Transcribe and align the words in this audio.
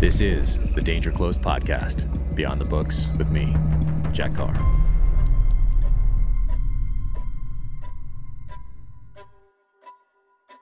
This 0.00 0.22
is 0.22 0.58
the 0.74 0.80
Danger 0.80 1.12
Close 1.12 1.36
podcast, 1.36 2.08
Beyond 2.34 2.58
the 2.58 2.64
Books 2.64 3.10
with 3.18 3.28
me, 3.28 3.54
Jack 4.12 4.34
Carr. 4.34 4.54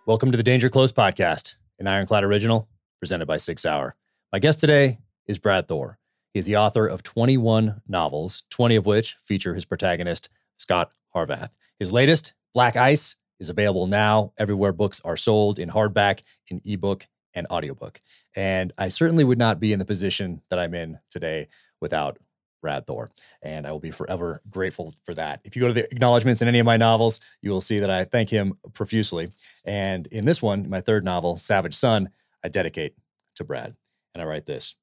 Welcome 0.06 0.32
to 0.32 0.36
the 0.36 0.42
Danger 0.42 0.68
Close 0.68 0.90
podcast, 0.90 1.54
an 1.78 1.86
Ironclad 1.86 2.24
original 2.24 2.68
presented 2.98 3.26
by 3.26 3.36
SIG 3.36 3.60
Sauer. 3.60 3.94
My 4.32 4.40
guest 4.40 4.58
today 4.58 4.98
is 5.28 5.38
Brad 5.38 5.68
Thor. 5.68 6.00
He 6.34 6.40
is 6.40 6.46
the 6.46 6.56
author 6.56 6.88
of 6.88 7.04
21 7.04 7.82
novels, 7.86 8.42
20 8.50 8.74
of 8.74 8.86
which 8.86 9.14
feature 9.24 9.54
his 9.54 9.64
protagonist, 9.64 10.30
Scot 10.56 10.90
Harvath. 11.14 11.50
His 11.78 11.92
latest, 11.92 12.34
Black 12.54 12.74
Ice, 12.74 13.14
is 13.38 13.50
available 13.50 13.86
now 13.86 14.32
everywhere 14.36 14.72
books 14.72 15.00
are 15.04 15.16
sold 15.16 15.60
in 15.60 15.68
hardback, 15.68 16.24
in 16.48 16.60
ebook, 16.64 17.06
and 17.34 17.46
audiobook. 17.50 18.00
And 18.38 18.72
I 18.78 18.86
certainly 18.88 19.24
would 19.24 19.36
not 19.36 19.58
be 19.58 19.72
in 19.72 19.80
the 19.80 19.84
position 19.84 20.42
that 20.48 20.60
I'm 20.60 20.72
in 20.72 21.00
today 21.10 21.48
without 21.80 22.18
Brad 22.62 22.86
Thor. 22.86 23.10
And 23.42 23.66
I 23.66 23.72
will 23.72 23.80
be 23.80 23.90
forever 23.90 24.40
grateful 24.48 24.94
for 25.04 25.12
that. 25.14 25.40
If 25.42 25.56
you 25.56 25.62
go 25.62 25.66
to 25.66 25.74
the 25.74 25.90
acknowledgments 25.90 26.40
in 26.40 26.46
any 26.46 26.60
of 26.60 26.64
my 26.64 26.76
novels, 26.76 27.18
you 27.42 27.50
will 27.50 27.60
see 27.60 27.80
that 27.80 27.90
I 27.90 28.04
thank 28.04 28.30
him 28.30 28.56
profusely. 28.74 29.32
And 29.64 30.06
in 30.06 30.24
this 30.24 30.40
one, 30.40 30.70
my 30.70 30.80
third 30.80 31.04
novel, 31.04 31.34
Savage 31.36 31.74
Son, 31.74 32.10
I 32.44 32.46
dedicate 32.48 32.94
to 33.34 33.44
Brad. 33.44 33.74
And 34.14 34.22
I 34.22 34.24
write 34.24 34.46
this 34.46 34.76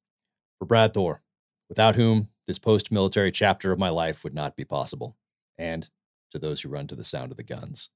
For 0.59 0.65
Brad 0.65 0.93
Thor, 0.93 1.21
without 1.69 1.95
whom 1.95 2.27
this 2.47 2.59
post 2.59 2.91
military 2.91 3.31
chapter 3.31 3.71
of 3.71 3.79
my 3.79 3.89
life 3.89 4.25
would 4.25 4.35
not 4.35 4.57
be 4.57 4.65
possible. 4.65 5.15
And 5.57 5.89
to 6.31 6.39
those 6.39 6.59
who 6.59 6.67
run 6.67 6.87
to 6.87 6.95
the 6.95 7.05
sound 7.05 7.31
of 7.31 7.37
the 7.37 7.43
guns. 7.43 7.89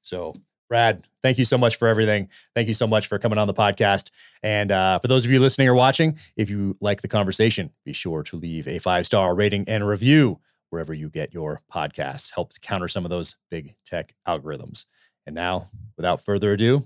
So, 0.00 0.36
Brad, 0.72 1.06
thank 1.22 1.36
you 1.36 1.44
so 1.44 1.58
much 1.58 1.76
for 1.76 1.86
everything. 1.86 2.30
Thank 2.54 2.66
you 2.66 2.72
so 2.72 2.86
much 2.86 3.06
for 3.06 3.18
coming 3.18 3.38
on 3.38 3.46
the 3.46 3.52
podcast. 3.52 4.10
And 4.42 4.72
uh, 4.72 4.98
for 5.00 5.06
those 5.06 5.26
of 5.26 5.30
you 5.30 5.38
listening 5.38 5.68
or 5.68 5.74
watching, 5.74 6.16
if 6.34 6.48
you 6.48 6.78
like 6.80 7.02
the 7.02 7.08
conversation, 7.08 7.68
be 7.84 7.92
sure 7.92 8.22
to 8.22 8.36
leave 8.36 8.66
a 8.66 8.78
five 8.78 9.04
star 9.04 9.34
rating 9.34 9.68
and 9.68 9.86
review 9.86 10.40
wherever 10.70 10.94
you 10.94 11.10
get 11.10 11.34
your 11.34 11.60
podcasts. 11.70 12.34
Helps 12.34 12.56
counter 12.56 12.88
some 12.88 13.04
of 13.04 13.10
those 13.10 13.34
big 13.50 13.74
tech 13.84 14.14
algorithms. 14.26 14.86
And 15.26 15.34
now, 15.34 15.68
without 15.98 16.24
further 16.24 16.54
ado, 16.54 16.82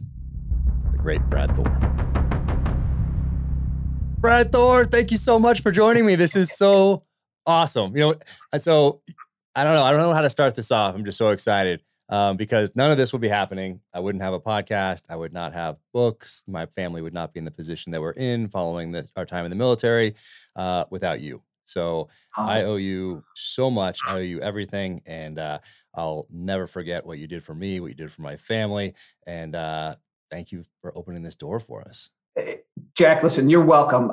the 0.90 0.98
great 0.98 1.22
Brad 1.30 1.54
Thor. 1.54 1.70
Brad 4.18 4.50
Thor, 4.50 4.84
thank 4.84 5.12
you 5.12 5.16
so 5.16 5.38
much 5.38 5.62
for 5.62 5.70
joining 5.70 6.04
me. 6.04 6.16
This 6.16 6.34
is 6.34 6.50
so 6.50 7.04
awesome. 7.46 7.96
You 7.96 8.00
know, 8.00 8.58
so 8.58 9.00
I 9.54 9.62
don't 9.62 9.74
know. 9.74 9.84
I 9.84 9.92
don't 9.92 10.00
know 10.00 10.12
how 10.12 10.22
to 10.22 10.30
start 10.30 10.56
this 10.56 10.72
off. 10.72 10.96
I'm 10.96 11.04
just 11.04 11.18
so 11.18 11.30
excited 11.30 11.82
um, 12.08 12.36
because 12.36 12.74
none 12.74 12.90
of 12.90 12.96
this 12.96 13.12
would 13.12 13.22
be 13.22 13.28
happening. 13.28 13.80
I 13.92 14.00
wouldn't 14.00 14.22
have 14.22 14.34
a 14.34 14.40
podcast. 14.40 15.02
I 15.08 15.16
would 15.16 15.32
not 15.32 15.52
have 15.52 15.76
books. 15.92 16.44
My 16.46 16.66
family 16.66 17.02
would 17.02 17.14
not 17.14 17.32
be 17.32 17.38
in 17.38 17.44
the 17.44 17.50
position 17.50 17.92
that 17.92 18.00
we're 18.00 18.12
in 18.12 18.48
following 18.48 18.92
the, 18.92 19.08
our 19.16 19.26
time 19.26 19.44
in 19.44 19.50
the 19.50 19.56
military 19.56 20.14
uh, 20.54 20.84
without 20.90 21.20
you. 21.20 21.42
So 21.64 22.08
I 22.36 22.62
owe 22.62 22.76
you 22.76 23.24
so 23.34 23.70
much. 23.70 23.98
I 24.06 24.14
owe 24.14 24.20
you 24.20 24.40
everything. 24.40 25.02
And 25.04 25.38
uh, 25.38 25.58
I'll 25.94 26.28
never 26.30 26.66
forget 26.68 27.04
what 27.04 27.18
you 27.18 27.26
did 27.26 27.42
for 27.42 27.54
me, 27.54 27.80
what 27.80 27.88
you 27.88 27.94
did 27.94 28.12
for 28.12 28.22
my 28.22 28.36
family. 28.36 28.94
And 29.26 29.56
uh, 29.56 29.96
thank 30.30 30.52
you 30.52 30.62
for 30.80 30.96
opening 30.96 31.22
this 31.22 31.34
door 31.34 31.58
for 31.58 31.82
us. 31.82 32.10
Eh, 32.36 32.58
Jack, 32.94 33.24
listen, 33.24 33.48
you're 33.48 33.64
welcome. 33.64 34.12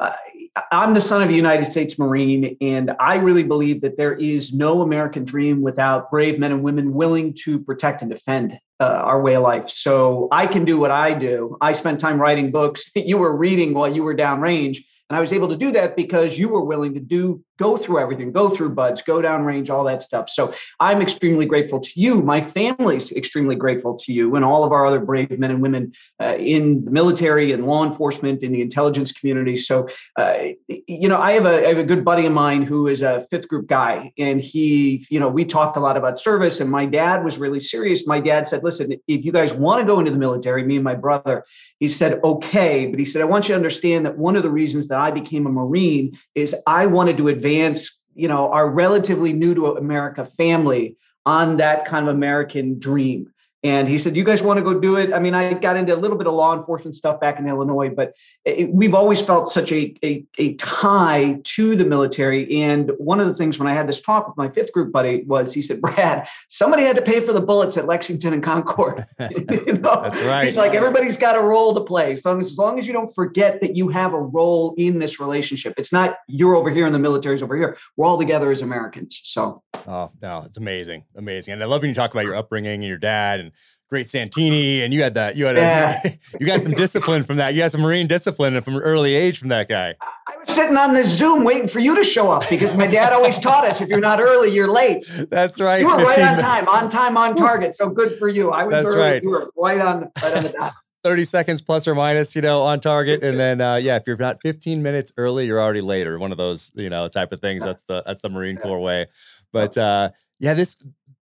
I'm 0.71 0.93
the 0.93 1.01
son 1.01 1.23
of 1.23 1.29
a 1.29 1.33
United 1.33 1.65
States 1.65 1.97
Marine, 1.97 2.57
and 2.61 2.91
I 2.99 3.15
really 3.15 3.41
believe 3.41 3.81
that 3.81 3.97
there 3.97 4.13
is 4.13 4.53
no 4.53 4.81
American 4.81 5.23
dream 5.23 5.61
without 5.61 6.11
brave 6.11 6.37
men 6.37 6.51
and 6.51 6.61
women 6.61 6.93
willing 6.93 7.33
to 7.43 7.59
protect 7.59 8.03
and 8.03 8.11
defend 8.11 8.59
uh, 8.79 8.83
our 8.83 9.19
way 9.21 9.35
of 9.35 9.41
life. 9.41 9.69
So 9.69 10.27
I 10.31 10.45
can 10.45 10.63
do 10.63 10.77
what 10.77 10.91
I 10.91 11.13
do. 11.13 11.57
I 11.59 11.71
spent 11.71 11.99
time 11.99 12.21
writing 12.21 12.51
books 12.51 12.91
that 12.93 13.07
you 13.07 13.17
were 13.17 13.35
reading 13.35 13.73
while 13.73 13.93
you 13.93 14.03
were 14.03 14.15
downrange. 14.15 14.79
And 15.13 15.19
I 15.19 15.21
was 15.21 15.31
able 15.31 15.47
to 15.49 15.55
do 15.55 15.69
that 15.73 15.95
because 15.95 16.39
you 16.39 16.49
were 16.49 16.63
willing 16.63 16.95
to 16.95 16.99
do 16.99 17.43
go 17.59 17.77
through 17.77 17.99
everything, 17.99 18.31
go 18.31 18.49
through 18.49 18.69
BUD/S, 18.69 19.03
go 19.03 19.21
down 19.21 19.43
range, 19.43 19.69
all 19.69 19.83
that 19.83 20.01
stuff. 20.01 20.27
So 20.27 20.51
I'm 20.79 21.03
extremely 21.03 21.45
grateful 21.45 21.79
to 21.79 21.91
you. 21.95 22.23
My 22.23 22.41
family's 22.41 23.11
extremely 23.11 23.55
grateful 23.55 23.95
to 23.97 24.11
you 24.11 24.35
and 24.35 24.43
all 24.43 24.63
of 24.63 24.71
our 24.71 24.87
other 24.87 24.99
brave 24.99 25.37
men 25.37 25.51
and 25.51 25.61
women 25.61 25.93
uh, 26.19 26.35
in 26.37 26.83
the 26.83 26.89
military 26.89 27.51
and 27.51 27.67
law 27.67 27.85
enforcement 27.85 28.41
in 28.41 28.51
the 28.51 28.61
intelligence 28.61 29.11
community. 29.11 29.55
So, 29.55 29.87
uh, 30.17 30.33
you 30.67 31.07
know, 31.07 31.17
I 31.17 31.33
have, 31.33 31.45
a, 31.45 31.63
I 31.63 31.67
have 31.69 31.77
a 31.77 31.83
good 31.83 32.03
buddy 32.03 32.25
of 32.25 32.33
mine 32.33 32.63
who 32.63 32.87
is 32.87 33.03
a 33.03 33.27
fifth 33.29 33.47
group 33.47 33.67
guy 33.67 34.11
and 34.17 34.41
he, 34.41 35.05
you 35.11 35.19
know, 35.19 35.27
we 35.27 35.45
talked 35.45 35.77
a 35.77 35.79
lot 35.79 35.95
about 35.95 36.19
service 36.19 36.59
and 36.59 36.71
my 36.71 36.87
dad 36.87 37.23
was 37.23 37.37
really 37.37 37.59
serious. 37.59 38.07
My 38.07 38.19
dad 38.19 38.47
said, 38.47 38.63
listen, 38.63 38.93
if 39.07 39.23
you 39.23 39.31
guys 39.31 39.53
want 39.53 39.79
to 39.79 39.85
go 39.85 39.99
into 39.99 40.11
the 40.11 40.17
military, 40.17 40.63
me 40.63 40.75
and 40.77 40.83
my 40.83 40.95
brother, 40.95 41.45
he 41.79 41.87
said, 41.87 42.19
okay. 42.23 42.87
But 42.87 42.97
he 42.97 43.05
said, 43.05 43.21
I 43.21 43.25
want 43.25 43.47
you 43.47 43.53
to 43.53 43.57
understand 43.57 44.05
that 44.07 44.17
one 44.17 44.35
of 44.35 44.41
the 44.41 44.49
reasons 44.49 44.87
that 44.87 45.02
I 45.03 45.11
became 45.11 45.45
a 45.45 45.51
Marine 45.51 46.17
is 46.33 46.55
I 46.65 46.85
wanted 46.85 47.17
to 47.17 47.27
advance, 47.27 48.01
you 48.15 48.27
know, 48.27 48.49
our 48.51 48.69
relatively 48.69 49.33
new 49.33 49.53
to 49.55 49.75
America 49.75 50.25
family 50.25 50.97
on 51.25 51.57
that 51.57 51.85
kind 51.85 52.07
of 52.07 52.15
American 52.15 52.79
dream. 52.79 53.32
And 53.63 53.87
he 53.87 53.97
said, 53.97 54.17
"You 54.17 54.25
guys 54.25 54.43
want 54.43 54.57
to 54.57 54.63
go 54.63 54.77
do 54.77 54.97
it?" 54.97 55.13
I 55.13 55.19
mean, 55.19 55.33
I 55.33 55.53
got 55.53 55.77
into 55.77 55.95
a 55.95 55.97
little 55.97 56.17
bit 56.17 56.27
of 56.27 56.33
law 56.33 56.53
enforcement 56.53 56.95
stuff 56.95 57.21
back 57.21 57.39
in 57.39 57.47
Illinois, 57.47 57.89
but 57.89 58.13
it, 58.43 58.73
we've 58.73 58.93
always 58.93 59.21
felt 59.21 59.47
such 59.47 59.71
a, 59.71 59.95
a, 60.03 60.25
a 60.37 60.55
tie 60.55 61.39
to 61.43 61.75
the 61.77 61.85
military. 61.85 62.61
And 62.61 62.91
one 62.97 63.21
of 63.21 63.27
the 63.27 63.33
things 63.33 63.59
when 63.59 63.69
I 63.69 63.73
had 63.73 63.87
this 63.87 64.01
talk 64.01 64.27
with 64.27 64.35
my 64.35 64.49
fifth 64.49 64.73
group 64.73 64.91
buddy 64.91 65.23
was, 65.23 65.53
he 65.53 65.61
said, 65.61 65.79
"Brad, 65.79 66.27
somebody 66.49 66.83
had 66.83 66.97
to 66.97 67.01
pay 67.01 67.21
for 67.21 67.31
the 67.31 67.39
bullets 67.39 67.77
at 67.77 67.87
Lexington 67.87 68.33
and 68.33 68.43
Concord." 68.43 69.05
you 69.31 69.77
know? 69.79 70.01
That's 70.03 70.21
right. 70.23 70.43
He's 70.43 70.57
like, 70.57 70.73
everybody's 70.73 71.17
got 71.17 71.37
a 71.37 71.41
role 71.41 71.73
to 71.73 71.81
play. 71.81 72.17
So 72.17 72.37
as 72.37 72.57
long 72.57 72.77
as 72.77 72.85
you 72.85 72.91
don't 72.91 73.13
forget 73.15 73.61
that 73.61 73.77
you 73.77 73.87
have 73.87 74.13
a 74.13 74.19
role 74.19 74.75
in 74.77 74.99
this 74.99 75.21
relationship, 75.21 75.73
it's 75.77 75.93
not 75.93 76.17
you're 76.27 76.55
over 76.55 76.69
here 76.69 76.85
and 76.85 76.93
the 76.93 76.99
military's 76.99 77.41
over 77.41 77.55
here. 77.55 77.77
We're 77.95 78.07
all 78.07 78.17
together 78.17 78.51
as 78.51 78.61
Americans. 78.61 79.21
So. 79.23 79.63
Oh 79.87 80.11
no, 80.21 80.43
it's 80.45 80.57
amazing, 80.57 81.05
amazing, 81.15 81.53
and 81.53 81.63
I 81.63 81.65
love 81.65 81.81
when 81.81 81.89
you 81.89 81.95
talk 81.95 82.11
about 82.11 82.25
your 82.25 82.35
upbringing 82.35 82.73
and 82.73 82.83
your 82.83 82.97
dad 82.97 83.39
and 83.39 83.52
great 83.93 84.09
Santini, 84.09 84.81
and 84.81 84.91
you 84.91 85.03
had 85.03 85.13
that. 85.13 85.37
You 85.37 85.45
had 85.45 85.55
yeah. 85.55 86.01
a, 86.03 86.11
you 86.39 86.47
got 86.47 86.63
some 86.63 86.71
discipline 86.71 87.23
from 87.23 87.37
that. 87.37 87.53
You 87.53 87.61
had 87.61 87.71
some 87.71 87.81
Marine 87.81 88.07
discipline 88.07 88.59
from 88.61 88.77
an 88.77 88.81
early 88.81 89.13
age 89.13 89.37
from 89.37 89.49
that 89.49 89.69
guy. 89.69 89.93
I 90.01 90.35
was 90.39 90.49
sitting 90.49 90.77
on 90.77 90.93
this 90.93 91.15
Zoom 91.15 91.43
waiting 91.43 91.67
for 91.67 91.79
you 91.79 91.95
to 91.95 92.03
show 92.03 92.31
up 92.31 92.49
because 92.49 92.75
my 92.75 92.87
dad 92.87 93.13
always 93.13 93.37
taught 93.37 93.65
us 93.65 93.81
if 93.81 93.89
you're 93.89 93.99
not 93.99 94.19
early, 94.19 94.49
you're 94.51 94.71
late. 94.71 95.05
That's 95.29 95.61
right. 95.61 95.81
You 95.81 95.85
were 95.85 95.97
right 95.97 96.21
on 96.21 96.39
time, 96.39 96.67
on 96.67 96.89
time, 96.89 97.17
on 97.17 97.35
target. 97.35 97.77
So 97.77 97.87
good 97.87 98.11
for 98.13 98.27
you. 98.27 98.49
I 98.49 98.63
was 98.63 98.73
That's 98.73 98.87
early. 98.87 98.99
Right. 98.99 99.21
You 99.21 99.29
were 99.29 99.51
right 99.55 99.79
on, 99.79 100.09
right 100.23 100.37
on 100.37 100.43
the 100.43 100.49
dot. 100.49 100.73
30 101.03 101.25
seconds 101.25 101.61
plus 101.61 101.87
or 101.87 101.93
minus, 101.93 102.35
you 102.35 102.41
know, 102.41 102.61
on 102.61 102.79
target. 102.79 103.23
And 103.23 103.39
then 103.39 103.61
uh, 103.61 103.75
yeah, 103.75 103.97
if 103.97 104.07
you're 104.07 104.17
not 104.17 104.41
15 104.41 104.81
minutes 104.81 105.13
early, 105.17 105.45
you're 105.45 105.61
already 105.61 105.81
late 105.81 106.07
or 106.07 106.17
one 106.17 106.31
of 106.31 106.39
those, 106.39 106.71
you 106.73 106.89
know, 106.89 107.07
type 107.09 107.31
of 107.31 107.41
things. 107.41 107.63
That's 107.63 107.83
the 107.83 108.01
that's 108.07 108.21
the 108.21 108.29
Marine 108.29 108.57
Corps 108.57 108.79
way. 108.79 109.05
But 109.51 109.77
uh 109.77 110.09
yeah, 110.39 110.55
this 110.55 110.77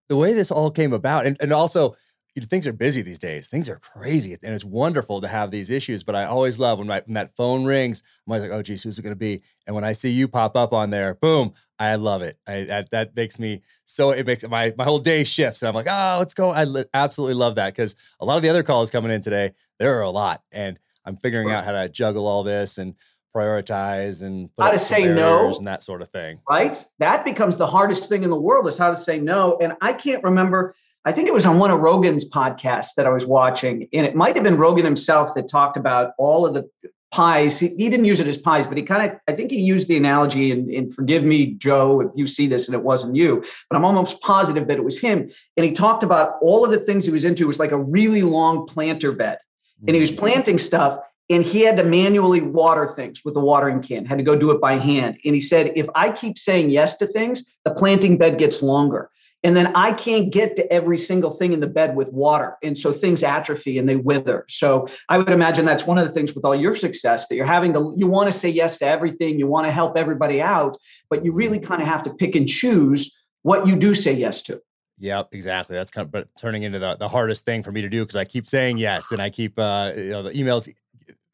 the 0.07 0.17
way 0.17 0.33
this 0.33 0.51
all 0.51 0.69
came 0.69 0.93
about, 0.93 1.25
and, 1.25 1.37
and 1.39 1.51
also 1.51 1.95
you 2.33 2.41
know, 2.41 2.47
things 2.49 2.65
are 2.65 2.73
busy 2.73 3.01
these 3.01 3.19
days. 3.19 3.47
Things 3.47 3.67
are 3.67 3.77
crazy, 3.77 4.33
and 4.33 4.53
it's 4.53 4.63
wonderful 4.63 5.19
to 5.21 5.27
have 5.27 5.51
these 5.51 5.69
issues. 5.69 6.03
But 6.03 6.15
I 6.15 6.25
always 6.25 6.59
love 6.59 6.79
when, 6.79 6.87
my, 6.87 7.01
when 7.05 7.15
that 7.15 7.35
phone 7.35 7.65
rings. 7.65 8.03
I'm 8.25 8.31
always 8.31 8.47
like, 8.47 8.57
"Oh, 8.57 8.61
geez, 8.61 8.83
who's 8.83 8.97
it 8.97 9.01
going 9.01 9.15
to 9.15 9.19
be?" 9.19 9.41
And 9.67 9.75
when 9.75 9.83
I 9.83 9.91
see 9.91 10.09
you 10.09 10.27
pop 10.27 10.55
up 10.55 10.71
on 10.71 10.91
there, 10.91 11.15
boom! 11.15 11.53
I 11.77 11.95
love 11.95 12.21
it. 12.21 12.37
I, 12.47 12.63
that, 12.63 12.91
that 12.91 13.15
makes 13.15 13.37
me 13.37 13.61
so. 13.85 14.11
It 14.11 14.25
makes 14.25 14.47
my 14.47 14.73
my 14.77 14.85
whole 14.85 14.99
day 14.99 15.23
shifts, 15.23 15.61
and 15.61 15.69
I'm 15.69 15.75
like, 15.75 15.87
"Oh, 15.89 16.17
let's 16.19 16.33
go!" 16.33 16.51
I 16.51 16.63
li- 16.63 16.85
absolutely 16.93 17.35
love 17.35 17.55
that 17.55 17.73
because 17.73 17.95
a 18.19 18.25
lot 18.25 18.37
of 18.37 18.43
the 18.43 18.49
other 18.49 18.63
calls 18.63 18.89
coming 18.89 19.11
in 19.11 19.21
today, 19.21 19.53
there 19.77 19.97
are 19.97 20.03
a 20.03 20.09
lot, 20.09 20.41
and 20.51 20.79
I'm 21.05 21.17
figuring 21.17 21.51
out 21.51 21.65
how 21.65 21.73
to 21.73 21.89
juggle 21.89 22.27
all 22.27 22.43
this 22.43 22.77
and 22.77 22.95
prioritize 23.35 24.21
and 24.21 24.49
how 24.59 24.71
to 24.71 24.77
say 24.77 25.05
no 25.05 25.55
and 25.57 25.67
that 25.67 25.83
sort 25.83 26.01
of 26.01 26.09
thing. 26.09 26.39
Right. 26.49 26.83
That 26.99 27.23
becomes 27.23 27.57
the 27.57 27.67
hardest 27.67 28.09
thing 28.09 28.23
in 28.23 28.29
the 28.29 28.39
world 28.39 28.67
is 28.67 28.77
how 28.77 28.89
to 28.89 28.95
say 28.95 29.19
no. 29.19 29.57
And 29.61 29.73
I 29.81 29.93
can't 29.93 30.23
remember. 30.23 30.75
I 31.03 31.11
think 31.11 31.27
it 31.27 31.33
was 31.33 31.45
on 31.45 31.57
one 31.57 31.71
of 31.71 31.79
Rogan's 31.79 32.29
podcasts 32.29 32.93
that 32.95 33.07
I 33.07 33.09
was 33.09 33.25
watching, 33.25 33.87
and 33.91 34.05
it 34.05 34.15
might 34.15 34.35
have 34.35 34.43
been 34.43 34.57
Rogan 34.57 34.85
himself 34.85 35.33
that 35.33 35.47
talked 35.47 35.77
about 35.77 36.13
all 36.17 36.45
of 36.45 36.53
the 36.53 36.69
pies. 37.11 37.59
He, 37.59 37.69
he 37.69 37.89
didn't 37.89 38.05
use 38.05 38.19
it 38.19 38.27
as 38.27 38.37
pies, 38.37 38.67
but 38.67 38.77
he 38.77 38.83
kind 38.83 39.11
of, 39.11 39.19
I 39.27 39.33
think 39.33 39.51
he 39.51 39.59
used 39.59 39.87
the 39.87 39.97
analogy, 39.97 40.51
and, 40.51 40.69
and 40.69 40.93
forgive 40.93 41.23
me, 41.23 41.53
Joe, 41.53 42.01
if 42.01 42.11
you 42.15 42.27
see 42.27 42.47
this 42.47 42.67
and 42.67 42.75
it 42.75 42.83
wasn't 42.83 43.15
you, 43.15 43.43
but 43.69 43.77
I'm 43.77 43.85
almost 43.85 44.21
positive 44.21 44.67
that 44.67 44.77
it 44.77 44.83
was 44.83 44.99
him. 44.99 45.29
And 45.57 45.65
he 45.65 45.71
talked 45.71 46.03
about 46.03 46.35
all 46.41 46.63
of 46.63 46.71
the 46.71 46.79
things 46.79 47.05
he 47.05 47.11
was 47.11 47.25
into. 47.25 47.43
It 47.43 47.47
was 47.47 47.59
like 47.59 47.71
a 47.71 47.77
really 47.77 48.21
long 48.21 48.67
planter 48.67 49.11
bed. 49.11 49.39
And 49.87 49.95
he 49.95 49.99
was 49.99 50.11
mm. 50.11 50.19
planting 50.19 50.59
stuff 50.59 50.99
and 51.31 51.45
he 51.45 51.61
had 51.61 51.77
to 51.77 51.83
manually 51.83 52.41
water 52.41 52.87
things 52.87 53.23
with 53.23 53.35
a 53.37 53.39
watering 53.39 53.81
can 53.81 54.05
had 54.05 54.17
to 54.17 54.23
go 54.23 54.35
do 54.35 54.51
it 54.51 54.61
by 54.61 54.77
hand 54.77 55.17
and 55.25 55.33
he 55.33 55.41
said 55.41 55.71
if 55.75 55.87
i 55.95 56.11
keep 56.11 56.37
saying 56.37 56.69
yes 56.69 56.97
to 56.97 57.07
things 57.07 57.57
the 57.63 57.71
planting 57.71 58.17
bed 58.17 58.37
gets 58.37 58.61
longer 58.61 59.09
and 59.43 59.55
then 59.55 59.71
i 59.75 59.91
can't 59.91 60.31
get 60.31 60.55
to 60.55 60.71
every 60.71 60.97
single 60.97 61.31
thing 61.31 61.53
in 61.53 61.59
the 61.59 61.67
bed 61.67 61.95
with 61.95 62.11
water. 62.11 62.57
And 62.63 62.77
so 62.77 62.91
things 62.91 63.23
atrophy 63.23 63.77
and 63.77 63.87
they 63.87 63.95
wither. 63.95 64.45
So 64.49 64.87
i 65.09 65.17
would 65.17 65.29
imagine 65.29 65.65
that's 65.65 65.85
one 65.85 65.97
of 65.97 66.07
the 66.07 66.13
things 66.13 66.33
with 66.33 66.45
all 66.45 66.55
your 66.55 66.75
success 66.75 67.27
that 67.27 67.35
you're 67.35 67.45
having 67.45 67.73
to 67.73 67.93
you 67.97 68.07
want 68.07 68.31
to 68.31 68.37
say 68.37 68.49
yes 68.49 68.77
to 68.79 68.85
everything. 68.85 69.39
You 69.39 69.47
want 69.47 69.67
to 69.67 69.71
help 69.71 69.97
everybody 69.97 70.41
out 70.41 70.77
but 71.09 71.25
you 71.25 71.31
really 71.31 71.59
kind 71.59 71.81
of 71.81 71.87
have 71.87 72.03
to 72.03 72.13
pick 72.13 72.35
and 72.35 72.47
choose 72.47 73.15
what 73.43 73.67
you 73.67 73.75
do 73.75 73.93
say 73.93 74.13
yes 74.13 74.41
to. 74.43 74.61
Yep, 74.99 75.29
exactly. 75.31 75.75
That's 75.75 75.89
kind 75.89 76.05
of 76.05 76.11
but 76.11 76.27
turning 76.39 76.61
into 76.61 76.77
the, 76.77 76.95
the 76.95 77.07
hardest 77.07 77.43
thing 77.43 77.63
for 77.63 77.71
me 77.71 77.81
to 77.81 77.89
do 77.89 78.01
because 78.01 78.15
I 78.15 78.23
keep 78.23 78.45
saying 78.45 78.77
yes 78.77 79.11
and 79.11 79.21
I 79.21 79.29
keep 79.29 79.57
uh 79.57 79.91
you 79.95 80.11
know 80.11 80.23
the 80.23 80.31
emails 80.31 80.71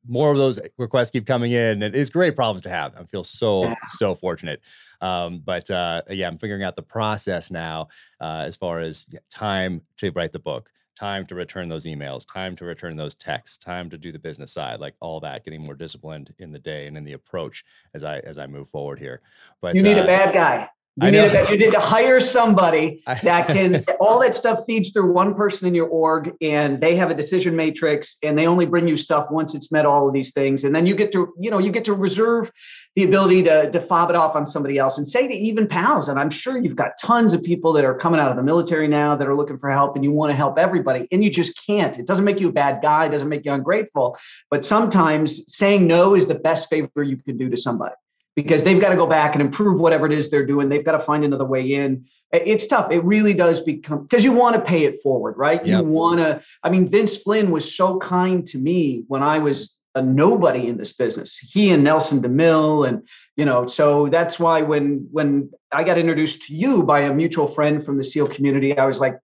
more 0.07 0.31
of 0.31 0.37
those 0.37 0.59
requests 0.77 1.11
keep 1.11 1.25
coming 1.25 1.51
in, 1.51 1.83
and 1.83 1.95
it's 1.95 2.09
great 2.09 2.35
problems 2.35 2.61
to 2.63 2.69
have. 2.69 2.95
I 2.97 3.03
feel 3.03 3.23
so 3.23 3.65
yeah. 3.65 3.75
so 3.89 4.15
fortunate. 4.15 4.61
Um, 5.01 5.39
but 5.39 5.69
uh, 5.69 6.01
yeah, 6.09 6.27
I'm 6.27 6.37
figuring 6.37 6.63
out 6.63 6.75
the 6.75 6.83
process 6.83 7.51
now 7.51 7.89
uh, 8.19 8.43
as 8.45 8.55
far 8.55 8.79
as 8.79 9.07
time 9.29 9.81
to 9.97 10.11
write 10.11 10.31
the 10.31 10.39
book, 10.39 10.69
time 10.97 11.25
to 11.27 11.35
return 11.35 11.67
those 11.67 11.85
emails, 11.85 12.31
time 12.31 12.55
to 12.55 12.65
return 12.65 12.97
those 12.97 13.15
texts, 13.15 13.57
time 13.57 13.89
to 13.89 13.97
do 13.97 14.11
the 14.11 14.19
business 14.19 14.53
side, 14.53 14.79
like 14.79 14.95
all 14.99 15.19
that, 15.19 15.43
getting 15.43 15.63
more 15.63 15.75
disciplined 15.75 16.33
in 16.39 16.51
the 16.51 16.59
day 16.59 16.87
and 16.87 16.97
in 16.97 17.03
the 17.03 17.13
approach 17.13 17.63
as 17.93 18.03
I 18.03 18.19
as 18.19 18.37
I 18.37 18.47
move 18.47 18.69
forward 18.69 18.99
here. 18.99 19.21
But 19.61 19.75
you 19.75 19.83
need 19.83 19.97
uh, 19.97 20.03
a 20.03 20.07
bad 20.07 20.33
guy. 20.33 20.69
You 20.99 21.11
need, 21.11 21.29
to, 21.29 21.47
you 21.51 21.57
need 21.59 21.71
to 21.73 21.79
hire 21.79 22.19
somebody 22.19 23.03
that 23.23 23.47
can, 23.47 23.83
all 23.99 24.19
that 24.21 24.33
stuff 24.33 24.65
feeds 24.65 24.89
through 24.89 25.11
one 25.11 25.35
person 25.35 25.67
in 25.67 25.75
your 25.75 25.87
org 25.87 26.33
and 26.41 26.81
they 26.81 26.95
have 26.95 27.11
a 27.11 27.13
decision 27.13 27.55
matrix 27.55 28.17
and 28.23 28.37
they 28.37 28.47
only 28.47 28.65
bring 28.65 28.87
you 28.87 28.97
stuff 28.97 29.29
once 29.29 29.53
it's 29.53 29.71
met 29.71 29.85
all 29.85 30.07
of 30.07 30.13
these 30.13 30.33
things. 30.33 30.63
And 30.63 30.73
then 30.73 30.87
you 30.87 30.95
get 30.95 31.11
to, 31.11 31.31
you 31.39 31.51
know, 31.51 31.59
you 31.59 31.71
get 31.71 31.85
to 31.85 31.93
reserve 31.93 32.51
the 32.95 33.03
ability 33.03 33.43
to, 33.43 33.69
to 33.69 33.79
fob 33.79 34.09
it 34.09 34.15
off 34.15 34.35
on 34.35 34.47
somebody 34.47 34.79
else 34.79 34.97
and 34.97 35.05
say 35.05 35.27
to 35.27 35.33
even 35.35 35.67
pals. 35.67 36.09
And 36.09 36.19
I'm 36.19 36.31
sure 36.31 36.57
you've 36.57 36.75
got 36.75 36.93
tons 36.99 37.31
of 37.31 37.43
people 37.43 37.73
that 37.73 37.85
are 37.85 37.93
coming 37.93 38.19
out 38.19 38.31
of 38.31 38.35
the 38.35 38.41
military 38.41 38.87
now 38.87 39.15
that 39.15 39.27
are 39.27 39.35
looking 39.35 39.59
for 39.59 39.69
help 39.69 39.95
and 39.95 40.03
you 40.03 40.11
want 40.11 40.31
to 40.31 40.35
help 40.35 40.57
everybody 40.57 41.07
and 41.11 41.23
you 41.23 41.29
just 41.29 41.63
can't. 41.63 41.99
It 41.99 42.07
doesn't 42.07 42.25
make 42.25 42.39
you 42.39 42.49
a 42.49 42.51
bad 42.51 42.81
guy, 42.81 43.05
it 43.05 43.09
doesn't 43.09 43.29
make 43.29 43.45
you 43.45 43.51
ungrateful. 43.51 44.17
But 44.49 44.65
sometimes 44.65 45.43
saying 45.53 45.85
no 45.85 46.15
is 46.15 46.27
the 46.27 46.39
best 46.39 46.71
favor 46.71 47.03
you 47.03 47.17
can 47.17 47.37
do 47.37 47.49
to 47.49 47.57
somebody 47.57 47.93
because 48.37 48.63
they've 48.63 48.79
got 48.79 48.91
to 48.91 48.95
go 48.95 49.07
back 49.07 49.33
and 49.33 49.41
improve 49.41 49.79
whatever 49.79 50.05
it 50.05 50.13
is 50.13 50.29
they're 50.29 50.45
doing. 50.45 50.69
They've 50.69 50.85
got 50.85 50.91
to 50.91 50.99
find 50.99 51.25
another 51.25 51.43
way 51.43 51.73
in. 51.73 52.05
It's 52.31 52.67
tough. 52.67 52.91
It 52.91 53.03
really 53.03 53.33
does 53.33 53.61
become 53.61 54.03
because 54.03 54.23
you 54.23 54.31
want 54.31 54.55
to 54.55 54.61
pay 54.61 54.85
it 54.85 55.01
forward, 55.01 55.35
right? 55.37 55.65
Yep. 55.65 55.81
You 55.81 55.83
want 55.83 56.19
to. 56.19 56.43
I 56.61 56.69
mean, 56.69 56.87
Vince 56.87 57.17
Flynn 57.17 57.49
was 57.49 57.75
so 57.75 57.97
kind 57.97 58.45
to 58.45 58.59
me 58.59 59.05
when 59.07 59.23
I 59.23 59.39
was 59.39 59.75
a 59.95 60.03
nobody 60.03 60.67
in 60.67 60.77
this 60.77 60.93
business. 60.93 61.35
He 61.35 61.71
and 61.71 61.83
Nelson 61.83 62.21
DeMille, 62.21 62.87
and 62.87 63.07
you 63.37 63.45
know, 63.45 63.65
so 63.65 64.07
that's 64.07 64.39
why 64.39 64.61
when 64.61 65.07
when 65.11 65.49
I 65.71 65.83
got 65.83 65.97
introduced 65.97 66.43
to 66.43 66.55
you 66.55 66.83
by 66.83 66.99
a 67.01 67.13
mutual 67.15 67.47
friend 67.47 67.83
from 67.83 67.97
the 67.97 68.03
SEAL 68.03 68.27
community, 68.27 68.77
I 68.77 68.85
was 68.85 69.01
like, 69.01 69.17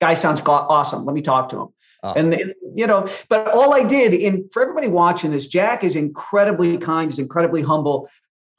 "Guy 0.00 0.14
sounds 0.14 0.40
awesome. 0.46 1.04
Let 1.04 1.16
me 1.16 1.22
talk 1.22 1.48
to 1.48 1.62
him." 1.62 1.68
Oh. 2.04 2.14
And 2.14 2.54
you 2.74 2.86
know, 2.86 3.08
but 3.28 3.48
all 3.52 3.72
I 3.72 3.84
did 3.84 4.12
in 4.12 4.48
for 4.48 4.62
everybody 4.62 4.88
watching 4.88 5.30
this, 5.30 5.46
Jack 5.46 5.84
is 5.84 5.94
incredibly 5.94 6.76
kind, 6.78 7.10
he's 7.10 7.20
incredibly 7.20 7.62
humble. 7.62 8.08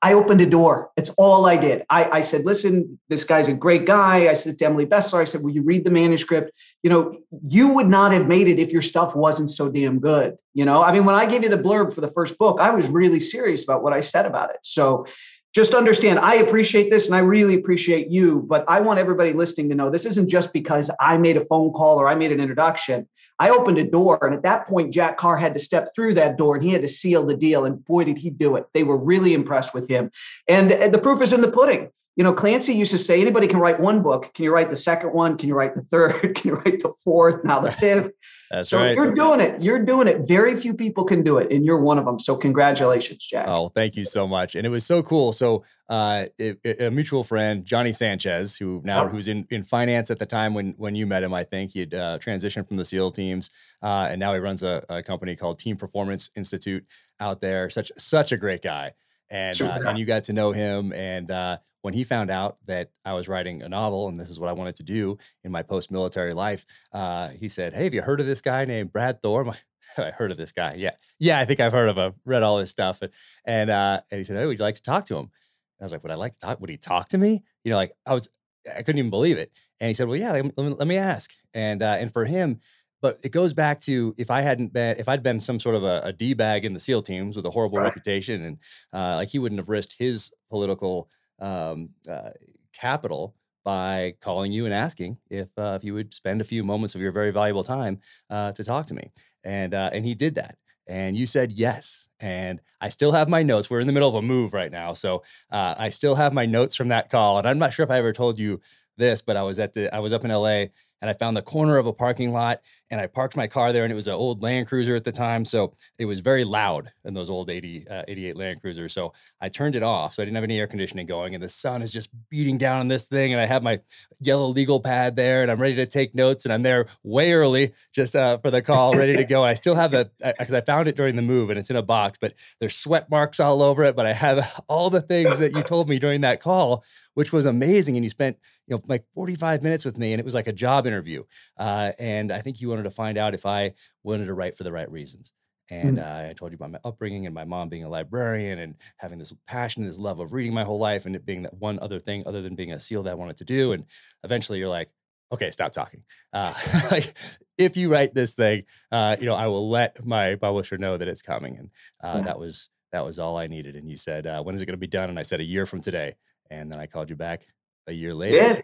I 0.03 0.13
opened 0.13 0.41
a 0.41 0.45
door. 0.45 0.91
It's 0.97 1.09
all 1.11 1.45
I 1.45 1.55
did. 1.55 1.85
I, 1.89 2.17
I, 2.17 2.19
said, 2.19 2.43
listen, 2.43 2.99
this 3.07 3.23
guy's 3.23 3.47
a 3.47 3.53
great 3.53 3.85
guy. 3.85 4.29
I 4.29 4.33
said 4.33 4.59
to 4.59 4.65
Emily 4.65 4.85
Bestler, 4.85 5.21
I 5.21 5.23
said, 5.23 5.41
will 5.41 5.51
you 5.51 5.63
read 5.63 5.85
the 5.85 5.91
manuscript? 5.91 6.51
You 6.83 6.89
know, 6.89 7.17
you 7.47 7.69
would 7.69 7.87
not 7.87 8.11
have 8.11 8.27
made 8.27 8.49
it 8.49 8.59
if 8.59 8.71
your 8.71 8.81
stuff 8.81 9.15
wasn't 9.15 9.49
so 9.49 9.69
damn 9.69 9.99
good. 9.99 10.35
You 10.53 10.65
know, 10.65 10.83
I 10.83 10.91
mean, 10.91 11.05
when 11.05 11.15
I 11.15 11.25
gave 11.25 11.41
you 11.41 11.47
the 11.47 11.57
blurb 11.57 11.93
for 11.93 12.01
the 12.01 12.11
first 12.11 12.37
book, 12.37 12.59
I 12.59 12.69
was 12.69 12.85
really 12.87 13.21
serious 13.21 13.63
about 13.63 13.81
what 13.81 13.93
I 13.93 14.01
said 14.01 14.25
about 14.25 14.49
it. 14.49 14.57
So 14.63 15.05
just 15.53 15.75
understand 15.75 16.19
I 16.19 16.35
appreciate 16.35 16.89
this 16.89 17.05
and 17.05 17.15
I 17.15 17.19
really 17.19 17.55
appreciate 17.55 18.09
you, 18.09 18.43
but 18.47 18.65
I 18.67 18.79
want 18.79 18.99
everybody 18.99 19.33
listening 19.33 19.69
to 19.69 19.75
know 19.75 19.89
this 19.89 20.05
isn't 20.05 20.27
just 20.29 20.51
because 20.51 20.89
I 20.99 21.17
made 21.17 21.37
a 21.37 21.45
phone 21.45 21.71
call 21.71 21.99
or 21.99 22.07
I 22.07 22.15
made 22.15 22.31
an 22.31 22.39
introduction. 22.39 23.07
I 23.39 23.49
opened 23.49 23.77
a 23.77 23.83
door, 23.83 24.19
and 24.21 24.33
at 24.33 24.43
that 24.43 24.67
point, 24.67 24.93
Jack 24.93 25.17
Carr 25.17 25.37
had 25.37 25.53
to 25.53 25.59
step 25.59 25.89
through 25.95 26.13
that 26.15 26.37
door 26.37 26.55
and 26.55 26.63
he 26.63 26.71
had 26.71 26.81
to 26.81 26.87
seal 26.87 27.25
the 27.25 27.35
deal. 27.35 27.65
And 27.65 27.83
boy, 27.85 28.03
did 28.03 28.17
he 28.17 28.29
do 28.29 28.55
it! 28.55 28.65
They 28.73 28.83
were 28.83 28.97
really 28.97 29.33
impressed 29.33 29.73
with 29.73 29.87
him. 29.87 30.11
And, 30.47 30.71
the 30.93 30.99
proof 30.99 31.21
is 31.21 31.33
in 31.33 31.41
the 31.41 31.51
pudding 31.51 31.89
you 32.15 32.23
know, 32.23 32.33
Clancy 32.33 32.73
used 32.73 32.91
to 32.91 32.97
say, 32.97 33.19
anybody 33.21 33.47
can 33.47 33.59
write 33.59 33.79
one 33.79 34.03
book. 34.03 34.31
Can 34.33 34.43
you 34.43 34.53
write 34.53 34.69
the 34.69 34.75
second 34.75 35.13
one? 35.13 35.35
Can 35.37 35.49
you 35.49 35.55
write 35.55 35.75
the 35.75 35.81
third? 35.81 36.35
Can 36.35 36.49
you 36.49 36.55
write 36.55 36.81
the 36.81 36.93
fourth? 37.03 37.43
Now 37.43 37.59
the 37.59 37.71
fifth. 37.71 38.11
That's 38.53 38.69
so 38.69 38.77
right. 38.77 38.95
You're 38.95 39.15
doing 39.15 39.39
it. 39.39 39.59
You're 39.59 39.83
doing 39.83 40.07
it. 40.07 40.27
Very 40.27 40.55
few 40.55 40.75
people 40.75 41.03
can 41.03 41.23
do 41.23 41.39
it, 41.39 41.51
and 41.51 41.65
you're 41.65 41.79
one 41.79 41.97
of 41.97 42.05
them. 42.05 42.19
So 42.19 42.35
congratulations, 42.35 43.25
Jack. 43.25 43.47
Oh, 43.47 43.69
thank 43.69 43.95
you 43.95 44.05
so 44.05 44.27
much. 44.27 44.53
And 44.53 44.63
it 44.63 44.69
was 44.69 44.85
so 44.85 45.01
cool. 45.01 45.33
So 45.33 45.63
uh, 45.89 46.25
it, 46.37 46.59
it, 46.63 46.81
a 46.81 46.91
mutual 46.91 47.23
friend, 47.23 47.65
Johnny 47.65 47.91
Sanchez, 47.91 48.55
who 48.55 48.79
now 48.85 49.05
oh. 49.05 49.07
who's 49.07 49.27
in 49.27 49.47
in 49.49 49.63
finance 49.63 50.11
at 50.11 50.19
the 50.19 50.27
time 50.27 50.53
when 50.53 50.75
when 50.77 50.93
you 50.93 51.07
met 51.07 51.23
him, 51.23 51.33
I 51.33 51.43
think 51.43 51.71
he'd 51.71 51.95
uh, 51.95 52.19
transitioned 52.19 52.67
from 52.67 52.77
the 52.77 52.85
SEAL 52.85 53.09
teams, 53.11 53.49
uh, 53.81 54.09
and 54.11 54.19
now 54.19 54.33
he 54.33 54.39
runs 54.39 54.61
a, 54.61 54.85
a 54.87 55.01
company 55.01 55.35
called 55.35 55.57
Team 55.57 55.75
Performance 55.75 56.29
Institute 56.35 56.85
out 57.19 57.41
there. 57.41 57.71
Such 57.71 57.91
such 57.97 58.31
a 58.31 58.37
great 58.37 58.61
guy 58.61 58.93
and 59.33 59.59
uh, 59.61 59.79
and 59.87 59.97
you 59.97 60.05
got 60.05 60.25
to 60.25 60.33
know 60.33 60.51
him. 60.51 60.93
And 60.93 61.31
uh, 61.31 61.57
when 61.81 61.93
he 61.93 62.03
found 62.03 62.29
out 62.29 62.57
that 62.67 62.91
I 63.03 63.13
was 63.13 63.27
writing 63.27 63.63
a 63.63 63.69
novel 63.69 64.07
and 64.07 64.19
this 64.19 64.29
is 64.29 64.39
what 64.39 64.47
I 64.47 64.53
wanted 64.53 64.75
to 64.77 64.83
do 64.83 65.17
in 65.43 65.51
my 65.51 65.63
post 65.63 65.91
military 65.91 66.33
life, 66.33 66.65
uh, 66.93 67.29
he 67.29 67.49
said, 67.49 67.73
"Hey, 67.73 67.85
have 67.85 67.95
you 67.95 68.03
heard 68.03 68.19
of 68.19 68.27
this 68.27 68.41
guy 68.41 68.63
named 68.65 68.93
Brad 68.93 69.21
Thor?" 69.21 69.51
I 69.97 70.11
heard 70.11 70.31
of 70.31 70.37
this 70.37 70.51
guy. 70.51 70.75
Yeah, 70.77 70.91
yeah, 71.19 71.39
I 71.39 71.45
think 71.45 71.59
I've 71.59 71.73
heard 71.73 71.89
of 71.89 71.97
him. 71.97 72.13
Read 72.25 72.43
all 72.43 72.57
this 72.57 72.69
stuff, 72.69 73.01
and 73.01 73.11
and, 73.43 73.69
uh, 73.71 74.01
and 74.11 74.19
he 74.19 74.23
said, 74.23 74.37
"Hey, 74.37 74.45
would 74.45 74.59
you 74.59 74.63
like 74.63 74.75
to 74.75 74.83
talk 74.83 75.05
to 75.05 75.15
him?" 75.15 75.23
And 75.23 75.81
I 75.81 75.83
was 75.83 75.91
like, 75.91 76.03
"Would 76.03 76.11
I 76.11 76.15
like 76.15 76.33
to 76.33 76.39
talk? 76.39 76.61
Would 76.61 76.69
he 76.69 76.77
talk 76.77 77.09
to 77.09 77.17
me?" 77.17 77.43
You 77.63 77.71
know, 77.71 77.77
like 77.77 77.93
I 78.05 78.13
was, 78.13 78.29
I 78.69 78.83
couldn't 78.83 78.99
even 78.99 79.09
believe 79.09 79.39
it. 79.39 79.51
And 79.81 79.87
he 79.87 79.95
said, 79.95 80.07
"Well, 80.07 80.17
yeah, 80.17 80.31
let 80.31 80.45
me, 80.45 80.51
let 80.55 80.87
me 80.87 80.97
ask." 80.97 81.31
And 81.55 81.81
uh, 81.81 81.97
and 81.99 82.13
for 82.13 82.25
him, 82.25 82.59
but 83.03 83.17
it 83.21 83.33
goes 83.33 83.53
back 83.53 83.81
to 83.81 84.15
if 84.17 84.31
I 84.31 84.41
hadn't 84.41 84.71
been, 84.71 84.97
if 84.97 85.09
I'd 85.09 85.21
been 85.21 85.41
some 85.41 85.59
sort 85.59 85.75
of 85.75 85.83
a, 85.83 86.01
a 86.05 86.13
d 86.13 86.33
bag 86.33 86.63
in 86.63 86.73
the 86.73 86.79
SEAL 86.79 87.01
teams 87.01 87.35
with 87.35 87.45
a 87.45 87.51
horrible 87.51 87.79
right. 87.79 87.83
reputation, 87.83 88.41
and 88.45 88.57
uh, 88.93 89.17
like 89.17 89.29
he 89.29 89.39
wouldn't 89.39 89.59
have 89.59 89.67
risked 89.67 89.95
his 89.99 90.31
political 90.49 91.09
um, 91.39 91.89
uh, 92.09 92.29
capital 92.71 93.35
by 93.65 94.15
calling 94.21 94.53
you 94.53 94.63
and 94.63 94.73
asking 94.73 95.17
if 95.29 95.49
uh, 95.57 95.73
if 95.75 95.83
you 95.83 95.93
would 95.93 96.13
spend 96.13 96.39
a 96.39 96.45
few 96.45 96.63
moments 96.63 96.95
of 96.95 97.01
your 97.01 97.11
very 97.11 97.31
valuable 97.31 97.63
time 97.63 97.99
uh, 98.29 98.53
to 98.53 98.63
talk 98.63 98.87
to 98.87 98.93
me, 98.93 99.11
and 99.43 99.73
uh, 99.73 99.89
and 99.91 100.05
he 100.05 100.15
did 100.15 100.35
that. 100.35 100.57
And 100.87 101.17
you 101.17 101.25
said 101.25 101.51
yes. 101.53 102.09
And 102.19 102.61
I 102.81 102.89
still 102.89 103.11
have 103.11 103.29
my 103.29 103.43
notes. 103.43 103.69
We're 103.69 103.79
in 103.79 103.87
the 103.87 103.93
middle 103.93 104.09
of 104.09 104.15
a 104.15 104.21
move 104.21 104.53
right 104.53 104.71
now. 104.71 104.91
So 104.91 105.23
uh, 105.49 105.75
I 105.77 105.89
still 105.89 106.15
have 106.15 106.33
my 106.33 106.45
notes 106.45 106.75
from 106.75 106.89
that 106.89 107.09
call. 107.09 107.37
And 107.37 107.47
I'm 107.47 107.57
not 107.57 107.71
sure 107.71 107.85
if 107.85 107.89
I 107.89 107.97
ever 107.97 108.11
told 108.11 108.37
you 108.37 108.59
this, 108.97 109.21
but 109.21 109.37
I 109.37 109.43
was 109.43 109.59
at 109.59 109.73
the 109.73 109.93
I 109.93 109.99
was 109.99 110.11
up 110.11 110.25
in 110.25 110.31
LA 110.31 110.65
and 111.03 111.09
I 111.09 111.13
found 111.13 111.35
the 111.35 111.41
corner 111.41 111.77
of 111.77 111.85
a 111.85 111.91
parking 111.91 112.31
lot 112.31 112.61
and 112.93 113.01
I 113.01 113.07
parked 113.07 113.35
my 113.35 113.47
car 113.47 113.73
there 113.73 113.83
and 113.83 113.91
it 113.91 113.95
was 113.95 114.05
an 114.05 114.13
old 114.13 114.43
Land 114.43 114.67
Cruiser 114.67 114.95
at 114.95 115.03
the 115.03 115.11
time. 115.11 115.45
So 115.45 115.73
it 115.97 116.05
was 116.05 116.19
very 116.19 116.43
loud 116.43 116.91
in 117.03 117.15
those 117.15 117.27
old 117.27 117.49
80, 117.49 117.87
uh, 117.87 118.03
88 118.07 118.37
Land 118.37 118.61
Cruisers. 118.61 118.93
So 118.93 119.13
I 119.41 119.49
turned 119.49 119.75
it 119.75 119.81
off. 119.81 120.13
So 120.13 120.21
I 120.21 120.25
didn't 120.25 120.35
have 120.35 120.43
any 120.43 120.59
air 120.59 120.67
conditioning 120.67 121.07
going 121.07 121.33
and 121.33 121.43
the 121.43 121.49
sun 121.49 121.81
is 121.81 121.91
just 121.91 122.11
beating 122.29 122.59
down 122.59 122.79
on 122.79 122.89
this 122.89 123.07
thing. 123.07 123.33
And 123.33 123.41
I 123.41 123.47
have 123.47 123.63
my 123.63 123.79
yellow 124.19 124.47
legal 124.47 124.79
pad 124.79 125.15
there 125.15 125.41
and 125.41 125.49
I'm 125.49 125.59
ready 125.59 125.73
to 125.77 125.87
take 125.87 126.13
notes 126.13 126.45
and 126.45 126.53
I'm 126.53 126.61
there 126.61 126.85
way 127.01 127.33
early 127.33 127.73
just 127.91 128.15
uh, 128.15 128.37
for 128.37 128.51
the 128.51 128.61
call, 128.61 128.93
ready 128.93 129.17
to 129.17 129.23
go. 129.23 129.41
And 129.41 129.49
I 129.49 129.55
still 129.55 129.75
have 129.75 129.89
the, 129.89 130.11
because 130.19 130.53
I 130.53 130.61
found 130.61 130.87
it 130.87 130.95
during 130.95 131.15
the 131.15 131.23
move 131.23 131.49
and 131.49 131.57
it's 131.57 131.71
in 131.71 131.75
a 131.75 131.81
box, 131.81 132.19
but 132.21 132.35
there's 132.59 132.75
sweat 132.75 133.09
marks 133.09 133.39
all 133.39 133.63
over 133.63 133.83
it. 133.85 133.95
But 133.95 134.05
I 134.05 134.13
have 134.13 134.63
all 134.69 134.91
the 134.91 135.01
things 135.01 135.39
that 135.39 135.53
you 135.53 135.63
told 135.63 135.89
me 135.89 135.97
during 135.97 136.21
that 136.21 136.41
call, 136.41 136.83
which 137.15 137.33
was 137.33 137.47
amazing. 137.47 137.95
And 137.95 138.03
you 138.03 138.11
spent 138.11 138.37
you 138.67 138.75
know, 138.75 138.81
like 138.87 139.05
45 139.13 139.61
minutes 139.61 139.83
with 139.83 139.97
me 139.97 140.13
and 140.13 140.19
it 140.19 140.25
was 140.25 140.33
like 140.33 140.47
a 140.47 140.53
job 140.53 140.87
interview. 140.87 141.23
Uh, 141.57 141.91
and 141.99 142.31
I 142.31 142.41
think 142.41 142.61
you 142.61 142.69
wanted 142.69 142.82
to 142.83 142.89
find 142.89 143.17
out 143.17 143.33
if 143.33 143.45
I 143.45 143.73
wanted 144.03 144.25
to 144.25 144.33
write 144.33 144.55
for 144.55 144.63
the 144.63 144.71
right 144.71 144.89
reasons. 144.91 145.33
And 145.69 145.97
mm. 145.97 146.03
uh, 146.03 146.29
I 146.29 146.33
told 146.33 146.51
you 146.51 146.55
about 146.55 146.71
my 146.71 146.79
upbringing 146.83 147.25
and 147.25 147.33
my 147.33 147.45
mom 147.45 147.69
being 147.69 147.83
a 147.83 147.89
librarian 147.89 148.59
and 148.59 148.75
having 148.97 149.17
this 149.17 149.33
passion, 149.47 149.83
this 149.83 149.97
love 149.97 150.19
of 150.19 150.33
reading 150.33 150.53
my 150.53 150.63
whole 150.63 150.79
life 150.79 151.05
and 151.05 151.15
it 151.15 151.25
being 151.25 151.43
that 151.43 151.53
one 151.53 151.79
other 151.79 151.99
thing 151.99 152.23
other 152.25 152.41
than 152.41 152.55
being 152.55 152.73
a 152.73 152.79
SEAL 152.79 153.03
that 153.03 153.11
I 153.11 153.15
wanted 153.15 153.37
to 153.37 153.45
do. 153.45 153.71
And 153.71 153.85
eventually 154.23 154.59
you're 154.59 154.69
like, 154.69 154.89
okay, 155.31 155.51
stop 155.51 155.71
talking. 155.71 156.03
Uh, 156.33 156.53
like, 156.91 157.13
if 157.57 157.77
you 157.77 157.89
write 157.89 158.13
this 158.13 158.35
thing, 158.35 158.63
uh, 158.91 159.15
you 159.19 159.25
know, 159.25 159.35
I 159.35 159.47
will 159.47 159.69
let 159.69 160.05
my 160.05 160.35
publisher 160.35 160.77
know 160.77 160.97
that 160.97 161.07
it's 161.07 161.21
coming. 161.21 161.57
And 161.57 161.69
uh, 162.03 162.17
yeah. 162.17 162.25
that 162.25 162.39
was 162.39 162.69
that 162.91 163.05
was 163.05 163.17
all 163.17 163.37
I 163.37 163.47
needed. 163.47 163.75
And 163.75 163.89
you 163.89 163.97
said, 163.97 164.27
uh, 164.27 164.41
when 164.43 164.53
is 164.53 164.61
it 164.61 164.67
going 164.67 164.75
to 164.75 164.77
be 164.77 164.87
done? 164.87 165.09
And 165.09 165.17
I 165.17 165.23
said, 165.23 165.39
a 165.39 165.43
year 165.43 165.65
from 165.65 165.81
today. 165.81 166.15
And 166.51 166.71
then 166.71 166.79
I 166.79 166.85
called 166.85 167.09
you 167.09 167.15
back 167.15 167.47
a 167.87 167.91
year 167.91 168.13
later. 168.13 168.35
You 168.35 168.53
did. 168.53 168.63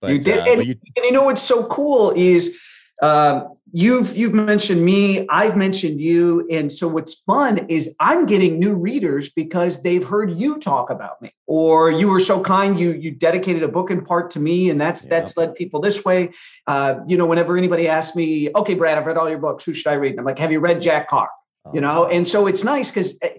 But, 0.00 0.10
you 0.10 0.18
did. 0.18 0.38
Uh, 0.38 0.50
and, 0.50 0.66
you, 0.66 0.74
and 0.96 1.04
you 1.04 1.12
know 1.12 1.24
what's 1.24 1.42
so 1.42 1.64
cool 1.66 2.10
is 2.16 2.58
um, 3.02 3.56
you've 3.72 4.16
you've 4.16 4.32
mentioned 4.32 4.82
me 4.82 5.26
i've 5.28 5.56
mentioned 5.56 6.00
you 6.00 6.46
and 6.50 6.72
so 6.72 6.88
what's 6.88 7.14
fun 7.14 7.58
is 7.68 7.94
i'm 8.00 8.24
getting 8.24 8.58
new 8.58 8.72
readers 8.72 9.28
because 9.28 9.82
they've 9.82 10.06
heard 10.06 10.38
you 10.38 10.58
talk 10.58 10.88
about 10.88 11.20
me 11.20 11.30
or 11.46 11.90
you 11.90 12.08
were 12.08 12.20
so 12.20 12.42
kind 12.42 12.80
you 12.80 12.92
you 12.92 13.10
dedicated 13.10 13.62
a 13.62 13.68
book 13.68 13.90
in 13.90 14.02
part 14.02 14.30
to 14.30 14.40
me 14.40 14.70
and 14.70 14.80
that's 14.80 15.04
yeah. 15.04 15.10
that's 15.10 15.36
led 15.36 15.54
people 15.54 15.80
this 15.80 16.02
way 16.04 16.30
uh, 16.66 16.94
you 17.06 17.16
know 17.16 17.26
whenever 17.26 17.58
anybody 17.58 17.86
asks 17.86 18.16
me 18.16 18.50
okay 18.54 18.74
brad 18.74 18.96
i've 18.96 19.06
read 19.06 19.18
all 19.18 19.28
your 19.28 19.38
books 19.38 19.64
who 19.64 19.74
should 19.74 19.88
i 19.88 19.94
read 19.94 20.10
and 20.10 20.20
i'm 20.20 20.24
like 20.24 20.38
have 20.38 20.50
you 20.50 20.60
read 20.60 20.80
jack 20.80 21.06
carr 21.06 21.28
oh. 21.66 21.74
you 21.74 21.80
know 21.80 22.06
and 22.06 22.26
so 22.26 22.46
it's 22.46 22.64
nice 22.64 22.90
because 22.90 23.18
eh, 23.20 23.34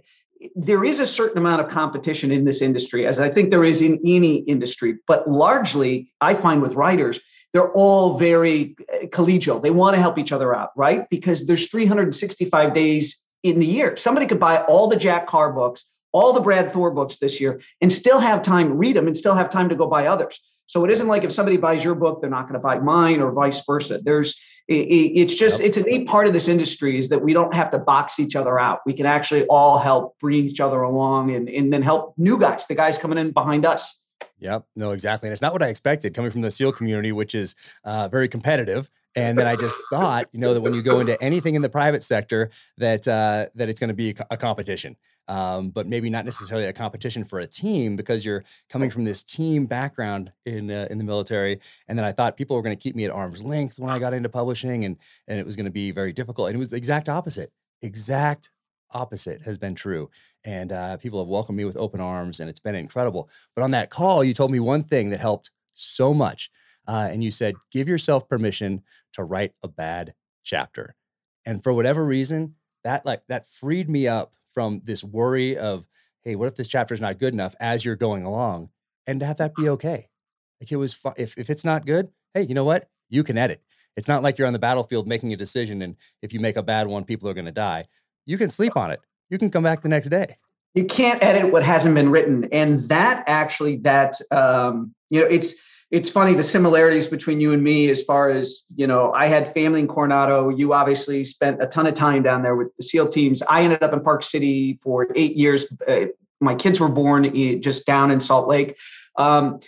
there 0.55 0.83
is 0.83 0.99
a 0.99 1.05
certain 1.05 1.37
amount 1.37 1.61
of 1.61 1.69
competition 1.69 2.31
in 2.31 2.45
this 2.45 2.61
industry, 2.61 3.05
as 3.05 3.19
I 3.19 3.29
think 3.29 3.49
there 3.49 3.65
is 3.65 3.81
in 3.81 3.99
any 4.05 4.35
industry. 4.35 4.97
But 5.05 5.29
largely, 5.29 6.13
I 6.21 6.33
find 6.33 6.61
with 6.61 6.75
writers, 6.75 7.19
they're 7.53 7.71
all 7.71 8.17
very 8.17 8.75
uh, 8.93 9.05
collegial. 9.07 9.61
They 9.61 9.71
want 9.71 9.95
to 9.95 10.01
help 10.01 10.17
each 10.17 10.31
other 10.31 10.55
out, 10.55 10.71
right? 10.75 11.09
Because 11.09 11.45
there's 11.47 11.69
365 11.69 12.73
days 12.73 13.25
in 13.43 13.59
the 13.59 13.65
year. 13.65 13.97
Somebody 13.97 14.27
could 14.27 14.39
buy 14.39 14.57
all 14.63 14.87
the 14.87 14.95
Jack 14.95 15.27
Carr 15.27 15.51
books, 15.53 15.85
all 16.11 16.33
the 16.33 16.41
Brad 16.41 16.71
Thor 16.71 16.91
books 16.91 17.17
this 17.17 17.39
year, 17.39 17.61
and 17.81 17.91
still 17.91 18.19
have 18.19 18.41
time 18.41 18.69
to 18.69 18.73
read 18.73 18.95
them 18.95 19.07
and 19.07 19.15
still 19.15 19.35
have 19.35 19.49
time 19.49 19.69
to 19.69 19.75
go 19.75 19.87
buy 19.87 20.07
others. 20.07 20.39
So 20.67 20.85
it 20.85 20.91
isn't 20.91 21.07
like 21.07 21.23
if 21.23 21.31
somebody 21.31 21.57
buys 21.57 21.83
your 21.83 21.95
book, 21.95 22.21
they're 22.21 22.29
not 22.29 22.43
going 22.43 22.53
to 22.53 22.59
buy 22.59 22.77
mine 22.77 23.21
or 23.21 23.31
vice 23.31 23.65
versa. 23.65 23.99
There's, 24.03 24.39
it's 24.67 25.35
just, 25.35 25.61
it's 25.61 25.77
a 25.77 25.81
neat 25.81 26.07
part 26.07 26.27
of 26.27 26.33
this 26.33 26.47
industry 26.47 26.95
is 26.95 27.09
that 27.09 27.23
we 27.23 27.33
don't 27.33 27.55
have 27.55 27.71
to 27.71 27.79
box 27.79 28.19
each 28.19 28.35
other 28.35 28.59
out. 28.59 28.81
We 28.85 28.93
can 28.93 29.07
actually 29.07 29.45
all 29.47 29.79
help 29.79 30.19
bring 30.19 30.45
each 30.45 30.59
other 30.59 30.83
along 30.83 31.31
and, 31.31 31.49
and 31.49 31.73
then 31.73 31.81
help 31.81 32.13
new 32.19 32.37
guys, 32.37 32.67
the 32.67 32.75
guys 32.75 32.99
coming 32.99 33.17
in 33.17 33.31
behind 33.31 33.65
us. 33.65 33.99
Yep. 34.39 34.65
No, 34.75 34.91
exactly. 34.91 35.27
And 35.27 35.33
it's 35.33 35.41
not 35.41 35.53
what 35.53 35.61
I 35.61 35.67
expected 35.67 36.13
coming 36.13 36.31
from 36.31 36.41
the 36.41 36.51
SEAL 36.51 36.71
community, 36.73 37.11
which 37.11 37.35
is 37.35 37.55
uh, 37.83 38.07
very 38.07 38.27
competitive. 38.27 38.89
And 39.15 39.37
then 39.37 39.47
I 39.47 39.55
just 39.55 39.77
thought, 39.91 40.27
you 40.31 40.39
know, 40.39 40.53
that 40.53 40.61
when 40.61 40.73
you 40.73 40.81
go 40.81 40.99
into 40.99 41.21
anything 41.21 41.55
in 41.55 41.61
the 41.61 41.69
private 41.69 42.03
sector, 42.03 42.51
that 42.77 43.07
uh, 43.07 43.47
that 43.55 43.67
it's 43.67 43.79
going 43.79 43.89
to 43.89 43.95
be 43.95 44.15
a, 44.29 44.37
competition, 44.37 44.95
um, 45.27 45.71
but 45.71 45.87
maybe 45.87 46.11
not 46.11 46.25
necessarily 46.25 46.67
a 46.67 46.73
competition 46.73 47.25
for 47.25 47.39
a 47.39 47.47
team 47.47 47.95
because 47.95 48.23
you're 48.23 48.43
coming 48.69 48.91
from 48.91 49.05
this 49.05 49.23
team 49.23 49.65
background 49.65 50.31
in 50.45 50.69
uh, 50.69 50.87
in 50.91 50.99
the 50.99 51.03
military. 51.03 51.59
And 51.87 51.97
then 51.97 52.05
I 52.05 52.11
thought 52.11 52.37
people 52.37 52.55
were 52.55 52.61
going 52.61 52.75
to 52.77 52.81
keep 52.81 52.95
me 52.95 53.03
at 53.03 53.11
arm's 53.11 53.43
length 53.43 53.79
when 53.79 53.89
I 53.89 53.97
got 53.97 54.13
into 54.13 54.29
publishing, 54.29 54.85
and 54.85 54.95
and 55.27 55.39
it 55.39 55.45
was 55.45 55.55
going 55.55 55.65
to 55.65 55.71
be 55.71 55.89
very 55.91 56.13
difficult. 56.13 56.49
And 56.49 56.55
it 56.55 56.59
was 56.59 56.69
the 56.69 56.77
exact 56.77 57.09
opposite. 57.09 57.51
Exact 57.81 58.51
opposite 58.91 59.41
has 59.41 59.57
been 59.57 59.75
true. 59.75 60.09
And 60.43 60.71
uh, 60.71 60.97
people 60.97 61.19
have 61.19 61.27
welcomed 61.27 61.57
me 61.57 61.65
with 61.65 61.77
open 61.77 61.99
arms, 61.99 62.39
and 62.39 62.49
it's 62.49 62.59
been 62.59 62.75
incredible. 62.75 63.29
But 63.55 63.63
on 63.63 63.71
that 63.71 63.89
call, 63.89 64.23
you 64.23 64.33
told 64.33 64.51
me 64.51 64.59
one 64.59 64.83
thing 64.83 65.09
that 65.09 65.19
helped 65.19 65.51
so 65.73 66.13
much. 66.13 66.49
Uh, 66.87 67.09
and 67.11 67.23
you 67.23 67.31
said, 67.31 67.55
give 67.71 67.87
yourself 67.87 68.27
permission 68.27 68.81
to 69.13 69.23
write 69.23 69.53
a 69.63 69.67
bad 69.67 70.13
chapter. 70.43 70.95
And 71.45 71.63
for 71.63 71.73
whatever 71.73 72.05
reason, 72.05 72.55
that 72.83 73.05
like 73.05 73.23
that 73.27 73.47
freed 73.47 73.89
me 73.89 74.07
up 74.07 74.33
from 74.53 74.81
this 74.83 75.03
worry 75.03 75.57
of, 75.57 75.85
hey, 76.21 76.35
what 76.35 76.47
if 76.47 76.55
this 76.55 76.67
chapter 76.67 76.93
is 76.93 77.01
not 77.01 77.19
good 77.19 77.33
enough 77.33 77.55
as 77.59 77.85
you're 77.85 77.95
going 77.95 78.23
along, 78.23 78.69
and 79.05 79.19
to 79.19 79.25
have 79.25 79.37
that 79.37 79.55
be 79.55 79.69
okay. 79.69 80.07
Like 80.61 80.71
it 80.71 80.77
was, 80.77 80.93
fun. 80.93 81.13
if 81.17 81.37
if 81.37 81.49
it's 81.49 81.65
not 81.65 81.85
good, 81.85 82.11
hey, 82.33 82.43
you 82.43 82.53
know 82.53 82.63
what? 82.63 82.89
You 83.09 83.23
can 83.23 83.37
edit. 83.37 83.61
It's 83.95 84.07
not 84.07 84.23
like 84.23 84.37
you're 84.37 84.47
on 84.47 84.53
the 84.53 84.59
battlefield 84.59 85.07
making 85.07 85.33
a 85.33 85.37
decision, 85.37 85.81
and 85.81 85.95
if 86.21 86.33
you 86.33 86.39
make 86.39 86.55
a 86.55 86.63
bad 86.63 86.87
one, 86.87 87.03
people 87.03 87.29
are 87.29 87.33
going 87.33 87.45
to 87.45 87.51
die 87.51 87.87
you 88.29 88.37
can 88.37 88.49
sleep 88.49 88.77
on 88.77 88.91
it. 88.91 89.01
You 89.29 89.39
can 89.39 89.49
come 89.49 89.63
back 89.63 89.81
the 89.81 89.89
next 89.89 90.09
day. 90.09 90.37
You 90.75 90.85
can't 90.85 91.21
edit 91.23 91.51
what 91.51 91.63
hasn't 91.63 91.95
been 91.95 92.09
written, 92.11 92.47
and 92.51 92.79
that 92.81 93.23
actually, 93.25 93.77
that 93.77 94.15
um, 94.29 94.93
you 95.09 95.19
know, 95.19 95.25
it's 95.25 95.55
it's 95.89 96.07
funny 96.07 96.35
the 96.35 96.43
similarities 96.43 97.07
between 97.07 97.41
you 97.41 97.51
and 97.53 97.63
me 97.63 97.89
as 97.89 98.03
far 98.03 98.29
as 98.29 98.61
you 98.75 98.85
know 98.85 99.11
i 99.13 99.25
had 99.25 99.51
family 99.55 99.79
in 99.79 99.87
coronado 99.87 100.49
you 100.49 100.71
obviously 100.71 101.25
spent 101.25 101.59
a 101.63 101.65
ton 101.65 101.87
of 101.87 101.95
time 101.95 102.21
down 102.21 102.43
there 102.43 102.55
with 102.55 102.67
the 102.77 102.83
seal 102.83 103.07
teams 103.09 103.41
i 103.49 103.63
ended 103.63 103.81
up 103.81 103.91
in 103.91 103.99
park 103.99 104.21
city 104.21 104.77
for 104.83 105.07
eight 105.15 105.35
years 105.35 105.73
uh, 105.87 106.05
my 106.41 106.53
kids 106.53 106.79
were 106.79 106.89
born 106.89 107.59
just 107.59 107.87
down 107.87 108.11
in 108.11 108.19
salt 108.19 108.47
lake 108.47 108.77
um, 109.17 109.59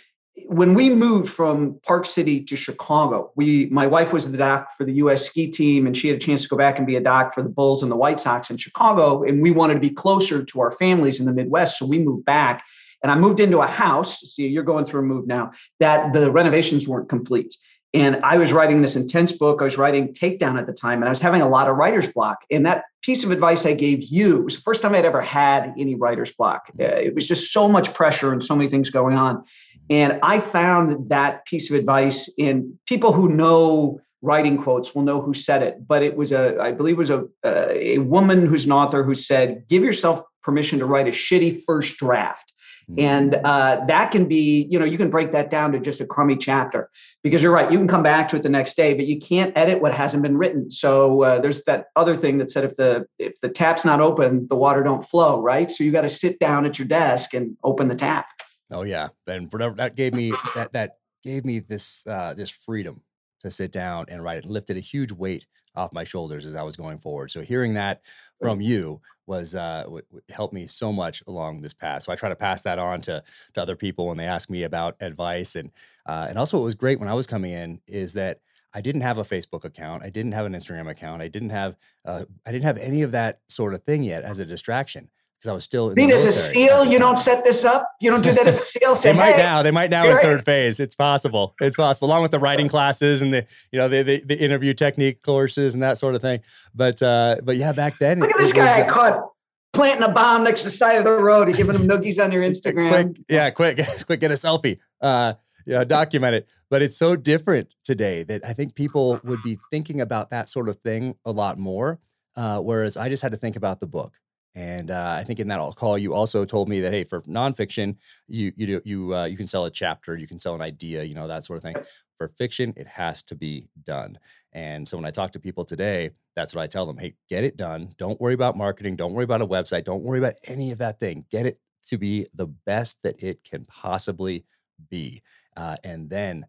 when 0.46 0.74
we 0.74 0.90
moved 0.90 1.30
from 1.30 1.78
Park 1.86 2.06
City 2.06 2.42
to 2.44 2.56
Chicago, 2.56 3.32
we 3.36 3.66
my 3.66 3.86
wife 3.86 4.12
was 4.12 4.30
the 4.30 4.38
doc 4.38 4.68
for 4.76 4.84
the 4.84 4.94
U.S. 4.94 5.26
ski 5.26 5.50
team, 5.50 5.86
and 5.86 5.96
she 5.96 6.08
had 6.08 6.16
a 6.16 6.20
chance 6.20 6.42
to 6.42 6.48
go 6.48 6.56
back 6.56 6.78
and 6.78 6.86
be 6.86 6.96
a 6.96 7.00
doc 7.00 7.34
for 7.34 7.42
the 7.42 7.48
Bulls 7.48 7.82
and 7.82 7.92
the 7.92 7.96
White 7.96 8.18
Sox 8.18 8.50
in 8.50 8.56
Chicago. 8.56 9.24
And 9.24 9.42
we 9.42 9.50
wanted 9.50 9.74
to 9.74 9.80
be 9.80 9.90
closer 9.90 10.42
to 10.42 10.60
our 10.60 10.70
families 10.70 11.20
in 11.20 11.26
the 11.26 11.32
Midwest, 11.32 11.78
so 11.78 11.86
we 11.86 11.98
moved 11.98 12.24
back. 12.24 12.64
And 13.02 13.10
I 13.10 13.16
moved 13.16 13.40
into 13.40 13.58
a 13.58 13.66
house. 13.66 14.20
See, 14.20 14.46
you're 14.46 14.62
going 14.62 14.84
through 14.84 15.00
a 15.00 15.04
move 15.04 15.26
now. 15.26 15.50
That 15.80 16.12
the 16.12 16.30
renovations 16.30 16.88
weren't 16.88 17.08
complete. 17.08 17.56
And 17.94 18.16
I 18.22 18.38
was 18.38 18.52
writing 18.52 18.80
this 18.80 18.96
intense 18.96 19.32
book. 19.32 19.60
I 19.60 19.64
was 19.64 19.76
writing 19.76 20.14
Takedown 20.14 20.58
at 20.58 20.66
the 20.66 20.72
time, 20.72 21.00
and 21.00 21.04
I 21.04 21.10
was 21.10 21.20
having 21.20 21.42
a 21.42 21.48
lot 21.48 21.68
of 21.68 21.76
writer's 21.76 22.06
block. 22.06 22.38
And 22.50 22.64
that 22.64 22.84
piece 23.02 23.22
of 23.22 23.30
advice 23.30 23.66
I 23.66 23.74
gave 23.74 24.04
you 24.04 24.40
was 24.42 24.56
the 24.56 24.62
first 24.62 24.80
time 24.80 24.94
I'd 24.94 25.04
ever 25.04 25.20
had 25.20 25.74
any 25.78 25.94
writer's 25.94 26.32
block. 26.32 26.70
Uh, 26.80 26.84
it 26.84 27.14
was 27.14 27.28
just 27.28 27.52
so 27.52 27.68
much 27.68 27.92
pressure 27.92 28.32
and 28.32 28.42
so 28.42 28.56
many 28.56 28.68
things 28.68 28.88
going 28.88 29.16
on. 29.16 29.44
And 29.90 30.18
I 30.22 30.40
found 30.40 31.08
that 31.10 31.44
piece 31.46 31.70
of 31.70 31.76
advice 31.76 32.30
in 32.38 32.78
people 32.86 33.12
who 33.12 33.28
know 33.28 34.00
writing 34.22 34.56
quotes 34.56 34.94
will 34.94 35.02
know 35.02 35.20
who 35.20 35.34
said 35.34 35.62
it. 35.62 35.86
But 35.86 36.02
it 36.02 36.16
was 36.16 36.32
a, 36.32 36.56
I 36.60 36.72
believe, 36.72 36.94
it 36.94 36.98
was 36.98 37.10
a 37.10 37.26
a 37.44 37.98
woman 37.98 38.46
who's 38.46 38.64
an 38.64 38.72
author 38.72 39.02
who 39.02 39.14
said, 39.14 39.64
"Give 39.68 39.82
yourself 39.82 40.22
permission 40.42 40.78
to 40.78 40.86
write 40.86 41.08
a 41.08 41.10
shitty 41.10 41.62
first 41.64 41.96
draft." 41.98 42.52
Mm-hmm. 42.90 43.00
And 43.00 43.34
uh, 43.44 43.80
that 43.86 44.10
can 44.10 44.26
be, 44.26 44.66
you 44.70 44.78
know, 44.78 44.84
you 44.84 44.98
can 44.98 45.10
break 45.10 45.32
that 45.32 45.50
down 45.50 45.72
to 45.72 45.78
just 45.78 46.00
a 46.00 46.06
crummy 46.06 46.36
chapter 46.36 46.90
because 47.22 47.42
you're 47.42 47.52
right. 47.52 47.70
You 47.70 47.78
can 47.78 47.86
come 47.86 48.02
back 48.02 48.28
to 48.30 48.36
it 48.36 48.42
the 48.42 48.48
next 48.48 48.74
day, 48.74 48.94
but 48.94 49.06
you 49.06 49.20
can't 49.20 49.56
edit 49.56 49.80
what 49.80 49.94
hasn't 49.94 50.22
been 50.22 50.36
written. 50.36 50.70
So 50.70 51.22
uh, 51.22 51.40
there's 51.40 51.62
that 51.64 51.86
other 51.96 52.16
thing 52.16 52.38
that 52.38 52.50
said 52.50 52.64
if 52.64 52.76
the 52.76 53.06
if 53.18 53.40
the 53.40 53.48
tap's 53.48 53.84
not 53.84 54.00
open, 54.00 54.46
the 54.48 54.56
water 54.56 54.82
don't 54.82 55.04
flow, 55.04 55.40
right? 55.40 55.70
So 55.70 55.84
you 55.84 55.92
got 55.92 56.02
to 56.02 56.08
sit 56.08 56.38
down 56.38 56.66
at 56.66 56.78
your 56.78 56.88
desk 56.88 57.34
and 57.34 57.56
open 57.62 57.88
the 57.88 57.94
tap. 57.94 58.26
Oh 58.72 58.82
yeah, 58.82 59.08
and 59.26 59.52
whatever 59.52 59.74
that 59.76 59.96
gave 59.96 60.14
me 60.14 60.32
that 60.54 60.72
that 60.72 60.98
gave 61.22 61.44
me 61.44 61.60
this 61.60 62.06
uh, 62.06 62.34
this 62.34 62.50
freedom 62.50 63.02
to 63.40 63.50
sit 63.50 63.72
down 63.72 64.06
and 64.08 64.22
write 64.22 64.38
it. 64.38 64.46
Lifted 64.46 64.76
a 64.76 64.80
huge 64.80 65.12
weight 65.12 65.46
off 65.74 65.92
my 65.92 66.04
shoulders 66.04 66.44
as 66.44 66.54
I 66.54 66.62
was 66.62 66.76
going 66.76 66.98
forward. 66.98 67.30
So 67.30 67.40
hearing 67.40 67.74
that 67.74 68.02
from 68.40 68.60
you 68.60 69.00
was 69.26 69.54
uh, 69.54 69.82
w- 69.84 70.02
w- 70.02 70.22
helped 70.30 70.52
me 70.52 70.66
so 70.66 70.92
much 70.92 71.22
along 71.26 71.60
this 71.60 71.72
path. 71.72 72.02
So 72.02 72.12
I 72.12 72.16
try 72.16 72.28
to 72.28 72.36
pass 72.36 72.62
that 72.62 72.78
on 72.78 73.00
to 73.02 73.22
to 73.54 73.60
other 73.60 73.76
people 73.76 74.06
when 74.06 74.16
they 74.16 74.26
ask 74.26 74.50
me 74.50 74.62
about 74.64 74.96
advice 75.00 75.56
and 75.56 75.70
uh, 76.06 76.26
and 76.28 76.38
also 76.38 76.58
what 76.58 76.64
was 76.64 76.74
great 76.74 77.00
when 77.00 77.08
I 77.08 77.14
was 77.14 77.26
coming 77.26 77.52
in 77.52 77.80
is 77.86 78.14
that 78.14 78.40
I 78.74 78.80
didn't 78.80 79.02
have 79.02 79.18
a 79.18 79.22
Facebook 79.22 79.64
account, 79.64 80.02
I 80.02 80.08
didn't 80.08 80.32
have 80.32 80.46
an 80.46 80.54
Instagram 80.54 80.90
account, 80.90 81.20
I 81.20 81.28
didn't 81.28 81.50
have 81.50 81.76
uh, 82.04 82.24
I 82.46 82.52
didn't 82.52 82.64
have 82.64 82.78
any 82.78 83.02
of 83.02 83.12
that 83.12 83.40
sort 83.48 83.74
of 83.74 83.82
thing 83.82 84.02
yet 84.02 84.24
as 84.24 84.38
a 84.38 84.46
distraction 84.46 85.10
because 85.42 85.50
I 85.50 85.54
was 85.54 85.64
still. 85.64 85.90
In 85.90 86.10
as 86.12 86.24
a 86.24 86.30
SEAL, 86.30 86.86
you 86.86 87.00
don't 87.00 87.18
set 87.18 87.44
this 87.44 87.64
up. 87.64 87.90
You 88.00 88.10
don't 88.10 88.22
do 88.22 88.32
that 88.32 88.46
as 88.46 88.58
a 88.58 88.60
SEAL. 88.78 88.96
Say, 88.96 89.12
they 89.12 89.18
might 89.18 89.32
hey, 89.32 89.38
now. 89.38 89.62
They 89.62 89.72
might 89.72 89.90
now 89.90 90.06
in 90.06 90.18
third 90.18 90.44
phase. 90.44 90.78
It's 90.78 90.94
possible. 90.94 91.54
It's 91.60 91.76
possible, 91.76 92.06
along 92.06 92.22
with 92.22 92.30
the 92.30 92.38
writing 92.38 92.68
classes 92.68 93.22
and 93.22 93.32
the 93.34 93.44
you 93.72 93.78
know 93.78 93.88
the, 93.88 94.02
the, 94.02 94.20
the 94.20 94.38
interview 94.38 94.72
technique 94.72 95.22
courses 95.22 95.74
and 95.74 95.82
that 95.82 95.98
sort 95.98 96.14
of 96.14 96.20
thing. 96.22 96.40
But 96.74 97.02
uh, 97.02 97.36
but 97.42 97.56
yeah, 97.56 97.72
back 97.72 97.98
then. 97.98 98.20
Look 98.20 98.30
it, 98.30 98.36
at 98.36 98.38
this 98.38 98.52
guy 98.52 98.82
was, 98.82 98.86
I 98.86 98.88
caught 98.88 99.28
planting 99.72 100.04
a 100.04 100.12
bomb 100.12 100.44
next 100.44 100.60
to 100.60 100.68
the 100.68 100.72
side 100.72 100.96
of 100.98 101.04
the 101.04 101.10
road 101.10 101.48
and 101.48 101.56
giving 101.56 101.72
them 101.72 101.88
noogies 101.88 102.22
on 102.22 102.30
your 102.30 102.42
Instagram. 102.48 102.88
quick, 102.88 103.24
yeah, 103.28 103.50
quick, 103.50 103.80
quick, 104.06 104.20
get 104.20 104.30
a 104.30 104.34
selfie. 104.34 104.78
Uh, 105.00 105.34
yeah, 105.66 105.82
document 105.82 106.36
it. 106.36 106.48
But 106.70 106.82
it's 106.82 106.96
so 106.96 107.16
different 107.16 107.74
today 107.82 108.22
that 108.24 108.44
I 108.44 108.52
think 108.52 108.74
people 108.76 109.20
would 109.24 109.42
be 109.42 109.58
thinking 109.70 110.00
about 110.00 110.30
that 110.30 110.48
sort 110.48 110.68
of 110.68 110.76
thing 110.76 111.16
a 111.24 111.32
lot 111.32 111.58
more. 111.58 111.98
Uh, 112.34 112.58
whereas 112.60 112.96
I 112.96 113.08
just 113.08 113.22
had 113.22 113.32
to 113.32 113.38
think 113.38 113.56
about 113.56 113.80
the 113.80 113.86
book. 113.86 114.14
And 114.54 114.90
uh, 114.90 115.16
I 115.18 115.24
think 115.24 115.40
in 115.40 115.48
that 115.48 115.60
call, 115.76 115.96
you 115.96 116.12
also 116.12 116.44
told 116.44 116.68
me 116.68 116.80
that 116.80 116.92
hey, 116.92 117.04
for 117.04 117.22
nonfiction, 117.22 117.96
you 118.28 118.52
you 118.56 118.66
do, 118.66 118.80
you 118.84 119.14
uh, 119.14 119.24
you 119.24 119.36
can 119.36 119.46
sell 119.46 119.64
a 119.64 119.70
chapter, 119.70 120.16
you 120.16 120.26
can 120.26 120.38
sell 120.38 120.54
an 120.54 120.60
idea, 120.60 121.04
you 121.04 121.14
know 121.14 121.26
that 121.28 121.44
sort 121.44 121.58
of 121.58 121.62
thing. 121.62 121.76
For 122.18 122.28
fiction, 122.28 122.74
it 122.76 122.86
has 122.86 123.22
to 123.24 123.34
be 123.34 123.68
done. 123.82 124.18
And 124.52 124.86
so 124.86 124.96
when 124.96 125.06
I 125.06 125.10
talk 125.10 125.32
to 125.32 125.40
people 125.40 125.64
today, 125.64 126.10
that's 126.36 126.54
what 126.54 126.62
I 126.62 126.66
tell 126.66 126.84
them: 126.84 126.98
hey, 126.98 127.14
get 127.30 127.44
it 127.44 127.56
done. 127.56 127.92
Don't 127.96 128.20
worry 128.20 128.34
about 128.34 128.56
marketing. 128.56 128.96
Don't 128.96 129.14
worry 129.14 129.24
about 129.24 129.40
a 129.40 129.46
website. 129.46 129.84
Don't 129.84 130.02
worry 130.02 130.18
about 130.18 130.34
any 130.46 130.70
of 130.70 130.78
that 130.78 131.00
thing. 131.00 131.24
Get 131.30 131.46
it 131.46 131.58
to 131.84 131.96
be 131.96 132.26
the 132.34 132.46
best 132.46 132.98
that 133.02 133.22
it 133.22 133.42
can 133.44 133.64
possibly 133.64 134.44
be, 134.90 135.22
uh, 135.56 135.76
and 135.82 136.10
then 136.10 136.46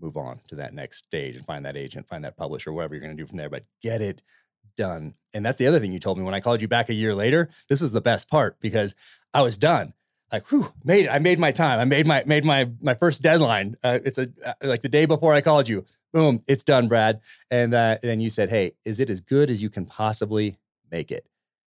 move 0.00 0.16
on 0.16 0.40
to 0.48 0.54
that 0.56 0.72
next 0.72 1.04
stage 1.04 1.36
and 1.36 1.44
find 1.44 1.64
that 1.66 1.76
agent, 1.76 2.08
find 2.08 2.24
that 2.24 2.36
publisher, 2.36 2.72
whatever 2.72 2.94
you're 2.94 3.02
going 3.02 3.16
to 3.16 3.22
do 3.22 3.26
from 3.26 3.38
there. 3.38 3.50
But 3.50 3.64
get 3.82 4.00
it 4.00 4.22
done. 4.76 5.14
And 5.32 5.44
that's 5.44 5.58
the 5.58 5.66
other 5.66 5.78
thing 5.78 5.92
you 5.92 5.98
told 5.98 6.18
me 6.18 6.24
when 6.24 6.34
I 6.34 6.40
called 6.40 6.62
you 6.62 6.68
back 6.68 6.88
a 6.88 6.94
year 6.94 7.14
later. 7.14 7.50
This 7.68 7.80
was 7.80 7.92
the 7.92 8.00
best 8.00 8.28
part 8.30 8.58
because 8.60 8.94
I 9.32 9.42
was 9.42 9.58
done. 9.58 9.94
Like, 10.32 10.48
whew, 10.50 10.72
made 10.84 11.06
it. 11.06 11.08
I 11.08 11.18
made 11.18 11.38
my 11.38 11.52
time. 11.52 11.80
I 11.80 11.84
made 11.84 12.06
my 12.06 12.22
made 12.24 12.44
my 12.44 12.70
my 12.80 12.94
first 12.94 13.20
deadline. 13.20 13.76
Uh, 13.82 13.98
it's 14.04 14.18
a 14.18 14.28
uh, 14.44 14.52
like 14.62 14.80
the 14.80 14.88
day 14.88 15.04
before 15.04 15.34
I 15.34 15.40
called 15.40 15.68
you. 15.68 15.84
Boom, 16.12 16.42
it's 16.46 16.62
done, 16.62 16.88
Brad. 16.88 17.20
And 17.50 17.74
uh, 17.74 17.98
then 18.02 18.20
you 18.20 18.30
said, 18.30 18.48
"Hey, 18.48 18.72
is 18.84 19.00
it 19.00 19.10
as 19.10 19.20
good 19.20 19.50
as 19.50 19.60
you 19.60 19.70
can 19.70 19.86
possibly 19.86 20.58
make 20.90 21.10
it?" 21.10 21.26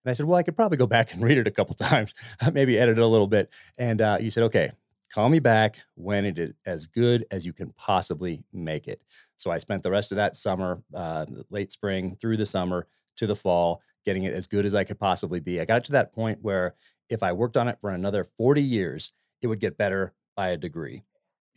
And 0.03 0.09
I 0.11 0.13
said, 0.15 0.25
"Well, 0.25 0.39
I 0.39 0.43
could 0.43 0.55
probably 0.55 0.77
go 0.77 0.87
back 0.87 1.13
and 1.13 1.21
read 1.21 1.37
it 1.37 1.47
a 1.47 1.51
couple 1.51 1.75
times, 1.79 2.15
maybe 2.51 2.79
edit 2.79 2.97
it 2.97 3.01
a 3.01 3.07
little 3.07 3.27
bit." 3.27 3.51
And 3.77 4.01
uh, 4.01 4.17
you 4.19 4.31
said, 4.31 4.43
"Okay, 4.43 4.71
call 5.13 5.29
me 5.29 5.39
back 5.39 5.77
when 5.95 6.25
it 6.25 6.39
is 6.39 6.53
as 6.65 6.85
good 6.85 7.25
as 7.31 7.45
you 7.45 7.53
can 7.53 7.71
possibly 7.73 8.43
make 8.53 8.87
it." 8.87 9.01
So 9.37 9.51
I 9.51 9.57
spent 9.57 9.83
the 9.83 9.91
rest 9.91 10.11
of 10.11 10.17
that 10.17 10.35
summer, 10.35 10.81
uh, 10.93 11.25
late 11.49 11.71
spring 11.71 12.15
through 12.15 12.37
the 12.37 12.45
summer, 12.45 12.87
to 13.17 13.27
the 13.27 13.35
fall, 13.35 13.81
getting 14.05 14.23
it 14.23 14.33
as 14.33 14.47
good 14.47 14.65
as 14.65 14.75
I 14.75 14.83
could 14.83 14.99
possibly 14.99 15.39
be. 15.39 15.59
I 15.59 15.65
got 15.65 15.83
to 15.85 15.91
that 15.93 16.13
point 16.13 16.39
where 16.41 16.75
if 17.09 17.23
I 17.23 17.33
worked 17.33 17.57
on 17.57 17.67
it 17.67 17.79
for 17.81 17.89
another 17.89 18.23
40 18.23 18.61
years, 18.61 19.11
it 19.41 19.47
would 19.47 19.59
get 19.59 19.77
better 19.77 20.13
by 20.35 20.49
a 20.49 20.57
degree. 20.57 21.03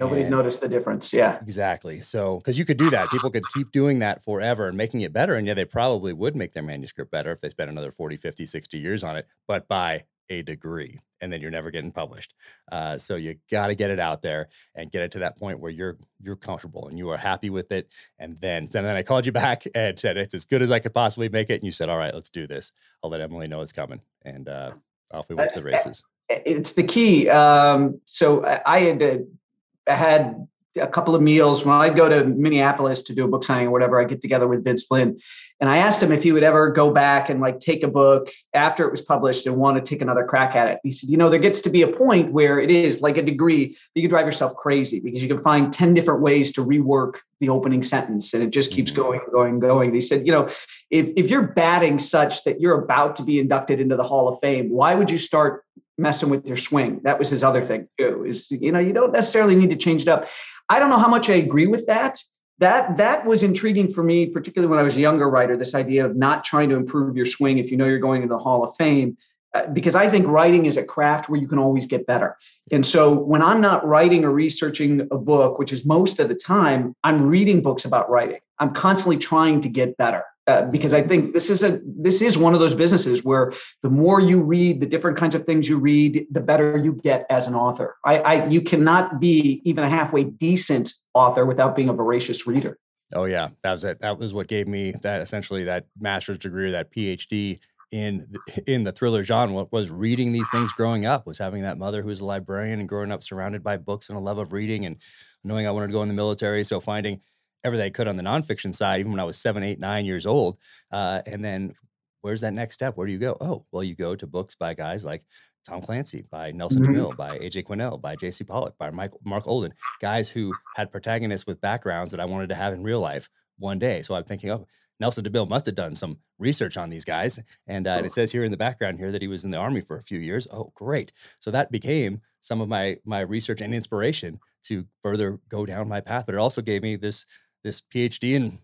Nobody 0.00 0.24
noticed 0.24 0.62
the 0.62 0.68
difference. 0.68 1.12
Yeah. 1.12 1.36
Exactly. 1.42 2.00
So, 2.00 2.38
because 2.38 2.58
you 2.58 2.64
could 2.64 2.78
do 2.78 2.88
that, 2.88 3.10
people 3.10 3.30
could 3.30 3.44
keep 3.52 3.70
doing 3.70 3.98
that 3.98 4.24
forever 4.24 4.66
and 4.66 4.76
making 4.76 5.02
it 5.02 5.12
better. 5.12 5.34
And 5.34 5.46
yeah, 5.46 5.52
they 5.52 5.66
probably 5.66 6.14
would 6.14 6.34
make 6.34 6.54
their 6.54 6.62
manuscript 6.62 7.10
better 7.10 7.32
if 7.32 7.42
they 7.42 7.50
spent 7.50 7.68
another 7.68 7.90
40, 7.90 8.16
50, 8.16 8.46
60 8.46 8.78
years 8.78 9.04
on 9.04 9.18
it, 9.18 9.26
but 9.46 9.68
by 9.68 10.04
a 10.30 10.42
degree 10.42 10.98
and 11.20 11.32
then 11.32 11.40
you're 11.40 11.50
never 11.50 11.70
getting 11.70 11.90
published. 11.90 12.34
Uh, 12.72 12.96
so 12.96 13.16
you 13.16 13.36
got 13.50 13.66
to 13.66 13.74
get 13.74 13.90
it 13.90 14.00
out 14.00 14.22
there 14.22 14.48
and 14.74 14.90
get 14.90 15.02
it 15.02 15.10
to 15.12 15.18
that 15.18 15.38
point 15.38 15.60
where 15.60 15.70
you're 15.70 15.98
you're 16.22 16.36
comfortable 16.36 16.88
and 16.88 16.98
you 16.98 17.10
are 17.10 17.16
happy 17.16 17.50
with 17.50 17.70
it. 17.72 17.88
And 18.18 18.40
then 18.40 18.62
and 18.62 18.86
then 18.86 18.96
I 18.96 19.02
called 19.02 19.26
you 19.26 19.32
back 19.44 19.64
and 19.74 19.98
said 19.98 20.16
it's 20.16 20.34
as 20.34 20.44
good 20.46 20.62
as 20.62 20.70
I 20.70 20.78
could 20.78 20.94
possibly 20.94 21.28
make 21.28 21.50
it. 21.50 21.54
And 21.54 21.64
you 21.64 21.72
said, 21.72 21.88
all 21.88 21.98
right, 21.98 22.14
let's 22.14 22.30
do 22.30 22.46
this. 22.46 22.72
I'll 23.02 23.10
let 23.10 23.20
Emily 23.20 23.48
know 23.48 23.60
it's 23.60 23.72
coming. 23.72 24.00
And 24.24 24.48
uh, 24.48 24.72
off 25.12 25.28
we 25.28 25.34
went 25.34 25.52
to 25.52 25.60
the 25.60 25.66
races. 25.66 26.02
It's 26.28 26.72
the 26.72 26.84
key. 26.84 27.28
Um, 27.28 28.00
so 28.04 28.44
I 28.64 28.80
had 28.80 29.02
uh, 29.02 29.94
had 29.94 30.46
a 30.76 30.86
couple 30.86 31.14
of 31.14 31.22
meals 31.22 31.64
when 31.64 31.76
I 31.76 31.90
go 31.90 32.08
to 32.08 32.24
Minneapolis 32.24 33.02
to 33.02 33.14
do 33.14 33.24
a 33.24 33.28
book 33.28 33.44
signing 33.44 33.68
or 33.68 33.70
whatever. 33.70 34.00
I 34.00 34.04
get 34.04 34.20
together 34.20 34.46
with 34.46 34.64
Vince 34.64 34.82
Flynn, 34.82 35.18
and 35.60 35.68
I 35.68 35.78
asked 35.78 36.02
him 36.02 36.10
if 36.10 36.22
he 36.22 36.32
would 36.32 36.42
ever 36.42 36.70
go 36.70 36.90
back 36.90 37.28
and 37.28 37.40
like 37.40 37.60
take 37.60 37.82
a 37.82 37.88
book 37.88 38.30
after 38.54 38.86
it 38.86 38.90
was 38.90 39.02
published 39.02 39.46
and 39.46 39.56
want 39.56 39.76
to 39.76 39.88
take 39.88 40.00
another 40.00 40.24
crack 40.24 40.54
at 40.54 40.68
it. 40.68 40.78
He 40.82 40.90
said, 40.90 41.10
you 41.10 41.18
know, 41.18 41.28
there 41.28 41.38
gets 41.38 41.60
to 41.62 41.70
be 41.70 41.82
a 41.82 41.88
point 41.88 42.32
where 42.32 42.58
it 42.58 42.70
is 42.70 43.02
like 43.02 43.18
a 43.18 43.22
degree 43.22 43.68
that 43.68 43.76
you 43.94 44.02
can 44.02 44.10
drive 44.10 44.24
yourself 44.26 44.56
crazy 44.56 45.00
because 45.00 45.22
you 45.22 45.28
can 45.28 45.40
find 45.40 45.72
10 45.72 45.92
different 45.92 46.22
ways 46.22 46.52
to 46.52 46.64
rework 46.64 47.16
the 47.40 47.50
opening 47.50 47.82
sentence 47.82 48.32
and 48.32 48.42
it 48.42 48.50
just 48.50 48.72
keeps 48.72 48.90
mm-hmm. 48.90 49.02
going, 49.02 49.20
going, 49.32 49.58
going. 49.60 49.94
He 49.94 50.00
said, 50.00 50.26
you 50.26 50.32
know, 50.32 50.48
if, 50.90 51.10
if 51.16 51.28
you're 51.28 51.48
batting 51.48 51.98
such 51.98 52.44
that 52.44 52.60
you're 52.60 52.82
about 52.82 53.16
to 53.16 53.22
be 53.22 53.38
inducted 53.38 53.80
into 53.80 53.96
the 53.96 54.04
Hall 54.04 54.28
of 54.28 54.40
Fame, 54.40 54.70
why 54.70 54.94
would 54.94 55.10
you 55.10 55.18
start 55.18 55.64
messing 55.98 56.30
with 56.30 56.46
your 56.46 56.56
swing? 56.56 57.00
That 57.04 57.18
was 57.18 57.28
his 57.28 57.44
other 57.44 57.62
thing 57.62 57.86
too, 57.98 58.24
is, 58.26 58.50
you 58.50 58.72
know, 58.72 58.78
you 58.78 58.94
don't 58.94 59.12
necessarily 59.12 59.56
need 59.56 59.70
to 59.70 59.76
change 59.76 60.02
it 60.02 60.08
up. 60.08 60.26
I 60.70 60.78
don't 60.78 60.88
know 60.88 60.98
how 60.98 61.08
much 61.08 61.28
I 61.28 61.34
agree 61.34 61.66
with 61.66 61.86
that 61.86 62.18
that 62.60 62.98
that 62.98 63.26
was 63.26 63.42
intriguing 63.42 63.90
for 63.90 64.02
me, 64.02 64.26
particularly 64.26 64.70
when 64.70 64.78
I 64.78 64.82
was 64.82 64.96
a 64.96 65.00
younger 65.00 65.28
writer. 65.28 65.56
This 65.56 65.74
idea 65.74 66.04
of 66.04 66.14
not 66.14 66.44
trying 66.44 66.68
to 66.68 66.76
improve 66.76 67.16
your 67.16 67.24
swing 67.24 67.58
if 67.58 67.70
you 67.70 67.76
know 67.76 67.86
you're 67.86 67.98
going 67.98 68.22
to 68.22 68.28
the 68.28 68.38
Hall 68.38 68.62
of 68.62 68.76
Fame, 68.76 69.16
uh, 69.54 69.66
because 69.68 69.94
I 69.94 70.08
think 70.08 70.28
writing 70.28 70.66
is 70.66 70.76
a 70.76 70.84
craft 70.84 71.28
where 71.28 71.40
you 71.40 71.48
can 71.48 71.58
always 71.58 71.86
get 71.86 72.06
better. 72.06 72.36
And 72.70 72.86
so 72.86 73.12
when 73.12 73.42
I'm 73.42 73.62
not 73.62 73.86
writing 73.86 74.24
or 74.24 74.30
researching 74.30 75.08
a 75.10 75.16
book, 75.16 75.58
which 75.58 75.72
is 75.72 75.86
most 75.86 76.20
of 76.20 76.28
the 76.28 76.34
time, 76.34 76.94
I'm 77.02 77.26
reading 77.26 77.62
books 77.62 77.86
about 77.86 78.10
writing. 78.10 78.40
I'm 78.58 78.74
constantly 78.74 79.16
trying 79.16 79.62
to 79.62 79.68
get 79.70 79.96
better. 79.96 80.22
Uh, 80.46 80.62
because 80.62 80.94
I 80.94 81.02
think 81.02 81.32
this 81.32 81.50
is 81.50 81.62
a 81.62 81.80
this 81.84 82.22
is 82.22 82.36
one 82.36 82.54
of 82.54 82.60
those 82.60 82.74
businesses 82.74 83.22
where 83.24 83.52
the 83.82 83.90
more 83.90 84.20
you 84.20 84.40
read, 84.40 84.80
the 84.80 84.86
different 84.86 85.16
kinds 85.16 85.34
of 85.34 85.44
things 85.44 85.68
you 85.68 85.78
read, 85.78 86.26
the 86.30 86.40
better 86.40 86.76
you 86.76 86.94
get 86.94 87.26
as 87.30 87.46
an 87.46 87.54
author. 87.54 87.96
I, 88.04 88.18
I 88.18 88.46
you 88.46 88.60
cannot 88.62 89.20
be 89.20 89.60
even 89.64 89.84
a 89.84 89.88
halfway 89.88 90.24
decent 90.24 90.94
author 91.14 91.46
without 91.46 91.76
being 91.76 91.88
a 91.88 91.92
voracious 91.92 92.46
reader. 92.46 92.78
Oh 93.14 93.26
yeah, 93.26 93.50
that 93.62 93.72
was 93.72 93.84
it. 93.84 94.00
That 94.00 94.18
was 94.18 94.32
what 94.32 94.48
gave 94.48 94.66
me 94.66 94.92
that 95.02 95.20
essentially 95.20 95.64
that 95.64 95.86
master's 96.00 96.38
degree 96.38 96.68
or 96.68 96.72
that 96.72 96.90
PhD 96.90 97.60
in 97.90 98.26
in 98.66 98.84
the 98.84 98.92
thriller 98.92 99.22
genre 99.22 99.66
was 99.70 99.90
reading 99.90 100.32
these 100.32 100.48
things 100.50 100.72
growing 100.72 101.06
up 101.06 101.26
was 101.26 101.38
having 101.38 101.62
that 101.62 101.78
mother 101.78 102.02
who 102.02 102.08
was 102.08 102.20
a 102.20 102.24
librarian 102.24 102.78
and 102.78 102.88
growing 102.88 103.10
up 103.10 103.22
surrounded 103.22 103.64
by 103.64 103.76
books 103.76 104.08
and 104.08 104.16
a 104.16 104.20
love 104.20 104.38
of 104.38 104.52
reading 104.52 104.86
and 104.86 104.96
knowing 105.42 105.66
I 105.66 105.72
wanted 105.72 105.88
to 105.88 105.92
go 105.92 106.02
in 106.02 106.08
the 106.08 106.14
military 106.14 106.62
so 106.62 106.78
finding 106.78 107.20
everything 107.64 107.86
I 107.86 107.90
could 107.90 108.08
on 108.08 108.16
the 108.16 108.22
nonfiction 108.22 108.74
side 108.74 109.00
even 109.00 109.12
when 109.12 109.20
I 109.20 109.24
was 109.24 109.38
seven 109.38 109.62
eight 109.62 109.78
nine 109.78 110.04
years 110.04 110.26
old 110.26 110.58
uh, 110.90 111.22
and 111.26 111.44
then 111.44 111.74
where's 112.22 112.42
that 112.42 112.52
next 112.52 112.74
step 112.74 112.96
where 112.96 113.06
do 113.06 113.12
you 113.12 113.18
go 113.18 113.36
oh 113.40 113.64
well 113.72 113.84
you 113.84 113.94
go 113.94 114.14
to 114.14 114.26
books 114.26 114.54
by 114.54 114.74
guys 114.74 115.04
like 115.04 115.24
Tom 115.66 115.82
Clancy, 115.82 116.24
by 116.30 116.52
Nelson 116.52 116.82
mm-hmm. 116.82 116.94
DeMille, 116.94 117.16
by 117.16 117.38
AJ 117.38 117.64
Quinnell, 117.64 118.00
by 118.00 118.16
JC 118.16 118.46
Pollock, 118.46 118.78
by 118.78 118.90
Mike, 118.90 119.12
Marc 119.24 119.46
Olden, 119.46 119.74
guys 120.00 120.28
who 120.28 120.54
had 120.74 120.90
protagonists 120.90 121.46
with 121.46 121.60
backgrounds 121.60 122.10
that 122.10 122.20
I 122.20 122.24
wanted 122.24 122.48
to 122.48 122.54
have 122.54 122.72
in 122.72 122.82
real 122.82 123.00
life 123.00 123.28
one 123.58 123.78
day. 123.78 124.02
So 124.02 124.14
I'm 124.14 124.24
thinking, 124.24 124.50
oh, 124.50 124.66
Nelson 125.00 125.24
DeMille 125.24 125.48
must 125.48 125.66
have 125.66 125.74
done 125.74 125.94
some 125.94 126.18
research 126.38 126.76
on 126.76 126.90
these 126.90 127.04
guys. 127.04 127.42
And, 127.66 127.86
uh, 127.86 127.92
and 127.92 128.06
it 128.06 128.12
says 128.12 128.30
here 128.32 128.44
in 128.44 128.50
the 128.50 128.56
background 128.56 128.98
here 128.98 129.12
that 129.12 129.22
he 129.22 129.28
was 129.28 129.44
in 129.44 129.50
the 129.50 129.56
army 129.56 129.80
for 129.80 129.96
a 129.96 130.02
few 130.02 130.18
years. 130.18 130.46
Oh, 130.52 130.72
great. 130.74 131.12
So 131.40 131.50
that 131.50 131.70
became 131.70 132.20
some 132.42 132.60
of 132.60 132.68
my 132.68 132.96
my 133.04 133.20
research 133.20 133.60
and 133.60 133.74
inspiration 133.74 134.40
to 134.62 134.86
further 135.02 135.38
go 135.48 135.66
down 135.66 135.88
my 135.88 136.00
path. 136.00 136.24
But 136.26 136.34
it 136.34 136.38
also 136.38 136.62
gave 136.62 136.82
me 136.82 136.96
this 136.96 137.26
this 137.62 137.80
PhD 137.80 138.34
in 138.34 138.58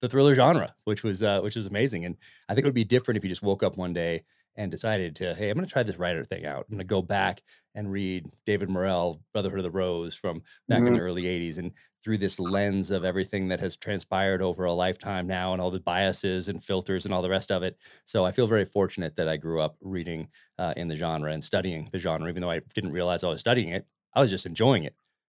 the 0.00 0.08
thriller 0.08 0.34
genre, 0.34 0.74
which 0.84 1.02
was 1.02 1.22
uh, 1.22 1.40
which 1.40 1.56
was 1.56 1.66
amazing. 1.66 2.04
And 2.04 2.16
I 2.48 2.54
think 2.54 2.64
it 2.64 2.68
would 2.68 2.74
be 2.74 2.84
different 2.84 3.18
if 3.18 3.24
you 3.24 3.30
just 3.30 3.42
woke 3.42 3.62
up 3.62 3.76
one 3.76 3.92
day 3.92 4.24
and 4.56 4.70
decided 4.70 5.14
to, 5.16 5.34
hey, 5.34 5.50
I'm 5.50 5.56
going 5.56 5.66
to 5.66 5.72
try 5.72 5.82
this 5.82 5.98
writer 5.98 6.24
thing 6.24 6.46
out. 6.46 6.64
I'm 6.68 6.76
going 6.76 6.78
to 6.78 6.86
go 6.86 7.02
back 7.02 7.42
and 7.74 7.92
read 7.92 8.26
David 8.46 8.70
Morrell, 8.70 9.20
Brotherhood 9.32 9.58
of 9.58 9.64
the 9.64 9.70
Rose 9.70 10.14
from 10.14 10.42
back 10.66 10.78
mm-hmm. 10.78 10.88
in 10.88 10.92
the 10.94 11.00
early 11.00 11.24
80s. 11.24 11.58
And 11.58 11.72
through 12.02 12.18
this 12.18 12.40
lens 12.40 12.90
of 12.90 13.04
everything 13.04 13.48
that 13.48 13.60
has 13.60 13.76
transpired 13.76 14.40
over 14.40 14.64
a 14.64 14.72
lifetime 14.72 15.26
now 15.26 15.52
and 15.52 15.60
all 15.60 15.70
the 15.70 15.80
biases 15.80 16.48
and 16.48 16.62
filters 16.62 17.04
and 17.04 17.12
all 17.12 17.20
the 17.20 17.28
rest 17.28 17.50
of 17.50 17.62
it. 17.62 17.76
So 18.04 18.24
I 18.24 18.32
feel 18.32 18.46
very 18.46 18.64
fortunate 18.64 19.16
that 19.16 19.28
I 19.28 19.36
grew 19.36 19.60
up 19.60 19.76
reading 19.80 20.28
uh, 20.58 20.72
in 20.76 20.88
the 20.88 20.96
genre 20.96 21.32
and 21.32 21.42
studying 21.42 21.88
the 21.92 21.98
genre, 21.98 22.28
even 22.28 22.40
though 22.40 22.50
I 22.50 22.60
didn't 22.74 22.92
realize 22.92 23.24
I 23.24 23.28
was 23.28 23.40
studying 23.40 23.68
it. 23.68 23.86
I 24.14 24.20
was 24.20 24.30
just 24.30 24.46
enjoying 24.46 24.84
it. 24.84 24.94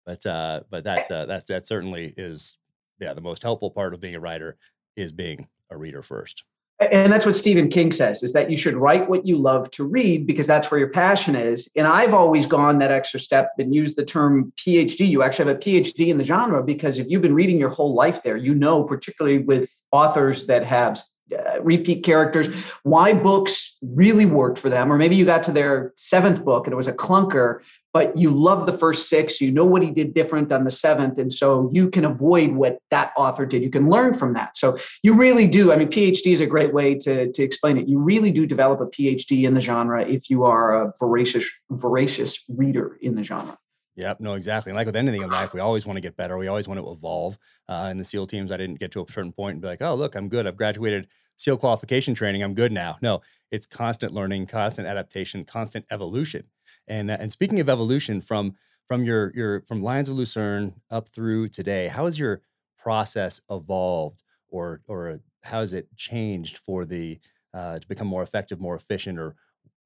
But 0.05 0.25
uh, 0.25 0.61
but 0.69 0.83
that 0.83 1.11
uh, 1.11 1.25
that 1.25 1.47
that 1.47 1.67
certainly 1.67 2.13
is 2.15 2.57
yeah 2.99 3.13
the 3.13 3.21
most 3.21 3.43
helpful 3.43 3.71
part 3.71 3.93
of 3.93 3.99
being 3.99 4.15
a 4.15 4.19
writer 4.19 4.57
is 4.95 5.11
being 5.11 5.47
a 5.69 5.77
reader 5.77 6.01
first 6.01 6.43
and 6.79 7.11
that's 7.11 7.25
what 7.25 7.35
Stephen 7.35 7.69
King 7.69 7.91
says 7.91 8.21
is 8.21 8.33
that 8.33 8.51
you 8.51 8.57
should 8.57 8.75
write 8.75 9.09
what 9.09 9.25
you 9.25 9.35
love 9.37 9.71
to 9.71 9.83
read 9.83 10.27
because 10.27 10.45
that's 10.45 10.69
where 10.69 10.79
your 10.79 10.89
passion 10.89 11.35
is. 11.35 11.67
And 11.75 11.87
I've 11.87 12.13
always 12.13 12.45
gone 12.45 12.77
that 12.79 12.91
extra 12.91 13.19
step 13.19 13.53
and 13.57 13.73
used 13.73 13.95
the 13.95 14.05
term 14.05 14.53
PhD. 14.57 15.07
You 15.07 15.23
actually 15.23 15.47
have 15.47 15.55
a 15.55 15.59
PhD 15.59 16.09
in 16.09 16.19
the 16.19 16.23
genre 16.23 16.61
because 16.61 16.99
if 16.99 17.07
you've 17.09 17.23
been 17.23 17.33
reading 17.33 17.57
your 17.57 17.71
whole 17.71 17.95
life 17.95 18.21
there, 18.21 18.37
you 18.37 18.53
know, 18.53 18.83
particularly 18.83 19.39
with 19.39 19.73
authors 19.91 20.45
that 20.45 20.63
have 20.65 21.01
uh, 21.35 21.61
repeat 21.61 22.03
characters, 22.03 22.47
why 22.83 23.13
books 23.13 23.77
really 23.81 24.25
worked 24.25 24.57
for 24.57 24.69
them. 24.69 24.91
Or 24.91 24.97
maybe 24.97 25.15
you 25.15 25.25
got 25.25 25.43
to 25.43 25.51
their 25.51 25.91
seventh 25.95 26.43
book 26.45 26.65
and 26.65 26.73
it 26.73 26.77
was 26.77 26.87
a 26.87 26.93
clunker, 26.93 27.59
but 27.93 28.17
you 28.17 28.29
love 28.29 28.65
the 28.65 28.77
first 28.77 29.09
six. 29.09 29.41
You 29.41 29.51
know 29.51 29.65
what 29.65 29.81
he 29.81 29.91
did 29.91 30.13
different 30.13 30.51
on 30.51 30.63
the 30.63 30.71
seventh. 30.71 31.17
And 31.17 31.31
so 31.31 31.69
you 31.73 31.89
can 31.89 32.05
avoid 32.05 32.51
what 32.51 32.79
that 32.91 33.11
author 33.17 33.45
did. 33.45 33.61
You 33.61 33.69
can 33.69 33.89
learn 33.89 34.13
from 34.13 34.33
that. 34.33 34.55
So 34.55 34.77
you 35.03 35.13
really 35.13 35.47
do. 35.47 35.73
I 35.73 35.75
mean, 35.75 35.89
PhD 35.89 36.31
is 36.31 36.39
a 36.39 36.47
great 36.47 36.73
way 36.73 36.95
to, 36.95 37.31
to 37.31 37.43
explain 37.43 37.77
it. 37.77 37.87
You 37.87 37.99
really 37.99 38.31
do 38.31 38.45
develop 38.45 38.79
a 38.79 38.85
PhD 38.85 39.43
in 39.43 39.53
the 39.53 39.61
genre 39.61 40.05
if 40.05 40.29
you 40.29 40.45
are 40.45 40.83
a 40.83 40.93
voracious, 40.99 41.49
voracious 41.69 42.45
reader 42.47 42.97
in 43.01 43.15
the 43.15 43.23
genre. 43.23 43.57
Yep, 43.97 44.19
no, 44.19 44.35
exactly. 44.35 44.69
And 44.69 44.77
like 44.77 44.85
with 44.85 44.95
anything 44.95 45.23
in 45.23 45.29
life, 45.29 45.55
we 45.55 45.59
always 45.59 45.87
want 45.87 45.97
to 45.97 46.01
get 46.01 46.15
better. 46.15 46.37
We 46.37 46.47
always 46.47 46.67
want 46.67 46.79
to 46.79 46.91
evolve. 46.91 47.39
Uh, 47.67 47.87
in 47.89 47.97
the 47.97 48.03
SEAL 48.03 48.27
teams, 48.27 48.51
I 48.51 48.57
didn't 48.57 48.79
get 48.79 48.91
to 48.91 49.01
a 49.01 49.11
certain 49.11 49.31
point 49.31 49.53
and 49.53 49.61
be 49.61 49.67
like, 49.67 49.81
oh, 49.81 49.95
look, 49.95 50.13
I'm 50.13 50.29
good. 50.29 50.45
I've 50.45 50.55
graduated 50.55 51.07
SEAL 51.35 51.57
qualification 51.57 52.13
training. 52.13 52.43
I'm 52.43 52.53
good 52.53 52.71
now. 52.71 52.97
No, 53.01 53.21
it's 53.49 53.65
constant 53.65 54.13
learning, 54.13 54.45
constant 54.45 54.87
adaptation, 54.87 55.43
constant 55.45 55.83
evolution. 55.89 56.43
And 56.87 57.09
uh, 57.09 57.17
and 57.19 57.31
speaking 57.31 57.59
of 57.59 57.69
evolution, 57.69 58.21
from 58.21 58.55
from 58.85 59.03
your 59.03 59.31
your 59.35 59.61
from 59.61 59.81
Lions 59.81 60.09
of 60.09 60.15
Lucerne 60.15 60.75
up 60.91 61.09
through 61.09 61.49
today, 61.49 61.87
how 61.87 62.05
has 62.05 62.19
your 62.19 62.41
process 62.77 63.41
evolved, 63.49 64.21
or 64.47 64.81
or 64.87 65.21
how 65.43 65.61
has 65.61 65.73
it 65.73 65.87
changed 65.95 66.59
for 66.59 66.85
the 66.85 67.19
uh, 67.51 67.79
to 67.79 67.87
become 67.87 68.07
more 68.07 68.21
effective, 68.21 68.59
more 68.59 68.75
efficient, 68.75 69.17
or 69.17 69.35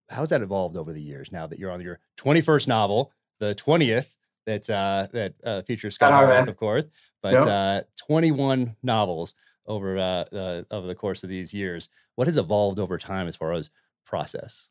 how's 0.09 0.29
that 0.29 0.41
evolved 0.41 0.75
over 0.75 0.91
the 0.91 1.01
years? 1.01 1.31
Now 1.31 1.47
that 1.47 1.59
you're 1.59 1.71
on 1.71 1.79
your 1.79 1.99
21st 2.17 2.67
novel 2.67 3.13
the 3.41 3.55
20th 3.55 4.15
that 4.45 4.69
uh, 4.69 5.07
that 5.11 5.33
uh, 5.43 5.61
features 5.63 5.95
Scot 5.95 6.13
Harvath, 6.13 6.47
of 6.47 6.55
course, 6.55 6.85
but 7.21 7.33
yep. 7.33 7.43
uh, 7.45 7.81
21 8.07 8.75
novels 8.81 9.35
over 9.65 9.97
uh, 9.97 10.25
uh, 10.33 10.63
over 10.71 10.87
the 10.87 10.95
course 10.95 11.23
of 11.23 11.29
these 11.29 11.53
years. 11.53 11.89
What 12.15 12.27
has 12.27 12.37
evolved 12.37 12.79
over 12.79 12.97
time 12.97 13.27
as 13.27 13.35
far 13.35 13.51
as 13.53 13.69
process? 14.05 14.70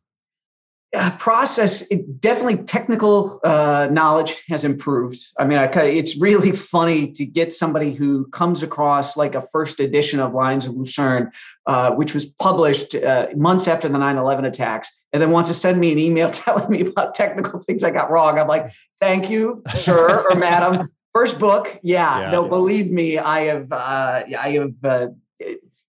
Uh, 0.92 1.16
process 1.18 1.82
it, 1.92 2.20
definitely 2.20 2.56
technical 2.56 3.38
uh, 3.44 3.88
knowledge 3.92 4.42
has 4.48 4.64
improved. 4.64 5.20
I 5.38 5.44
mean 5.44 5.56
I, 5.56 5.66
it's 5.84 6.20
really 6.20 6.50
funny 6.74 7.12
to 7.12 7.24
get 7.24 7.52
somebody 7.52 7.94
who 7.94 8.26
comes 8.30 8.64
across 8.64 9.16
like 9.16 9.36
a 9.36 9.46
first 9.52 9.78
edition 9.78 10.18
of 10.18 10.34
Lions 10.34 10.66
of 10.66 10.74
Lucerne 10.74 11.30
uh, 11.66 11.92
which 11.92 12.12
was 12.12 12.24
published 12.24 12.96
uh, 12.96 13.28
months 13.36 13.68
after 13.68 13.88
the 13.88 13.98
9-11 13.98 14.46
attacks 14.46 14.92
and 15.12 15.22
then 15.22 15.30
wants 15.30 15.48
to 15.48 15.54
send 15.54 15.78
me 15.78 15.92
an 15.92 15.98
email 15.98 16.28
telling 16.32 16.68
me 16.68 16.80
about 16.80 17.14
technical 17.14 17.60
things 17.62 17.84
i 17.84 17.90
got 17.92 18.10
wrong. 18.10 18.36
I'm 18.36 18.48
like 18.48 18.72
thank 19.00 19.30
you 19.30 19.62
sir 19.72 20.24
or 20.28 20.36
madam. 20.36 20.90
First 21.14 21.38
book 21.38 21.78
yeah, 21.84 22.18
yeah. 22.20 22.30
no 22.32 22.42
yeah. 22.42 22.48
believe 22.48 22.90
me 22.90 23.16
i 23.16 23.42
have 23.42 23.70
uh, 23.70 24.22
i 24.36 24.50
have 24.50 24.74
uh, 24.84 25.06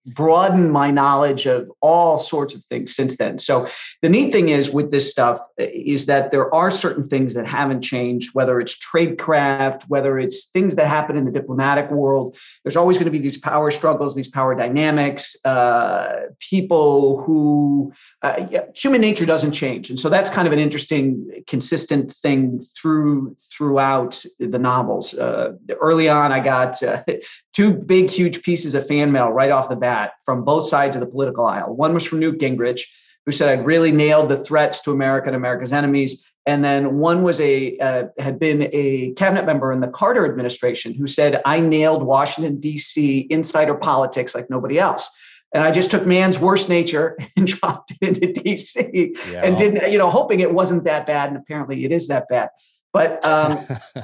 broadened 0.07 0.71
my 0.71 0.89
knowledge 0.89 1.45
of 1.45 1.71
all 1.81 2.17
sorts 2.17 2.55
of 2.55 2.65
things 2.65 2.95
since 2.95 3.17
then. 3.17 3.37
So 3.37 3.67
the 4.01 4.09
neat 4.09 4.31
thing 4.31 4.49
is 4.49 4.71
with 4.71 4.89
this 4.89 5.09
stuff 5.09 5.39
uh, 5.59 5.65
is 5.73 6.07
that 6.07 6.31
there 6.31 6.53
are 6.53 6.71
certain 6.71 7.03
things 7.03 7.35
that 7.35 7.45
haven't 7.45 7.81
changed, 7.81 8.31
whether 8.33 8.59
it's 8.59 8.77
tradecraft, 8.77 9.83
whether 9.89 10.17
it's 10.17 10.47
things 10.47 10.75
that 10.75 10.87
happen 10.87 11.17
in 11.17 11.25
the 11.25 11.31
diplomatic 11.31 11.91
world. 11.91 12.35
There's 12.63 12.75
always 12.75 12.97
going 12.97 13.05
to 13.05 13.11
be 13.11 13.19
these 13.19 13.37
power 13.37 13.69
struggles, 13.69 14.15
these 14.15 14.27
power 14.27 14.55
dynamics, 14.55 15.35
uh, 15.45 16.21
people 16.39 17.21
who 17.21 17.93
uh, 18.23 18.47
human 18.75 19.01
nature 19.01 19.25
doesn't 19.25 19.51
change, 19.51 19.89
and 19.89 19.99
so 19.99 20.09
that's 20.09 20.29
kind 20.29 20.47
of 20.47 20.53
an 20.53 20.59
interesting, 20.59 21.43
consistent 21.47 22.13
thing 22.13 22.63
through 22.79 23.35
throughout 23.55 24.23
the 24.39 24.59
novels. 24.59 25.13
Uh, 25.13 25.53
early 25.79 26.09
on, 26.09 26.31
I 26.31 26.39
got 26.39 26.81
uh, 26.81 27.03
two 27.53 27.73
big, 27.73 28.09
huge 28.09 28.41
pieces 28.41 28.73
of 28.75 28.87
fan 28.87 29.11
mail 29.11 29.29
right 29.29 29.51
off 29.51 29.69
the 29.69 29.75
bat 29.75 29.90
that 29.91 30.13
from 30.25 30.43
both 30.43 30.67
sides 30.67 30.95
of 30.95 31.01
the 31.01 31.07
political 31.07 31.45
aisle. 31.45 31.75
One 31.75 31.93
was 31.93 32.05
from 32.05 32.19
Newt 32.19 32.39
Gingrich, 32.39 32.81
who 33.25 33.31
said 33.31 33.49
I'd 33.49 33.65
really 33.65 33.91
nailed 33.91 34.29
the 34.29 34.37
threats 34.37 34.81
to 34.81 34.91
America 34.91 35.27
and 35.27 35.35
America's 35.35 35.73
enemies. 35.73 36.25
And 36.45 36.63
then 36.65 36.97
one 36.97 37.21
was 37.21 37.39
a 37.39 37.77
uh, 37.77 38.05
had 38.17 38.39
been 38.39 38.69
a 38.73 39.13
cabinet 39.13 39.45
member 39.45 39.71
in 39.71 39.79
the 39.79 39.87
Carter 39.87 40.25
administration 40.25 40.93
who 40.93 41.05
said 41.05 41.41
I 41.45 41.59
nailed 41.59 42.03
Washington 42.03 42.59
D.C. 42.59 43.27
insider 43.29 43.75
politics 43.75 44.33
like 44.33 44.49
nobody 44.49 44.79
else. 44.79 45.09
And 45.53 45.63
I 45.63 45.71
just 45.71 45.91
took 45.91 46.07
man's 46.07 46.39
worst 46.39 46.69
nature 46.69 47.17
and 47.35 47.45
dropped 47.45 47.91
it 47.91 48.17
into 48.17 48.41
D.C. 48.41 49.13
Yeah. 49.29 49.41
and 49.43 49.57
didn't, 49.57 49.91
you 49.91 49.99
know, 49.99 50.09
hoping 50.09 50.39
it 50.39 50.53
wasn't 50.53 50.85
that 50.85 51.05
bad. 51.05 51.29
And 51.29 51.37
apparently 51.37 51.85
it 51.85 51.91
is 51.91 52.07
that 52.07 52.27
bad. 52.29 52.49
But 52.93 53.23
um, 53.23 53.57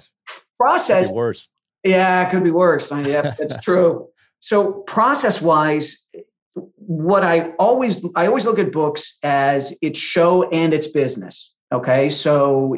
process 0.58 1.12
worse 1.12 1.50
Yeah, 1.84 2.28
it 2.28 2.32
could 2.32 2.44
be 2.44 2.52
worse. 2.52 2.92
I 2.92 3.02
mean, 3.02 3.12
yeah, 3.12 3.34
that's 3.38 3.64
true. 3.70 4.10
So 4.40 4.72
process 4.72 5.42
wise, 5.42 6.06
what 6.88 7.24
I 7.24 7.52
always 7.60 8.04
I 8.16 8.28
always 8.28 8.46
look 8.46 8.60
at 8.60 8.72
books 8.72 9.18
as 9.24 9.78
its 9.82 10.00
show 10.00 10.50
and 10.50 10.74
its 10.74 10.88
business. 10.88 11.56
Okay, 11.74 12.08
so 12.08 12.78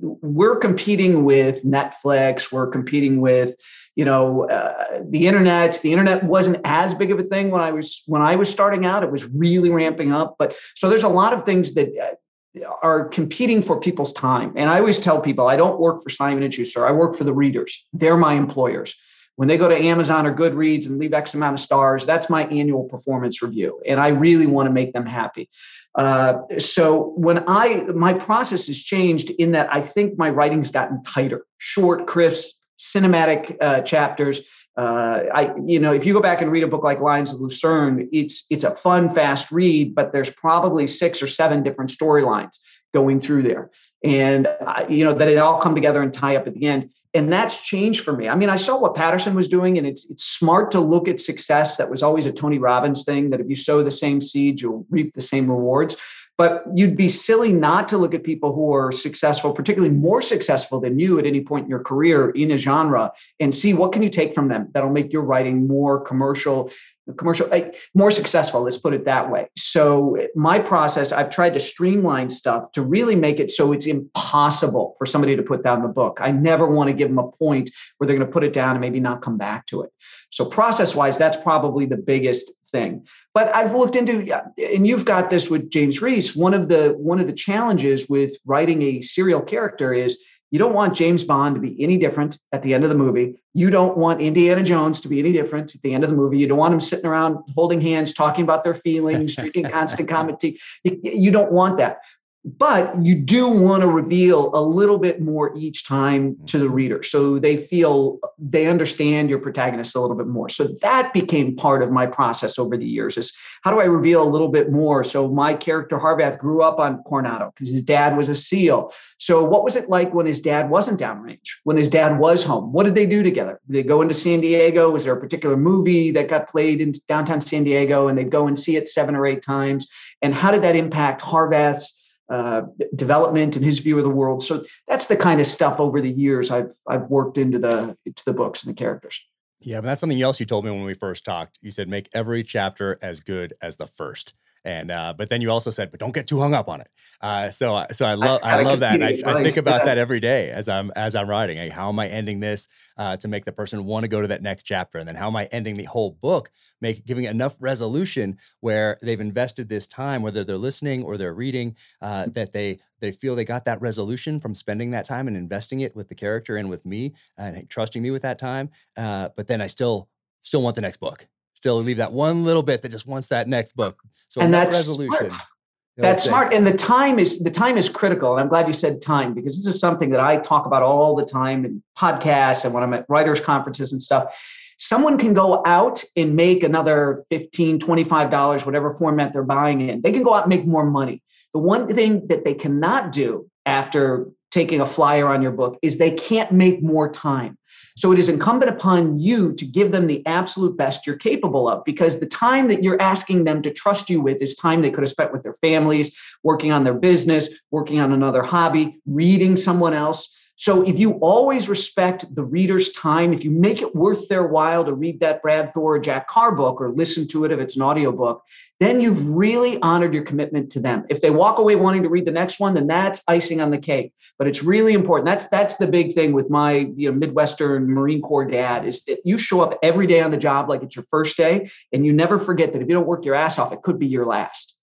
we're 0.00 0.56
competing 0.56 1.24
with 1.24 1.62
Netflix. 1.64 2.50
We're 2.50 2.66
competing 2.66 3.20
with 3.20 3.54
you 3.94 4.04
know 4.04 4.48
uh, 4.48 5.02
the 5.08 5.28
internet. 5.28 5.80
The 5.80 5.92
internet 5.92 6.24
wasn't 6.24 6.60
as 6.64 6.94
big 6.94 7.12
of 7.12 7.20
a 7.20 7.22
thing 7.22 7.50
when 7.50 7.60
i 7.60 7.70
was 7.70 8.02
when 8.06 8.22
i 8.22 8.34
was 8.34 8.50
starting 8.50 8.84
out. 8.84 9.04
It 9.04 9.12
was 9.12 9.24
really 9.26 9.70
ramping 9.70 10.12
up 10.12 10.34
but 10.38 10.56
so 10.74 10.88
there's 10.88 11.04
a 11.04 11.08
lot 11.08 11.32
of 11.32 11.44
things 11.44 11.74
that 11.74 11.90
uh, 11.96 12.68
are 12.82 13.08
competing 13.08 13.62
for 13.62 13.78
people's 13.78 14.12
time. 14.12 14.52
And 14.56 14.68
i 14.68 14.80
always 14.80 14.98
tell 14.98 15.20
people 15.20 15.46
i 15.46 15.54
don't 15.54 15.78
work 15.78 16.02
for 16.02 16.10
simon 16.10 16.42
and 16.42 16.52
schuster. 16.52 16.84
I 16.84 16.90
work 16.90 17.14
for 17.14 17.22
the 17.22 17.32
readers. 17.32 17.84
They're 17.92 18.16
my 18.16 18.34
employers 18.34 18.96
when 19.36 19.48
they 19.48 19.56
go 19.56 19.68
to 19.68 19.76
amazon 19.76 20.26
or 20.26 20.34
goodreads 20.34 20.86
and 20.86 20.98
leave 20.98 21.12
x 21.12 21.34
amount 21.34 21.54
of 21.54 21.60
stars 21.60 22.06
that's 22.06 22.28
my 22.30 22.46
annual 22.46 22.84
performance 22.84 23.42
review 23.42 23.80
and 23.86 24.00
i 24.00 24.08
really 24.08 24.46
want 24.46 24.66
to 24.66 24.72
make 24.72 24.92
them 24.92 25.06
happy 25.06 25.48
uh, 25.96 26.38
so 26.58 27.12
when 27.16 27.44
i 27.48 27.82
my 27.94 28.12
process 28.12 28.66
has 28.66 28.82
changed 28.82 29.30
in 29.30 29.52
that 29.52 29.72
i 29.72 29.80
think 29.80 30.18
my 30.18 30.30
writing's 30.30 30.70
gotten 30.70 31.02
tighter 31.02 31.46
short 31.58 32.06
crisp 32.06 32.54
cinematic 32.78 33.56
uh, 33.60 33.80
chapters. 33.82 34.42
Uh, 34.76 35.20
I, 35.32 35.54
you 35.64 35.78
know, 35.78 35.92
if 35.92 36.04
you 36.04 36.12
go 36.12 36.20
back 36.20 36.42
and 36.42 36.50
read 36.50 36.64
a 36.64 36.68
book 36.68 36.82
like 36.82 37.00
Lions 37.00 37.32
of 37.32 37.40
Lucerne, 37.40 38.08
it's 38.12 38.44
it's 38.50 38.64
a 38.64 38.72
fun, 38.72 39.08
fast 39.08 39.52
read, 39.52 39.94
but 39.94 40.12
there's 40.12 40.30
probably 40.30 40.86
six 40.86 41.22
or 41.22 41.26
seven 41.26 41.62
different 41.62 41.90
storylines 41.90 42.58
going 42.92 43.20
through 43.20 43.44
there, 43.44 43.70
and 44.04 44.46
uh, 44.46 44.84
you 44.88 45.04
know 45.04 45.14
that 45.14 45.28
it 45.28 45.38
all 45.38 45.58
come 45.58 45.74
together 45.74 46.02
and 46.02 46.12
tie 46.12 46.36
up 46.36 46.46
at 46.46 46.54
the 46.54 46.66
end. 46.66 46.90
And 47.14 47.32
that's 47.32 47.64
changed 47.64 48.04
for 48.04 48.12
me. 48.12 48.28
I 48.28 48.34
mean, 48.34 48.50
I 48.50 48.56
saw 48.56 48.78
what 48.78 48.94
Patterson 48.94 49.34
was 49.34 49.48
doing, 49.48 49.78
and 49.78 49.86
it's 49.86 50.04
it's 50.10 50.24
smart 50.24 50.70
to 50.72 50.80
look 50.80 51.08
at 51.08 51.18
success. 51.18 51.78
That 51.78 51.90
was 51.90 52.02
always 52.02 52.26
a 52.26 52.32
Tony 52.32 52.58
Robbins 52.58 53.04
thing. 53.04 53.30
That 53.30 53.40
if 53.40 53.48
you 53.48 53.56
sow 53.56 53.82
the 53.82 53.90
same 53.90 54.20
seeds, 54.20 54.60
you'll 54.60 54.86
reap 54.90 55.14
the 55.14 55.20
same 55.20 55.48
rewards. 55.48 55.96
But 56.36 56.64
you'd 56.74 56.96
be 56.96 57.08
silly 57.08 57.52
not 57.52 57.86
to 57.88 57.98
look 57.98 58.12
at 58.12 58.24
people 58.24 58.52
who 58.52 58.74
are 58.74 58.90
successful, 58.90 59.52
particularly 59.52 59.94
more 59.94 60.20
successful 60.20 60.80
than 60.80 60.98
you 60.98 61.20
at 61.20 61.26
any 61.26 61.40
point 61.40 61.64
in 61.64 61.70
your 61.70 61.78
career 61.78 62.30
in 62.30 62.50
a 62.50 62.56
genre, 62.56 63.12
and 63.38 63.54
see 63.54 63.72
what 63.72 63.92
can 63.92 64.02
you 64.02 64.10
take 64.10 64.34
from 64.34 64.48
them 64.48 64.68
that'll 64.74 64.90
make 64.90 65.12
your 65.12 65.22
writing 65.22 65.68
more 65.68 66.00
commercial 66.00 66.72
commercial 67.12 67.52
eh, 67.52 67.70
more 67.94 68.10
successful 68.10 68.62
let's 68.62 68.78
put 68.78 68.94
it 68.94 69.04
that 69.04 69.30
way. 69.30 69.48
So 69.56 70.16
my 70.34 70.58
process 70.58 71.12
i've 71.12 71.30
tried 71.30 71.54
to 71.54 71.60
streamline 71.60 72.30
stuff 72.30 72.72
to 72.72 72.82
really 72.82 73.14
make 73.14 73.40
it 73.40 73.50
so 73.50 73.72
it's 73.72 73.86
impossible 73.86 74.94
for 74.98 75.06
somebody 75.06 75.36
to 75.36 75.42
put 75.42 75.62
down 75.62 75.82
the 75.82 75.88
book. 75.88 76.18
I 76.20 76.30
never 76.30 76.66
want 76.66 76.88
to 76.88 76.94
give 76.94 77.08
them 77.08 77.18
a 77.18 77.30
point 77.30 77.70
where 77.98 78.06
they're 78.06 78.16
going 78.16 78.26
to 78.26 78.32
put 78.32 78.44
it 78.44 78.52
down 78.52 78.70
and 78.70 78.80
maybe 78.80 79.00
not 79.00 79.22
come 79.22 79.36
back 79.36 79.66
to 79.66 79.82
it. 79.82 79.92
So 80.30 80.46
process 80.46 80.94
wise 80.94 81.18
that's 81.18 81.36
probably 81.36 81.86
the 81.86 81.96
biggest 81.96 82.52
thing. 82.72 83.06
But 83.34 83.54
i've 83.54 83.74
looked 83.74 83.96
into 83.96 84.14
and 84.58 84.86
you've 84.86 85.04
got 85.04 85.28
this 85.28 85.50
with 85.50 85.70
James 85.70 86.00
Reece. 86.00 86.34
One 86.34 86.54
of 86.54 86.68
the 86.68 86.94
one 86.96 87.20
of 87.20 87.26
the 87.26 87.32
challenges 87.32 88.08
with 88.08 88.32
writing 88.46 88.82
a 88.82 89.00
serial 89.02 89.42
character 89.42 89.92
is 89.92 90.18
you 90.54 90.58
don't 90.60 90.72
want 90.72 90.94
James 90.94 91.24
Bond 91.24 91.56
to 91.56 91.60
be 91.60 91.82
any 91.82 91.98
different 91.98 92.38
at 92.52 92.62
the 92.62 92.74
end 92.74 92.84
of 92.84 92.88
the 92.88 92.94
movie. 92.94 93.42
You 93.54 93.70
don't 93.70 93.98
want 93.98 94.20
Indiana 94.20 94.62
Jones 94.62 95.00
to 95.00 95.08
be 95.08 95.18
any 95.18 95.32
different 95.32 95.74
at 95.74 95.82
the 95.82 95.92
end 95.92 96.04
of 96.04 96.10
the 96.10 96.14
movie. 96.14 96.38
You 96.38 96.46
don't 96.46 96.58
want 96.58 96.70
them 96.70 96.78
sitting 96.78 97.06
around 97.06 97.38
holding 97.56 97.80
hands, 97.80 98.12
talking 98.12 98.44
about 98.44 98.62
their 98.62 98.76
feelings, 98.76 99.34
drinking 99.42 99.68
Constant 99.68 100.08
Comment. 100.08 100.40
You 100.84 101.32
don't 101.32 101.50
want 101.50 101.78
that 101.78 102.02
but 102.44 102.94
you 103.02 103.14
do 103.14 103.48
want 103.48 103.80
to 103.80 103.88
reveal 103.88 104.54
a 104.54 104.60
little 104.60 104.98
bit 104.98 105.22
more 105.22 105.56
each 105.56 105.86
time 105.86 106.36
to 106.44 106.58
the 106.58 106.66
mm-hmm. 106.66 106.74
reader 106.74 107.02
so 107.02 107.38
they 107.38 107.56
feel 107.56 108.18
they 108.38 108.66
understand 108.66 109.30
your 109.30 109.38
protagonist 109.38 109.96
a 109.96 110.00
little 110.00 110.16
bit 110.16 110.26
more. 110.26 110.50
So 110.50 110.68
that 110.82 111.14
became 111.14 111.56
part 111.56 111.82
of 111.82 111.90
my 111.90 112.06
process 112.06 112.58
over 112.58 112.76
the 112.76 112.84
years 112.84 113.16
is 113.16 113.34
how 113.62 113.70
do 113.70 113.80
i 113.80 113.84
reveal 113.84 114.22
a 114.22 114.28
little 114.28 114.48
bit 114.48 114.70
more? 114.70 115.02
So 115.02 115.28
my 115.28 115.54
character 115.54 115.98
Harvath 115.98 116.38
grew 116.38 116.62
up 116.62 116.78
on 116.78 117.02
coronado 117.04 117.50
because 117.54 117.70
his 117.70 117.82
dad 117.82 118.14
was 118.14 118.28
a 118.28 118.34
seal. 118.34 118.92
So 119.16 119.42
what 119.42 119.64
was 119.64 119.74
it 119.74 119.88
like 119.88 120.12
when 120.12 120.26
his 120.26 120.42
dad 120.42 120.68
wasn't 120.68 121.00
downrange 121.00 121.48
when 121.64 121.78
his 121.78 121.88
dad 121.88 122.18
was 122.18 122.44
home? 122.44 122.72
What 122.72 122.84
did 122.84 122.94
they 122.94 123.06
do 123.06 123.22
together? 123.22 123.58
Did 123.66 123.76
they 123.76 123.88
go 123.88 124.02
into 124.02 124.12
san 124.12 124.42
diego? 124.42 124.90
Was 124.90 125.04
there 125.04 125.14
a 125.14 125.20
particular 125.20 125.56
movie 125.56 126.10
that 126.10 126.28
got 126.28 126.50
played 126.50 126.82
in 126.82 126.92
downtown 127.08 127.40
san 127.40 127.64
diego 127.64 128.08
and 128.08 128.18
they'd 128.18 128.30
go 128.30 128.46
and 128.46 128.58
see 128.58 128.76
it 128.76 128.86
seven 128.86 129.16
or 129.16 129.26
eight 129.26 129.42
times? 129.42 129.88
And 130.20 130.34
how 130.34 130.50
did 130.50 130.60
that 130.62 130.76
impact 130.76 131.22
Harvath's 131.22 132.03
uh, 132.30 132.62
development 132.94 133.56
and 133.56 133.64
his 133.64 133.78
view 133.78 133.98
of 133.98 134.04
the 134.04 134.10
world. 134.10 134.42
So 134.42 134.64
that's 134.88 135.06
the 135.06 135.16
kind 135.16 135.40
of 135.40 135.46
stuff 135.46 135.80
over 135.80 136.00
the 136.00 136.10
years 136.10 136.50
I've 136.50 136.72
I've 136.88 137.08
worked 137.10 137.38
into 137.38 137.58
the 137.58 137.96
into 138.06 138.24
the 138.24 138.32
books 138.32 138.64
and 138.64 138.74
the 138.74 138.78
characters. 138.78 139.20
Yeah, 139.60 139.80
but 139.80 139.86
that's 139.86 140.00
something 140.00 140.20
else 140.20 140.40
you 140.40 140.46
told 140.46 140.64
me 140.64 140.70
when 140.70 140.84
we 140.84 140.94
first 140.94 141.24
talked. 141.24 141.58
You 141.62 141.70
said 141.70 141.88
make 141.88 142.08
every 142.12 142.42
chapter 142.42 142.96
as 143.02 143.20
good 143.20 143.54
as 143.62 143.76
the 143.76 143.86
first. 143.86 144.34
And 144.64 144.90
uh, 144.90 145.12
but 145.16 145.28
then 145.28 145.42
you 145.42 145.50
also 145.50 145.70
said, 145.70 145.90
but 145.90 146.00
don't 146.00 146.14
get 146.14 146.26
too 146.26 146.40
hung 146.40 146.54
up 146.54 146.68
on 146.68 146.80
it. 146.80 146.88
Uh, 147.20 147.50
so 147.50 147.84
so 147.92 148.06
I 148.06 148.14
love 148.14 148.40
I, 148.42 148.58
I 148.58 148.62
love 148.62 148.80
that. 148.80 149.02
I, 149.02 149.20
I, 149.26 149.42
think 149.42 149.58
about 149.58 149.80
yeah. 149.80 149.84
that 149.86 149.98
every 149.98 150.20
day 150.20 150.50
as 150.50 150.68
I'm 150.68 150.90
as 150.96 151.14
I'm 151.14 151.28
writing. 151.28 151.58
Like, 151.58 151.72
how 151.72 151.90
am 151.90 151.98
I 151.98 152.08
ending 152.08 152.40
this 152.40 152.68
uh, 152.96 153.16
to 153.18 153.28
make 153.28 153.44
the 153.44 153.52
person 153.52 153.84
want 153.84 154.04
to 154.04 154.08
go 154.08 154.22
to 154.22 154.28
that 154.28 154.42
next 154.42 154.62
chapter? 154.62 154.98
And 154.98 155.06
then 155.06 155.16
how 155.16 155.26
am 155.26 155.36
I 155.36 155.44
ending 155.52 155.74
the 155.74 155.84
whole 155.84 156.12
book, 156.12 156.50
make 156.80 157.04
giving 157.04 157.24
enough 157.24 157.56
resolution 157.60 158.38
where 158.60 158.98
they've 159.02 159.20
invested 159.20 159.68
this 159.68 159.86
time, 159.86 160.22
whether 160.22 160.44
they're 160.44 160.56
listening 160.56 161.02
or 161.02 161.18
they're 161.18 161.34
reading, 161.34 161.76
uh, 162.00 162.26
that 162.28 162.52
they 162.52 162.78
they 163.00 163.12
feel 163.12 163.36
they 163.36 163.44
got 163.44 163.66
that 163.66 163.82
resolution 163.82 164.40
from 164.40 164.54
spending 164.54 164.92
that 164.92 165.04
time 165.04 165.28
and 165.28 165.36
investing 165.36 165.80
it 165.80 165.94
with 165.94 166.08
the 166.08 166.14
character 166.14 166.56
and 166.56 166.70
with 166.70 166.86
me 166.86 167.12
and 167.36 167.68
trusting 167.68 168.02
me 168.02 168.10
with 168.10 168.22
that 168.22 168.38
time. 168.38 168.70
Uh, 168.96 169.28
but 169.36 169.46
then 169.46 169.60
I 169.60 169.66
still 169.66 170.08
still 170.40 170.62
want 170.62 170.74
the 170.74 170.82
next 170.82 170.98
book 170.98 171.28
still 171.64 171.82
leave 171.82 171.96
that 171.96 172.12
one 172.12 172.44
little 172.44 172.62
bit 172.62 172.82
that 172.82 172.90
just 172.90 173.06
wants 173.06 173.28
that 173.28 173.48
next 173.48 173.74
book. 173.74 173.96
So 174.28 174.42
and 174.42 174.52
that's 174.52 174.76
resolution. 174.76 175.30
Smart. 175.30 175.48
That's 175.96 176.24
smart. 176.24 176.52
And 176.52 176.66
the 176.66 176.74
time 176.74 177.18
is 177.18 177.38
the 177.38 177.50
time 177.50 177.78
is 177.78 177.88
critical. 177.88 178.32
And 178.32 178.42
I'm 178.42 178.48
glad 178.48 178.66
you 178.66 178.74
said 178.74 179.00
time 179.00 179.32
because 179.32 179.56
this 179.56 179.72
is 179.72 179.80
something 179.80 180.10
that 180.10 180.20
I 180.20 180.36
talk 180.36 180.66
about 180.66 180.82
all 180.82 181.16
the 181.16 181.24
time 181.24 181.64
in 181.64 181.82
podcasts 181.96 182.66
and 182.66 182.74
when 182.74 182.82
I'm 182.82 182.92
at 182.92 183.06
writers 183.08 183.40
conferences 183.40 183.92
and 183.92 184.02
stuff. 184.02 184.38
Someone 184.76 185.16
can 185.16 185.32
go 185.32 185.62
out 185.64 186.04
and 186.16 186.36
make 186.36 186.64
another 186.64 187.24
15, 187.30 187.78
25 187.78 188.30
dollars, 188.30 188.66
whatever 188.66 188.92
format 188.92 189.32
they're 189.32 189.42
buying 189.42 189.88
in. 189.88 190.02
They 190.02 190.12
can 190.12 190.22
go 190.22 190.34
out 190.34 190.42
and 190.44 190.50
make 190.50 190.66
more 190.66 190.84
money. 190.84 191.22
The 191.54 191.60
one 191.60 191.88
thing 191.88 192.26
that 192.26 192.44
they 192.44 192.52
cannot 192.52 193.10
do 193.10 193.48
after 193.64 194.26
taking 194.50 194.82
a 194.82 194.86
flyer 194.86 195.28
on 195.28 195.40
your 195.40 195.52
book 195.52 195.78
is 195.80 195.96
they 195.96 196.10
can't 196.10 196.52
make 196.52 196.82
more 196.82 197.08
time. 197.08 197.56
So 197.96 198.10
it 198.10 198.18
is 198.18 198.28
incumbent 198.28 198.72
upon 198.72 199.20
you 199.20 199.52
to 199.54 199.64
give 199.64 199.92
them 199.92 200.08
the 200.08 200.24
absolute 200.26 200.76
best 200.76 201.06
you're 201.06 201.16
capable 201.16 201.68
of 201.68 201.84
because 201.84 202.18
the 202.18 202.26
time 202.26 202.66
that 202.68 202.82
you're 202.82 203.00
asking 203.00 203.44
them 203.44 203.62
to 203.62 203.70
trust 203.70 204.10
you 204.10 204.20
with 204.20 204.42
is 204.42 204.56
time 204.56 204.82
they 204.82 204.90
could 204.90 205.02
have 205.02 205.10
spent 205.10 205.32
with 205.32 205.44
their 205.44 205.54
families, 205.54 206.14
working 206.42 206.72
on 206.72 206.82
their 206.82 206.94
business, 206.94 207.48
working 207.70 208.00
on 208.00 208.12
another 208.12 208.42
hobby, 208.42 209.00
reading 209.06 209.56
someone 209.56 209.94
else. 209.94 210.28
So 210.56 210.82
if 210.82 210.98
you 210.98 211.12
always 211.14 211.68
respect 211.68 212.32
the 212.34 212.44
reader's 212.44 212.90
time, 212.92 213.32
if 213.32 213.44
you 213.44 213.50
make 213.50 213.80
it 213.80 213.94
worth 213.94 214.28
their 214.28 214.46
while 214.46 214.84
to 214.84 214.92
read 214.92 215.20
that 215.20 215.42
Brad 215.42 215.72
Thor 215.72 215.96
or 215.96 215.98
Jack 215.98 216.28
Carr 216.28 216.52
book 216.52 216.80
or 216.80 216.90
listen 216.90 217.26
to 217.28 217.44
it 217.44 217.52
if 217.52 217.58
it's 217.58 217.76
an 217.76 217.82
audiobook, 217.82 218.42
then 218.80 219.00
you've 219.00 219.26
really 219.28 219.80
honored 219.80 220.12
your 220.12 220.24
commitment 220.24 220.70
to 220.72 220.80
them. 220.80 221.04
If 221.08 221.20
they 221.20 221.30
walk 221.30 221.58
away 221.58 221.76
wanting 221.76 222.02
to 222.02 222.08
read 222.08 222.26
the 222.26 222.32
next 222.32 222.58
one, 222.58 222.74
then 222.74 222.86
that's 222.86 223.22
icing 223.28 223.60
on 223.60 223.70
the 223.70 223.78
cake. 223.78 224.12
But 224.38 224.48
it's 224.48 224.62
really 224.62 224.94
important. 224.94 225.26
That's 225.26 225.48
that's 225.48 225.76
the 225.76 225.86
big 225.86 226.14
thing 226.14 226.32
with 226.32 226.50
my 226.50 226.88
you 226.96 227.10
know 227.10 227.16
Midwestern 227.16 227.88
Marine 227.88 228.20
Corps 228.20 228.46
dad 228.46 228.84
is 228.84 229.04
that 229.04 229.20
you 229.24 229.38
show 229.38 229.60
up 229.60 229.78
every 229.82 230.06
day 230.06 230.20
on 230.20 230.30
the 230.30 230.36
job 230.36 230.68
like 230.68 230.82
it's 230.82 230.96
your 230.96 231.04
first 231.10 231.36
day, 231.36 231.70
and 231.92 232.04
you 232.04 232.12
never 232.12 232.38
forget 232.38 232.72
that 232.72 232.82
if 232.82 232.88
you 232.88 232.94
don't 232.94 233.06
work 233.06 233.24
your 233.24 233.34
ass 233.34 233.58
off, 233.58 233.72
it 233.72 233.82
could 233.82 233.98
be 233.98 234.06
your 234.06 234.26
last. 234.26 234.73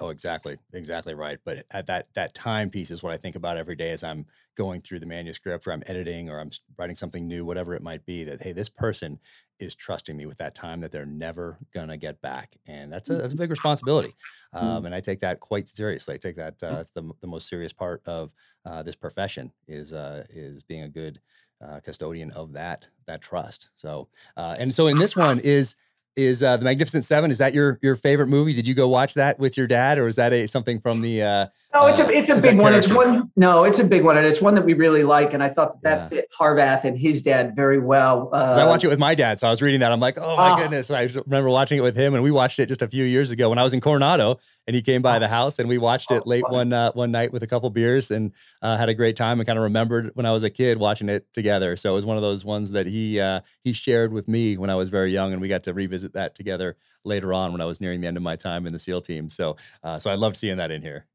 Oh, 0.00 0.08
exactly, 0.08 0.56
exactly 0.72 1.14
right. 1.14 1.38
But 1.44 1.66
at 1.70 1.86
that 1.86 2.08
that 2.14 2.34
time 2.34 2.70
piece 2.70 2.90
is 2.90 3.02
what 3.02 3.12
I 3.12 3.18
think 3.18 3.36
about 3.36 3.58
every 3.58 3.76
day 3.76 3.90
as 3.90 4.02
I'm 4.02 4.24
going 4.56 4.80
through 4.80 5.00
the 5.00 5.06
manuscript, 5.06 5.66
or 5.66 5.72
I'm 5.72 5.82
editing, 5.86 6.30
or 6.30 6.40
I'm 6.40 6.50
writing 6.78 6.96
something 6.96 7.28
new, 7.28 7.44
whatever 7.44 7.74
it 7.74 7.82
might 7.82 8.06
be. 8.06 8.24
That 8.24 8.40
hey, 8.40 8.52
this 8.52 8.70
person 8.70 9.18
is 9.58 9.74
trusting 9.74 10.16
me 10.16 10.24
with 10.24 10.38
that 10.38 10.54
time 10.54 10.80
that 10.80 10.90
they're 10.90 11.04
never 11.04 11.58
gonna 11.74 11.98
get 11.98 12.22
back, 12.22 12.56
and 12.66 12.90
that's 12.90 13.10
a 13.10 13.14
that's 13.14 13.34
a 13.34 13.36
big 13.36 13.50
responsibility. 13.50 14.14
Mm-hmm. 14.54 14.66
Um, 14.66 14.86
and 14.86 14.94
I 14.94 15.00
take 15.00 15.20
that 15.20 15.38
quite 15.38 15.68
seriously. 15.68 16.14
I 16.14 16.18
take 16.18 16.36
that 16.36 16.62
uh, 16.62 16.76
that's 16.76 16.90
the 16.90 17.10
the 17.20 17.26
most 17.26 17.46
serious 17.46 17.74
part 17.74 18.00
of 18.06 18.34
uh, 18.64 18.82
this 18.82 18.96
profession 18.96 19.52
is 19.68 19.92
uh, 19.92 20.24
is 20.30 20.64
being 20.64 20.84
a 20.84 20.88
good 20.88 21.20
uh, 21.62 21.80
custodian 21.80 22.30
of 22.30 22.54
that 22.54 22.88
that 23.06 23.20
trust. 23.20 23.68
So 23.76 24.08
uh, 24.38 24.56
and 24.58 24.74
so 24.74 24.86
in 24.86 24.98
this 24.98 25.14
one 25.14 25.40
is 25.40 25.76
is 26.16 26.42
uh, 26.42 26.56
the 26.56 26.64
Magnificent 26.64 27.04
Seven. 27.04 27.30
Is 27.30 27.38
that 27.38 27.54
your 27.54 27.78
your 27.82 27.96
favorite 27.96 28.26
movie? 28.26 28.52
Did 28.52 28.66
you 28.66 28.74
go 28.74 28.88
watch 28.88 29.14
that 29.14 29.38
with 29.38 29.56
your 29.56 29.66
dad, 29.66 29.98
or 29.98 30.08
is 30.08 30.16
that 30.16 30.32
a 30.32 30.46
something 30.46 30.80
from 30.80 31.00
the? 31.00 31.22
Uh, 31.22 31.46
no, 31.72 31.86
it's 31.86 32.00
a 32.00 32.08
it's 32.08 32.28
a 32.28 32.40
big 32.40 32.58
one. 32.58 32.74
It's 32.74 32.92
one. 32.92 33.30
No, 33.36 33.64
it's 33.64 33.78
a 33.78 33.84
big 33.84 34.02
one, 34.02 34.16
and 34.16 34.26
it's 34.26 34.40
one 34.40 34.54
that 34.56 34.64
we 34.64 34.74
really 34.74 35.04
like. 35.04 35.32
And 35.32 35.42
I 35.42 35.48
thought 35.48 35.80
that, 35.82 35.90
yeah. 35.90 35.96
that 35.96 36.10
fit 36.10 36.28
Harvath 36.38 36.84
and 36.84 36.98
his 36.98 37.22
dad 37.22 37.54
very 37.54 37.78
well. 37.78 38.28
Uh, 38.32 38.56
I 38.56 38.66
watch 38.66 38.82
it 38.82 38.88
with 38.88 38.98
my 38.98 39.14
dad, 39.14 39.38
so 39.38 39.46
I 39.46 39.50
was 39.50 39.62
reading 39.62 39.80
that. 39.80 39.92
I'm 39.92 40.00
like, 40.00 40.18
oh 40.18 40.36
my 40.36 40.50
uh, 40.50 40.56
goodness! 40.56 40.90
I 40.90 41.02
remember 41.02 41.48
watching 41.48 41.78
it 41.78 41.82
with 41.82 41.96
him, 41.96 42.14
and 42.14 42.22
we 42.24 42.30
watched 42.30 42.58
it 42.58 42.66
just 42.66 42.82
a 42.82 42.88
few 42.88 43.04
years 43.04 43.30
ago 43.30 43.48
when 43.48 43.58
I 43.58 43.62
was 43.62 43.72
in 43.72 43.80
Coronado, 43.80 44.38
and 44.66 44.74
he 44.74 44.82
came 44.82 45.00
by 45.02 45.16
oh, 45.16 45.20
the 45.20 45.28
house, 45.28 45.58
and 45.58 45.68
we 45.68 45.78
watched 45.78 46.10
it 46.10 46.22
oh, 46.26 46.28
late 46.28 46.48
one 46.50 46.72
uh, 46.72 46.90
one 46.92 47.12
night 47.12 47.32
with 47.32 47.44
a 47.44 47.46
couple 47.46 47.70
beers, 47.70 48.10
and 48.10 48.32
uh, 48.62 48.76
had 48.76 48.88
a 48.88 48.94
great 48.94 49.16
time, 49.16 49.38
and 49.38 49.46
kind 49.46 49.58
of 49.58 49.62
remembered 49.62 50.10
when 50.14 50.26
I 50.26 50.32
was 50.32 50.42
a 50.42 50.50
kid 50.50 50.78
watching 50.78 51.08
it 51.08 51.32
together. 51.32 51.76
So 51.76 51.92
it 51.92 51.94
was 51.94 52.06
one 52.06 52.16
of 52.16 52.22
those 52.22 52.44
ones 52.44 52.72
that 52.72 52.86
he 52.86 53.20
uh, 53.20 53.40
he 53.62 53.72
shared 53.72 54.12
with 54.12 54.26
me 54.26 54.56
when 54.56 54.70
I 54.70 54.74
was 54.74 54.88
very 54.88 55.12
young, 55.12 55.32
and 55.32 55.40
we 55.40 55.46
got 55.46 55.62
to 55.64 55.72
revisit 55.72 55.99
that 56.02 56.34
together 56.34 56.76
later 57.04 57.32
on 57.32 57.52
when 57.52 57.60
I 57.60 57.64
was 57.64 57.80
nearing 57.80 58.00
the 58.00 58.06
end 58.06 58.16
of 58.16 58.22
my 58.22 58.36
time 58.36 58.66
in 58.66 58.72
the 58.72 58.78
SEAL 58.78 59.02
team. 59.02 59.30
So 59.30 59.56
uh, 59.82 59.98
so 59.98 60.10
I 60.10 60.14
loved 60.14 60.36
seeing 60.36 60.56
that 60.58 60.70
in 60.70 60.82
here. 60.82 61.06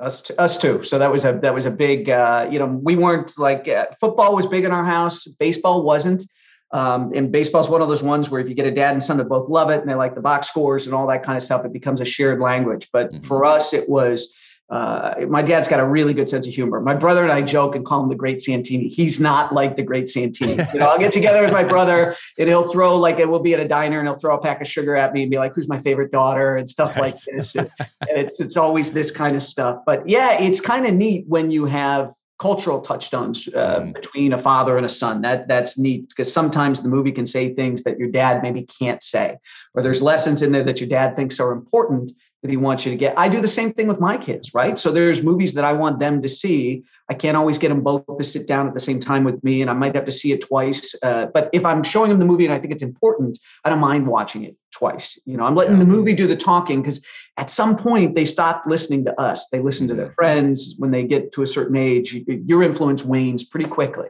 Us, 0.00 0.30
us 0.38 0.58
too. 0.58 0.84
So 0.84 0.98
that 0.98 1.10
was 1.10 1.24
a 1.24 1.38
that 1.38 1.54
was 1.54 1.66
a 1.66 1.70
big. 1.70 2.10
Uh, 2.10 2.48
you 2.50 2.58
know, 2.58 2.66
we 2.66 2.96
weren't 2.96 3.38
like 3.38 3.68
uh, 3.68 3.86
football 4.00 4.34
was 4.34 4.46
big 4.46 4.64
in 4.64 4.72
our 4.72 4.84
house. 4.84 5.26
Baseball 5.26 5.82
wasn't. 5.82 6.24
Um, 6.72 7.12
and 7.14 7.30
baseball 7.30 7.60
is 7.60 7.68
one 7.68 7.82
of 7.82 7.88
those 7.88 8.02
ones 8.02 8.30
where 8.30 8.40
if 8.40 8.48
you 8.48 8.54
get 8.54 8.66
a 8.66 8.70
dad 8.70 8.92
and 8.92 9.02
son 9.02 9.18
that 9.18 9.28
both 9.28 9.48
love 9.50 9.68
it 9.68 9.80
and 9.80 9.88
they 9.88 9.94
like 9.94 10.14
the 10.14 10.22
box 10.22 10.48
scores 10.48 10.86
and 10.86 10.94
all 10.94 11.06
that 11.06 11.22
kind 11.22 11.36
of 11.36 11.42
stuff, 11.42 11.66
it 11.66 11.72
becomes 11.72 12.00
a 12.00 12.04
shared 12.04 12.40
language. 12.40 12.88
But 12.92 13.12
mm-hmm. 13.12 13.20
for 13.20 13.44
us, 13.44 13.74
it 13.74 13.88
was 13.90 14.34
uh, 14.70 15.26
my 15.28 15.42
dad's 15.42 15.68
got 15.68 15.80
a 15.80 15.86
really 15.86 16.14
good 16.14 16.28
sense 16.28 16.46
of 16.46 16.54
humor. 16.54 16.80
My 16.80 16.94
brother 16.94 17.22
and 17.22 17.30
I 17.30 17.42
joke 17.42 17.74
and 17.76 17.84
call 17.84 18.02
him 18.02 18.08
the 18.08 18.14
Great 18.14 18.40
Santini. 18.40 18.88
He's 18.88 19.20
not 19.20 19.52
like 19.52 19.76
the 19.76 19.82
Great 19.82 20.08
Santini. 20.08 20.56
You 20.72 20.80
know, 20.80 20.86
I'll 20.86 20.98
get 20.98 21.12
together 21.12 21.42
with 21.42 21.52
my 21.52 21.62
brother 21.64 22.14
and 22.38 22.48
he'll 22.48 22.70
throw 22.70 22.96
like 22.96 23.18
it 23.18 23.28
will 23.28 23.40
be 23.40 23.52
at 23.52 23.60
a 23.60 23.68
diner 23.68 23.98
and 23.98 24.08
he'll 24.08 24.18
throw 24.18 24.34
a 24.34 24.40
pack 24.40 24.62
of 24.62 24.66
sugar 24.66 24.96
at 24.96 25.12
me 25.12 25.22
and 25.22 25.30
be 25.30 25.36
like, 25.36 25.54
"Who's 25.54 25.68
my 25.68 25.78
favorite 25.78 26.10
daughter?" 26.10 26.56
and 26.56 26.68
stuff 26.70 26.96
like 26.96 27.12
this. 27.26 27.54
And 27.54 27.68
it's 28.08 28.40
it's 28.40 28.56
always 28.56 28.92
this 28.92 29.10
kind 29.10 29.36
of 29.36 29.42
stuff. 29.42 29.80
But 29.84 30.08
yeah, 30.08 30.40
it's 30.40 30.60
kind 30.60 30.86
of 30.86 30.94
neat 30.94 31.26
when 31.28 31.50
you 31.50 31.66
have 31.66 32.12
cultural 32.38 32.80
touchstones 32.80 33.48
uh, 33.48 33.80
mm. 33.80 33.94
between 33.94 34.32
a 34.32 34.38
father 34.38 34.76
and 34.76 34.86
a 34.86 34.88
son. 34.88 35.20
That 35.20 35.48
that's 35.48 35.78
neat 35.78 36.08
because 36.08 36.32
sometimes 36.32 36.82
the 36.82 36.88
movie 36.88 37.12
can 37.12 37.26
say 37.26 37.54
things 37.54 37.82
that 37.82 37.98
your 37.98 38.10
dad 38.10 38.42
maybe 38.42 38.62
can't 38.62 39.02
say, 39.02 39.36
or 39.74 39.82
there's 39.82 40.00
lessons 40.00 40.42
in 40.42 40.50
there 40.50 40.64
that 40.64 40.80
your 40.80 40.88
dad 40.88 41.14
thinks 41.14 41.38
are 41.38 41.52
important 41.52 42.12
that 42.42 42.50
he 42.50 42.56
wants 42.56 42.84
you 42.84 42.90
to 42.90 42.96
get. 42.96 43.16
I 43.16 43.28
do 43.28 43.40
the 43.40 43.48
same 43.48 43.72
thing 43.72 43.86
with 43.86 44.00
my 44.00 44.18
kids, 44.18 44.52
right? 44.52 44.76
So 44.76 44.90
there's 44.90 45.22
movies 45.22 45.54
that 45.54 45.64
I 45.64 45.72
want 45.72 46.00
them 46.00 46.20
to 46.22 46.28
see. 46.28 46.82
I 47.08 47.14
can't 47.14 47.36
always 47.36 47.56
get 47.56 47.68
them 47.68 47.82
both 47.82 48.04
to 48.18 48.24
sit 48.24 48.48
down 48.48 48.66
at 48.66 48.74
the 48.74 48.80
same 48.80 48.98
time 48.98 49.22
with 49.22 49.42
me, 49.44 49.62
and 49.62 49.70
I 49.70 49.74
might 49.74 49.94
have 49.94 50.04
to 50.06 50.12
see 50.12 50.32
it 50.32 50.40
twice. 50.40 50.94
Uh, 51.04 51.26
but 51.32 51.50
if 51.52 51.64
I'm 51.64 51.84
showing 51.84 52.10
them 52.10 52.18
the 52.18 52.26
movie 52.26 52.44
and 52.44 52.52
I 52.52 52.58
think 52.58 52.72
it's 52.72 52.82
important, 52.82 53.38
I 53.64 53.70
don't 53.70 53.78
mind 53.78 54.08
watching 54.08 54.42
it 54.42 54.56
twice. 54.72 55.18
You 55.24 55.36
know, 55.36 55.44
I'm 55.44 55.54
letting 55.54 55.78
the 55.78 55.86
movie 55.86 56.14
do 56.14 56.26
the 56.26 56.36
talking 56.36 56.82
because 56.82 57.04
at 57.36 57.48
some 57.48 57.76
point 57.76 58.16
they 58.16 58.24
stop 58.24 58.64
listening 58.66 59.04
to 59.04 59.20
us. 59.20 59.46
They 59.52 59.60
listen 59.60 59.86
to 59.88 59.94
their 59.94 60.10
friends. 60.12 60.74
When 60.78 60.90
they 60.90 61.04
get 61.04 61.32
to 61.32 61.42
a 61.42 61.46
certain 61.46 61.76
age, 61.76 62.14
your 62.26 62.64
influence 62.64 63.04
wanes 63.04 63.44
pretty 63.44 63.68
quickly. 63.68 64.08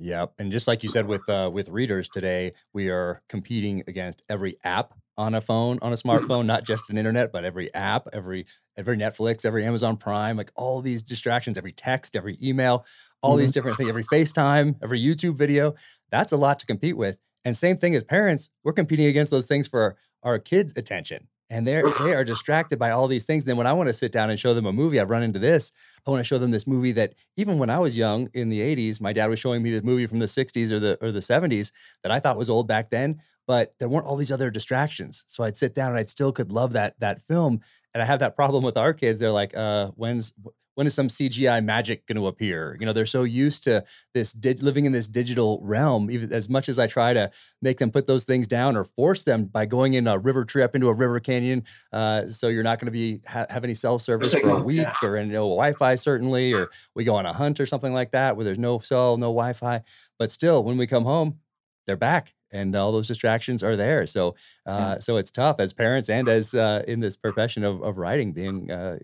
Yep, 0.00 0.34
and 0.38 0.50
just 0.50 0.68
like 0.68 0.82
you 0.82 0.88
said 0.88 1.06
with 1.06 1.28
uh, 1.28 1.50
with 1.52 1.68
readers 1.68 2.08
today, 2.08 2.52
we 2.72 2.88
are 2.88 3.22
competing 3.28 3.84
against 3.86 4.22
every 4.28 4.56
app 4.64 4.94
on 5.18 5.34
a 5.34 5.40
phone, 5.40 5.80
on 5.82 5.92
a 5.92 5.96
smartphone, 5.96 6.46
not 6.46 6.64
just 6.64 6.88
an 6.88 6.96
internet, 6.96 7.32
but 7.32 7.44
every 7.44 7.74
app, 7.74 8.06
every 8.12 8.46
every 8.76 8.96
Netflix, 8.96 9.44
every 9.44 9.64
Amazon 9.64 9.96
Prime, 9.96 10.36
like 10.36 10.52
all 10.54 10.80
these 10.80 11.02
distractions, 11.02 11.58
every 11.58 11.72
text, 11.72 12.14
every 12.16 12.38
email, 12.40 12.86
all 13.20 13.32
mm-hmm. 13.32 13.40
these 13.40 13.52
different 13.52 13.76
things, 13.76 13.90
every 13.90 14.04
FaceTime, 14.04 14.76
every 14.82 15.02
YouTube 15.02 15.36
video. 15.36 15.74
That's 16.10 16.32
a 16.32 16.36
lot 16.36 16.60
to 16.60 16.66
compete 16.66 16.96
with. 16.96 17.20
And 17.44 17.56
same 17.56 17.76
thing 17.76 17.96
as 17.96 18.04
parents, 18.04 18.48
we're 18.62 18.72
competing 18.72 19.06
against 19.06 19.32
those 19.32 19.46
things 19.46 19.66
for 19.66 19.82
our, 19.82 19.96
our 20.22 20.38
kids' 20.38 20.76
attention. 20.76 21.26
And 21.50 21.66
they're 21.66 21.90
they 22.00 22.14
are 22.14 22.24
distracted 22.24 22.78
by 22.78 22.90
all 22.90 23.08
these 23.08 23.24
things. 23.24 23.44
And 23.44 23.50
then 23.50 23.56
when 23.56 23.66
I 23.66 23.72
want 23.72 23.88
to 23.88 23.94
sit 23.94 24.12
down 24.12 24.30
and 24.30 24.38
show 24.38 24.52
them 24.52 24.66
a 24.66 24.72
movie, 24.72 25.00
I've 25.00 25.10
run 25.10 25.22
into 25.22 25.38
this. 25.38 25.72
I 26.06 26.10
want 26.10 26.20
to 26.20 26.24
show 26.24 26.38
them 26.38 26.50
this 26.50 26.66
movie 26.66 26.92
that 26.92 27.14
even 27.36 27.58
when 27.58 27.70
I 27.70 27.78
was 27.78 27.96
young 27.96 28.28
in 28.34 28.50
the 28.50 28.60
80s, 28.60 29.00
my 29.00 29.12
dad 29.12 29.26
was 29.28 29.38
showing 29.38 29.62
me 29.62 29.70
this 29.70 29.82
movie 29.82 30.06
from 30.06 30.18
the 30.18 30.26
60s 30.26 30.70
or 30.70 30.78
the 30.78 30.98
or 31.00 31.10
the 31.10 31.20
70s 31.20 31.72
that 32.02 32.12
I 32.12 32.20
thought 32.20 32.36
was 32.36 32.50
old 32.50 32.68
back 32.68 32.90
then 32.90 33.20
but 33.48 33.74
there 33.80 33.88
weren't 33.88 34.04
all 34.04 34.16
these 34.16 34.30
other 34.30 34.50
distractions. 34.50 35.24
So 35.26 35.42
I'd 35.42 35.56
sit 35.56 35.74
down 35.74 35.88
and 35.88 35.98
I'd 35.98 36.10
still 36.10 36.32
could 36.32 36.52
love 36.52 36.74
that 36.74 37.00
that 37.00 37.22
film. 37.22 37.62
And 37.94 38.02
I 38.02 38.06
have 38.06 38.20
that 38.20 38.36
problem 38.36 38.62
with 38.62 38.76
our 38.76 38.92
kids. 38.92 39.18
They're 39.18 39.32
like, 39.32 39.56
uh, 39.56 39.88
when's 39.96 40.34
when 40.78 40.86
is 40.86 40.94
some 40.94 41.08
CGI 41.08 41.64
magic 41.64 42.06
going 42.06 42.14
to 42.14 42.28
appear? 42.28 42.76
You 42.78 42.86
know, 42.86 42.92
they're 42.92 43.04
so 43.04 43.24
used 43.24 43.64
to 43.64 43.82
this 44.14 44.32
di- 44.32 44.52
living 44.62 44.84
in 44.84 44.92
this 44.92 45.08
digital 45.08 45.58
realm. 45.64 46.08
Even 46.08 46.32
as 46.32 46.48
much 46.48 46.68
as 46.68 46.78
I 46.78 46.86
try 46.86 47.12
to 47.12 47.32
make 47.60 47.78
them 47.78 47.90
put 47.90 48.06
those 48.06 48.22
things 48.22 48.46
down 48.46 48.76
or 48.76 48.84
force 48.84 49.24
them 49.24 49.46
by 49.46 49.66
going 49.66 49.94
in 49.94 50.06
a 50.06 50.16
river 50.16 50.44
trip 50.44 50.76
into 50.76 50.86
a 50.86 50.92
river 50.92 51.18
canyon, 51.18 51.64
uh, 51.92 52.28
so 52.28 52.46
you're 52.46 52.62
not 52.62 52.78
going 52.78 52.86
to 52.86 52.92
be 52.92 53.20
ha- 53.26 53.46
have 53.50 53.64
any 53.64 53.74
cell 53.74 53.98
service 53.98 54.32
for 54.32 54.50
a 54.50 54.60
week 54.62 54.86
or 55.02 55.16
any, 55.16 55.30
no 55.30 55.48
Wi-Fi 55.48 55.96
certainly, 55.96 56.54
or 56.54 56.68
we 56.94 57.02
go 57.02 57.16
on 57.16 57.26
a 57.26 57.32
hunt 57.32 57.58
or 57.58 57.66
something 57.66 57.92
like 57.92 58.12
that 58.12 58.36
where 58.36 58.44
there's 58.44 58.56
no 58.56 58.78
cell, 58.78 59.16
no 59.16 59.32
Wi-Fi. 59.32 59.82
But 60.16 60.30
still, 60.30 60.62
when 60.62 60.78
we 60.78 60.86
come 60.86 61.02
home, 61.02 61.40
they're 61.88 61.96
back 61.96 62.34
and 62.52 62.76
all 62.76 62.92
those 62.92 63.08
distractions 63.08 63.64
are 63.64 63.74
there. 63.74 64.06
So, 64.06 64.36
uh, 64.64 64.94
yeah. 64.94 64.98
so 65.00 65.16
it's 65.16 65.32
tough 65.32 65.56
as 65.58 65.72
parents 65.72 66.08
and 66.08 66.28
as 66.28 66.54
uh, 66.54 66.84
in 66.86 67.00
this 67.00 67.16
profession 67.16 67.64
of, 67.64 67.82
of 67.82 67.98
writing, 67.98 68.32
being 68.32 68.70
uh, 68.70 68.98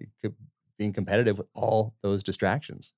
being 0.78 0.92
competitive 0.92 1.38
with 1.38 1.46
all 1.54 1.94
those 2.02 2.22
distractions. 2.22 2.92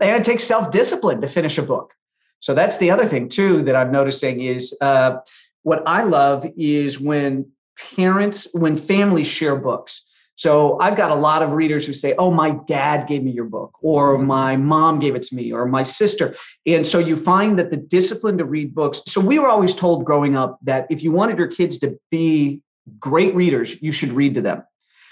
And 0.00 0.10
it 0.10 0.24
takes 0.24 0.44
self 0.44 0.70
discipline 0.70 1.20
to 1.20 1.28
finish 1.28 1.58
a 1.58 1.62
book. 1.62 1.94
So 2.40 2.54
that's 2.54 2.78
the 2.78 2.90
other 2.90 3.06
thing 3.06 3.28
too 3.28 3.62
that 3.64 3.76
I'm 3.76 3.90
noticing 3.90 4.42
is 4.42 4.76
uh, 4.80 5.16
what 5.62 5.82
I 5.86 6.02
love 6.02 6.46
is 6.56 7.00
when 7.00 7.50
parents, 7.94 8.46
when 8.52 8.76
families 8.76 9.26
share 9.26 9.56
books. 9.56 10.02
So 10.36 10.78
I've 10.80 10.98
got 10.98 11.10
a 11.10 11.14
lot 11.14 11.42
of 11.42 11.52
readers 11.52 11.86
who 11.86 11.94
say, 11.94 12.14
"Oh, 12.18 12.30
my 12.30 12.50
dad 12.66 13.06
gave 13.06 13.22
me 13.22 13.30
your 13.30 13.46
book," 13.46 13.72
or 13.80 14.16
mm-hmm. 14.16 14.26
"My 14.26 14.56
mom 14.56 14.98
gave 14.98 15.14
it 15.14 15.22
to 15.24 15.34
me," 15.34 15.50
or 15.50 15.64
"My 15.66 15.82
sister." 15.82 16.36
And 16.66 16.86
so 16.86 16.98
you 16.98 17.16
find 17.16 17.58
that 17.58 17.70
the 17.70 17.78
discipline 17.78 18.36
to 18.38 18.44
read 18.44 18.74
books. 18.74 19.00
So 19.06 19.20
we 19.20 19.38
were 19.38 19.48
always 19.48 19.74
told 19.74 20.04
growing 20.04 20.36
up 20.36 20.58
that 20.62 20.86
if 20.90 21.02
you 21.02 21.10
wanted 21.10 21.38
your 21.38 21.48
kids 21.48 21.78
to 21.78 21.98
be 22.10 22.60
great 23.00 23.34
readers, 23.34 23.80
you 23.82 23.92
should 23.92 24.12
read 24.12 24.34
to 24.34 24.42
them. 24.42 24.62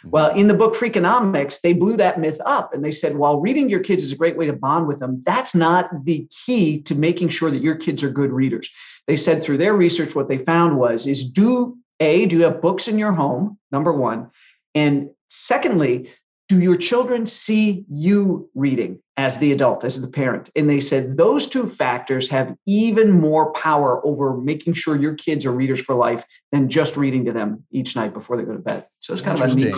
Mm-hmm. 0.04 0.10
Well, 0.10 0.34
in 0.34 0.48
the 0.48 0.54
book 0.54 0.74
Freakonomics, 0.74 1.60
they 1.60 1.72
blew 1.72 1.96
that 1.96 2.20
myth 2.20 2.40
up 2.44 2.74
and 2.74 2.84
they 2.84 2.90
said, 2.90 3.16
while 3.16 3.40
reading 3.40 3.68
your 3.68 3.80
kids 3.80 4.04
is 4.04 4.12
a 4.12 4.16
great 4.16 4.36
way 4.36 4.46
to 4.46 4.52
bond 4.52 4.86
with 4.86 5.00
them, 5.00 5.22
that's 5.24 5.54
not 5.54 6.04
the 6.04 6.28
key 6.44 6.80
to 6.82 6.94
making 6.94 7.30
sure 7.30 7.50
that 7.50 7.62
your 7.62 7.76
kids 7.76 8.02
are 8.02 8.10
good 8.10 8.30
readers. 8.30 8.70
They 9.06 9.16
said 9.16 9.42
through 9.42 9.58
their 9.58 9.74
research, 9.74 10.14
what 10.14 10.28
they 10.28 10.38
found 10.38 10.76
was 10.76 11.06
is 11.06 11.28
do 11.28 11.76
a 12.00 12.26
do 12.26 12.36
you 12.36 12.44
have 12.44 12.60
books 12.60 12.88
in 12.88 12.98
your 12.98 13.12
home? 13.12 13.58
Number 13.70 13.92
one, 13.92 14.30
and 14.74 15.10
secondly, 15.30 16.10
do 16.48 16.60
your 16.60 16.76
children 16.76 17.24
see 17.24 17.84
you 17.90 18.48
reading 18.54 18.98
as 19.16 19.38
the 19.38 19.52
adult, 19.52 19.84
as 19.84 20.00
the 20.00 20.08
parent? 20.08 20.50
And 20.54 20.68
they 20.68 20.80
said 20.80 21.16
those 21.16 21.46
two 21.46 21.68
factors 21.68 22.28
have 22.28 22.54
even 22.66 23.12
more 23.12 23.52
power 23.52 24.04
over 24.06 24.36
making 24.36 24.74
sure 24.74 24.96
your 24.96 25.14
kids 25.14 25.46
are 25.46 25.52
readers 25.52 25.80
for 25.80 25.94
life 25.94 26.24
than 26.52 26.68
just 26.68 26.96
reading 26.96 27.24
to 27.24 27.32
them 27.32 27.64
each 27.70 27.96
night 27.96 28.12
before 28.12 28.36
they 28.36 28.42
go 28.42 28.52
to 28.52 28.58
bed. 28.58 28.86
So 29.00 29.12
it's 29.12 29.22
kind 29.22 29.40
of 29.40 29.50
a 29.50 29.54
neat, 29.54 29.76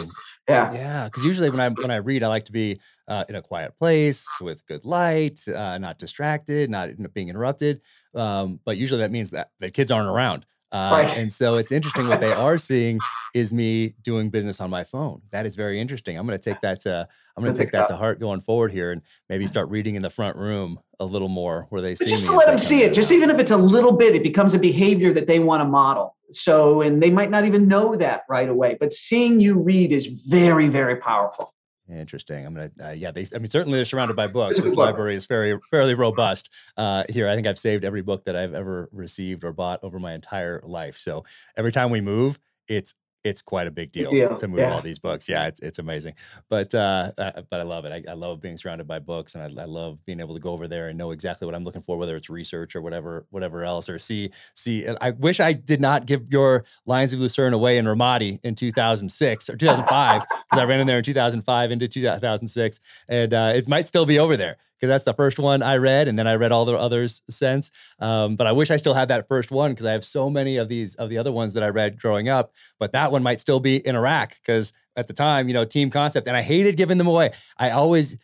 yeah, 0.48 0.72
yeah. 0.72 1.04
Because 1.04 1.24
usually 1.24 1.50
when 1.50 1.60
I 1.60 1.68
when 1.68 1.90
I 1.90 1.96
read, 1.96 2.22
I 2.22 2.28
like 2.28 2.44
to 2.44 2.52
be 2.52 2.80
uh, 3.08 3.24
in 3.28 3.34
a 3.34 3.42
quiet 3.42 3.76
place 3.78 4.26
with 4.40 4.64
good 4.66 4.84
light, 4.84 5.40
uh, 5.48 5.78
not 5.78 5.98
distracted, 5.98 6.70
not 6.70 6.90
being 7.12 7.28
interrupted. 7.28 7.80
Um, 8.14 8.60
but 8.64 8.76
usually 8.76 9.00
that 9.00 9.10
means 9.10 9.30
that 9.30 9.50
the 9.58 9.70
kids 9.70 9.90
aren't 9.90 10.08
around. 10.08 10.46
Uh, 10.76 10.90
right. 10.90 11.16
And 11.16 11.32
so 11.32 11.56
it's 11.56 11.72
interesting 11.72 12.06
what 12.06 12.20
they 12.20 12.32
are 12.32 12.58
seeing 12.58 12.98
is 13.32 13.54
me 13.54 13.94
doing 14.02 14.28
business 14.28 14.60
on 14.60 14.68
my 14.68 14.84
phone. 14.84 15.22
That 15.30 15.46
is 15.46 15.56
very 15.56 15.80
interesting. 15.80 16.18
I'm 16.18 16.26
going 16.26 16.38
to 16.38 16.50
take 16.50 16.60
that 16.60 16.80
to 16.80 17.08
I'm 17.34 17.42
going 17.42 17.54
to 17.54 17.58
take 17.58 17.72
that 17.72 17.88
to 17.88 17.96
heart 17.96 18.20
going 18.20 18.40
forward 18.40 18.72
here, 18.72 18.92
and 18.92 19.00
maybe 19.30 19.46
start 19.46 19.70
reading 19.70 19.94
in 19.94 20.02
the 20.02 20.10
front 20.10 20.36
room 20.36 20.78
a 21.00 21.04
little 21.04 21.28
more 21.28 21.66
where 21.70 21.80
they 21.80 21.92
but 21.92 21.98
see 21.98 22.10
just 22.10 22.24
me. 22.24 22.28
to 22.30 22.36
let 22.36 22.46
them 22.46 22.58
see 22.58 22.82
it, 22.82 22.92
just 22.92 23.10
even 23.10 23.30
if 23.30 23.38
it's 23.38 23.50
a 23.50 23.56
little 23.56 23.92
bit, 23.92 24.14
it 24.14 24.22
becomes 24.22 24.52
a 24.52 24.58
behavior 24.58 25.14
that 25.14 25.26
they 25.26 25.38
want 25.38 25.62
to 25.62 25.64
model. 25.64 26.14
So, 26.32 26.82
and 26.82 27.02
they 27.02 27.10
might 27.10 27.30
not 27.30 27.46
even 27.46 27.68
know 27.68 27.96
that 27.96 28.22
right 28.28 28.48
away, 28.48 28.76
but 28.78 28.92
seeing 28.92 29.40
you 29.40 29.54
read 29.54 29.92
is 29.92 30.06
very, 30.06 30.68
very 30.68 30.96
powerful. 30.96 31.54
Interesting. 31.90 32.44
I'm 32.44 32.54
gonna, 32.54 32.70
uh, 32.82 32.90
yeah. 32.90 33.12
They, 33.12 33.26
I 33.34 33.38
mean, 33.38 33.46
certainly 33.48 33.78
they're 33.78 33.84
surrounded 33.84 34.16
by 34.16 34.26
books. 34.26 34.60
This 34.60 34.74
library 34.74 35.14
is 35.14 35.26
very, 35.26 35.58
fairly 35.70 35.94
robust. 35.94 36.50
Uh, 36.76 37.04
here, 37.08 37.28
I 37.28 37.34
think 37.34 37.46
I've 37.46 37.58
saved 37.58 37.84
every 37.84 38.02
book 38.02 38.24
that 38.24 38.34
I've 38.34 38.54
ever 38.54 38.88
received 38.92 39.44
or 39.44 39.52
bought 39.52 39.80
over 39.84 39.98
my 39.98 40.12
entire 40.12 40.60
life. 40.64 40.98
So 40.98 41.24
every 41.56 41.72
time 41.72 41.90
we 41.90 42.00
move, 42.00 42.38
it's 42.66 42.94
it's 43.26 43.42
quite 43.42 43.66
a 43.66 43.70
big 43.70 43.92
deal, 43.92 44.10
deal. 44.10 44.36
to 44.36 44.48
move 44.48 44.60
yeah. 44.60 44.72
all 44.72 44.80
these 44.80 44.98
books. 44.98 45.28
Yeah, 45.28 45.46
it's 45.46 45.60
it's 45.60 45.78
amazing. 45.78 46.14
But 46.48 46.74
uh, 46.74 47.10
uh, 47.18 47.42
but 47.50 47.60
I 47.60 47.64
love 47.64 47.84
it. 47.84 47.92
I, 47.92 48.10
I, 48.10 48.14
love 48.14 48.40
being 48.40 48.56
surrounded 48.56 48.86
by 48.86 49.00
books, 49.00 49.34
and 49.34 49.42
I, 49.42 49.62
I, 49.62 49.64
love 49.64 50.04
being 50.06 50.20
able 50.20 50.34
to 50.34 50.40
go 50.40 50.50
over 50.50 50.68
there 50.68 50.88
and 50.88 50.96
know 50.96 51.10
exactly 51.10 51.46
what 51.46 51.54
I'm 51.54 51.64
looking 51.64 51.82
for, 51.82 51.96
whether 51.98 52.16
it's 52.16 52.30
research 52.30 52.76
or 52.76 52.82
whatever 52.82 53.26
whatever 53.30 53.64
else, 53.64 53.88
or 53.88 53.98
see 53.98 54.30
see. 54.54 54.86
I 55.00 55.10
wish 55.10 55.40
I 55.40 55.52
did 55.52 55.80
not 55.80 56.06
give 56.06 56.32
your 56.32 56.64
Lions 56.86 57.12
of 57.12 57.20
Lucerne 57.20 57.52
away 57.52 57.78
in 57.78 57.84
Ramadi 57.84 58.38
in 58.44 58.54
2006 58.54 59.50
or 59.50 59.56
2005 59.56 60.22
because 60.22 60.62
I 60.62 60.64
ran 60.64 60.80
in 60.80 60.86
there 60.86 60.98
in 60.98 61.04
2005 61.04 61.72
into 61.72 61.88
2006, 61.88 62.80
and 63.08 63.34
uh, 63.34 63.52
it 63.54 63.68
might 63.68 63.88
still 63.88 64.06
be 64.06 64.18
over 64.18 64.36
there 64.36 64.56
because 64.78 64.88
that's 64.88 65.04
the 65.04 65.14
first 65.14 65.38
one 65.38 65.62
I 65.62 65.76
read, 65.76 66.08
and 66.08 66.18
then 66.18 66.26
I 66.26 66.34
read 66.34 66.52
all 66.52 66.64
the 66.64 66.76
others 66.76 67.22
since. 67.30 67.70
Um, 67.98 68.36
but 68.36 68.46
I 68.46 68.52
wish 68.52 68.70
I 68.70 68.76
still 68.76 68.94
had 68.94 69.08
that 69.08 69.28
first 69.28 69.50
one 69.50 69.72
because 69.72 69.86
I 69.86 69.92
have 69.92 70.04
so 70.04 70.28
many 70.28 70.56
of 70.56 70.68
these 70.68 70.94
of 70.96 71.08
the 71.08 71.18
other 71.18 71.32
ones 71.32 71.54
that 71.54 71.62
I 71.62 71.68
read 71.68 72.00
growing 72.00 72.28
up. 72.28 72.52
But 72.78 72.92
that 72.92 73.12
one 73.12 73.22
might 73.22 73.40
still 73.40 73.60
be 73.60 73.76
in 73.76 73.96
Iraq 73.96 74.36
because 74.36 74.72
at 74.96 75.06
the 75.06 75.14
time, 75.14 75.48
you 75.48 75.54
know, 75.54 75.64
team 75.64 75.90
concept, 75.90 76.26
and 76.26 76.36
I 76.36 76.42
hated 76.42 76.76
giving 76.76 76.98
them 76.98 77.06
away. 77.06 77.32
I 77.58 77.70
always, 77.70 78.18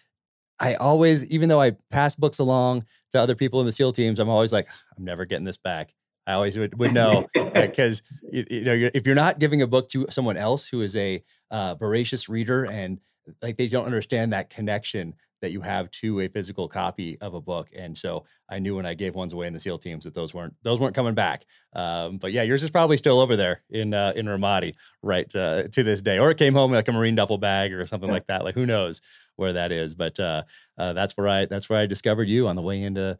I 0.61 0.75
always, 0.75 1.25
even 1.31 1.49
though 1.49 1.61
I 1.61 1.73
pass 1.91 2.15
books 2.15 2.39
along 2.39 2.85
to 3.13 3.21
other 3.21 3.35
people 3.35 3.61
in 3.61 3.67
the 3.67 3.73
SEAL 3.73 3.93
teams, 3.93 4.19
I'm 4.19 4.29
always 4.29 4.53
like, 4.53 4.69
I'm 4.97 5.05
never 5.05 5.25
getting 5.25 5.45
this 5.45 5.59
back. 5.59 5.95
I 6.27 6.35
always 6.35 6.57
would, 6.57 6.79
would 6.79 6.93
know 6.93 7.29
because 7.55 8.03
you, 8.31 8.45
you, 8.49 8.65
know 8.65 8.91
if 8.95 9.07
you're 9.07 9.15
not 9.15 9.39
giving 9.39 9.63
a 9.63 9.67
book 9.67 9.89
to 9.89 10.07
someone 10.11 10.37
else 10.37 10.69
who 10.69 10.83
is 10.83 10.97
a 10.97 11.23
uh, 11.51 11.75
voracious 11.75 12.29
reader 12.29 12.65
and 12.65 13.01
like 13.41 13.57
they 13.57 13.69
don't 13.69 13.87
understand 13.87 14.33
that 14.33 14.51
connection 14.51 15.15
that 15.43 15.51
you 15.51 15.61
have 15.61 15.91
to 15.91 16.21
a 16.21 16.29
physical 16.29 16.69
copy 16.69 17.19
of 17.21 17.35
a 17.35 17.41
book. 17.41 17.69
And 17.77 17.99
so 17.99 18.25
I 18.49 18.61
knew 18.61 18.77
when 18.77 18.87
I 18.87 18.95
gave 18.95 19.15
ones 19.15 19.33
away 19.33 19.47
in 19.47 19.53
the 19.53 19.59
SEAL 19.59 19.79
teams 19.79 20.05
that 20.05 20.15
those 20.15 20.33
weren't 20.33 20.55
those 20.63 20.81
weren't 20.81 20.95
coming 20.95 21.15
back. 21.15 21.45
Um, 21.75 22.17
but 22.17 22.33
yeah, 22.33 22.43
yours 22.43 22.63
is 22.63 22.71
probably 22.71 22.97
still 22.97 23.21
over 23.21 23.37
there 23.37 23.61
in 23.69 23.93
uh, 23.93 24.13
in 24.17 24.27
Ramadi 24.27 24.75
right 25.03 25.33
uh, 25.35 25.65
to 25.69 25.83
this 25.83 26.01
day, 26.01 26.19
or 26.19 26.31
it 26.31 26.39
came 26.39 26.55
home 26.55 26.73
like 26.73 26.89
a 26.89 26.93
marine 26.93 27.17
duffel 27.17 27.39
bag 27.39 27.75
or 27.75 27.87
something 27.87 28.11
like 28.11 28.29
that. 28.29 28.45
Like 28.45 28.55
who 28.55 28.65
knows 28.65 29.03
where 29.37 29.53
that 29.53 29.73
is? 29.73 29.95
But 29.95 30.19
uh, 30.19 30.45
uh, 30.79 30.93
that's 30.93 31.17
where 31.17 31.29
I 31.29 31.47
that's 31.47 31.69
where 31.69 31.79
I 31.79 31.87
discovered 31.87 32.29
you 32.29 32.49
on 32.49 32.57
the 32.57 32.63
way 32.63 32.83
into 32.83 33.19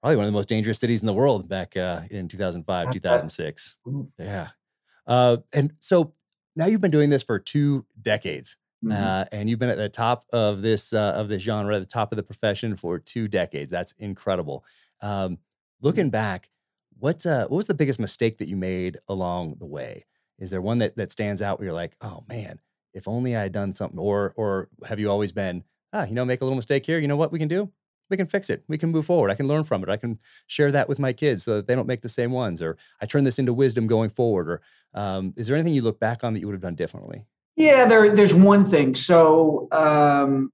probably 0.00 0.16
one 0.16 0.24
of 0.24 0.32
the 0.32 0.36
most 0.36 0.48
dangerous 0.48 0.78
cities 0.78 1.02
in 1.02 1.06
the 1.06 1.12
world 1.12 1.48
back 1.48 1.76
uh, 1.76 2.00
in 2.10 2.28
2005 2.28 2.90
2006. 2.90 3.76
Yeah, 4.18 4.48
uh, 5.06 5.38
and 5.52 5.74
so 5.80 6.14
now 6.56 6.66
you've 6.66 6.80
been 6.80 6.90
doing 6.90 7.10
this 7.10 7.22
for 7.22 7.38
two 7.38 7.84
decades. 8.00 8.56
Mm-hmm. 8.84 8.92
Uh, 8.92 9.24
and 9.30 9.48
you've 9.48 9.60
been 9.60 9.68
at 9.68 9.76
the 9.76 9.88
top 9.88 10.24
of 10.32 10.60
this 10.60 10.92
uh, 10.92 11.12
of 11.16 11.28
this 11.28 11.42
genre, 11.42 11.78
the 11.78 11.86
top 11.86 12.12
of 12.12 12.16
the 12.16 12.22
profession 12.22 12.76
for 12.76 12.98
two 12.98 13.28
decades. 13.28 13.70
That's 13.70 13.92
incredible. 13.98 14.64
Um, 15.00 15.38
looking 15.80 16.04
mm-hmm. 16.04 16.10
back, 16.10 16.50
what 16.98 17.24
uh, 17.24 17.46
what 17.46 17.56
was 17.56 17.66
the 17.66 17.74
biggest 17.74 18.00
mistake 18.00 18.38
that 18.38 18.48
you 18.48 18.56
made 18.56 18.98
along 19.08 19.56
the 19.58 19.66
way? 19.66 20.06
Is 20.38 20.50
there 20.50 20.60
one 20.60 20.78
that 20.78 20.96
that 20.96 21.12
stands 21.12 21.42
out 21.42 21.58
where 21.58 21.66
you're 21.66 21.74
like, 21.74 21.96
oh 22.00 22.24
man, 22.28 22.60
if 22.92 23.06
only 23.06 23.36
I 23.36 23.42
had 23.42 23.52
done 23.52 23.72
something, 23.72 23.98
or 23.98 24.34
or 24.36 24.68
have 24.86 24.98
you 24.98 25.10
always 25.10 25.32
been, 25.32 25.64
ah, 25.92 26.04
you 26.04 26.14
know, 26.14 26.24
make 26.24 26.40
a 26.40 26.44
little 26.44 26.56
mistake 26.56 26.84
here, 26.84 26.98
you 26.98 27.08
know 27.08 27.16
what 27.16 27.32
we 27.32 27.38
can 27.38 27.48
do? 27.48 27.70
We 28.10 28.16
can 28.16 28.26
fix 28.26 28.50
it. 28.50 28.64
We 28.68 28.76
can 28.76 28.90
move 28.90 29.06
forward. 29.06 29.30
I 29.30 29.34
can 29.34 29.48
learn 29.48 29.64
from 29.64 29.82
it. 29.82 29.88
I 29.88 29.96
can 29.96 30.18
share 30.46 30.70
that 30.72 30.88
with 30.88 30.98
my 30.98 31.12
kids 31.12 31.44
so 31.44 31.56
that 31.56 31.66
they 31.66 31.74
don't 31.74 31.86
make 31.86 32.02
the 32.02 32.08
same 32.08 32.30
ones, 32.30 32.60
or 32.60 32.76
I 33.00 33.06
turn 33.06 33.24
this 33.24 33.38
into 33.38 33.54
wisdom 33.54 33.86
going 33.86 34.10
forward. 34.10 34.48
Or 34.48 34.60
um, 34.92 35.32
is 35.36 35.46
there 35.46 35.56
anything 35.56 35.72
you 35.72 35.82
look 35.82 35.98
back 35.98 36.24
on 36.24 36.34
that 36.34 36.40
you 36.40 36.46
would 36.46 36.54
have 36.54 36.60
done 36.60 36.74
differently? 36.74 37.24
Yeah, 37.56 37.86
there, 37.86 38.14
there's 38.14 38.34
one 38.34 38.64
thing. 38.64 38.94
So 38.94 39.68
um, 39.72 40.52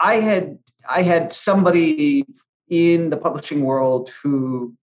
I 0.00 0.16
had 0.16 0.58
I 0.88 1.02
had 1.02 1.32
somebody 1.32 2.24
in 2.68 3.10
the 3.10 3.16
publishing 3.16 3.62
world 3.62 4.10
who 4.22 4.74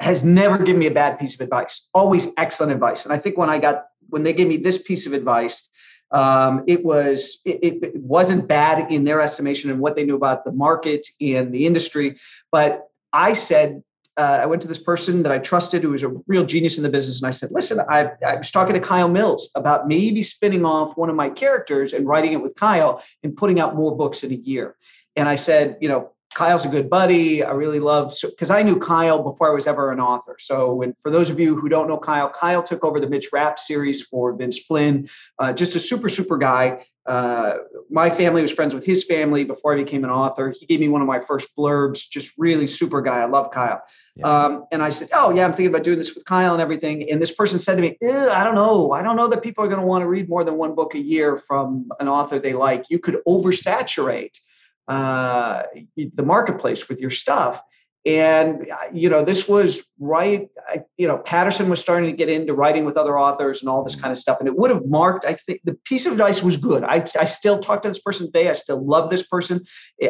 has 0.00 0.24
never 0.24 0.58
given 0.58 0.78
me 0.78 0.86
a 0.86 0.90
bad 0.90 1.18
piece 1.18 1.34
of 1.34 1.40
advice. 1.42 1.88
Always 1.92 2.32
excellent 2.36 2.72
advice. 2.72 3.04
And 3.04 3.12
I 3.12 3.18
think 3.18 3.36
when 3.36 3.50
I 3.50 3.58
got 3.58 3.86
when 4.08 4.22
they 4.22 4.32
gave 4.32 4.48
me 4.48 4.56
this 4.56 4.78
piece 4.82 5.06
of 5.06 5.12
advice, 5.12 5.68
um, 6.10 6.64
it 6.66 6.84
was 6.84 7.40
it, 7.44 7.82
it 7.82 7.96
wasn't 7.96 8.48
bad 8.48 8.90
in 8.90 9.04
their 9.04 9.20
estimation 9.20 9.70
and 9.70 9.80
what 9.80 9.96
they 9.96 10.04
knew 10.04 10.16
about 10.16 10.44
the 10.44 10.52
market 10.52 11.06
and 11.20 11.52
the 11.52 11.66
industry. 11.66 12.16
But 12.50 12.88
I 13.12 13.34
said 13.34 13.82
uh, 14.20 14.40
I 14.42 14.44
went 14.44 14.60
to 14.60 14.68
this 14.68 14.78
person 14.78 15.22
that 15.22 15.32
I 15.32 15.38
trusted 15.38 15.82
who 15.82 15.90
was 15.90 16.02
a 16.02 16.10
real 16.26 16.44
genius 16.44 16.76
in 16.76 16.82
the 16.82 16.90
business. 16.90 17.22
And 17.22 17.26
I 17.26 17.30
said, 17.30 17.50
listen, 17.52 17.80
I, 17.80 18.10
I, 18.26 18.36
was 18.36 18.50
talking 18.50 18.74
to 18.74 18.80
Kyle 18.80 19.08
Mills 19.08 19.48
about 19.54 19.88
maybe 19.88 20.22
spinning 20.22 20.66
off 20.66 20.94
one 20.98 21.08
of 21.08 21.16
my 21.16 21.30
characters 21.30 21.94
and 21.94 22.06
writing 22.06 22.34
it 22.34 22.42
with 22.42 22.54
Kyle 22.54 23.02
and 23.22 23.34
putting 23.34 23.60
out 23.60 23.76
more 23.76 23.96
books 23.96 24.22
in 24.22 24.30
a 24.30 24.36
year. 24.36 24.76
And 25.16 25.26
I 25.26 25.36
said, 25.36 25.78
you 25.80 25.88
know, 25.88 26.12
Kyle's 26.34 26.66
a 26.66 26.68
good 26.68 26.90
buddy. 26.90 27.42
I 27.42 27.52
really 27.52 27.80
love 27.80 28.14
because 28.22 28.50
I 28.50 28.62
knew 28.62 28.78
Kyle 28.78 29.22
before 29.22 29.50
I 29.50 29.54
was 29.54 29.66
ever 29.66 29.90
an 29.90 30.00
author. 30.00 30.36
So, 30.38 30.74
when, 30.74 30.94
for 31.00 31.10
those 31.10 31.28
of 31.28 31.40
you 31.40 31.58
who 31.58 31.68
don't 31.68 31.88
know 31.88 31.98
Kyle, 31.98 32.28
Kyle 32.28 32.62
took 32.62 32.84
over 32.84 33.00
the 33.00 33.08
Mitch 33.08 33.30
Rapp 33.32 33.58
series 33.58 34.02
for 34.02 34.32
Vince 34.34 34.58
Flynn. 34.58 35.08
Uh, 35.40 35.52
just 35.52 35.74
a 35.74 35.80
super, 35.80 36.08
super 36.08 36.38
guy. 36.38 36.84
Uh, 37.06 37.54
my 37.90 38.10
family 38.10 38.42
was 38.42 38.52
friends 38.52 38.74
with 38.74 38.84
his 38.84 39.04
family 39.04 39.42
before 39.42 39.74
I 39.74 39.76
became 39.76 40.04
an 40.04 40.10
author. 40.10 40.52
He 40.58 40.66
gave 40.66 40.80
me 40.80 40.88
one 40.88 41.00
of 41.00 41.08
my 41.08 41.20
first 41.20 41.56
blurbs. 41.56 42.08
Just 42.08 42.34
really 42.38 42.66
super 42.66 43.00
guy. 43.00 43.20
I 43.20 43.24
love 43.24 43.50
Kyle. 43.50 43.82
Yeah. 44.16 44.26
Um, 44.26 44.66
and 44.70 44.82
I 44.82 44.90
said, 44.90 45.08
"Oh 45.12 45.34
yeah, 45.34 45.44
I'm 45.44 45.52
thinking 45.52 45.68
about 45.68 45.82
doing 45.82 45.98
this 45.98 46.14
with 46.14 46.24
Kyle 46.24 46.52
and 46.52 46.62
everything." 46.62 47.10
And 47.10 47.20
this 47.20 47.32
person 47.32 47.58
said 47.58 47.76
to 47.76 47.80
me, 47.80 47.96
"I 48.02 48.44
don't 48.44 48.54
know. 48.54 48.92
I 48.92 49.02
don't 49.02 49.16
know 49.16 49.28
that 49.28 49.42
people 49.42 49.64
are 49.64 49.68
going 49.68 49.80
to 49.80 49.86
want 49.86 50.02
to 50.02 50.08
read 50.08 50.28
more 50.28 50.44
than 50.44 50.56
one 50.56 50.74
book 50.74 50.94
a 50.94 50.98
year 50.98 51.36
from 51.36 51.90
an 52.00 52.08
author 52.08 52.38
they 52.38 52.52
like. 52.52 52.90
You 52.90 52.98
could 52.98 53.18
oversaturate." 53.26 54.36
uh, 54.90 55.62
the 55.96 56.22
marketplace 56.22 56.88
with 56.88 57.00
your 57.00 57.10
stuff. 57.10 57.62
And 58.06 58.70
uh, 58.70 58.76
you 58.92 59.10
know, 59.10 59.24
this 59.24 59.46
was 59.48 59.90
right. 59.98 60.48
You 60.96 61.06
know, 61.06 61.18
Patterson 61.18 61.68
was 61.68 61.80
starting 61.80 62.10
to 62.10 62.16
get 62.16 62.28
into 62.28 62.54
writing 62.54 62.84
with 62.84 62.96
other 62.96 63.18
authors 63.18 63.60
and 63.60 63.68
all 63.68 63.84
this 63.84 63.94
kind 63.94 64.10
of 64.10 64.18
stuff. 64.18 64.38
And 64.38 64.48
it 64.48 64.56
would 64.56 64.70
have 64.70 64.86
marked. 64.86 65.24
I 65.24 65.34
think 65.34 65.60
the 65.64 65.74
piece 65.84 66.06
of 66.06 66.12
advice 66.12 66.42
was 66.42 66.56
good. 66.56 66.82
I, 66.82 67.04
I 67.18 67.24
still 67.24 67.58
talk 67.58 67.82
to 67.82 67.88
this 67.88 67.98
person 67.98 68.26
today. 68.26 68.48
I 68.48 68.52
still 68.52 68.84
love 68.84 69.10
this 69.10 69.26
person. 69.26 69.64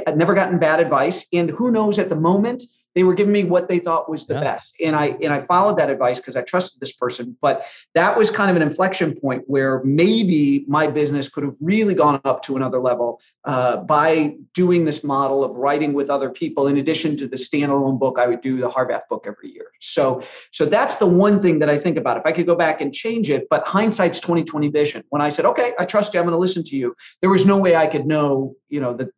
I've 0.06 0.16
never 0.16 0.34
gotten 0.34 0.58
bad 0.58 0.78
advice. 0.78 1.26
And 1.32 1.50
who 1.50 1.70
knows 1.70 1.98
at 1.98 2.08
the 2.08 2.16
moment 2.16 2.62
they 2.94 3.04
were 3.04 3.14
giving 3.14 3.32
me 3.32 3.44
what 3.44 3.68
they 3.68 3.78
thought 3.78 4.10
was 4.10 4.26
the 4.26 4.34
yeah. 4.34 4.40
best. 4.40 4.76
And 4.84 4.96
i 4.96 5.16
and 5.22 5.32
i 5.32 5.40
followed 5.40 5.76
that 5.78 5.90
advice 5.90 6.18
because 6.18 6.36
i 6.36 6.42
trusted 6.42 6.80
this 6.80 6.92
person. 6.92 7.36
But 7.40 7.64
that 7.94 8.16
was 8.16 8.30
kind 8.30 8.50
of 8.50 8.56
an 8.56 8.62
inflection 8.62 9.14
point 9.14 9.44
where 9.46 9.82
maybe 9.84 10.64
my 10.68 10.86
business 10.86 11.28
could 11.28 11.44
have 11.44 11.56
really 11.60 11.94
gone 11.94 12.20
up 12.24 12.42
to 12.42 12.56
another 12.56 12.80
level 12.80 13.20
uh, 13.44 13.78
by 13.78 14.36
doing 14.54 14.84
this 14.84 15.04
model 15.04 15.44
of 15.44 15.56
writing 15.56 15.92
with 15.92 16.10
other 16.10 16.30
people. 16.30 16.66
In 16.66 16.78
addition 16.78 17.16
to 17.18 17.28
the 17.28 17.36
standalone 17.36 17.98
book 17.98 18.18
i 18.18 18.26
would 18.26 18.40
do 18.40 18.58
the 18.60 18.68
Harvath 18.68 19.06
book 19.08 19.24
every 19.26 19.52
year. 19.52 19.66
So 19.80 20.22
so 20.50 20.66
that's 20.66 20.96
the 20.96 21.06
one 21.06 21.40
thing 21.40 21.58
that 21.60 21.70
i 21.70 21.78
think 21.78 21.96
about. 21.96 22.16
If 22.16 22.26
i 22.26 22.32
could 22.32 22.46
go 22.46 22.54
back 22.54 22.80
and 22.80 22.92
change 22.92 23.30
it 23.30 23.46
but 23.50 23.66
hindsight's 23.66 24.20
2020 24.20 24.68
vision. 24.68 25.04
When 25.10 25.22
i 25.22 25.28
said 25.28 25.44
okay 25.44 25.72
i 25.78 25.84
trust 25.84 26.14
you. 26.14 26.20
I'm 26.20 26.26
going 26.26 26.32
to 26.32 26.38
listen 26.38 26.64
to 26.64 26.76
you. 26.76 26.94
There 27.20 27.30
was 27.30 27.46
no 27.46 27.58
way 27.58 27.76
i 27.76 27.86
could 27.86 28.06
know 28.06 28.54
you 28.68 28.80
know 28.80 28.94
that 28.94 29.08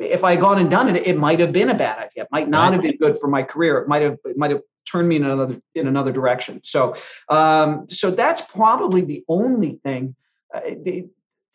if 0.00 0.24
I 0.24 0.32
had 0.32 0.40
gone 0.40 0.58
and 0.58 0.70
done 0.70 0.94
it, 0.94 1.06
it 1.06 1.16
might 1.16 1.40
have 1.40 1.52
been 1.52 1.70
a 1.70 1.74
bad 1.74 1.98
idea. 1.98 2.24
It 2.24 2.28
might 2.30 2.48
not 2.48 2.72
have 2.72 2.82
been 2.82 2.96
good 2.96 3.18
for 3.18 3.28
my 3.28 3.42
career. 3.42 3.78
It 3.78 3.88
might 3.88 4.02
have 4.02 4.18
it 4.24 4.36
might 4.36 4.50
have 4.50 4.62
turned 4.90 5.08
me 5.08 5.16
in 5.16 5.24
another 5.24 5.60
in 5.74 5.86
another 5.86 6.12
direction. 6.12 6.60
So 6.64 6.96
um, 7.28 7.86
so 7.88 8.10
that's 8.10 8.40
probably 8.40 9.02
the 9.02 9.24
only 9.28 9.80
thing. 9.84 10.14
Uh, 10.54 10.60
the, 10.82 11.06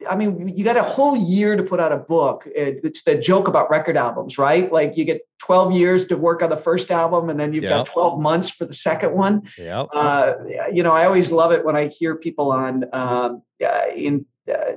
I 0.09 0.15
mean, 0.15 0.49
you 0.55 0.63
got 0.63 0.77
a 0.77 0.83
whole 0.83 1.15
year 1.15 1.55
to 1.55 1.63
put 1.63 1.79
out 1.79 1.91
a 1.91 1.97
book. 1.97 2.43
It's 2.53 3.03
the 3.03 3.15
joke 3.17 3.47
about 3.47 3.69
record 3.69 3.97
albums, 3.97 4.37
right? 4.37 4.71
Like 4.71 4.97
you 4.97 5.05
get 5.05 5.21
12 5.39 5.71
years 5.71 6.05
to 6.07 6.17
work 6.17 6.41
on 6.41 6.49
the 6.49 6.57
first 6.57 6.91
album, 6.91 7.29
and 7.29 7.39
then 7.39 7.53
you've 7.53 7.63
yep. 7.63 7.71
got 7.71 7.85
12 7.87 8.19
months 8.19 8.49
for 8.49 8.65
the 8.65 8.73
second 8.73 9.13
one. 9.13 9.43
Yeah. 9.57 9.81
Uh, 9.81 10.35
you 10.71 10.83
know, 10.83 10.91
I 10.91 11.05
always 11.05 11.31
love 11.31 11.53
it 11.53 11.63
when 11.63 11.75
I 11.75 11.87
hear 11.87 12.15
people 12.15 12.51
on 12.51 12.83
um, 12.93 13.41
uh, 13.65 13.81
in 13.95 14.25
uh, 14.53 14.73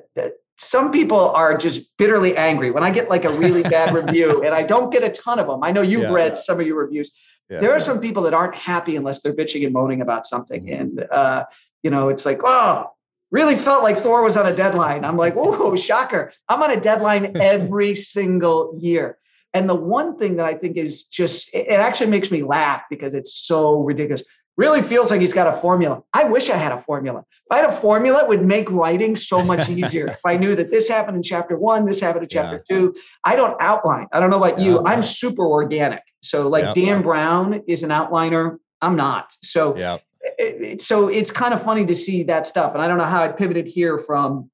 some 0.59 0.90
people 0.90 1.31
are 1.31 1.57
just 1.57 1.97
bitterly 1.97 2.37
angry 2.37 2.71
when 2.71 2.83
I 2.83 2.90
get 2.90 3.09
like 3.09 3.25
a 3.25 3.33
really 3.35 3.62
bad 3.71 3.94
review, 3.94 4.42
and 4.42 4.55
I 4.55 4.62
don't 4.62 4.92
get 4.92 5.03
a 5.03 5.11
ton 5.11 5.38
of 5.38 5.47
them. 5.47 5.62
I 5.62 5.71
know 5.71 5.83
you've 5.83 6.03
yeah. 6.03 6.12
read 6.12 6.38
some 6.38 6.61
of 6.61 6.66
your 6.66 6.77
reviews. 6.77 7.12
Yeah. 7.49 7.61
There 7.61 7.73
are 7.73 7.81
some 7.81 8.01
people 8.01 8.23
that 8.25 8.35
aren't 8.35 8.55
happy 8.55 8.97
unless 8.97 9.21
they're 9.21 9.35
bitching 9.35 9.64
and 9.64 9.73
moaning 9.73 10.01
about 10.01 10.27
something, 10.27 10.64
mm-hmm. 10.64 10.81
and 10.81 11.11
uh, 11.11 11.44
you 11.83 11.90
know, 11.90 12.09
it's 12.09 12.27
like, 12.27 12.40
oh, 12.44 12.90
really 13.31 13.57
felt 13.57 13.83
like 13.83 13.99
Thor 13.99 14.23
was 14.23 14.37
on 14.37 14.47
a 14.47 14.55
deadline. 14.55 15.05
I'm 15.05 15.16
like, 15.16 15.35
oh, 15.37 15.77
shocker! 15.77 16.33
I'm 16.49 16.62
on 16.62 16.71
a 16.71 16.81
deadline 16.81 17.37
every 17.37 17.94
single 17.94 18.75
year. 18.79 19.18
And 19.55 19.68
the 19.68 19.75
one 19.75 20.16
thing 20.18 20.37
that 20.37 20.47
I 20.47 20.55
think 20.55 20.77
is 20.77 21.05
just, 21.05 21.55
it 21.55 21.81
actually 21.81 22.11
makes 22.11 22.31
me 22.31 22.42
laugh 22.42 22.83
because 22.90 23.14
it's 23.14 23.35
so 23.35 23.81
ridiculous 23.81 24.23
really 24.59 24.83
feels 24.83 25.11
like 25.11 25.21
he's 25.21 25.33
got 25.33 25.47
a 25.47 25.53
formula. 25.53 26.03
I 26.12 26.25
wish 26.25 26.51
I 26.51 26.57
had 26.57 26.73
a 26.73 26.79
formula. 26.79 27.21
If 27.21 27.53
I 27.53 27.59
had 27.59 27.71
a 27.71 27.73
formula, 27.73 28.23
it 28.23 28.29
would 28.29 28.44
make 28.44 28.68
writing 28.71 29.14
so 29.14 29.42
much 29.42 29.68
easier. 29.71 30.09
if 30.09 30.21
I 30.27 30.37
knew 30.37 30.55
that 30.57 30.71
this 30.71 30.88
happened 30.88 31.16
in 31.16 31.23
chapter 31.23 31.57
one, 31.57 31.87
this 31.87 32.01
happened 32.01 32.25
in 32.25 32.29
chapter 32.29 32.61
yeah. 32.68 32.77
two. 32.77 32.94
I 33.25 33.37
don't 33.37 33.57
outline. 33.62 34.09
I 34.12 34.21
don't 34.21 34.31
know 34.31 34.37
about 34.37 34.59
yeah, 34.59 34.66
you. 34.66 34.85
I'm 34.85 35.01
super 35.01 35.47
organic. 35.47 36.03
So 36.23 36.49
like 36.49 36.75
Dan 36.75 37.03
Brown 37.03 37.62
is 37.68 37.85
an 37.85 37.90
outliner. 37.90 38.59
I'm 38.83 38.97
not. 38.97 39.33
So 39.42 39.77
yeah. 39.79 39.99
It, 40.37 40.62
it, 40.62 40.83
so 40.83 41.09
it's 41.09 41.31
kind 41.31 41.55
of 41.55 41.62
funny 41.62 41.87
to 41.87 41.94
see 41.94 42.25
that 42.25 42.47
stuff. 42.47 42.75
And 42.75 42.83
I 42.83 42.88
don't 42.88 42.99
know 42.99 43.05
how 43.05 43.23
I 43.23 43.29
pivoted 43.29 43.66
here 43.68 43.99
from, 43.99 44.51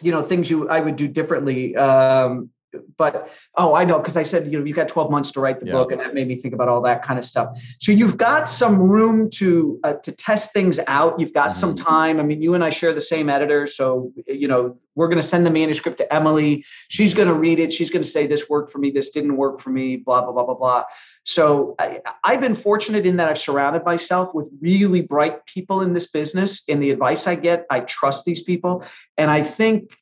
you 0.00 0.10
know, 0.10 0.22
things 0.22 0.50
you 0.50 0.68
I 0.70 0.80
would 0.80 0.96
do 0.96 1.06
differently. 1.06 1.76
Um, 1.76 2.48
but 2.96 3.30
oh 3.56 3.74
i 3.74 3.84
know 3.84 3.98
because 3.98 4.16
i 4.16 4.22
said 4.22 4.50
you 4.50 4.58
know 4.58 4.64
you've 4.64 4.76
got 4.76 4.88
12 4.88 5.10
months 5.10 5.30
to 5.32 5.40
write 5.40 5.60
the 5.60 5.66
yeah. 5.66 5.72
book 5.72 5.92
and 5.92 6.00
that 6.00 6.14
made 6.14 6.28
me 6.28 6.36
think 6.36 6.54
about 6.54 6.68
all 6.68 6.80
that 6.82 7.02
kind 7.02 7.18
of 7.18 7.24
stuff. 7.24 7.58
So 7.78 7.92
you've 7.92 8.16
got 8.16 8.48
some 8.48 8.78
room 8.78 9.30
to 9.30 9.80
uh, 9.84 9.94
to 9.94 10.12
test 10.12 10.52
things 10.52 10.80
out. 10.86 11.18
You've 11.18 11.32
got 11.32 11.50
mm-hmm. 11.50 11.60
some 11.60 11.74
time. 11.74 12.20
I 12.20 12.22
mean 12.22 12.42
you 12.42 12.54
and 12.54 12.64
i 12.64 12.70
share 12.70 12.92
the 12.92 13.00
same 13.00 13.28
editor 13.28 13.66
so 13.66 14.12
you 14.26 14.48
know 14.48 14.76
we're 14.94 15.08
going 15.08 15.20
to 15.20 15.26
send 15.26 15.46
the 15.46 15.50
manuscript 15.50 15.96
to 15.98 16.12
emily. 16.12 16.64
She's 16.88 17.14
going 17.14 17.28
to 17.28 17.34
read 17.34 17.58
it. 17.58 17.72
She's 17.72 17.90
going 17.90 18.02
to 18.02 18.08
say 18.08 18.26
this 18.26 18.50
worked 18.50 18.70
for 18.70 18.78
me. 18.78 18.90
This 18.90 19.10
didn't 19.10 19.36
work 19.36 19.60
for 19.60 19.70
me 19.70 19.96
blah 19.96 20.22
blah 20.22 20.32
blah 20.32 20.44
blah 20.44 20.54
blah. 20.54 20.84
So 21.24 21.74
I, 21.78 22.00
i've 22.24 22.40
been 22.40 22.54
fortunate 22.54 23.06
in 23.06 23.16
that 23.16 23.28
i've 23.28 23.38
surrounded 23.38 23.84
myself 23.84 24.34
with 24.34 24.48
really 24.60 25.02
bright 25.02 25.44
people 25.46 25.82
in 25.82 25.94
this 25.94 26.10
business 26.10 26.64
and 26.68 26.82
the 26.82 26.90
advice 26.90 27.26
i 27.26 27.34
get 27.34 27.66
i 27.70 27.80
trust 27.80 28.24
these 28.24 28.42
people. 28.42 28.84
And 29.16 29.30
i 29.30 29.42
think 29.42 29.96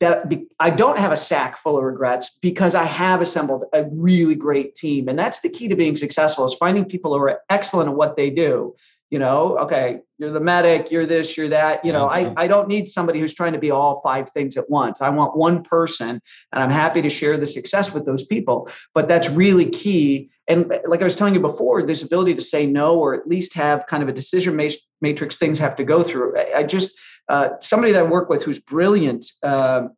that 0.00 0.28
be, 0.28 0.46
I 0.60 0.70
don't 0.70 0.98
have 0.98 1.12
a 1.12 1.16
sack 1.16 1.58
full 1.58 1.76
of 1.76 1.84
regrets 1.84 2.38
because 2.40 2.74
I 2.74 2.84
have 2.84 3.20
assembled 3.20 3.64
a 3.72 3.84
really 3.90 4.34
great 4.34 4.74
team. 4.74 5.08
And 5.08 5.18
that's 5.18 5.40
the 5.40 5.48
key 5.48 5.68
to 5.68 5.76
being 5.76 5.96
successful 5.96 6.44
is 6.44 6.54
finding 6.54 6.84
people 6.84 7.12
who 7.12 7.22
are 7.22 7.40
excellent 7.50 7.90
at 7.90 7.96
what 7.96 8.16
they 8.16 8.30
do. 8.30 8.74
You 9.10 9.18
know, 9.18 9.56
okay, 9.60 10.00
you're 10.18 10.32
the 10.32 10.40
medic, 10.40 10.90
you're 10.90 11.06
this, 11.06 11.34
you're 11.34 11.48
that. 11.48 11.82
You 11.82 11.92
know, 11.92 12.10
I, 12.10 12.24
mm-hmm. 12.24 12.38
I 12.38 12.46
don't 12.46 12.68
need 12.68 12.86
somebody 12.88 13.18
who's 13.18 13.32
trying 13.32 13.54
to 13.54 13.58
be 13.58 13.70
all 13.70 14.00
five 14.02 14.28
things 14.28 14.58
at 14.58 14.68
once. 14.68 15.00
I 15.00 15.08
want 15.08 15.34
one 15.34 15.62
person, 15.62 16.20
and 16.52 16.62
I'm 16.62 16.70
happy 16.70 17.00
to 17.00 17.08
share 17.08 17.38
the 17.38 17.46
success 17.46 17.94
with 17.94 18.04
those 18.04 18.22
people. 18.22 18.68
But 18.92 19.08
that's 19.08 19.30
really 19.30 19.70
key. 19.70 20.28
And 20.46 20.70
eh, 20.70 20.80
like 20.84 21.00
I 21.00 21.04
was 21.04 21.16
telling 21.16 21.34
you 21.34 21.40
before, 21.40 21.82
this 21.82 22.02
ability 22.02 22.34
to 22.34 22.42
say 22.42 22.66
no 22.66 22.98
or 22.98 23.14
at 23.14 23.26
least 23.26 23.54
have 23.54 23.86
kind 23.86 24.02
of 24.02 24.10
a 24.10 24.12
decision 24.12 24.60
matrix 25.00 25.36
things 25.36 25.58
have 25.58 25.74
to 25.76 25.84
go 25.84 26.02
through. 26.02 26.38
I 26.54 26.62
just, 26.62 26.98
uh, 27.28 27.50
somebody 27.60 27.92
that 27.92 28.00
I 28.00 28.08
work 28.08 28.28
with 28.28 28.42
who's 28.42 28.58
brilliant, 28.58 29.32
uh, 29.42 29.88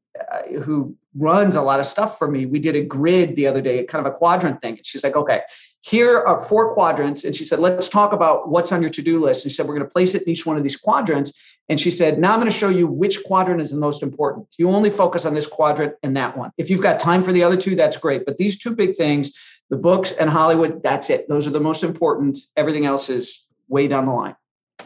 who 0.62 0.96
runs 1.16 1.54
a 1.54 1.62
lot 1.62 1.80
of 1.80 1.86
stuff 1.86 2.18
for 2.18 2.30
me. 2.30 2.46
We 2.46 2.58
did 2.58 2.76
a 2.76 2.82
grid 2.82 3.36
the 3.36 3.46
other 3.46 3.60
day, 3.60 3.84
kind 3.84 4.06
of 4.06 4.12
a 4.12 4.16
quadrant 4.16 4.60
thing. 4.60 4.76
And 4.76 4.86
she's 4.86 5.02
like, 5.02 5.16
okay, 5.16 5.42
here 5.82 6.18
are 6.18 6.38
four 6.40 6.72
quadrants. 6.72 7.24
And 7.24 7.34
she 7.34 7.44
said, 7.46 7.58
let's 7.58 7.88
talk 7.88 8.12
about 8.12 8.48
what's 8.48 8.70
on 8.70 8.80
your 8.80 8.90
to 8.90 9.02
do 9.02 9.20
list. 9.20 9.44
And 9.44 9.50
she 9.50 9.56
said, 9.56 9.66
we're 9.66 9.74
going 9.74 9.86
to 9.86 9.92
place 9.92 10.14
it 10.14 10.22
in 10.22 10.28
each 10.28 10.46
one 10.46 10.56
of 10.56 10.62
these 10.62 10.76
quadrants. 10.76 11.32
And 11.68 11.80
she 11.80 11.90
said, 11.90 12.18
now 12.18 12.32
I'm 12.32 12.40
going 12.40 12.50
to 12.50 12.56
show 12.56 12.68
you 12.68 12.86
which 12.86 13.22
quadrant 13.24 13.60
is 13.60 13.70
the 13.70 13.78
most 13.78 14.02
important. 14.02 14.46
You 14.58 14.70
only 14.70 14.90
focus 14.90 15.24
on 15.24 15.34
this 15.34 15.46
quadrant 15.46 15.94
and 16.02 16.16
that 16.16 16.36
one. 16.36 16.50
If 16.58 16.68
you've 16.68 16.82
got 16.82 17.00
time 17.00 17.22
for 17.22 17.32
the 17.32 17.42
other 17.42 17.56
two, 17.56 17.76
that's 17.76 17.96
great. 17.96 18.24
But 18.24 18.38
these 18.38 18.58
two 18.58 18.74
big 18.74 18.96
things, 18.96 19.32
the 19.68 19.76
books 19.76 20.12
and 20.12 20.28
Hollywood, 20.28 20.82
that's 20.82 21.10
it. 21.10 21.28
Those 21.28 21.46
are 21.46 21.50
the 21.50 21.60
most 21.60 21.84
important. 21.84 22.38
Everything 22.56 22.86
else 22.86 23.08
is 23.08 23.46
way 23.68 23.86
down 23.88 24.06
the 24.06 24.12
line. 24.12 24.34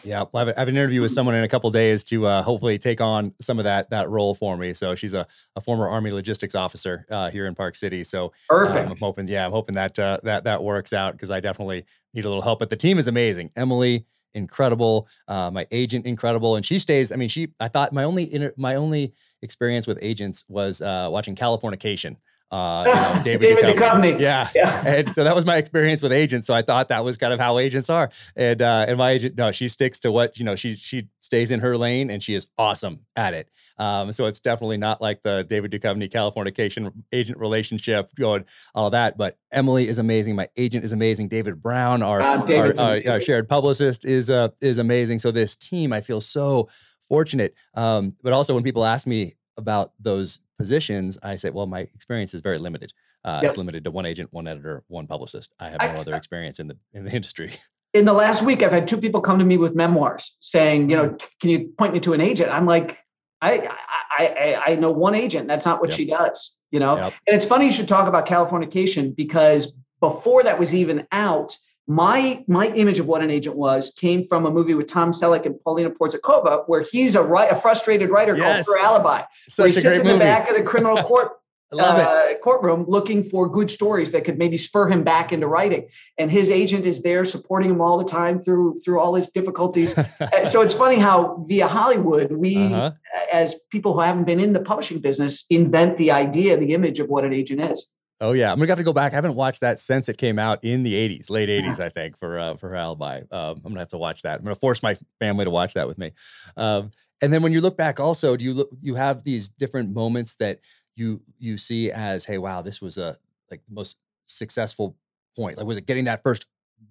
Yeah, 0.04 0.24
I 0.34 0.38
have, 0.40 0.68
an 0.68 0.76
interview 0.76 1.00
with 1.00 1.12
someone 1.12 1.34
in 1.34 1.44
a 1.44 1.48
couple 1.48 1.70
days 1.70 2.04
to 2.04 2.26
uh, 2.26 2.42
hopefully 2.42 2.78
take 2.78 3.00
on 3.00 3.32
some 3.40 3.58
of 3.58 3.64
that 3.64 3.88
that 3.90 4.10
role 4.10 4.34
for 4.34 4.56
me. 4.56 4.74
So 4.74 4.94
she's 4.94 5.14
a, 5.14 5.26
a 5.56 5.60
former 5.60 5.88
Army 5.88 6.10
logistics 6.10 6.54
officer 6.54 7.06
uh, 7.10 7.30
here 7.30 7.46
in 7.46 7.54
Park 7.54 7.74
City. 7.74 8.04
So 8.04 8.32
perfect. 8.48 8.86
Um, 8.86 8.92
I'm 8.92 8.98
hoping, 8.98 9.28
yeah, 9.28 9.46
I'm 9.46 9.50
hoping 9.50 9.74
that 9.76 9.98
uh, 9.98 10.18
that 10.22 10.44
that 10.44 10.62
works 10.62 10.92
out 10.92 11.12
because 11.12 11.30
I 11.30 11.40
definitely 11.40 11.86
need 12.12 12.26
a 12.26 12.28
little 12.28 12.42
help. 12.42 12.58
But 12.58 12.70
the 12.70 12.76
team 12.76 12.98
is 12.98 13.08
amazing. 13.08 13.50
Emily, 13.56 14.04
incredible. 14.34 15.08
Uh, 15.26 15.50
my 15.50 15.66
agent, 15.70 16.04
incredible, 16.04 16.56
and 16.56 16.66
she 16.66 16.78
stays. 16.78 17.10
I 17.10 17.16
mean, 17.16 17.28
she. 17.28 17.48
I 17.58 17.68
thought 17.68 17.92
my 17.92 18.04
only 18.04 18.32
inter, 18.32 18.52
my 18.58 18.74
only 18.74 19.14
experience 19.40 19.86
with 19.86 19.98
agents 20.02 20.44
was 20.48 20.82
uh, 20.82 21.08
watching 21.10 21.34
Californication 21.34 22.16
uh, 22.50 22.84
you 22.86 22.94
know, 22.94 23.22
David, 23.24 23.56
David 23.56 23.76
Duchovny. 23.76 24.20
Yeah. 24.20 24.48
yeah. 24.54 24.86
and 24.86 25.10
so 25.10 25.24
that 25.24 25.34
was 25.34 25.44
my 25.44 25.56
experience 25.56 26.02
with 26.02 26.12
agents. 26.12 26.46
So 26.46 26.54
I 26.54 26.62
thought 26.62 26.88
that 26.88 27.04
was 27.04 27.16
kind 27.16 27.32
of 27.32 27.40
how 27.40 27.58
agents 27.58 27.90
are. 27.90 28.10
And 28.36 28.62
uh, 28.62 28.86
and 28.88 28.98
my 28.98 29.10
agent, 29.12 29.36
no, 29.36 29.50
she 29.52 29.68
sticks 29.68 29.98
to 30.00 30.12
what, 30.12 30.38
you 30.38 30.44
know, 30.44 30.54
she 30.54 30.76
she 30.76 31.08
stays 31.20 31.50
in 31.50 31.60
her 31.60 31.76
lane 31.76 32.10
and 32.10 32.22
she 32.22 32.34
is 32.34 32.46
awesome 32.58 33.00
at 33.16 33.34
it. 33.34 33.50
Um, 33.78 34.12
so 34.12 34.26
it's 34.26 34.40
definitely 34.40 34.76
not 34.76 35.00
like 35.00 35.22
the 35.22 35.44
David 35.48 35.72
Duchovny 35.72 36.10
Californication 36.10 36.92
agent 37.12 37.38
relationship 37.38 38.10
going 38.14 38.44
all 38.74 38.90
that. 38.90 39.18
But 39.18 39.38
Emily 39.50 39.88
is 39.88 39.98
amazing. 39.98 40.36
My 40.36 40.48
agent 40.56 40.84
is 40.84 40.92
amazing. 40.92 41.28
David 41.28 41.60
Brown, 41.60 42.02
our, 42.02 42.22
uh, 42.22 42.46
our, 42.52 42.80
our, 42.80 43.00
our, 43.10 43.20
shared 43.20 43.48
publicist, 43.48 44.04
is 44.04 44.30
uh, 44.30 44.48
is 44.60 44.78
amazing. 44.78 45.18
So 45.18 45.30
this 45.30 45.56
team, 45.56 45.92
I 45.92 46.00
feel 46.00 46.20
so 46.20 46.68
fortunate. 47.00 47.54
Um, 47.74 48.14
but 48.22 48.32
also 48.32 48.54
when 48.54 48.62
people 48.62 48.84
ask 48.84 49.06
me 49.06 49.34
about 49.56 49.92
those 50.00 50.40
positions, 50.58 51.18
I 51.22 51.36
say, 51.36 51.50
well, 51.50 51.66
my 51.66 51.80
experience 51.80 52.34
is 52.34 52.40
very 52.40 52.58
limited. 52.58 52.92
Uh, 53.24 53.40
yep. 53.42 53.50
It's 53.50 53.58
limited 53.58 53.84
to 53.84 53.90
one 53.90 54.06
agent, 54.06 54.32
one 54.32 54.46
editor, 54.46 54.82
one 54.88 55.06
publicist. 55.06 55.52
I 55.58 55.70
have 55.70 55.80
no 55.80 55.86
I, 55.86 55.94
other 55.94 56.14
experience 56.22 56.60
in 56.60 56.68
the 56.68 56.76
in 56.92 57.04
the 57.04 57.12
industry. 57.12 57.52
In 57.94 58.04
the 58.06 58.12
last 58.12 58.42
week, 58.42 58.64
I've 58.64 58.72
had 58.72 58.88
two 58.88 58.96
people 58.96 59.20
come 59.20 59.38
to 59.38 59.44
me 59.44 59.56
with 59.56 59.76
memoirs 59.76 60.36
saying, 60.40 60.90
you 60.90 60.96
know, 60.96 61.10
mm-hmm. 61.10 61.26
can 61.40 61.50
you 61.50 61.72
point 61.78 61.92
me 61.92 62.00
to 62.00 62.12
an 62.12 62.20
agent? 62.20 62.50
I'm 62.50 62.66
like, 62.66 62.98
I 63.40 63.68
I 64.10 64.62
I, 64.66 64.74
know 64.74 64.90
one 64.90 65.14
agent. 65.14 65.46
That's 65.46 65.64
not 65.64 65.80
what 65.80 65.90
yep. 65.90 65.96
she 65.96 66.06
does. 66.06 66.58
You 66.72 66.80
know, 66.80 66.98
yep. 66.98 67.12
and 67.28 67.36
it's 67.36 67.44
funny 67.44 67.66
you 67.66 67.70
should 67.70 67.86
talk 67.86 68.08
about 68.08 68.26
Californication 68.26 69.14
because 69.14 69.78
before 70.00 70.42
that 70.42 70.58
was 70.58 70.74
even 70.74 71.06
out, 71.12 71.56
my 71.86 72.42
my 72.48 72.68
image 72.68 72.98
of 72.98 73.06
what 73.06 73.22
an 73.22 73.30
agent 73.30 73.56
was 73.56 73.92
came 73.98 74.26
from 74.26 74.46
a 74.46 74.50
movie 74.50 74.74
with 74.74 74.86
Tom 74.86 75.10
Selleck 75.10 75.44
and 75.44 75.60
Paulina 75.60 75.90
Porizkova, 75.90 76.64
where 76.66 76.84
he's 76.90 77.14
a, 77.14 77.22
a 77.22 77.54
frustrated 77.54 78.10
writer 78.10 78.36
yes. 78.36 78.64
called 78.64 78.78
Her 78.78 78.84
Alibi. 78.84 79.22
Such 79.48 79.62
where 79.62 79.66
he 79.68 79.72
sits 79.72 79.84
in 79.84 80.04
movie. 80.04 80.12
the 80.12 80.18
back 80.18 80.48
of 80.48 80.56
the 80.56 80.62
criminal 80.62 80.96
court 81.02 81.32
uh, 81.78 82.34
courtroom 82.42 82.84
looking 82.88 83.22
for 83.22 83.48
good 83.48 83.70
stories 83.70 84.12
that 84.12 84.24
could 84.24 84.38
maybe 84.38 84.56
spur 84.56 84.88
him 84.88 85.02
back 85.02 85.32
into 85.32 85.46
writing. 85.46 85.88
And 86.18 86.30
his 86.30 86.50
agent 86.50 86.86
is 86.86 87.02
there 87.02 87.24
supporting 87.24 87.70
him 87.70 87.80
all 87.80 87.98
the 87.98 88.04
time 88.04 88.40
through 88.40 88.80
through 88.84 89.00
all 89.00 89.14
his 89.14 89.28
difficulties. 89.28 89.94
Uh, 90.20 90.44
so 90.44 90.62
it's 90.62 90.72
funny 90.72 90.96
how 90.96 91.44
via 91.48 91.66
Hollywood 91.66 92.32
we, 92.32 92.56
uh-huh. 92.56 92.92
as 93.32 93.56
people 93.70 93.92
who 93.92 94.00
haven't 94.00 94.24
been 94.24 94.40
in 94.40 94.52
the 94.52 94.60
publishing 94.60 95.00
business, 95.00 95.44
invent 95.50 95.98
the 95.98 96.10
idea, 96.10 96.56
the 96.56 96.72
image 96.72 96.98
of 96.98 97.08
what 97.08 97.24
an 97.24 97.32
agent 97.32 97.60
is. 97.60 97.86
Oh 98.20 98.32
yeah, 98.32 98.52
I'm 98.52 98.58
gonna 98.58 98.70
have 98.70 98.78
to 98.78 98.84
go 98.84 98.92
back. 98.92 99.12
I 99.12 99.16
haven't 99.16 99.34
watched 99.34 99.60
that 99.60 99.80
since 99.80 100.08
it 100.08 100.18
came 100.18 100.38
out 100.38 100.62
in 100.62 100.82
the 100.82 100.94
'80s, 100.94 101.30
late 101.30 101.48
'80s, 101.48 101.80
I 101.80 101.88
think, 101.88 102.16
for 102.16 102.38
uh, 102.38 102.56
Her 102.56 102.74
Alibi. 102.74 103.22
Um, 103.30 103.56
I'm 103.56 103.62
gonna 103.62 103.80
have 103.80 103.88
to 103.88 103.98
watch 103.98 104.22
that. 104.22 104.38
I'm 104.38 104.44
gonna 104.44 104.54
force 104.54 104.82
my 104.82 104.96
family 105.18 105.44
to 105.44 105.50
watch 105.50 105.74
that 105.74 105.88
with 105.88 105.98
me. 105.98 106.12
Um, 106.56 106.90
and 107.20 107.32
then 107.32 107.42
when 107.42 107.52
you 107.52 107.60
look 107.60 107.76
back, 107.76 107.98
also, 107.98 108.36
do 108.36 108.44
you 108.44 108.54
look? 108.54 108.70
You 108.80 108.94
have 108.94 109.24
these 109.24 109.48
different 109.48 109.92
moments 109.92 110.36
that 110.36 110.60
you 110.96 111.22
you 111.38 111.58
see 111.58 111.90
as, 111.90 112.24
hey, 112.24 112.38
wow, 112.38 112.62
this 112.62 112.80
was 112.80 112.98
a 112.98 113.16
like 113.50 113.62
the 113.66 113.74
most 113.74 113.98
successful 114.26 114.96
point. 115.36 115.58
Like, 115.58 115.66
was 115.66 115.76
it 115.76 115.86
getting 115.86 116.04
that 116.04 116.22
first 116.22 116.46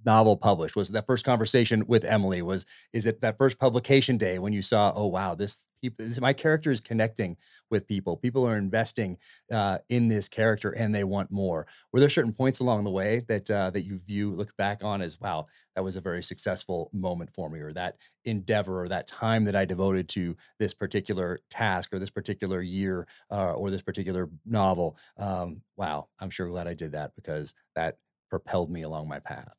novel 0.05 0.37
published? 0.37 0.75
Was 0.75 0.89
that 0.89 1.05
first 1.05 1.25
conversation 1.25 1.85
with 1.87 2.03
Emily? 2.03 2.41
Was 2.41 2.65
is 2.93 3.05
it 3.05 3.21
that 3.21 3.37
first 3.37 3.59
publication 3.59 4.17
day 4.17 4.39
when 4.39 4.53
you 4.53 4.61
saw, 4.61 4.91
oh 4.95 5.07
wow, 5.07 5.35
this 5.35 5.69
this, 5.97 6.21
my 6.21 6.33
character 6.33 6.71
is 6.71 6.79
connecting 6.79 7.37
with 7.69 7.87
people. 7.87 8.17
People 8.17 8.47
are 8.47 8.57
investing 8.57 9.17
uh, 9.51 9.79
in 9.89 10.07
this 10.07 10.29
character 10.29 10.71
and 10.71 10.93
they 10.93 11.03
want 11.03 11.31
more. 11.31 11.67
Were 11.91 11.99
there 11.99 12.09
certain 12.09 12.33
points 12.33 12.59
along 12.59 12.83
the 12.83 12.89
way 12.89 13.23
that 13.27 13.49
uh, 13.49 13.69
that 13.71 13.85
you 13.85 13.99
view 13.99 14.31
look 14.31 14.55
back 14.57 14.83
on 14.83 15.01
as 15.01 15.19
wow, 15.19 15.47
that 15.75 15.83
was 15.83 15.95
a 15.95 16.01
very 16.01 16.23
successful 16.23 16.89
moment 16.93 17.31
for 17.33 17.49
me, 17.49 17.59
or 17.59 17.73
that 17.73 17.97
endeavor, 18.25 18.83
or 18.83 18.87
that 18.89 19.07
time 19.07 19.45
that 19.45 19.55
I 19.55 19.65
devoted 19.65 20.07
to 20.09 20.37
this 20.59 20.73
particular 20.73 21.39
task, 21.49 21.93
or 21.93 21.99
this 21.99 22.11
particular 22.11 22.61
year, 22.61 23.07
uh, 23.31 23.53
or 23.53 23.69
this 23.69 23.81
particular 23.81 24.29
novel? 24.45 24.97
Um, 25.17 25.61
wow, 25.77 26.07
I'm 26.19 26.29
sure 26.29 26.47
glad 26.47 26.67
I 26.67 26.73
did 26.73 26.93
that 26.93 27.15
because 27.15 27.53
that 27.75 27.97
propelled 28.29 28.71
me 28.71 28.83
along 28.83 29.07
my 29.07 29.19
path. 29.19 29.53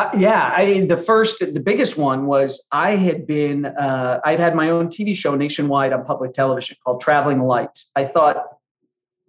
Uh, 0.00 0.10
yeah, 0.16 0.50
I 0.56 0.80
the 0.86 0.96
first, 0.96 1.40
the 1.40 1.60
biggest 1.60 1.98
one 1.98 2.24
was 2.24 2.66
I 2.72 2.96
had 2.96 3.26
been, 3.26 3.66
uh, 3.66 4.18
I'd 4.24 4.40
had 4.40 4.54
my 4.54 4.70
own 4.70 4.88
TV 4.88 5.14
show 5.14 5.34
nationwide 5.34 5.92
on 5.92 6.06
public 6.06 6.32
television 6.32 6.78
called 6.82 7.02
Traveling 7.02 7.42
Light. 7.42 7.78
I 7.94 8.06
thought 8.06 8.46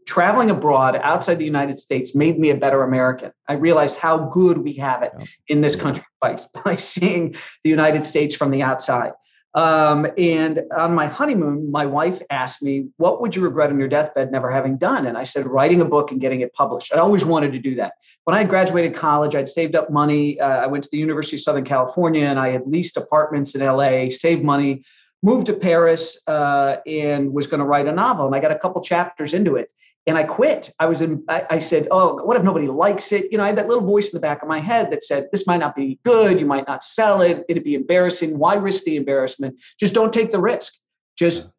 traveling 0.07 0.49
abroad 0.49 0.97
outside 1.03 1.35
the 1.35 1.43
United 1.43 1.77
States 1.77 2.15
made 2.15 2.39
me 2.39 2.51
a 2.51 2.55
better 2.55 2.83
American. 2.83 3.33
I 3.49 3.53
realized 3.53 3.97
how 3.97 4.29
good 4.29 4.59
we 4.59 4.71
have 4.75 5.03
it 5.03 5.11
in 5.49 5.59
this 5.59 5.75
country 5.75 6.05
by, 6.21 6.37
by 6.63 6.77
seeing 6.77 7.35
the 7.65 7.69
United 7.69 8.05
States 8.05 8.33
from 8.33 8.49
the 8.49 8.63
outside. 8.63 9.11
Um, 9.53 10.07
and 10.17 10.61
on 10.77 10.95
my 10.95 11.07
honeymoon, 11.07 11.69
my 11.69 11.85
wife 11.85 12.21
asked 12.29 12.63
me, 12.63 12.87
What 12.97 13.21
would 13.21 13.35
you 13.35 13.41
regret 13.41 13.69
on 13.69 13.79
your 13.79 13.89
deathbed 13.89 14.31
never 14.31 14.49
having 14.49 14.77
done? 14.77 15.07
And 15.07 15.17
I 15.17 15.23
said, 15.23 15.45
Writing 15.45 15.81
a 15.81 15.85
book 15.85 16.11
and 16.11 16.21
getting 16.21 16.41
it 16.41 16.53
published. 16.53 16.93
I 16.93 16.99
always 16.99 17.25
wanted 17.25 17.51
to 17.51 17.59
do 17.59 17.75
that. 17.75 17.93
When 18.23 18.35
I 18.35 18.43
graduated 18.43 18.95
college, 18.95 19.35
I'd 19.35 19.49
saved 19.49 19.75
up 19.75 19.91
money. 19.91 20.39
Uh, 20.39 20.47
I 20.47 20.67
went 20.67 20.83
to 20.85 20.89
the 20.91 20.97
University 20.97 21.35
of 21.35 21.41
Southern 21.41 21.65
California 21.65 22.25
and 22.25 22.39
I 22.39 22.49
had 22.49 22.65
leased 22.65 22.95
apartments 22.95 23.53
in 23.53 23.61
LA, 23.61 24.09
saved 24.09 24.43
money, 24.43 24.83
moved 25.21 25.47
to 25.47 25.53
Paris, 25.53 26.21
uh, 26.27 26.77
and 26.85 27.33
was 27.33 27.47
going 27.47 27.59
to 27.59 27.65
write 27.65 27.87
a 27.87 27.91
novel. 27.91 28.27
And 28.27 28.35
I 28.35 28.39
got 28.39 28.51
a 28.51 28.59
couple 28.59 28.81
chapters 28.81 29.33
into 29.33 29.57
it 29.57 29.69
and 30.07 30.17
I 30.17 30.23
quit. 30.23 30.71
I 30.79 30.87
was 30.87 31.01
in, 31.01 31.23
I, 31.27 31.45
I, 31.49 31.57
said, 31.59 31.87
Oh, 31.91 32.23
what 32.23 32.35
if 32.37 32.43
nobody 32.43 32.67
likes 32.67 33.11
it? 33.11 33.31
You 33.31 33.37
know, 33.37 33.43
I 33.43 33.47
had 33.47 33.57
that 33.57 33.67
little 33.67 33.85
voice 33.85 34.09
in 34.09 34.17
the 34.17 34.21
back 34.21 34.41
of 34.41 34.47
my 34.47 34.59
head 34.59 34.91
that 34.91 35.03
said, 35.03 35.27
This 35.31 35.45
might 35.45 35.59
not 35.59 35.75
be 35.75 35.99
good. 36.03 36.39
You 36.39 36.45
might 36.45 36.67
not 36.67 36.83
sell 36.83 37.21
it. 37.21 37.45
It'd 37.47 37.63
be 37.63 37.75
embarrassing. 37.75 38.37
Why 38.37 38.55
risk 38.55 38.83
the 38.83 38.95
embarrassment? 38.95 39.59
Just 39.79 39.93
don't 39.93 40.11
take 40.11 40.31
the 40.31 40.41
risk. 40.41 40.73
Just 41.17 41.49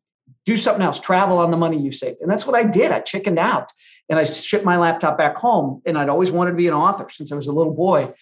do 0.45 0.57
something 0.57 0.83
else. 0.83 0.99
Travel 0.99 1.39
on 1.39 1.51
the 1.51 1.57
money 1.57 1.81
you 1.81 1.93
saved. 1.93 2.21
And 2.21 2.31
that's 2.31 2.47
what 2.47 2.57
I 2.57 2.65
did. 2.65 2.91
I 2.91 3.01
chickened 3.01 3.39
out 3.39 3.71
and 4.09 4.19
I 4.19 4.25
shipped 4.25 4.65
my 4.65 4.77
laptop 4.77 5.17
back 5.17 5.37
home. 5.37 5.81
And 5.87 5.97
I'd 5.97 6.09
always 6.09 6.33
wanted 6.33 6.51
to 6.53 6.57
be 6.57 6.67
an 6.67 6.75
author 6.75 7.09
since 7.11 7.31
I 7.31 7.37
was 7.37 7.47
a 7.47 7.53
little 7.53 7.75
boy. 7.75 8.13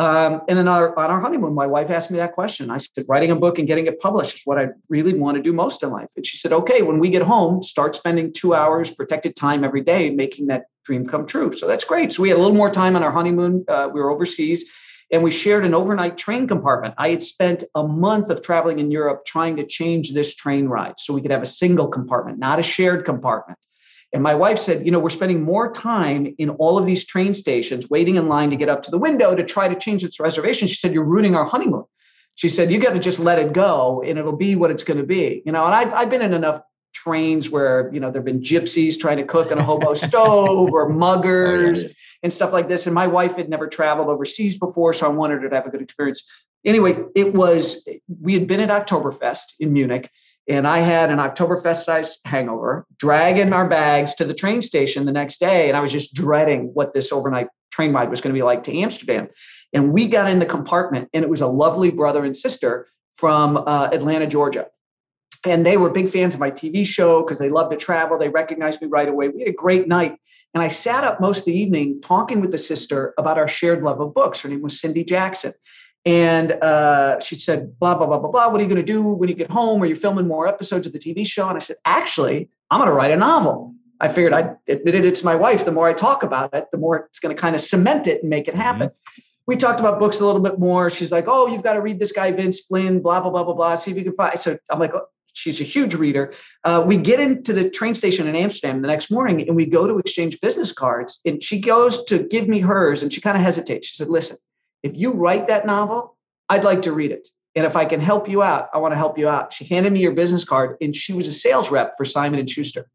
Um, 0.00 0.40
and 0.48 0.58
then 0.58 0.66
our, 0.66 0.98
on 0.98 1.10
our 1.10 1.20
honeymoon, 1.20 1.54
my 1.54 1.66
wife 1.66 1.90
asked 1.90 2.10
me 2.10 2.16
that 2.16 2.32
question. 2.32 2.70
I 2.70 2.78
said, 2.78 3.04
writing 3.06 3.32
a 3.32 3.36
book 3.36 3.58
and 3.58 3.68
getting 3.68 3.86
it 3.86 4.00
published 4.00 4.34
is 4.36 4.42
what 4.46 4.58
I 4.58 4.68
really 4.88 5.12
want 5.12 5.36
to 5.36 5.42
do 5.42 5.52
most 5.52 5.82
in 5.82 5.90
life. 5.90 6.08
And 6.16 6.24
she 6.24 6.38
said, 6.38 6.54
okay, 6.54 6.80
when 6.80 6.98
we 6.98 7.10
get 7.10 7.20
home, 7.20 7.62
start 7.62 7.94
spending 7.94 8.32
two 8.32 8.54
hours 8.54 8.90
protected 8.90 9.36
time 9.36 9.62
every 9.62 9.82
day 9.82 10.08
making 10.08 10.46
that 10.46 10.62
dream 10.86 11.06
come 11.06 11.26
true. 11.26 11.52
So 11.52 11.66
that's 11.66 11.84
great. 11.84 12.14
So 12.14 12.22
we 12.22 12.30
had 12.30 12.38
a 12.38 12.40
little 12.40 12.56
more 12.56 12.70
time 12.70 12.96
on 12.96 13.02
our 13.02 13.12
honeymoon. 13.12 13.62
Uh, 13.68 13.90
we 13.92 14.00
were 14.00 14.10
overseas 14.10 14.64
and 15.12 15.22
we 15.22 15.30
shared 15.30 15.66
an 15.66 15.74
overnight 15.74 16.16
train 16.16 16.48
compartment. 16.48 16.94
I 16.96 17.10
had 17.10 17.22
spent 17.22 17.64
a 17.74 17.86
month 17.86 18.30
of 18.30 18.40
traveling 18.40 18.78
in 18.78 18.90
Europe 18.90 19.26
trying 19.26 19.56
to 19.56 19.66
change 19.66 20.14
this 20.14 20.34
train 20.34 20.66
ride 20.66 20.94
so 20.98 21.12
we 21.12 21.20
could 21.20 21.30
have 21.30 21.42
a 21.42 21.46
single 21.46 21.88
compartment, 21.88 22.38
not 22.38 22.58
a 22.58 22.62
shared 22.62 23.04
compartment. 23.04 23.58
And 24.12 24.22
my 24.22 24.34
wife 24.34 24.58
said, 24.58 24.84
you 24.84 24.90
know, 24.90 24.98
we're 24.98 25.08
spending 25.08 25.42
more 25.42 25.72
time 25.72 26.34
in 26.38 26.50
all 26.50 26.76
of 26.76 26.84
these 26.84 27.04
train 27.04 27.32
stations 27.32 27.88
waiting 27.90 28.16
in 28.16 28.28
line 28.28 28.50
to 28.50 28.56
get 28.56 28.68
up 28.68 28.82
to 28.84 28.90
the 28.90 28.98
window 28.98 29.34
to 29.36 29.44
try 29.44 29.68
to 29.68 29.74
change 29.74 30.02
its 30.02 30.18
reservation. 30.18 30.66
She 30.66 30.74
said, 30.74 30.92
you're 30.92 31.04
ruining 31.04 31.36
our 31.36 31.44
honeymoon. 31.44 31.84
She 32.34 32.48
said, 32.48 32.72
you 32.72 32.78
got 32.78 32.94
to 32.94 32.98
just 32.98 33.20
let 33.20 33.38
it 33.38 33.52
go 33.52 34.02
and 34.04 34.18
it'll 34.18 34.36
be 34.36 34.56
what 34.56 34.70
it's 34.70 34.82
going 34.82 34.98
to 34.98 35.06
be. 35.06 35.42
You 35.46 35.52
know, 35.52 35.64
and 35.64 35.74
I've, 35.74 35.92
I've 35.92 36.10
been 36.10 36.22
in 36.22 36.32
enough 36.32 36.62
trains 36.92 37.50
where 37.50 37.90
you 37.92 38.00
know 38.00 38.10
there've 38.10 38.24
been 38.24 38.40
gypsies 38.40 38.98
trying 38.98 39.16
to 39.16 39.24
cook 39.24 39.50
in 39.50 39.58
a 39.58 39.62
hobo 39.62 39.94
stove 40.08 40.72
or 40.72 40.88
muggers 40.88 41.84
oh, 41.84 41.86
yeah. 41.86 41.92
and 42.22 42.32
stuff 42.32 42.52
like 42.52 42.68
this. 42.68 42.86
And 42.86 42.94
my 42.94 43.06
wife 43.06 43.36
had 43.36 43.48
never 43.48 43.68
traveled 43.68 44.08
overseas 44.08 44.58
before, 44.58 44.92
so 44.92 45.06
I 45.06 45.10
wanted 45.10 45.42
her 45.42 45.48
to 45.48 45.54
have 45.56 45.66
a 45.66 45.70
good 45.70 45.82
experience. 45.82 46.28
Anyway, 46.64 46.98
it 47.14 47.34
was 47.34 47.86
we 48.20 48.34
had 48.34 48.46
been 48.46 48.60
at 48.60 48.68
Oktoberfest 48.68 49.54
in 49.60 49.72
Munich, 49.72 50.10
and 50.50 50.66
I 50.66 50.80
had 50.80 51.10
an 51.10 51.18
Oktoberfest 51.18 51.84
size 51.84 52.18
hangover, 52.24 52.86
dragging 52.98 53.52
our 53.52 53.68
bags 53.68 54.14
to 54.16 54.24
the 54.24 54.34
train 54.34 54.60
station 54.60 55.06
the 55.06 55.12
next 55.12 55.38
day, 55.38 55.68
and 55.68 55.76
I 55.76 55.80
was 55.80 55.92
just 55.92 56.14
dreading 56.14 56.70
what 56.74 56.92
this 56.92 57.12
overnight 57.12 57.48
train 57.70 57.92
ride 57.92 58.10
was 58.10 58.20
going 58.20 58.34
to 58.34 58.38
be 58.38 58.42
like 58.42 58.64
to 58.64 58.76
Amsterdam. 58.76 59.28
And 59.72 59.92
we 59.92 60.08
got 60.08 60.28
in 60.28 60.40
the 60.40 60.46
compartment, 60.46 61.08
and 61.14 61.24
it 61.24 61.30
was 61.30 61.40
a 61.40 61.46
lovely 61.46 61.90
brother 61.90 62.24
and 62.24 62.36
sister 62.36 62.88
from 63.16 63.56
uh, 63.56 63.88
Atlanta, 63.92 64.26
Georgia 64.26 64.66
and 65.44 65.66
they 65.66 65.76
were 65.76 65.90
big 65.90 66.10
fans 66.10 66.34
of 66.34 66.40
my 66.40 66.50
TV 66.50 66.86
show 66.86 67.22
because 67.22 67.38
they 67.38 67.48
love 67.48 67.70
to 67.70 67.76
travel. 67.76 68.18
They 68.18 68.28
recognized 68.28 68.82
me 68.82 68.88
right 68.88 69.08
away. 69.08 69.28
We 69.28 69.40
had 69.40 69.48
a 69.48 69.52
great 69.52 69.88
night. 69.88 70.16
And 70.52 70.62
I 70.62 70.68
sat 70.68 71.04
up 71.04 71.20
most 71.20 71.40
of 71.40 71.44
the 71.46 71.58
evening 71.58 72.00
talking 72.02 72.40
with 72.40 72.50
the 72.50 72.58
sister 72.58 73.14
about 73.18 73.38
our 73.38 73.48
shared 73.48 73.82
love 73.82 74.00
of 74.00 74.12
books. 74.12 74.40
Her 74.40 74.48
name 74.48 74.62
was 74.62 74.80
Cindy 74.80 75.04
Jackson. 75.04 75.52
And 76.06 76.52
uh, 76.52 77.20
she 77.20 77.38
said, 77.38 77.78
blah, 77.78 77.94
blah, 77.94 78.06
blah, 78.06 78.18
blah, 78.18 78.30
blah. 78.30 78.48
What 78.48 78.60
are 78.60 78.64
you 78.64 78.70
going 78.70 78.84
to 78.84 78.92
do 78.92 79.02
when 79.02 79.28
you 79.28 79.34
get 79.34 79.50
home? 79.50 79.82
Are 79.82 79.86
you 79.86 79.94
filming 79.94 80.26
more 80.26 80.48
episodes 80.48 80.86
of 80.86 80.92
the 80.92 80.98
TV 80.98 81.26
show? 81.26 81.48
And 81.48 81.56
I 81.56 81.60
said, 81.60 81.76
actually, 81.84 82.48
I'm 82.70 82.78
going 82.78 82.88
to 82.88 82.94
write 82.94 83.10
a 83.10 83.16
novel. 83.16 83.74
I 84.00 84.08
figured 84.08 84.32
I 84.32 84.54
admitted 84.66 85.04
it 85.04 85.14
to 85.16 85.26
my 85.26 85.34
wife. 85.34 85.64
The 85.64 85.72
more 85.72 85.88
I 85.88 85.92
talk 85.92 86.22
about 86.22 86.54
it, 86.54 86.68
the 86.72 86.78
more 86.78 86.96
it's 86.96 87.18
going 87.18 87.36
to 87.36 87.40
kind 87.40 87.54
of 87.54 87.60
cement 87.60 88.06
it 88.06 88.22
and 88.22 88.30
make 88.30 88.48
it 88.48 88.54
happen. 88.54 88.88
Mm-hmm. 88.88 89.20
We 89.46 89.56
talked 89.56 89.80
about 89.80 89.98
books 89.98 90.20
a 90.20 90.26
little 90.26 90.40
bit 90.40 90.58
more. 90.58 90.88
She's 90.88 91.12
like, 91.12 91.24
oh, 91.26 91.48
you've 91.48 91.62
got 91.62 91.74
to 91.74 91.82
read 91.82 91.98
this 91.98 92.12
guy, 92.12 92.30
Vince 92.30 92.60
Flynn, 92.60 93.00
blah, 93.00 93.20
blah, 93.20 93.30
blah, 93.30 93.44
blah, 93.44 93.54
blah. 93.54 93.74
See 93.74 93.90
if 93.90 93.96
you 93.98 94.04
can 94.04 94.14
find. 94.14 94.38
So 94.38 94.56
I'm 94.70 94.78
like, 94.78 94.94
oh, 94.94 95.06
she's 95.34 95.60
a 95.60 95.64
huge 95.64 95.94
reader. 95.94 96.32
Uh, 96.64 96.82
we 96.86 96.96
get 96.96 97.20
into 97.20 97.52
the 97.52 97.68
train 97.68 97.94
station 97.94 98.26
in 98.26 98.36
Amsterdam 98.36 98.80
the 98.80 98.88
next 98.88 99.10
morning 99.10 99.46
and 99.46 99.56
we 99.56 99.66
go 99.66 99.86
to 99.86 99.98
exchange 99.98 100.40
business 100.40 100.72
cards. 100.72 101.20
And 101.24 101.42
she 101.42 101.60
goes 101.60 102.04
to 102.04 102.20
give 102.20 102.48
me 102.48 102.60
hers 102.60 103.02
and 103.02 103.12
she 103.12 103.20
kind 103.20 103.36
of 103.36 103.42
hesitates. 103.42 103.88
She 103.88 103.96
said, 103.96 104.08
Listen, 104.08 104.36
if 104.82 104.96
you 104.96 105.12
write 105.12 105.48
that 105.48 105.66
novel, 105.66 106.16
I'd 106.48 106.64
like 106.64 106.82
to 106.82 106.92
read 106.92 107.10
it. 107.10 107.28
And 107.54 107.66
if 107.66 107.76
I 107.76 107.84
can 107.84 108.00
help 108.00 108.28
you 108.28 108.42
out, 108.42 108.68
I 108.72 108.78
want 108.78 108.92
to 108.92 108.98
help 108.98 109.18
you 109.18 109.28
out. 109.28 109.52
She 109.52 109.64
handed 109.64 109.92
me 109.92 110.00
your 110.00 110.12
business 110.12 110.44
card 110.44 110.76
and 110.80 110.94
she 110.94 111.12
was 111.12 111.26
a 111.26 111.32
sales 111.32 111.70
rep 111.70 111.96
for 111.96 112.04
Simon 112.04 112.38
and 112.38 112.48
Schuster. 112.48 112.88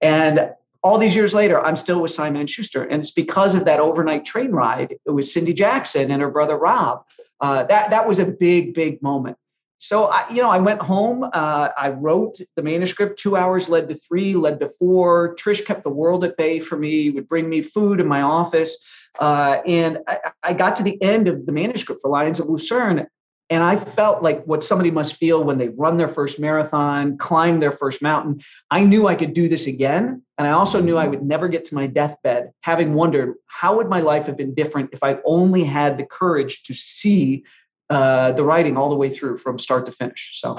And 0.00 0.52
all 0.82 0.98
these 0.98 1.16
years 1.16 1.34
later, 1.34 1.60
I'm 1.60 1.76
still 1.76 2.00
with 2.00 2.10
Simon 2.10 2.40
and 2.40 2.50
Schuster. 2.50 2.84
And 2.84 3.00
it's 3.00 3.10
because 3.10 3.54
of 3.54 3.64
that 3.64 3.80
overnight 3.80 4.24
train 4.24 4.52
ride. 4.52 4.96
It 5.04 5.10
was 5.10 5.32
Cindy 5.32 5.54
Jackson 5.54 6.10
and 6.10 6.22
her 6.22 6.30
brother 6.30 6.56
Rob. 6.56 7.04
Uh, 7.40 7.64
that, 7.64 7.90
that 7.90 8.06
was 8.06 8.18
a 8.18 8.26
big, 8.26 8.74
big 8.74 9.02
moment. 9.02 9.36
So 9.78 10.06
I, 10.06 10.28
you 10.30 10.42
know, 10.42 10.50
I 10.50 10.58
went 10.58 10.82
home. 10.82 11.24
Uh, 11.32 11.68
I 11.76 11.90
wrote 11.90 12.40
the 12.56 12.62
manuscript. 12.62 13.18
Two 13.18 13.36
hours 13.36 13.68
led 13.68 13.88
to 13.88 13.94
three, 13.94 14.34
led 14.34 14.58
to 14.60 14.68
four. 14.68 15.36
Trish 15.36 15.64
kept 15.64 15.84
the 15.84 15.90
world 15.90 16.24
at 16.24 16.36
bay 16.36 16.58
for 16.58 16.76
me. 16.76 17.10
Would 17.10 17.28
bring 17.28 17.48
me 17.48 17.62
food 17.62 18.00
in 18.00 18.08
my 18.08 18.22
office, 18.22 18.76
uh, 19.18 19.58
and 19.66 19.98
I, 20.06 20.18
I, 20.42 20.52
got 20.52 20.76
to 20.76 20.82
the 20.82 21.00
end 21.02 21.28
of 21.28 21.46
the 21.46 21.52
manuscript 21.52 22.00
for 22.00 22.10
Lions 22.10 22.38
of 22.38 22.46
Lucerne, 22.46 23.06
and 23.50 23.62
I 23.62 23.76
felt 23.76 24.22
like 24.22 24.44
what 24.44 24.62
somebody 24.62 24.90
must 24.90 25.16
feel 25.16 25.42
when 25.42 25.58
they 25.58 25.68
run 25.70 25.96
their 25.96 26.08
first 26.08 26.38
marathon, 26.38 27.16
climb 27.16 27.60
their 27.60 27.72
first 27.72 28.02
mountain. 28.02 28.40
I 28.70 28.80
knew 28.84 29.06
I 29.06 29.14
could 29.14 29.32
do 29.32 29.48
this 29.48 29.66
again, 29.66 30.22
and 30.36 30.46
I 30.46 30.50
also 30.50 30.80
knew 30.80 30.96
I 30.96 31.08
would 31.08 31.22
never 31.22 31.48
get 31.48 31.64
to 31.66 31.74
my 31.74 31.86
deathbed, 31.86 32.50
having 32.60 32.94
wondered 32.94 33.34
how 33.46 33.76
would 33.76 33.88
my 33.88 34.00
life 34.00 34.26
have 34.26 34.36
been 34.36 34.54
different 34.54 34.90
if 34.92 35.02
I'd 35.02 35.20
only 35.24 35.64
had 35.64 35.98
the 35.98 36.04
courage 36.04 36.62
to 36.64 36.74
see 36.74 37.44
uh, 37.90 38.32
the 38.32 38.44
writing 38.44 38.76
all 38.76 38.90
the 38.90 38.96
way 38.96 39.08
through 39.08 39.38
from 39.38 39.58
start 39.58 39.86
to 39.86 39.92
finish. 39.92 40.38
So 40.40 40.56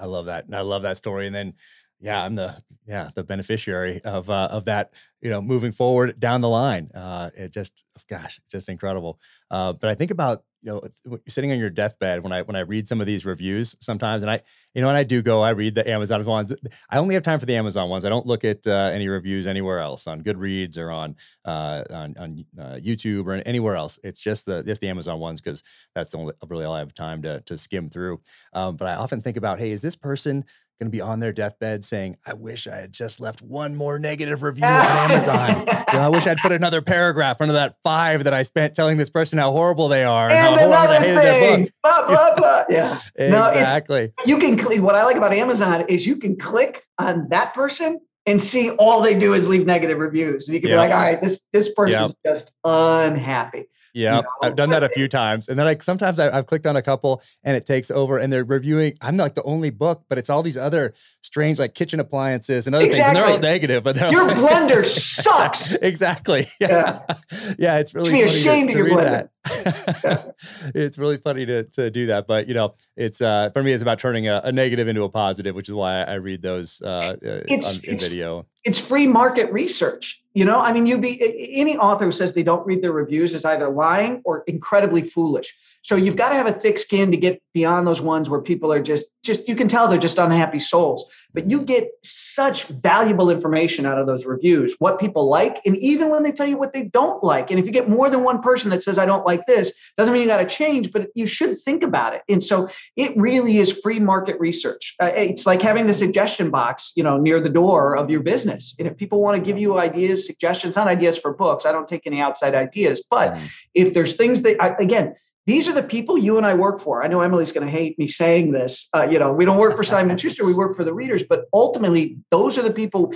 I 0.00 0.06
love 0.06 0.26
that. 0.26 0.46
I 0.52 0.62
love 0.62 0.82
that 0.82 0.96
story. 0.96 1.26
And 1.26 1.34
then, 1.34 1.54
yeah, 2.00 2.24
I'm 2.24 2.34
the 2.34 2.62
yeah 2.86 3.10
the 3.14 3.22
beneficiary 3.24 4.00
of 4.04 4.30
uh, 4.30 4.48
of 4.50 4.64
that. 4.66 4.92
You 5.20 5.28
know, 5.28 5.42
moving 5.42 5.70
forward 5.72 6.18
down 6.18 6.40
the 6.40 6.48
line. 6.48 6.90
Uh, 6.94 7.28
it 7.36 7.52
just, 7.52 7.84
gosh, 8.08 8.40
just 8.50 8.70
incredible. 8.70 9.20
Uh, 9.50 9.74
but 9.74 9.90
I 9.90 9.94
think 9.94 10.10
about 10.10 10.44
you 10.62 10.70
know 10.70 10.82
sitting 11.28 11.52
on 11.52 11.58
your 11.58 11.70
deathbed 11.70 12.22
when 12.22 12.32
i 12.32 12.42
when 12.42 12.56
i 12.56 12.60
read 12.60 12.86
some 12.86 13.00
of 13.00 13.06
these 13.06 13.24
reviews 13.24 13.76
sometimes 13.80 14.22
and 14.22 14.30
i 14.30 14.40
you 14.74 14.82
know 14.82 14.88
and 14.88 14.96
i 14.96 15.02
do 15.02 15.22
go 15.22 15.40
i 15.40 15.50
read 15.50 15.74
the 15.74 15.88
amazon 15.88 16.24
ones 16.24 16.52
i 16.90 16.98
only 16.98 17.14
have 17.14 17.22
time 17.22 17.38
for 17.38 17.46
the 17.46 17.56
amazon 17.56 17.88
ones 17.88 18.04
i 18.04 18.08
don't 18.08 18.26
look 18.26 18.44
at 18.44 18.66
uh, 18.66 18.90
any 18.92 19.08
reviews 19.08 19.46
anywhere 19.46 19.78
else 19.78 20.06
on 20.06 20.22
goodreads 20.22 20.76
or 20.76 20.90
on 20.90 21.16
uh, 21.44 21.82
on, 21.90 22.14
on 22.18 22.44
uh, 22.58 22.74
youtube 22.76 23.26
or 23.26 23.34
anywhere 23.46 23.74
else 23.74 23.98
it's 24.04 24.20
just 24.20 24.46
the 24.46 24.62
just 24.62 24.80
the 24.80 24.88
amazon 24.88 25.18
ones 25.18 25.40
because 25.40 25.62
that's 25.94 26.10
the 26.10 26.18
only 26.18 26.34
really 26.48 26.64
all 26.64 26.74
i 26.74 26.78
have 26.78 26.94
time 26.94 27.22
to 27.22 27.40
to 27.42 27.56
skim 27.56 27.88
through 27.88 28.20
um, 28.52 28.76
but 28.76 28.86
i 28.86 28.94
often 28.94 29.20
think 29.20 29.36
about 29.36 29.58
hey 29.58 29.70
is 29.70 29.80
this 29.80 29.96
person 29.96 30.44
going 30.80 30.90
to 30.90 30.96
be 30.96 31.02
on 31.02 31.20
their 31.20 31.32
deathbed 31.32 31.84
saying, 31.84 32.16
I 32.26 32.32
wish 32.32 32.66
I 32.66 32.76
had 32.76 32.92
just 32.92 33.20
left 33.20 33.42
one 33.42 33.76
more 33.76 33.98
negative 33.98 34.42
review 34.42 34.64
on 34.64 35.10
Amazon. 35.10 35.58
you 35.58 35.98
know, 35.98 36.00
I 36.00 36.08
wish 36.08 36.26
I'd 36.26 36.38
put 36.38 36.52
another 36.52 36.80
paragraph 36.80 37.40
under 37.40 37.52
that 37.52 37.76
five 37.84 38.24
that 38.24 38.32
I 38.32 38.42
spent 38.42 38.74
telling 38.74 38.96
this 38.96 39.10
person 39.10 39.38
how 39.38 39.52
horrible 39.52 39.88
they 39.88 40.04
are 40.04 40.30
and, 40.30 40.38
and 40.38 40.48
how 40.48 40.56
horrible 40.56 40.74
I 40.74 40.98
hated 40.98 41.16
thing, 41.16 41.16
their 41.16 41.58
book. 41.58 41.72
Blah, 41.82 42.06
blah, 42.06 42.34
blah. 42.36 42.64
Yeah. 42.70 42.98
exactly. 43.46 44.12
No, 44.18 44.24
you 44.24 44.38
can 44.38 44.56
click. 44.56 44.80
What 44.80 44.94
I 44.94 45.04
like 45.04 45.16
about 45.16 45.34
Amazon 45.34 45.84
is 45.86 46.06
you 46.06 46.16
can 46.16 46.36
click 46.36 46.86
on 46.98 47.28
that 47.28 47.52
person 47.52 48.00
and 48.24 48.40
see 48.40 48.70
all 48.70 49.02
they 49.02 49.18
do 49.18 49.34
is 49.34 49.48
leave 49.48 49.66
negative 49.66 49.98
reviews. 49.98 50.48
And 50.48 50.54
you 50.54 50.62
can 50.62 50.70
be 50.70 50.76
like, 50.76 50.92
all 50.92 50.98
right, 50.98 51.22
this 51.22 51.42
this 51.52 51.70
person's 51.74 52.14
just 52.24 52.52
unhappy. 52.64 53.66
Yeah, 53.94 54.16
you 54.16 54.22
know? 54.22 54.28
I've 54.42 54.56
done 54.56 54.70
that 54.70 54.82
a 54.82 54.88
few 54.88 55.08
times, 55.08 55.48
and 55.48 55.58
then 55.58 55.66
like 55.66 55.82
sometimes 55.82 56.18
I, 56.18 56.34
have 56.34 56.46
clicked 56.46 56.66
on 56.66 56.76
a 56.76 56.82
couple 56.82 57.22
and 57.44 57.56
it 57.56 57.66
takes 57.66 57.90
over, 57.90 58.18
and 58.18 58.32
they're 58.32 58.44
reviewing. 58.44 58.94
I'm 59.00 59.16
not 59.16 59.34
the 59.34 59.42
only 59.42 59.70
book, 59.70 60.04
but 60.08 60.18
it's 60.18 60.30
all 60.30 60.42
these 60.42 60.56
other 60.56 60.94
strange 61.22 61.58
like 61.58 61.74
kitchen 61.74 62.00
appliances 62.00 62.66
and 62.66 62.76
other 62.76 62.86
exactly. 62.86 63.02
things, 63.02 63.08
and 63.08 63.16
they're 63.16 63.34
all 63.34 63.40
negative. 63.40 63.84
But 63.84 64.00
your 64.10 64.26
like, 64.26 64.36
blender 64.36 64.84
sucks. 65.22 65.72
exactly. 65.72 66.46
Yeah. 66.60 67.00
yeah, 67.08 67.54
yeah 67.58 67.78
it's 67.78 67.94
really 67.94 68.10
funny 68.10 68.22
ashamed 68.22 68.70
to, 68.70 68.76
to 68.76 68.82
read 68.82 68.94
blender. 68.94 69.28
that. 69.44 70.34
it's 70.74 70.98
really 70.98 71.16
funny 71.16 71.46
to 71.46 71.62
to 71.64 71.90
do 71.90 72.06
that, 72.06 72.26
but 72.26 72.48
you 72.48 72.54
know, 72.54 72.74
it's 72.96 73.20
uh 73.20 73.48
for 73.50 73.62
me, 73.62 73.72
it's 73.72 73.82
about 73.82 73.98
turning 73.98 74.28
a, 74.28 74.42
a 74.44 74.52
negative 74.52 74.88
into 74.88 75.02
a 75.04 75.08
positive, 75.08 75.54
which 75.54 75.68
is 75.68 75.74
why 75.74 76.02
I 76.02 76.14
read 76.14 76.42
those 76.42 76.82
uh, 76.82 77.16
it's, 77.22 77.78
on, 77.78 77.90
in 77.90 77.98
video 77.98 78.46
it's 78.64 78.78
free 78.78 79.06
market 79.06 79.52
research 79.52 80.20
you 80.32 80.44
know? 80.44 80.60
I 80.60 80.72
mean 80.72 80.86
you'd 80.86 81.00
be 81.00 81.20
any 81.54 81.76
author 81.76 82.04
who 82.04 82.12
says 82.12 82.34
they 82.34 82.42
don't 82.42 82.66
read 82.66 82.82
their 82.82 82.92
reviews 82.92 83.34
is 83.34 83.44
either 83.44 83.68
lying 83.68 84.22
or 84.24 84.44
incredibly 84.46 85.02
foolish 85.02 85.56
so 85.82 85.96
you've 85.96 86.16
got 86.16 86.28
to 86.28 86.34
have 86.34 86.46
a 86.46 86.52
thick 86.52 86.78
skin 86.78 87.10
to 87.10 87.16
get 87.16 87.42
beyond 87.54 87.86
those 87.86 88.00
ones 88.00 88.28
where 88.28 88.40
people 88.40 88.72
are 88.72 88.82
just 88.82 89.06
just 89.22 89.48
you 89.48 89.56
can 89.56 89.68
tell 89.68 89.88
they're 89.88 89.98
just 89.98 90.18
unhappy 90.18 90.58
souls. 90.58 91.04
But 91.32 91.50
you 91.50 91.62
get 91.62 91.88
such 92.02 92.64
valuable 92.64 93.30
information 93.30 93.86
out 93.86 93.98
of 93.98 94.06
those 94.06 94.26
reviews 94.26 94.76
what 94.78 94.98
people 94.98 95.28
like 95.28 95.60
and 95.64 95.76
even 95.76 96.10
when 96.10 96.22
they 96.22 96.32
tell 96.32 96.46
you 96.46 96.58
what 96.58 96.72
they 96.72 96.84
don't 96.84 97.22
like. 97.22 97.50
And 97.50 97.58
if 97.58 97.66
you 97.66 97.72
get 97.72 97.88
more 97.88 98.10
than 98.10 98.22
one 98.22 98.42
person 98.42 98.70
that 98.70 98.82
says 98.82 98.98
i 98.98 99.06
don't 99.06 99.24
like 99.24 99.46
this 99.46 99.78
doesn't 99.96 100.12
mean 100.12 100.22
you 100.22 100.28
got 100.28 100.38
to 100.38 100.46
change 100.46 100.92
but 100.92 101.08
you 101.14 101.26
should 101.26 101.58
think 101.60 101.82
about 101.82 102.14
it. 102.14 102.22
And 102.28 102.42
so 102.42 102.68
it 102.96 103.16
really 103.16 103.58
is 103.58 103.72
free 103.80 104.00
market 104.00 104.38
research. 104.38 104.94
Uh, 105.02 105.06
it's 105.06 105.46
like 105.46 105.62
having 105.62 105.86
the 105.86 105.94
suggestion 105.94 106.50
box 106.50 106.92
you 106.94 107.02
know 107.02 107.16
near 107.16 107.40
the 107.40 107.50
door 107.50 107.96
of 107.96 108.10
your 108.10 108.20
business. 108.20 108.74
And 108.78 108.86
if 108.86 108.96
people 108.96 109.20
want 109.20 109.36
to 109.36 109.42
give 109.42 109.58
you 109.58 109.78
ideas 109.78 110.26
suggestions 110.26 110.76
not 110.76 110.88
ideas 110.88 111.16
for 111.16 111.32
books 111.32 111.64
i 111.64 111.72
don't 111.72 111.88
take 111.88 112.06
any 112.06 112.20
outside 112.20 112.54
ideas. 112.54 113.02
But 113.08 113.34
mm. 113.34 113.48
if 113.74 113.94
there's 113.94 114.16
things 114.16 114.42
that 114.42 114.62
I, 114.62 114.74
again 114.78 115.14
these 115.46 115.68
are 115.68 115.72
the 115.72 115.82
people 115.82 116.18
you 116.18 116.36
and 116.36 116.46
I 116.46 116.54
work 116.54 116.80
for. 116.80 117.02
I 117.02 117.08
know 117.08 117.20
Emily's 117.20 117.52
going 117.52 117.66
to 117.66 117.72
hate 117.72 117.98
me 117.98 118.06
saying 118.06 118.52
this. 118.52 118.88
Uh, 118.94 119.08
you 119.10 119.18
know, 119.18 119.32
we 119.32 119.44
don't 119.44 119.58
work 119.58 119.76
for 119.76 119.82
Simon 119.82 120.16
Schuster; 120.18 120.44
we 120.44 120.54
work 120.54 120.76
for 120.76 120.84
the 120.84 120.94
readers. 120.94 121.22
But 121.22 121.46
ultimately, 121.52 122.18
those 122.30 122.58
are 122.58 122.62
the 122.62 122.72
people. 122.72 123.14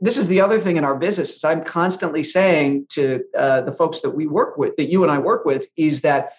This 0.00 0.16
is 0.16 0.28
the 0.28 0.40
other 0.40 0.58
thing 0.58 0.76
in 0.76 0.84
our 0.84 0.96
business. 0.96 1.34
Is 1.34 1.44
I'm 1.44 1.64
constantly 1.64 2.22
saying 2.22 2.86
to 2.90 3.24
uh, 3.36 3.62
the 3.62 3.72
folks 3.72 4.00
that 4.00 4.10
we 4.10 4.26
work 4.26 4.56
with, 4.56 4.76
that 4.76 4.90
you 4.90 5.02
and 5.02 5.12
I 5.12 5.18
work 5.18 5.44
with, 5.44 5.66
is 5.76 6.00
that 6.02 6.32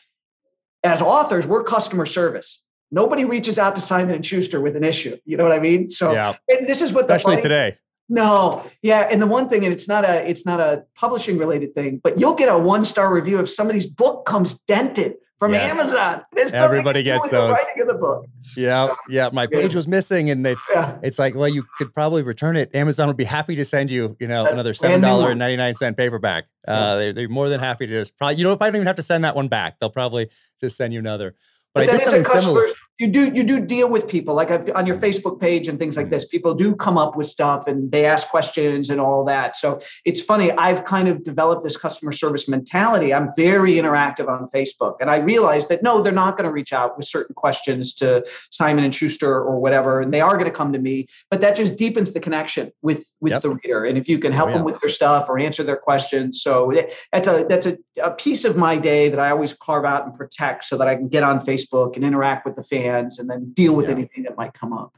as 0.84 1.02
authors, 1.02 1.46
we're 1.46 1.64
customer 1.64 2.06
service. 2.06 2.64
Nobody 2.92 3.24
reaches 3.24 3.58
out 3.58 3.76
to 3.78 3.82
Simon 3.82 4.16
and 4.16 4.26
Schuster 4.26 4.60
with 4.60 4.76
an 4.76 4.84
issue. 4.84 5.16
You 5.26 5.38
know 5.38 5.44
what 5.44 5.54
I 5.54 5.60
mean? 5.60 5.90
So, 5.90 6.12
yeah. 6.12 6.36
and 6.50 6.68
this 6.68 6.82
is 6.82 6.92
what 6.92 7.04
especially 7.06 7.38
the 7.38 7.42
today. 7.42 7.78
No, 8.10 8.66
yeah, 8.82 9.08
and 9.10 9.22
the 9.22 9.28
one 9.28 9.48
thing, 9.48 9.64
and 9.64 9.74
it's 9.74 9.88
not 9.88 10.04
a 10.04 10.28
it's 10.30 10.46
not 10.46 10.60
a 10.60 10.84
publishing 10.96 11.38
related 11.38 11.74
thing, 11.74 12.02
but 12.04 12.20
you'll 12.20 12.34
get 12.34 12.50
a 12.50 12.58
one 12.58 12.84
star 12.84 13.14
review 13.14 13.40
if 13.40 13.50
somebody's 13.50 13.86
book 13.88 14.26
comes 14.26 14.60
dented 14.60 15.16
from 15.42 15.54
yes. 15.54 15.74
Amazon. 15.74 16.22
It's 16.38 16.54
Everybody 16.54 17.04
gets 17.04 17.28
those. 17.30 17.56
writing 17.56 17.82
of 17.82 17.88
the 17.88 17.96
book. 17.96 18.26
Yeah, 18.56 18.88
so, 18.88 18.96
yeah. 19.10 19.30
My 19.32 19.48
page 19.48 19.76
was 19.76 19.88
missing, 19.88 20.30
and 20.30 20.46
they. 20.46 20.56
Yeah. 20.72 20.98
It's 21.04 21.20
like, 21.20 21.36
well, 21.36 21.48
you 21.48 21.64
could 21.78 21.94
probably 21.94 22.22
return 22.24 22.58
it. 22.58 22.74
Amazon 22.76 23.08
would 23.08 23.18
be 23.18 23.24
happy 23.24 23.56
to 23.56 23.66
send 23.66 23.92
you, 23.92 24.16
you 24.20 24.28
know, 24.28 24.46
another 24.46 24.74
seven 24.74 25.02
dollar 25.02 25.32
and 25.32 25.40
ninety 25.40 25.58
nine 25.58 25.76
cent 25.76 25.98
paperback. 25.98 26.46
Uh, 26.68 26.96
they, 26.98 27.12
they're 27.12 27.30
more 27.30 27.50
than 27.50 27.60
happy 27.60 27.88
to 27.88 27.92
just 27.92 28.18
probably. 28.18 28.36
You 28.36 28.44
know, 28.44 28.54
if 28.54 28.62
I 28.62 28.68
don't 28.68 28.76
even 28.76 28.88
have 28.88 28.96
to 28.98 29.04
send 29.04 29.24
that 29.24 29.36
one 29.36 29.48
back, 29.48 29.80
they'll 29.80 29.90
probably 29.90 30.30
just 30.60 30.78
send 30.78 30.94
you 30.94 31.00
another. 31.00 31.36
But, 31.74 31.86
but 31.86 31.96
I 31.96 31.98
did 31.98 32.04
something 32.06 32.24
similar. 32.26 32.68
You 33.02 33.08
do 33.08 33.32
you 33.34 33.44
do 33.44 33.60
deal 33.60 33.90
with 33.90 34.08
people 34.08 34.36
like 34.36 34.52
on 34.76 34.86
your 34.86 34.96
Facebook 34.96 35.40
page 35.42 35.68
and 35.68 35.80
things 35.80 35.98
like 35.98 36.12
this. 36.12 36.26
People 36.26 36.54
do 36.54 36.76
come 36.76 37.00
up 37.00 37.16
with 37.16 37.26
stuff 37.26 37.66
and 37.66 37.92
they 37.92 38.06
ask 38.06 38.28
questions 38.28 38.92
and 38.92 39.02
all 39.02 39.26
that. 39.26 39.56
So 39.56 39.82
it's 40.06 40.22
funny. 40.22 40.52
I've 40.52 40.86
kind 40.86 41.08
of 41.08 41.24
developed 41.24 41.64
this 41.64 41.76
customer 41.76 42.12
service 42.12 42.48
mentality. 42.48 43.12
I'm 43.12 43.30
very 43.36 43.74
interactive 43.74 44.30
on 44.30 44.48
Facebook, 44.54 44.98
and 45.02 45.10
I 45.10 45.16
realized 45.16 45.68
that 45.70 45.82
no, 45.82 46.04
they're 46.04 46.12
not 46.12 46.38
going 46.38 46.46
to 46.46 46.54
reach 46.54 46.74
out 46.74 46.96
with 46.96 47.08
certain 47.08 47.34
questions 47.34 47.96
to 47.96 48.24
Simon 48.52 48.84
and 48.84 48.94
Schuster 48.94 49.34
or 49.34 49.60
whatever, 49.60 50.00
and 50.02 50.14
they 50.14 50.22
are 50.22 50.38
going 50.38 50.52
to 50.52 50.56
come 50.56 50.72
to 50.72 50.80
me. 50.80 51.08
But 51.32 51.42
that 51.42 51.56
just 51.56 51.78
deepens 51.78 52.14
the 52.14 52.20
connection 52.20 52.72
with 52.84 53.12
with 53.20 53.32
yep. 53.32 53.42
the 53.42 53.50
reader. 53.50 53.86
And 53.86 53.98
if 53.98 54.08
you 54.08 54.20
can 54.20 54.32
help 54.32 54.50
oh, 54.50 54.52
yeah. 54.52 54.58
them 54.58 54.66
with 54.66 54.80
their 54.80 54.92
stuff 54.92 55.28
or 55.28 55.40
answer 55.40 55.64
their 55.64 55.78
questions, 55.78 56.44
so 56.44 56.72
that's 57.12 57.28
a 57.28 57.48
that's 57.50 57.66
a, 57.66 57.80
a 58.04 58.12
piece 58.12 58.46
of 58.46 58.58
my 58.58 58.78
day 58.78 59.10
that 59.10 59.20
I 59.20 59.32
always 59.32 59.54
carve 59.54 59.86
out 59.86 60.06
and 60.06 60.16
protect 60.16 60.66
so 60.66 60.78
that 60.78 60.88
I 60.88 60.94
can 60.94 61.08
get 61.08 61.24
on 61.24 61.44
Facebook 61.44 61.96
and 61.96 62.06
interact 62.06 62.46
with 62.46 62.56
the 62.56 62.64
fans 62.64 62.91
and 62.96 63.30
then 63.30 63.52
deal 63.54 63.74
with 63.74 63.88
yeah. 63.88 63.94
anything 63.94 64.24
that 64.24 64.38
might 64.38 64.54
come 64.54 64.74
up. 64.74 64.94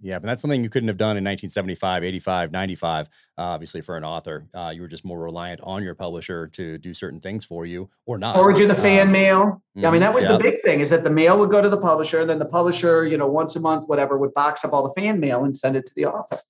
Yeah, 0.00 0.18
but 0.18 0.26
that's 0.26 0.42
something 0.42 0.62
you 0.62 0.68
couldn't 0.68 0.88
have 0.88 0.98
done 0.98 1.16
in 1.16 1.24
1975, 1.24 2.04
85, 2.04 2.52
95. 2.52 3.06
Uh, 3.06 3.42
obviously, 3.42 3.80
for 3.80 3.96
an 3.96 4.04
author, 4.04 4.46
uh, 4.52 4.70
you 4.74 4.82
were 4.82 4.88
just 4.88 5.04
more 5.04 5.18
reliant 5.18 5.60
on 5.62 5.82
your 5.82 5.94
publisher 5.94 6.48
to 6.48 6.76
do 6.76 6.92
certain 6.92 7.18
things 7.18 7.44
for 7.44 7.64
you 7.64 7.88
or 8.04 8.18
not. 8.18 8.36
Or 8.36 8.52
do 8.52 8.68
the 8.68 8.74
fan 8.74 9.06
um, 9.06 9.12
mail. 9.12 9.62
Mm, 9.76 9.86
I 9.86 9.90
mean, 9.90 10.00
that 10.02 10.12
was 10.12 10.24
yeah. 10.24 10.32
the 10.32 10.38
big 10.38 10.60
thing 10.62 10.80
is 10.80 10.90
that 10.90 11.02
the 11.02 11.10
mail 11.10 11.38
would 11.38 11.50
go 11.50 11.62
to 11.62 11.68
the 11.68 11.78
publisher 11.78 12.20
and 12.20 12.28
then 12.28 12.38
the 12.38 12.44
publisher, 12.44 13.06
you 13.06 13.16
know, 13.16 13.26
once 13.26 13.56
a 13.56 13.60
month, 13.60 13.88
whatever, 13.88 14.18
would 14.18 14.34
box 14.34 14.64
up 14.64 14.74
all 14.74 14.82
the 14.82 15.00
fan 15.00 15.18
mail 15.18 15.44
and 15.44 15.56
send 15.56 15.76
it 15.76 15.86
to 15.86 15.92
the 15.96 16.04
author. 16.04 16.40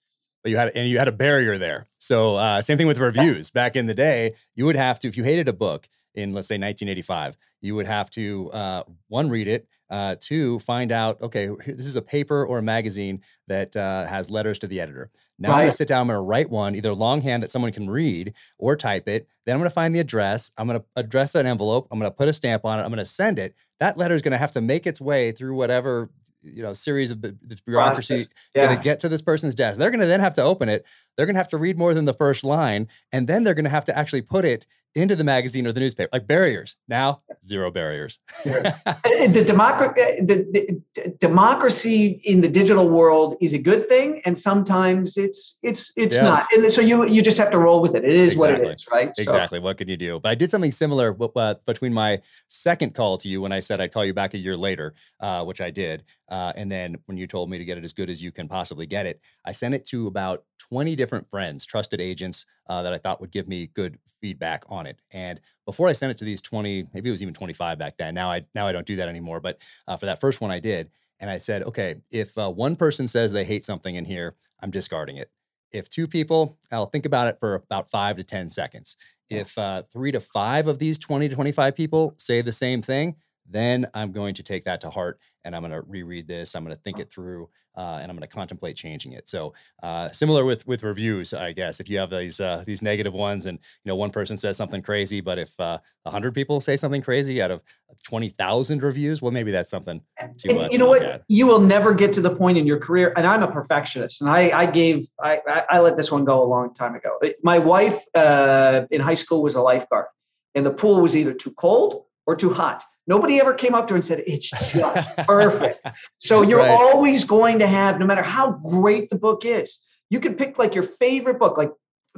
But 0.42 0.50
you 0.50 0.56
had 0.56 0.72
and 0.74 0.88
you 0.88 0.98
had 0.98 1.08
a 1.08 1.12
barrier 1.12 1.56
there. 1.56 1.86
So 1.98 2.36
uh, 2.36 2.62
same 2.62 2.78
thing 2.78 2.86
with 2.86 2.98
reviews. 2.98 3.50
Back 3.50 3.76
in 3.76 3.86
the 3.86 3.94
day, 3.94 4.34
you 4.54 4.64
would 4.64 4.76
have 4.76 4.98
to 5.00 5.08
if 5.08 5.16
you 5.16 5.24
hated 5.24 5.48
a 5.48 5.52
book 5.52 5.88
in 6.14 6.32
let's 6.32 6.48
say 6.48 6.54
1985, 6.54 7.36
you 7.60 7.74
would 7.76 7.86
have 7.86 8.10
to 8.10 8.50
uh, 8.52 8.82
one 9.08 9.28
read 9.28 9.48
it 9.48 9.68
uh, 9.90 10.16
to 10.20 10.58
find 10.60 10.92
out, 10.92 11.20
okay, 11.22 11.48
this 11.66 11.86
is 11.86 11.96
a 11.96 12.02
paper 12.02 12.44
or 12.44 12.58
a 12.58 12.62
magazine 12.62 13.22
that 13.48 13.76
uh, 13.76 14.06
has 14.06 14.30
letters 14.30 14.58
to 14.60 14.66
the 14.66 14.80
editor. 14.80 15.10
Now 15.38 15.50
right. 15.50 15.54
I'm 15.54 15.60
going 15.62 15.70
to 15.70 15.76
sit 15.76 15.88
down, 15.88 16.02
I'm 16.02 16.06
going 16.06 16.16
to 16.16 16.22
write 16.22 16.50
one, 16.50 16.74
either 16.74 16.94
longhand 16.94 17.42
that 17.42 17.50
someone 17.50 17.72
can 17.72 17.90
read 17.90 18.32
or 18.58 18.74
type 18.74 19.06
it. 19.06 19.28
Then 19.44 19.54
I'm 19.54 19.60
going 19.60 19.68
to 19.68 19.74
find 19.74 19.94
the 19.94 20.00
address. 20.00 20.50
I'm 20.56 20.66
going 20.66 20.80
to 20.80 20.86
address 20.96 21.34
an 21.34 21.46
envelope. 21.46 21.88
I'm 21.90 21.98
going 21.98 22.10
to 22.10 22.16
put 22.16 22.28
a 22.28 22.32
stamp 22.32 22.64
on 22.64 22.78
it. 22.78 22.82
I'm 22.82 22.88
going 22.88 22.98
to 22.98 23.04
send 23.04 23.38
it. 23.38 23.54
That 23.78 23.98
letter 23.98 24.14
is 24.14 24.22
going 24.22 24.32
to 24.32 24.38
have 24.38 24.52
to 24.52 24.62
make 24.62 24.86
its 24.86 25.00
way 25.00 25.32
through 25.32 25.54
whatever 25.56 26.10
you 26.42 26.62
know 26.62 26.72
series 26.72 27.10
of 27.10 27.20
this 27.20 27.60
bureaucracy 27.60 28.24
yeah. 28.54 28.66
going 28.66 28.76
to 28.76 28.82
get 28.82 29.00
to 29.00 29.08
this 29.08 29.22
person's 29.22 29.54
desk. 29.54 29.78
They're 29.78 29.90
going 29.90 30.00
to 30.00 30.06
then 30.06 30.20
have 30.20 30.34
to 30.34 30.42
open 30.42 30.68
it. 30.68 30.84
They're 31.16 31.26
going 31.26 31.34
to 31.34 31.40
have 31.40 31.48
to 31.48 31.58
read 31.58 31.76
more 31.76 31.92
than 31.94 32.04
the 32.04 32.14
first 32.14 32.44
line, 32.44 32.88
and 33.12 33.26
then 33.26 33.44
they're 33.44 33.54
going 33.54 33.64
to 33.64 33.70
have 33.70 33.84
to 33.86 33.98
actually 33.98 34.22
put 34.22 34.44
it 34.44 34.66
into 34.96 35.14
the 35.14 35.24
magazine 35.24 35.66
or 35.66 35.72
the 35.72 35.80
newspaper. 35.80 36.08
Like 36.12 36.26
barriers 36.26 36.76
now, 36.88 37.22
zero 37.44 37.70
barriers. 37.70 38.18
the, 38.44 39.44
democracy, 39.46 40.20
the, 40.20 40.80
the, 40.94 41.14
democracy 41.20 42.20
in 42.24 42.40
the 42.40 42.48
digital 42.48 42.88
world 42.88 43.36
is 43.40 43.52
a 43.52 43.58
good 43.58 43.88
thing, 43.88 44.22
and 44.24 44.36
sometimes 44.36 45.16
it's 45.16 45.58
it's 45.62 45.92
it's 45.96 46.16
yeah. 46.16 46.22
not. 46.22 46.46
And 46.52 46.72
so 46.72 46.80
you 46.80 47.06
you 47.06 47.22
just 47.22 47.38
have 47.38 47.50
to 47.50 47.58
roll 47.58 47.80
with 47.80 47.94
it. 47.94 48.04
It 48.04 48.10
is 48.10 48.32
exactly. 48.32 48.38
what 48.38 48.60
it 48.60 48.74
is, 48.74 48.86
right? 48.90 49.08
Exactly. 49.16 49.58
So. 49.58 49.62
What 49.62 49.78
can 49.78 49.88
you 49.88 49.96
do? 49.96 50.18
But 50.18 50.30
I 50.30 50.34
did 50.34 50.50
something 50.50 50.72
similar 50.72 51.16
uh, 51.36 51.54
between 51.66 51.92
my 51.92 52.20
second 52.48 52.94
call 52.94 53.18
to 53.18 53.28
you 53.28 53.40
when 53.40 53.52
I 53.52 53.60
said 53.60 53.80
I'd 53.80 53.92
call 53.92 54.04
you 54.04 54.14
back 54.14 54.34
a 54.34 54.38
year 54.38 54.56
later, 54.56 54.94
uh, 55.20 55.44
which 55.44 55.60
I 55.60 55.70
did. 55.70 56.04
Uh, 56.28 56.52
and 56.56 56.70
then 56.70 56.96
when 57.06 57.16
you 57.16 57.26
told 57.26 57.50
me 57.50 57.58
to 57.58 57.64
get 57.64 57.78
it 57.78 57.84
as 57.84 57.92
good 57.92 58.10
as 58.10 58.22
you 58.22 58.32
can 58.32 58.48
possibly 58.48 58.86
get 58.86 59.06
it, 59.06 59.20
I 59.44 59.52
sent 59.52 59.74
it 59.74 59.84
to 59.86 60.06
about 60.08 60.44
20 60.58 60.96
different 60.96 61.28
friends, 61.28 61.64
trusted 61.64 62.00
agents 62.00 62.46
uh, 62.68 62.82
that 62.82 62.92
I 62.92 62.98
thought 62.98 63.20
would 63.20 63.30
give 63.30 63.48
me 63.48 63.68
good 63.68 63.98
feedback 64.20 64.64
on 64.68 64.86
it. 64.86 65.00
And 65.12 65.40
before 65.64 65.88
I 65.88 65.92
sent 65.92 66.10
it 66.10 66.18
to 66.18 66.24
these 66.24 66.42
20, 66.42 66.88
maybe 66.92 67.08
it 67.08 67.12
was 67.12 67.22
even 67.22 67.34
25 67.34 67.78
back 67.78 67.96
then. 67.96 68.14
Now 68.14 68.30
I 68.30 68.46
now 68.54 68.66
I 68.66 68.72
don't 68.72 68.86
do 68.86 68.96
that 68.96 69.08
anymore. 69.08 69.40
But 69.40 69.58
uh, 69.86 69.96
for 69.96 70.06
that 70.06 70.20
first 70.20 70.40
one, 70.40 70.50
I 70.50 70.60
did. 70.60 70.90
And 71.18 71.30
I 71.30 71.38
said, 71.38 71.62
okay, 71.62 71.96
if 72.10 72.36
uh, 72.36 72.50
one 72.50 72.76
person 72.76 73.08
says 73.08 73.32
they 73.32 73.44
hate 73.44 73.64
something 73.64 73.94
in 73.94 74.04
here, 74.04 74.34
I'm 74.60 74.70
discarding 74.70 75.16
it. 75.16 75.30
If 75.72 75.88
two 75.88 76.06
people, 76.06 76.58
I'll 76.70 76.86
think 76.86 77.06
about 77.06 77.28
it 77.28 77.40
for 77.40 77.54
about 77.54 77.90
five 77.90 78.16
to 78.16 78.24
10 78.24 78.50
seconds. 78.50 78.96
If 79.28 79.58
uh, 79.58 79.82
three 79.82 80.12
to 80.12 80.20
five 80.20 80.68
of 80.68 80.78
these 80.78 80.98
20 80.98 81.28
to 81.28 81.34
25 81.34 81.74
people 81.74 82.14
say 82.16 82.42
the 82.42 82.52
same 82.52 82.80
thing, 82.80 83.16
then 83.48 83.86
I'm 83.94 84.12
going 84.12 84.34
to 84.34 84.42
take 84.42 84.64
that 84.64 84.80
to 84.82 84.90
heart 84.90 85.20
and 85.44 85.54
I'm 85.54 85.62
going 85.62 85.72
to 85.72 85.82
reread 85.82 86.26
this. 86.26 86.54
I'm 86.54 86.64
going 86.64 86.74
to 86.74 86.82
think 86.82 86.98
it 86.98 87.10
through 87.10 87.48
uh, 87.76 87.98
and 88.00 88.10
I'm 88.10 88.16
going 88.16 88.26
to 88.26 88.34
contemplate 88.34 88.76
changing 88.76 89.12
it. 89.12 89.28
So 89.28 89.52
uh, 89.82 90.10
similar 90.10 90.44
with 90.44 90.66
with 90.66 90.82
reviews, 90.82 91.34
I 91.34 91.52
guess. 91.52 91.78
If 91.78 91.90
you 91.90 91.98
have 91.98 92.10
these 92.10 92.40
uh, 92.40 92.64
these 92.66 92.80
negative 92.82 93.12
ones, 93.12 93.46
and 93.46 93.58
you 93.84 93.90
know 93.90 93.96
one 93.96 94.10
person 94.10 94.36
says 94.36 94.56
something 94.56 94.82
crazy, 94.82 95.20
but 95.20 95.38
if 95.38 95.58
uh, 95.60 95.78
hundred 96.06 96.34
people 96.34 96.60
say 96.60 96.76
something 96.76 97.02
crazy 97.02 97.42
out 97.42 97.50
of 97.50 97.62
twenty 98.02 98.30
thousand 98.30 98.82
reviews, 98.82 99.20
well, 99.20 99.32
maybe 99.32 99.50
that's 99.50 99.70
something. 99.70 100.00
To, 100.38 100.56
uh, 100.56 100.68
you 100.70 100.78
know 100.78 100.86
what? 100.86 101.02
At. 101.02 101.22
You 101.28 101.46
will 101.46 101.60
never 101.60 101.92
get 101.94 102.12
to 102.14 102.20
the 102.20 102.34
point 102.34 102.56
in 102.56 102.66
your 102.66 102.78
career, 102.78 103.12
and 103.16 103.26
I'm 103.26 103.42
a 103.42 103.50
perfectionist, 103.50 104.22
and 104.22 104.30
I 104.30 104.50
I 104.58 104.66
gave 104.66 105.06
I 105.20 105.40
I 105.68 105.80
let 105.80 105.96
this 105.96 106.10
one 106.10 106.24
go 106.24 106.42
a 106.42 106.48
long 106.48 106.72
time 106.72 106.94
ago. 106.94 107.18
My 107.42 107.58
wife 107.58 108.02
uh, 108.14 108.86
in 108.90 109.00
high 109.00 109.14
school 109.14 109.42
was 109.42 109.54
a 109.54 109.60
lifeguard, 109.60 110.06
and 110.54 110.64
the 110.64 110.72
pool 110.72 111.02
was 111.02 111.16
either 111.16 111.34
too 111.34 111.52
cold 111.52 112.04
or 112.26 112.34
too 112.34 112.52
hot. 112.52 112.82
Nobody 113.06 113.40
ever 113.40 113.54
came 113.54 113.74
up 113.74 113.86
to 113.88 113.94
her 113.94 113.96
and 113.96 114.04
said, 114.04 114.24
it's 114.26 114.50
just 114.72 115.16
perfect. 115.18 115.86
So 116.18 116.42
you're 116.42 116.58
right. 116.58 116.70
always 116.70 117.24
going 117.24 117.60
to 117.60 117.66
have, 117.66 117.98
no 117.98 118.06
matter 118.06 118.22
how 118.22 118.52
great 118.52 119.08
the 119.10 119.16
book 119.16 119.44
is, 119.44 119.86
you 120.10 120.20
can 120.20 120.34
pick 120.34 120.58
like 120.58 120.74
your 120.74 120.84
favorite 120.84 121.38
book. 121.38 121.56
Like, 121.56 121.72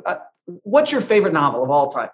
uh, 0.07 0.17
what's 0.47 0.91
your 0.91 1.01
favorite 1.01 1.33
novel 1.33 1.63
of 1.63 1.71
all 1.71 1.91
time? 1.91 2.09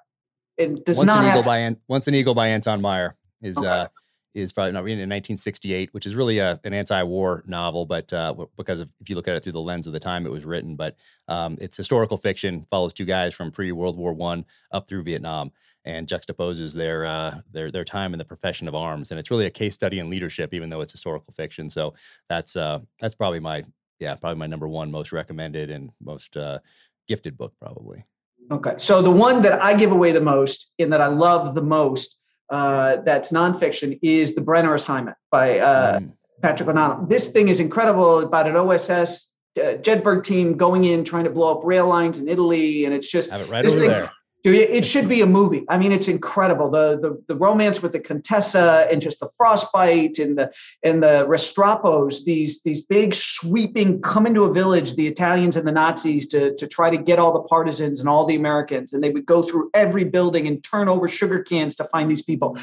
It 0.56 0.84
does 0.84 0.98
Once 0.98 1.08
not 1.08 1.24
an 1.24 1.30
Eagle 1.30 1.42
by 1.42 1.58
An- 1.58 1.80
Once 1.88 2.08
an 2.08 2.14
Eagle 2.14 2.34
by 2.34 2.48
Anton 2.48 2.80
Myrer 2.80 3.16
is 3.42 3.58
okay. 3.58 3.66
uh, 3.66 3.86
is 4.34 4.52
probably 4.52 4.72
not 4.72 4.82
written 4.82 4.98
in 4.98 5.08
1968, 5.08 5.94
which 5.94 6.06
is 6.06 6.16
really 6.16 6.38
a, 6.38 6.60
an 6.64 6.74
anti-war 6.74 7.44
novel, 7.46 7.86
but 7.86 8.12
uh, 8.12 8.34
because 8.56 8.80
of, 8.80 8.90
if 9.00 9.08
you 9.08 9.14
look 9.14 9.28
at 9.28 9.36
it 9.36 9.44
through 9.44 9.52
the 9.52 9.60
lens 9.60 9.86
of 9.86 9.92
the 9.92 10.00
time 10.00 10.26
it 10.26 10.32
was 10.32 10.44
written, 10.44 10.74
but 10.74 10.96
um, 11.28 11.56
it's 11.60 11.76
historical 11.76 12.16
fiction, 12.16 12.66
follows 12.68 12.92
two 12.92 13.04
guys 13.04 13.32
from 13.32 13.52
pre-World 13.52 13.96
War 13.96 14.12
One 14.12 14.44
up 14.72 14.88
through 14.88 15.04
Vietnam, 15.04 15.52
and 15.84 16.08
juxtaposes 16.08 16.74
their 16.74 17.06
uh, 17.06 17.38
their 17.52 17.70
their 17.70 17.84
time 17.84 18.12
in 18.12 18.18
the 18.18 18.24
profession 18.24 18.66
of 18.66 18.74
arms, 18.74 19.10
and 19.10 19.20
it's 19.20 19.30
really 19.30 19.46
a 19.46 19.50
case 19.50 19.74
study 19.74 20.00
in 20.00 20.10
leadership, 20.10 20.52
even 20.52 20.68
though 20.68 20.80
it's 20.80 20.92
historical 20.92 21.32
fiction. 21.32 21.70
So 21.70 21.94
that's 22.28 22.56
uh, 22.56 22.80
that's 23.00 23.14
probably 23.14 23.40
my 23.40 23.62
yeah 24.00 24.16
probably 24.16 24.38
my 24.38 24.46
number 24.46 24.66
one 24.66 24.90
most 24.90 25.12
recommended 25.12 25.70
and 25.70 25.90
most 26.02 26.36
uh, 26.36 26.58
gifted 27.06 27.36
book 27.38 27.54
probably. 27.60 28.04
Okay, 28.50 28.74
so 28.76 29.00
the 29.00 29.10
one 29.10 29.40
that 29.42 29.62
I 29.62 29.74
give 29.74 29.92
away 29.92 30.12
the 30.12 30.20
most 30.20 30.72
and 30.78 30.92
that 30.92 31.00
I 31.00 31.06
love 31.06 31.54
the 31.54 31.62
most 31.62 32.18
uh, 32.50 32.96
that's 33.04 33.32
nonfiction 33.32 33.98
is 34.02 34.34
the 34.34 34.40
Brenner 34.40 34.74
Assignment 34.74 35.16
by 35.30 35.58
uh, 35.58 36.00
mm. 36.00 36.12
Patrick 36.42 36.68
O'Donnell. 36.68 37.06
This 37.06 37.28
thing 37.28 37.48
is 37.48 37.60
incredible 37.60 38.20
about 38.20 38.46
an 38.46 38.56
OSS 38.56 39.30
uh, 39.56 39.78
Jedburgh 39.80 40.24
team 40.24 40.56
going 40.56 40.84
in 40.84 41.04
trying 41.04 41.24
to 41.24 41.30
blow 41.30 41.56
up 41.56 41.64
rail 41.64 41.86
lines 41.88 42.18
in 42.18 42.28
Italy, 42.28 42.84
and 42.84 42.94
it's 42.94 43.10
just 43.10 43.30
have 43.30 43.40
it 43.40 43.48
right 43.48 43.64
over 43.64 43.78
thing, 43.78 43.88
there. 43.88 44.12
It 44.44 44.84
should 44.84 45.08
be 45.08 45.22
a 45.22 45.26
movie. 45.26 45.64
I 45.70 45.78
mean, 45.78 45.90
it's 45.90 46.06
incredible. 46.06 46.70
The, 46.70 46.98
the 47.00 47.22
the 47.28 47.34
romance 47.34 47.80
with 47.80 47.92
the 47.92 47.98
Contessa 47.98 48.86
and 48.90 49.00
just 49.00 49.20
the 49.20 49.30
frostbite 49.38 50.18
and 50.18 50.36
the 50.36 50.52
and 50.82 51.02
the 51.02 51.26
Restropos, 51.26 52.26
these 52.26 52.60
these 52.60 52.82
big 52.82 53.14
sweeping 53.14 54.02
come 54.02 54.26
into 54.26 54.44
a 54.44 54.52
village, 54.52 54.96
the 54.96 55.06
Italians 55.06 55.56
and 55.56 55.66
the 55.66 55.72
Nazis 55.72 56.26
to, 56.28 56.54
to 56.56 56.66
try 56.66 56.90
to 56.90 56.98
get 56.98 57.18
all 57.18 57.32
the 57.32 57.40
partisans 57.40 58.00
and 58.00 58.08
all 58.08 58.26
the 58.26 58.36
Americans. 58.36 58.92
And 58.92 59.02
they 59.02 59.08
would 59.08 59.24
go 59.24 59.42
through 59.42 59.70
every 59.72 60.04
building 60.04 60.46
and 60.46 60.62
turn 60.62 60.90
over 60.90 61.08
sugar 61.08 61.42
cans 61.42 61.74
to 61.76 61.84
find 61.84 62.10
these 62.10 62.22
people. 62.22 62.58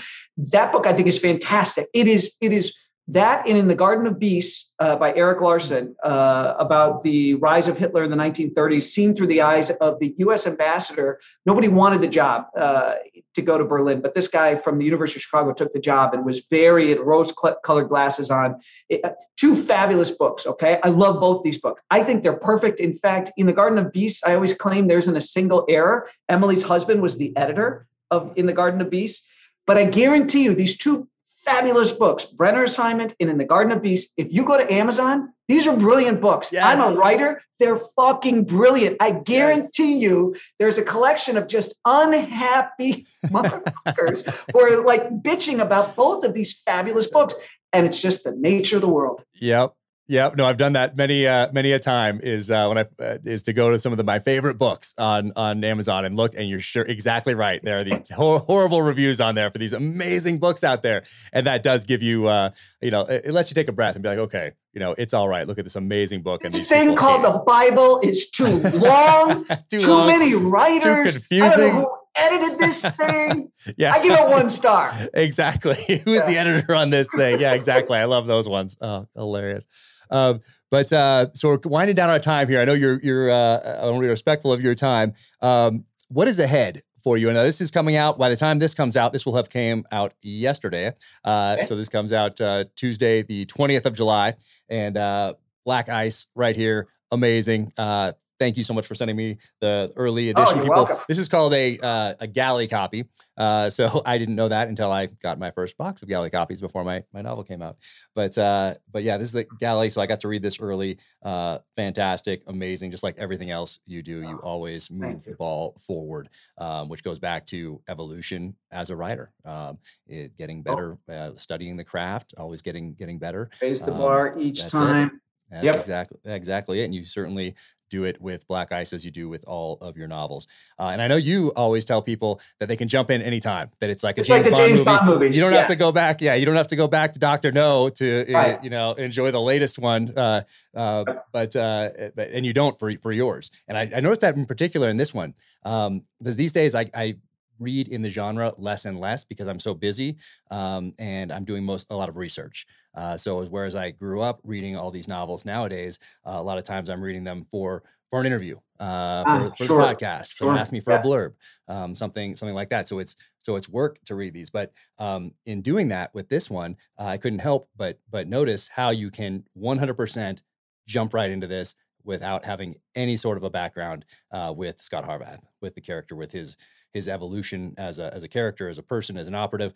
That 0.51 0.71
book 0.71 0.86
I 0.86 0.93
think 0.93 1.07
is 1.07 1.17
fantastic. 1.17 1.88
It 1.95 2.07
is 2.07 2.36
it 2.41 2.53
is 2.53 2.75
that 3.08 3.47
and 3.47 3.58
in 3.58 3.68
the 3.68 3.76
Garden 3.76 4.08
of 4.08 4.20
Beasts 4.20 4.72
uh, 4.80 4.95
by 4.95 5.14
Erik 5.16 5.41
Larson 5.41 5.95
uh, 6.04 6.54
about 6.58 7.04
the 7.04 7.34
rise 7.36 7.68
of 7.68 7.78
Hitler 7.78 8.04
in 8.04 8.12
the 8.12 8.16
1930s, 8.16 8.84
seen 8.84 9.16
through 9.16 9.28
the 9.28 9.41
eyes 9.41 9.70
of 9.70 9.99
the 9.99 10.14
U.S. 10.20 10.47
ambassador. 10.47 11.20
Nobody 11.45 11.68
wanted 11.68 12.02
the 12.02 12.08
job 12.08 12.45
uh, 12.58 12.95
to 13.34 13.41
go 13.41 13.58
to 13.58 13.66
Berlin, 13.66 14.02
but 14.02 14.14
this 14.14 14.28
guy 14.28 14.56
from 14.56 14.78
the 14.78 14.86
University 14.86 15.18
of 15.18 15.24
Chicago 15.24 15.52
took 15.52 15.74
the 15.74 15.80
job 15.80 16.14
and 16.14 16.24
was 16.24 16.45
very 16.49 16.89
had 16.89 16.99
rose-colored 16.99 17.89
glasses 17.89 18.30
on. 18.30 18.56
It, 18.88 19.04
uh, 19.04 19.12
two 19.36 19.56
fabulous 19.56 20.12
books. 20.12 20.45
Okay, 20.45 20.80
I 20.84 20.89
love 20.89 21.20
both 21.20 21.43
these 21.43 21.58
books. 21.58 21.82
I 21.89 22.04
think 22.04 22.24
they're 22.24 22.34
perfect. 22.34 22.80
In 22.80 22.95
fact, 22.95 23.32
in 23.36 23.47
the 23.47 23.54
Garden 23.54 23.80
of 23.80 23.91
Beasts, 23.91 24.24
I 24.24 24.36
always 24.36 24.54
claim 24.54 24.88
there 24.88 24.99
isn't 24.99 25.18
a 25.18 25.22
single 25.22 25.66
error. 25.68 26.08
Emily's 26.30 26.64
husband 26.64 27.02
was 27.02 27.18
the 27.18 27.36
editor 27.36 27.88
of 28.12 28.32
in 28.36 28.45
the 28.45 28.54
Garden 28.54 28.80
of 28.80 28.89
Beasts. 28.89 29.28
But 29.68 29.78
I 29.78 29.86
guarantee 29.86 30.43
you, 30.43 30.56
these 30.56 30.78
two 30.78 31.08
fabulous 31.44 31.92
books. 31.92 32.26
Brenner 32.26 32.64
assignment 32.64 33.16
and 33.20 33.30
in 33.30 33.38
the 33.38 33.46
garden 33.46 33.72
of 33.72 33.82
beasts. 33.82 34.12
If 34.18 34.32
you 34.32 34.46
go 34.46 34.58
to 34.58 34.72
amazon 34.72 35.34
these 35.48 35.68
are 35.68 35.76
brilliant 35.76 36.22
books. 36.22 36.54
Yes. 36.54 36.80
i'm 36.80 36.94
a 36.94 36.98
writer. 36.98 37.42
They're 37.60 37.78
fucking 37.78 38.46
brilliant. 38.46 38.98
I 39.02 39.12
guarantee 39.12 39.96
yes. 39.96 40.02
you 40.04 40.36
there's 40.60 40.78
a 40.78 40.84
collection 40.84 41.36
of 41.36 41.48
just 41.48 41.74
unhappy 41.84 43.06
motherfuckers 43.26 44.34
who 44.54 44.60
are 44.60 44.86
like 44.86 45.10
bitching 45.22 45.60
about 45.60 45.96
both 45.98 46.24
of 46.24 46.34
these 46.34 46.62
fabulous 46.62 47.08
books 47.08 47.36
and 47.74 47.86
it's 47.86 48.02
just 48.02 48.24
the 48.24 48.32
nature 48.32 48.78
of 48.78 48.82
the 48.82 48.89
world. 48.89 49.26
Yep 49.36 49.74
Yeah, 50.12 50.30
no, 50.36 50.45
I've 50.45 50.57
done 50.57 50.74
that 50.74 50.97
many, 50.97 51.26
uh, 51.26 51.49
many 51.53 51.72
a 51.72 51.80
time. 51.80 52.20
Is 52.22 52.51
uh, 52.51 52.68
when 52.68 52.78
I 52.78 52.82
uh, 53.01 53.18
is 53.24 53.43
to 53.43 53.53
go 53.53 53.70
to 53.70 53.80
some 53.80 53.93
of 53.93 53.97
the, 53.97 54.03
my 54.03 54.20
favorite 54.20 54.57
books 54.57 54.93
on 54.97 55.32
on 55.38 55.64
Amazon 55.64 56.03
and 56.03 56.18
look, 56.18 56.36
and 56.36 56.49
you're 56.49 56.59
sure 56.59 56.84
exactly 56.84 57.34
right. 57.34 57.64
There 57.64 57.80
are 57.80 57.86
these 57.86 58.09
hor- 58.09 58.39
horrible 58.39 58.82
reviews 58.82 59.22
on 59.22 59.36
there 59.36 59.49
for 59.49 59.57
these 59.57 59.72
amazing 59.72 60.39
books 60.39 60.66
out 60.66 60.84
there, 60.84 61.03
and 61.32 61.47
that 61.47 61.64
does 61.64 61.86
give 61.86 62.03
you, 62.03 62.28
uh, 62.28 62.49
you 62.82 62.91
know, 62.91 63.03
it, 63.03 63.28
it 63.28 63.32
lets 63.32 63.49
you 63.49 63.55
take 63.55 63.70
a 63.70 63.72
breath 63.72 63.95
and 63.95 64.03
be 64.03 64.09
like, 64.09 64.18
okay, 64.18 64.51
you 64.74 64.82
know, 64.82 64.93
it's 64.97 65.14
all 65.14 65.30
right. 65.30 65.47
Look 65.47 65.59
at 65.59 65.64
this 65.64 65.78
amazing 65.78 66.24
book. 66.24 66.43
And 66.43 66.53
this 66.53 66.68
thing 66.68 66.93
called 66.97 67.24
the 67.24 67.39
Bible 67.47 68.01
is 68.01 68.30
too 68.30 68.59
long, 68.80 69.45
too, 69.70 69.80
too 69.80 69.88
long, 69.88 70.07
many 70.07 70.34
writers, 70.34 71.14
too 71.14 71.20
confusing 71.20 71.76
Who 71.76 71.88
edited 72.16 72.59
this 72.59 72.82
thing. 72.82 73.51
yeah. 73.78 73.93
I 73.93 74.03
give 74.03 74.14
it 74.14 74.30
one 74.30 74.49
star. 74.49 74.91
exactly. 75.14 76.01
Who's 76.05 76.22
yeah. 76.22 76.28
the 76.28 76.38
editor 76.38 76.76
on 76.76 76.89
this 76.89 77.07
thing? 77.16 77.39
Yeah, 77.39 77.53
exactly. 77.53 77.97
I 77.97 78.05
love 78.05 78.26
those 78.28 78.47
ones. 78.47 78.78
Oh, 78.82 79.07
hilarious. 79.16 79.68
Um, 80.12 80.41
but 80.70 80.91
uh, 80.93 81.34
so 81.34 81.49
we're 81.49 81.59
winding 81.66 81.95
down 81.95 82.09
our 82.09 82.20
time 82.20 82.47
here. 82.47 82.62
I 82.62 82.66
know 82.66 82.74
you're 82.74 82.99
you're 83.01 83.30
uh, 83.30 83.80
I 83.82 83.86
want 83.86 83.97
to 83.97 84.01
be 84.01 84.07
respectful 84.07 84.51
of 84.53 84.62
your 84.62 84.76
time. 84.76 85.14
Um, 85.41 85.86
what 86.09 86.28
is 86.28 86.39
ahead 86.39 86.82
for 87.03 87.18
you? 87.18 87.30
And 87.30 87.38
this 87.38 87.62
is 87.62 87.72
coming 87.72 87.95
out 87.95 88.18
by 88.18 88.30
the 88.30 88.36
time 88.36 88.59
this 88.59 88.74
comes 88.74 88.95
out. 88.95 89.12
This 89.12 89.26
will 89.26 89.36
have 89.36 89.49
came 89.49 89.86
out 89.91 90.14
yesterday. 90.22 90.93
Uh, 91.24 91.55
okay. 91.57 91.64
So 91.64 91.76
this 91.76 91.89
comes 91.89 92.14
out 92.14 92.39
uh, 92.39 92.66
Tuesday, 92.76 93.22
the 93.22 93.45
twentieth 93.45 93.86
of 93.86 93.93
July, 93.93 94.36
and 94.70 94.97
uh, 94.97 95.34
Black 95.66 95.89
Ice 95.89 96.28
right 96.36 96.55
here, 96.55 96.88
amazing. 97.12 97.74
Uh, 97.78 98.14
thank 98.42 98.58
you 98.58 98.64
so 98.64 98.74
much 98.74 98.88
for 98.88 98.96
sending 98.96 99.16
me 99.16 99.38
the 99.60 99.94
early 99.96 100.34
oh, 100.34 100.42
edition. 100.42 100.58
Oh, 100.58 100.62
People, 100.64 100.76
welcome. 100.76 100.98
this 101.08 101.20
is 101.20 101.30
called 101.30 101.54
a 101.54 101.78
uh, 101.78 102.16
a 102.20 102.26
galley 102.26 102.68
copy. 102.68 103.06
Uh, 103.38 103.70
so 103.70 104.02
I 104.06 104.18
didn't 104.18 104.36
know 104.36 104.48
that 104.48 104.68
until 104.68 104.92
I 104.92 105.06
got 105.06 105.38
my 105.38 105.52
first 105.52 105.78
box 105.78 106.02
of 106.02 106.10
galley 106.10 106.32
copies 106.32 106.60
before 106.60 106.84
my 106.84 107.04
my 107.14 107.22
novel 107.22 107.44
came 107.44 107.62
out. 107.62 107.78
But 108.16 108.36
uh, 108.39 108.74
but 108.92 109.04
yeah, 109.04 109.18
this 109.18 109.28
is 109.28 109.34
the 109.34 109.46
galley. 109.60 109.92
So 109.92 110.02
I 110.02 110.08
got 110.08 110.22
to 110.22 110.28
read 110.28 110.42
this 110.42 110.60
early. 110.60 110.98
Uh, 111.22 111.60
fantastic, 111.76 112.42
amazing. 112.48 112.89
Just 112.89 113.04
like 113.04 113.16
everything 113.20 113.52
else 113.52 113.80
you 113.86 114.02
do, 114.02 114.22
you 114.22 114.38
always 114.38 114.89
move 114.89 115.24
the 115.24 115.36
ball 115.36 115.78
forward, 115.86 116.28
um, 116.58 116.89
which 116.89 117.04
goes 117.04 117.20
back 117.20 117.46
to 117.48 117.80
evolution 117.88 118.56
as 118.72 118.89
a 118.89 118.96
writer, 118.96 119.32
um, 119.46 119.78
it, 120.08 120.36
getting 120.36 120.64
oh. 120.66 120.72
better, 120.72 120.98
uh, 121.12 121.38
studying 121.38 121.78
the 121.78 121.84
craft, 121.84 122.34
always 122.38 122.64
getting 122.64 122.96
getting 122.96 123.20
better. 123.20 123.52
Raise 123.62 123.82
the 123.82 123.92
um, 123.92 124.00
bar 124.00 124.34
each 124.39 124.66
time. 124.68 125.08
It. 125.08 125.14
That's 125.52 125.66
yep. 125.66 125.76
exactly 125.76 126.18
exactly 126.26 126.82
it. 126.82 126.86
And 126.86 126.96
you 126.96 127.06
certainly 127.06 127.56
do 127.92 128.06
it 128.06 128.20
with 128.20 128.48
Black 128.48 128.72
Ice 128.72 128.94
as 128.94 129.06
you 129.06 129.12
do 129.12 129.30
with 129.30 129.44
all 129.46 129.78
of 129.82 129.98
your 129.98 130.08
novels. 130.08 130.48
Uh, 130.80 130.88
and 130.88 131.02
I 131.02 131.08
know 131.08 131.18
you 131.18 131.50
always 131.56 131.86
tell 131.86 132.02
people 132.02 132.42
that 132.60 132.68
they 132.68 132.76
can 132.76 132.88
jump 132.88 133.12
in 133.12 133.22
anytime. 133.22 133.70
That 133.80 133.92
it's 133.92 134.04
like 134.04 134.18
a 134.18 134.22
it's 134.22 134.30
James, 134.30 134.46
like 134.46 134.56
Bond, 134.56 134.66
James 134.66 134.80
movie. 134.80 134.86
Bond 134.86 135.08
movies. 135.08 135.36
You 135.36 135.44
don't 135.44 135.52
yeah. 135.52 135.60
have 135.60 135.68
to 135.68 135.76
go 135.76 135.92
back. 135.92 136.22
Yeah, 136.22 136.34
you 136.34 136.46
don't 136.48 136.56
have 136.56 136.68
to 136.68 136.76
go 136.76 136.88
back 136.88 137.14
to 137.14 137.20
Doctor 137.20 137.52
No 137.52 137.89
to 137.89 138.26
uh, 138.28 138.34
right. 138.34 138.58
uh, 138.58 138.64
you 138.64 138.72
know 138.72 138.94
enjoy 138.94 139.30
the 139.30 139.42
latest 139.42 139.78
one. 139.78 140.18
Uh, 140.18 140.42
uh 140.74 141.04
but 141.32 141.56
uh, 141.56 141.89
but 142.16 142.30
and 142.30 142.46
you 142.46 142.54
don't 142.54 142.80
for 142.80 142.92
for 142.98 143.12
yours. 143.12 143.52
And 143.68 143.78
I, 143.78 143.92
I 143.96 144.00
noticed 144.00 144.22
that 144.22 144.36
in 144.36 144.46
particular 144.46 144.89
in 144.89 144.98
this 144.98 145.14
one 145.14 145.36
um, 145.64 146.04
because 146.20 146.36
these 146.36 146.54
days 146.54 146.74
I, 146.74 146.89
I 146.96 147.18
read 147.62 147.88
in 147.88 148.01
the 148.01 148.09
genre 148.09 148.53
less 148.57 148.86
and 148.86 148.99
less 148.99 149.24
because 149.24 149.47
I'm 149.47 149.59
so 149.59 149.74
busy 149.74 150.18
um, 150.49 150.93
and 150.99 151.32
I'm 151.32 151.43
doing 151.43 151.64
most 151.64 151.91
a 151.91 151.95
lot 151.95 152.09
of 152.09 152.18
research. 152.18 152.66
Uh, 152.95 153.16
so 153.16 153.45
whereas 153.45 153.76
I 153.76 153.91
grew 153.91 154.22
up 154.22 154.41
reading 154.43 154.76
all 154.76 154.91
these 154.91 155.07
novels 155.07 155.45
nowadays, 155.45 155.99
uh, 156.26 156.32
a 156.32 156.43
lot 156.43 156.57
of 156.57 156.64
times 156.64 156.89
I'm 156.89 157.01
reading 157.01 157.24
them 157.24 157.45
for 157.49 157.84
for 158.09 158.20
an 158.20 158.26
interview, 158.26 158.57
uh, 158.78 159.24
ah, 159.26 159.39
for, 159.39 159.55
for 159.55 159.66
sure. 159.66 159.82
the 159.82 159.95
podcast, 159.95 160.34
for 160.34 160.43
sure. 160.43 160.57
ask 160.57 160.74
me 160.74 160.82
for 160.82 160.91
yeah. 160.91 160.99
a 160.99 161.03
blurb, 161.03 161.34
um, 161.70 161.95
something 161.95 162.36
something 162.36 162.55
like 162.55 162.70
that. 162.70 162.89
So 162.89 162.99
it's 162.99 163.16
so 163.39 163.55
it's 163.55 163.70
work 163.70 163.99
to 164.05 164.16
read 164.16 164.34
these. 164.34 164.49
But 164.49 164.74
um, 164.99 165.34
in 165.45 165.62
doing 165.62 165.88
that 165.89 166.14
with 166.14 166.28
this 166.28 166.49
one, 166.49 166.76
uh, 166.99 167.05
I 167.05 167.18
couldn't 167.18 167.39
help 167.39 167.70
but 167.78 167.99
but 168.09 168.28
notice 168.28 168.68
how 168.68 168.89
you 168.89 169.09
can 169.12 169.45
100% 169.57 170.41
jump 170.88 171.14
right 171.14 171.32
into 171.32 171.47
this 171.47 171.76
without 172.03 172.43
having 172.43 172.76
any 172.95 173.16
sort 173.16 173.38
of 173.38 173.43
a 173.43 173.49
background 173.49 174.05
uh, 174.32 174.53
with 174.55 174.82
Scot 174.82 175.07
Harvath, 175.07 175.39
with 175.62 175.76
the 175.76 175.82
character, 175.82 176.16
with 176.16 176.32
his 176.32 176.57
his 176.94 177.08
evolution 177.08 177.74
as 177.78 178.00
a 178.00 178.14
as 178.14 178.24
a 178.24 178.28
character, 178.28 178.70
as 178.70 178.78
a 178.78 178.84
person, 178.84 179.18
as 179.18 179.28
an 179.28 179.36
operative. 179.36 179.74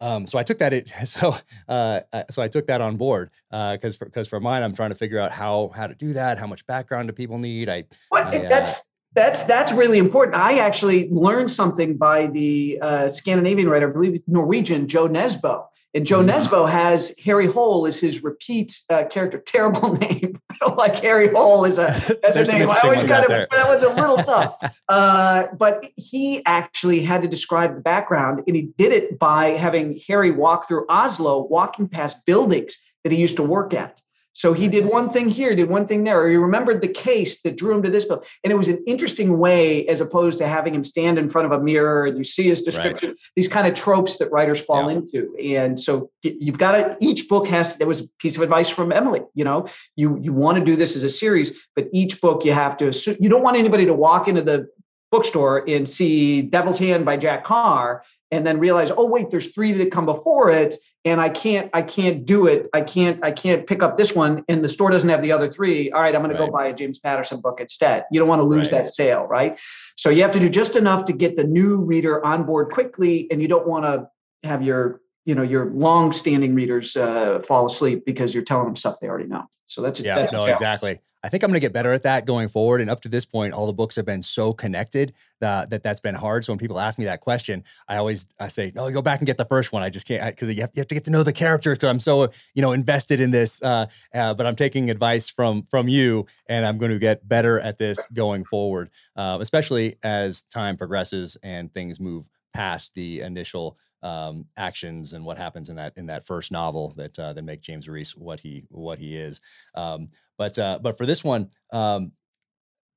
Um, 0.00 0.26
so 0.26 0.36
I 0.36 0.42
took 0.42 0.58
that 0.58 0.72
it 0.72 0.88
so 1.04 1.36
uh, 1.68 2.00
so 2.30 2.42
I 2.42 2.48
took 2.48 2.66
that 2.66 2.80
on 2.80 2.96
board 2.96 3.30
because 3.50 4.00
uh, 4.00 4.04
because 4.04 4.28
for, 4.28 4.38
for 4.38 4.40
mine 4.40 4.62
I'm 4.62 4.74
trying 4.74 4.90
to 4.90 4.96
figure 4.96 5.18
out 5.18 5.30
how 5.30 5.70
how 5.74 5.86
to 5.86 5.94
do 5.94 6.12
that, 6.14 6.38
how 6.38 6.46
much 6.46 6.66
background 6.66 7.08
do 7.08 7.12
people 7.12 7.38
need? 7.38 7.68
I, 7.68 7.84
well, 8.10 8.26
I 8.26 8.38
that's 8.38 8.80
uh, 8.80 8.82
that's 9.14 9.42
that's 9.42 9.72
really 9.72 9.98
important. 9.98 10.36
I 10.36 10.58
actually 10.58 11.08
learned 11.10 11.50
something 11.50 11.96
by 11.96 12.26
the 12.28 12.78
uh, 12.80 13.08
Scandinavian 13.08 13.68
writer, 13.68 13.88
I 13.88 13.92
believe 13.92 14.22
Norwegian 14.26 14.88
Jo 14.88 15.08
Nesbø. 15.08 15.64
And 15.94 16.06
Joe 16.06 16.20
mm-hmm. 16.20 16.70
Has 16.70 17.14
Harry 17.22 17.46
Hole 17.46 17.86
as 17.86 17.98
his 17.98 18.24
repeat 18.24 18.80
uh, 18.88 19.04
character. 19.10 19.38
Terrible 19.46 19.92
name. 19.92 20.40
I 20.50 20.56
don't 20.60 20.78
like 20.78 20.96
Harry 20.96 21.28
Hole 21.28 21.66
as 21.66 21.78
a 21.78 21.88
as 22.24 22.48
a 22.48 22.52
name. 22.52 22.70
I 22.70 22.78
always 22.82 23.04
kind 23.04 23.24
of 23.24 23.30
that 23.30 23.48
was 23.52 23.82
a 23.82 23.94
little 23.94 24.16
tough. 24.24 24.56
Uh, 24.88 25.48
but 25.58 25.84
he 25.96 26.42
actually 26.46 27.02
had 27.02 27.20
to 27.22 27.28
describe 27.28 27.74
the 27.74 27.80
background, 27.80 28.42
and 28.46 28.56
he 28.56 28.70
did 28.78 28.92
it 28.92 29.18
by 29.18 29.50
having 29.50 30.00
Harry 30.08 30.30
walk 30.30 30.66
through 30.66 30.86
Oslo, 30.88 31.42
walking 31.42 31.88
past 31.88 32.24
buildings 32.24 32.78
that 33.04 33.12
he 33.12 33.18
used 33.18 33.36
to 33.36 33.42
work 33.42 33.74
at. 33.74 34.00
So 34.34 34.52
he 34.52 34.68
did 34.68 34.86
one 34.86 35.10
thing 35.10 35.28
here, 35.28 35.54
did 35.54 35.68
one 35.68 35.86
thing 35.86 36.04
there, 36.04 36.22
or 36.22 36.30
he 36.30 36.36
remembered 36.36 36.80
the 36.80 36.88
case 36.88 37.42
that 37.42 37.56
drew 37.56 37.74
him 37.74 37.82
to 37.82 37.90
this 37.90 38.06
bill. 38.06 38.24
And 38.42 38.52
it 38.52 38.56
was 38.56 38.68
an 38.68 38.82
interesting 38.86 39.38
way, 39.38 39.86
as 39.88 40.00
opposed 40.00 40.38
to 40.38 40.48
having 40.48 40.74
him 40.74 40.84
stand 40.84 41.18
in 41.18 41.28
front 41.28 41.46
of 41.46 41.52
a 41.52 41.62
mirror 41.62 42.06
and 42.06 42.16
you 42.16 42.24
see 42.24 42.44
his 42.44 42.62
description, 42.62 43.10
right. 43.10 43.18
these 43.36 43.48
kind 43.48 43.66
of 43.66 43.74
tropes 43.74 44.16
that 44.18 44.30
writers 44.30 44.60
fall 44.60 44.90
yeah. 44.90 44.96
into. 44.96 45.36
And 45.38 45.78
so 45.78 46.10
you've 46.22 46.58
got 46.58 46.72
to, 46.72 46.96
each 47.00 47.28
book 47.28 47.46
has, 47.48 47.76
there 47.76 47.86
was 47.86 48.00
a 48.00 48.08
piece 48.18 48.36
of 48.36 48.42
advice 48.42 48.68
from 48.70 48.90
Emily, 48.90 49.20
you 49.34 49.44
know, 49.44 49.66
you, 49.96 50.18
you 50.20 50.32
want 50.32 50.58
to 50.58 50.64
do 50.64 50.76
this 50.76 50.96
as 50.96 51.04
a 51.04 51.10
series, 51.10 51.66
but 51.76 51.88
each 51.92 52.20
book 52.20 52.44
you 52.44 52.52
have 52.52 52.76
to 52.78 52.88
assume, 52.88 53.16
you 53.20 53.28
don't 53.28 53.42
want 53.42 53.56
anybody 53.56 53.84
to 53.84 53.94
walk 53.94 54.28
into 54.28 54.42
the 54.42 54.66
bookstore 55.12 55.68
and 55.68 55.88
see 55.88 56.42
Devil's 56.42 56.78
Hand 56.78 57.04
by 57.04 57.16
Jack 57.16 57.44
Carr 57.44 58.02
and 58.32 58.46
then 58.46 58.58
realize, 58.58 58.90
oh, 58.90 59.06
wait, 59.06 59.30
there's 59.30 59.52
three 59.52 59.72
that 59.72 59.92
come 59.92 60.06
before 60.06 60.50
it 60.50 60.76
and 61.04 61.20
I 61.20 61.28
can't 61.28 61.68
I 61.74 61.82
can't 61.82 62.24
do 62.24 62.46
it. 62.46 62.68
I 62.72 62.80
can't 62.80 63.22
I 63.22 63.30
can't 63.30 63.66
pick 63.66 63.82
up 63.82 63.98
this 63.98 64.14
one 64.14 64.44
and 64.48 64.64
the 64.64 64.68
store 64.68 64.90
doesn't 64.90 65.08
have 65.08 65.20
the 65.20 65.30
other 65.30 65.52
three. 65.52 65.90
All 65.92 66.00
right, 66.00 66.14
I'm 66.14 66.22
going 66.22 66.32
right. 66.32 66.40
to 66.40 66.46
go 66.46 66.52
buy 66.52 66.66
a 66.66 66.72
James 66.72 66.98
Patterson 66.98 67.40
book 67.40 67.60
instead. 67.60 68.04
You 68.10 68.20
don't 68.20 68.28
want 68.28 68.40
to 68.40 68.44
lose 68.44 68.72
right. 68.72 68.84
that 68.84 68.88
sale, 68.88 69.24
right? 69.26 69.60
So 69.96 70.10
you 70.10 70.22
have 70.22 70.32
to 70.32 70.40
do 70.40 70.48
just 70.48 70.76
enough 70.76 71.04
to 71.06 71.12
get 71.12 71.36
the 71.36 71.44
new 71.44 71.76
reader 71.76 72.24
on 72.24 72.44
board 72.44 72.70
quickly 72.72 73.28
and 73.30 73.42
you 73.42 73.48
don't 73.48 73.66
want 73.66 73.84
to 73.84 74.08
have 74.48 74.62
your 74.62 75.00
you 75.24 75.34
know 75.34 75.42
your 75.42 75.66
long-standing 75.66 76.54
readers 76.54 76.96
uh, 76.96 77.40
fall 77.46 77.66
asleep 77.66 78.04
because 78.06 78.34
you're 78.34 78.44
telling 78.44 78.66
them 78.66 78.76
stuff 78.76 78.96
they 79.00 79.08
already 79.08 79.28
know. 79.28 79.44
So 79.66 79.82
that's 79.82 80.00
yeah, 80.00 80.16
that's 80.16 80.32
no, 80.32 80.46
exactly. 80.46 81.00
I 81.24 81.28
think 81.28 81.42
I'm 81.42 81.48
going 81.48 81.60
to 81.60 81.60
get 81.60 81.72
better 81.72 81.92
at 81.92 82.02
that 82.02 82.26
going 82.26 82.48
forward. 82.48 82.80
And 82.80 82.90
up 82.90 83.00
to 83.02 83.08
this 83.08 83.24
point, 83.24 83.54
all 83.54 83.66
the 83.66 83.72
books 83.72 83.96
have 83.96 84.04
been 84.04 84.22
so 84.22 84.52
connected 84.52 85.12
that, 85.40 85.70
that 85.70 85.82
that's 85.82 86.00
been 86.00 86.14
hard. 86.14 86.44
So 86.44 86.52
when 86.52 86.58
people 86.58 86.80
ask 86.80 86.98
me 86.98 87.04
that 87.04 87.20
question, 87.20 87.64
I 87.88 87.96
always 87.96 88.26
I 88.40 88.48
say, 88.48 88.72
no, 88.74 88.90
go 88.90 89.02
back 89.02 89.20
and 89.20 89.26
get 89.26 89.36
the 89.36 89.44
first 89.44 89.72
one. 89.72 89.82
I 89.82 89.90
just 89.90 90.06
can't 90.06 90.24
because 90.34 90.48
you, 90.48 90.54
you, 90.56 90.60
have 90.62 90.86
to 90.88 90.94
get 90.94 91.04
to 91.04 91.10
know 91.10 91.22
the 91.22 91.32
character. 91.32 91.76
So 91.80 91.88
I'm 91.88 92.00
so 92.00 92.28
you 92.54 92.62
know 92.62 92.72
invested 92.72 93.20
in 93.20 93.30
this. 93.30 93.62
Uh, 93.62 93.86
uh, 94.14 94.34
but 94.34 94.46
I'm 94.46 94.56
taking 94.56 94.90
advice 94.90 95.28
from 95.28 95.62
from 95.64 95.88
you, 95.88 96.26
and 96.46 96.66
I'm 96.66 96.78
going 96.78 96.90
to 96.92 96.98
get 96.98 97.26
better 97.28 97.60
at 97.60 97.78
this 97.78 98.06
going 98.12 98.44
forward, 98.44 98.90
uh, 99.16 99.38
especially 99.40 99.96
as 100.02 100.42
time 100.42 100.76
progresses 100.76 101.36
and 101.42 101.72
things 101.72 102.00
move 102.00 102.28
past 102.52 102.94
the 102.94 103.20
initial 103.20 103.78
um, 104.02 104.46
actions 104.56 105.12
and 105.12 105.24
what 105.24 105.38
happens 105.38 105.68
in 105.68 105.76
that 105.76 105.92
in 105.96 106.06
that 106.06 106.24
first 106.24 106.50
novel 106.50 106.92
that 106.96 107.18
uh, 107.18 107.32
that 107.32 107.42
make 107.42 107.60
James 107.60 107.88
Reece 107.88 108.16
what 108.16 108.40
he 108.40 108.64
what 108.68 108.98
he 108.98 109.16
is. 109.16 109.40
Um, 109.74 110.08
but 110.38 110.58
uh, 110.58 110.78
but 110.82 110.98
for 110.98 111.06
this 111.06 111.22
one, 111.22 111.50
um, 111.72 112.12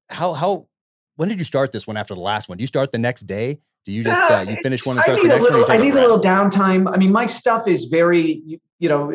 how 0.09 0.33
how 0.33 0.67
when 1.15 1.29
did 1.29 1.39
you 1.39 1.45
start 1.45 1.71
this 1.71 1.87
one 1.87 1.97
after 1.97 2.13
the 2.13 2.21
last 2.21 2.49
one? 2.49 2.57
Do 2.57 2.63
you 2.63 2.67
start 2.67 2.91
the 2.91 2.97
next 2.97 3.21
day? 3.21 3.59
Do 3.85 3.91
you 3.91 4.03
just 4.03 4.23
uh, 4.31 4.45
you 4.47 4.55
finish 4.63 4.85
one 4.85 4.97
and 4.97 5.03
start 5.03 5.21
the 5.21 5.27
next 5.27 5.43
little, 5.43 5.61
one? 5.61 5.71
I 5.71 5.77
need 5.77 5.93
a 5.93 6.01
little 6.01 6.19
downtime. 6.19 6.91
I 6.91 6.97
mean, 6.97 7.11
my 7.11 7.27
stuff 7.27 7.67
is 7.67 7.85
very 7.85 8.41
you, 8.45 8.59
you 8.79 8.89
know 8.89 9.13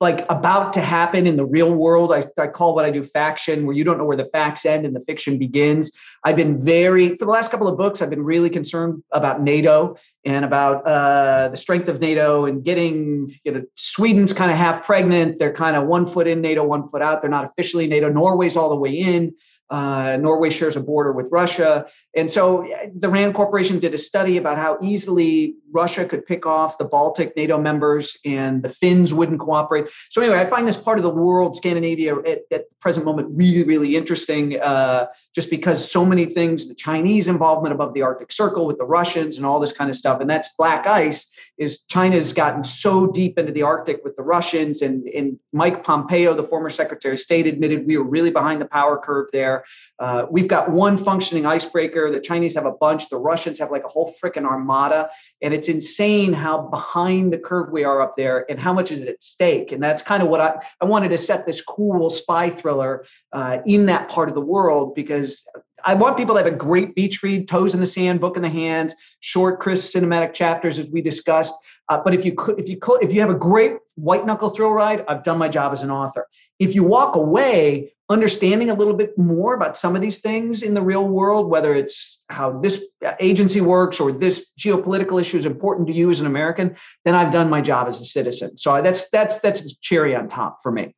like 0.00 0.26
about 0.28 0.72
to 0.74 0.80
happen 0.80 1.26
in 1.26 1.36
the 1.36 1.44
real 1.44 1.72
world. 1.72 2.12
I, 2.12 2.24
I 2.38 2.48
call 2.48 2.74
what 2.74 2.84
I 2.84 2.90
do 2.90 3.02
faction, 3.02 3.64
where 3.64 3.74
you 3.74 3.82
don't 3.82 3.96
know 3.96 4.04
where 4.04 4.16
the 4.16 4.26
facts 4.26 4.66
end 4.66 4.84
and 4.84 4.94
the 4.94 5.00
fiction 5.00 5.38
begins. 5.38 5.90
I've 6.24 6.36
been 6.36 6.62
very, 6.62 7.16
for 7.16 7.24
the 7.24 7.30
last 7.30 7.50
couple 7.50 7.66
of 7.66 7.78
books, 7.78 8.02
I've 8.02 8.10
been 8.10 8.24
really 8.24 8.50
concerned 8.50 9.02
about 9.12 9.40
NATO 9.40 9.96
and 10.24 10.44
about 10.44 10.86
uh, 10.86 11.48
the 11.48 11.56
strength 11.56 11.88
of 11.88 12.00
NATO 12.00 12.44
and 12.44 12.62
getting, 12.62 13.32
you 13.44 13.52
know, 13.52 13.62
Sweden's 13.76 14.32
kind 14.32 14.50
of 14.50 14.58
half 14.58 14.84
pregnant. 14.84 15.38
They're 15.38 15.54
kind 15.54 15.76
of 15.76 15.86
one 15.86 16.06
foot 16.06 16.26
in 16.26 16.42
NATO, 16.42 16.62
one 16.64 16.88
foot 16.88 17.00
out. 17.00 17.22
They're 17.22 17.30
not 17.30 17.46
officially 17.46 17.86
NATO. 17.86 18.10
Norway's 18.10 18.56
all 18.56 18.68
the 18.68 18.76
way 18.76 18.90
in. 18.90 19.34
Uh, 19.68 20.16
Norway 20.20 20.50
shares 20.50 20.76
a 20.76 20.80
border 20.80 21.12
with 21.12 21.26
Russia. 21.30 21.86
And 22.14 22.30
so 22.30 22.68
the 22.94 23.08
RAND 23.08 23.34
Corporation 23.34 23.78
did 23.78 23.94
a 23.94 23.98
study 23.98 24.36
about 24.36 24.58
how 24.58 24.78
easily 24.80 25.54
Russia 25.72 26.04
could 26.04 26.24
pick 26.24 26.46
off 26.46 26.78
the 26.78 26.84
Baltic 26.84 27.36
NATO 27.36 27.58
members 27.58 28.16
and 28.24 28.62
the 28.62 28.68
Finns 28.68 29.12
wouldn't 29.12 29.40
cooperate. 29.40 29.88
So, 30.10 30.22
anyway, 30.22 30.38
I 30.38 30.46
find 30.46 30.66
this 30.66 30.76
part 30.76 30.98
of 30.98 31.02
the 31.02 31.10
world, 31.10 31.56
Scandinavia, 31.56 32.16
at, 32.20 32.40
at 32.50 32.64
present 32.80 33.04
moment 33.04 33.28
really, 33.32 33.64
really 33.64 33.96
interesting 33.96 34.60
uh, 34.60 35.06
just 35.34 35.50
because 35.50 35.90
so 35.90 36.04
many 36.04 36.26
things, 36.26 36.68
the 36.68 36.74
Chinese 36.74 37.26
involvement 37.26 37.74
above 37.74 37.94
the 37.94 38.02
Arctic 38.02 38.30
Circle 38.30 38.66
with 38.66 38.78
the 38.78 38.84
Russians 38.84 39.36
and 39.36 39.44
all 39.44 39.58
this 39.58 39.72
kind 39.72 39.90
of 39.90 39.96
stuff. 39.96 40.20
And 40.20 40.30
that's 40.30 40.50
black 40.56 40.86
ice 40.86 41.30
is 41.58 41.82
China's 41.90 42.32
gotten 42.32 42.62
so 42.64 43.06
deep 43.06 43.38
into 43.38 43.52
the 43.52 43.62
Arctic 43.62 44.02
with 44.04 44.14
the 44.16 44.22
Russians 44.22 44.82
and, 44.82 45.06
and 45.08 45.38
Mike 45.52 45.82
Pompeo, 45.82 46.34
the 46.34 46.44
former 46.44 46.70
Secretary 46.70 47.14
of 47.14 47.20
State, 47.20 47.46
admitted 47.46 47.86
we 47.86 47.98
were 47.98 48.04
really 48.04 48.30
behind 48.30 48.60
the 48.60 48.66
power 48.66 48.98
curve 48.98 49.28
there. 49.32 49.55
Uh, 49.98 50.26
we've 50.30 50.48
got 50.48 50.70
one 50.70 50.96
functioning 50.98 51.46
icebreaker. 51.46 52.10
The 52.10 52.20
Chinese 52.20 52.54
have 52.54 52.66
a 52.66 52.72
bunch. 52.72 53.08
The 53.08 53.18
Russians 53.18 53.58
have 53.58 53.70
like 53.70 53.84
a 53.84 53.88
whole 53.88 54.14
freaking 54.22 54.44
armada. 54.44 55.10
And 55.42 55.54
it's 55.54 55.68
insane 55.68 56.32
how 56.32 56.62
behind 56.68 57.32
the 57.32 57.38
curve 57.38 57.70
we 57.70 57.84
are 57.84 58.00
up 58.00 58.16
there 58.16 58.44
and 58.50 58.58
how 58.58 58.72
much 58.72 58.90
is 58.90 59.00
at 59.00 59.22
stake. 59.22 59.72
And 59.72 59.82
that's 59.82 60.02
kind 60.02 60.22
of 60.22 60.28
what 60.28 60.40
I, 60.40 60.56
I 60.80 60.84
wanted 60.84 61.08
to 61.10 61.18
set 61.18 61.46
this 61.46 61.62
cool 61.62 62.10
spy 62.10 62.50
thriller 62.50 63.04
uh, 63.32 63.58
in 63.66 63.86
that 63.86 64.08
part 64.08 64.28
of 64.28 64.34
the 64.34 64.40
world 64.40 64.94
because 64.94 65.46
I 65.84 65.94
want 65.94 66.16
people 66.16 66.34
to 66.34 66.42
have 66.42 66.52
a 66.52 66.56
great 66.56 66.94
beach 66.94 67.22
read, 67.22 67.46
toes 67.46 67.74
in 67.74 67.80
the 67.80 67.86
sand, 67.86 68.20
book 68.20 68.36
in 68.36 68.42
the 68.42 68.48
hands, 68.48 68.94
short, 69.20 69.60
crisp 69.60 69.94
cinematic 69.94 70.34
chapters 70.34 70.78
as 70.78 70.90
we 70.90 71.00
discussed. 71.00 71.54
Uh, 71.88 72.00
but 72.02 72.14
if 72.14 72.24
you 72.24 72.32
could, 72.32 72.58
if 72.58 72.68
you 72.68 72.76
could, 72.76 73.02
if 73.02 73.12
you 73.12 73.20
have 73.20 73.30
a 73.30 73.34
great 73.34 73.78
white 73.94 74.26
knuckle 74.26 74.50
thrill 74.50 74.70
ride, 74.70 75.04
I've 75.08 75.22
done 75.22 75.38
my 75.38 75.48
job 75.48 75.72
as 75.72 75.82
an 75.82 75.90
author. 75.90 76.26
If 76.58 76.74
you 76.74 76.82
walk 76.82 77.16
away 77.16 77.92
understanding 78.08 78.70
a 78.70 78.74
little 78.74 78.94
bit 78.94 79.16
more 79.18 79.54
about 79.54 79.76
some 79.76 79.96
of 79.96 80.02
these 80.02 80.18
things 80.18 80.62
in 80.62 80.74
the 80.74 80.82
real 80.82 81.06
world, 81.06 81.48
whether 81.48 81.74
it's 81.74 82.24
how 82.28 82.58
this 82.60 82.84
agency 83.20 83.60
works 83.60 83.98
or 83.98 84.12
this 84.12 84.52
geopolitical 84.58 85.20
issue 85.20 85.38
is 85.38 85.46
important 85.46 85.88
to 85.88 85.92
you 85.92 86.10
as 86.10 86.20
an 86.20 86.26
American, 86.26 86.76
then 87.04 87.14
I've 87.14 87.32
done 87.32 87.50
my 87.50 87.60
job 87.60 87.88
as 87.88 88.00
a 88.00 88.04
citizen. 88.04 88.56
So 88.56 88.80
that's 88.82 89.10
that's 89.10 89.40
that's 89.40 89.76
cherry 89.78 90.14
on 90.14 90.28
top 90.28 90.58
for 90.62 90.70
me. 90.70 90.94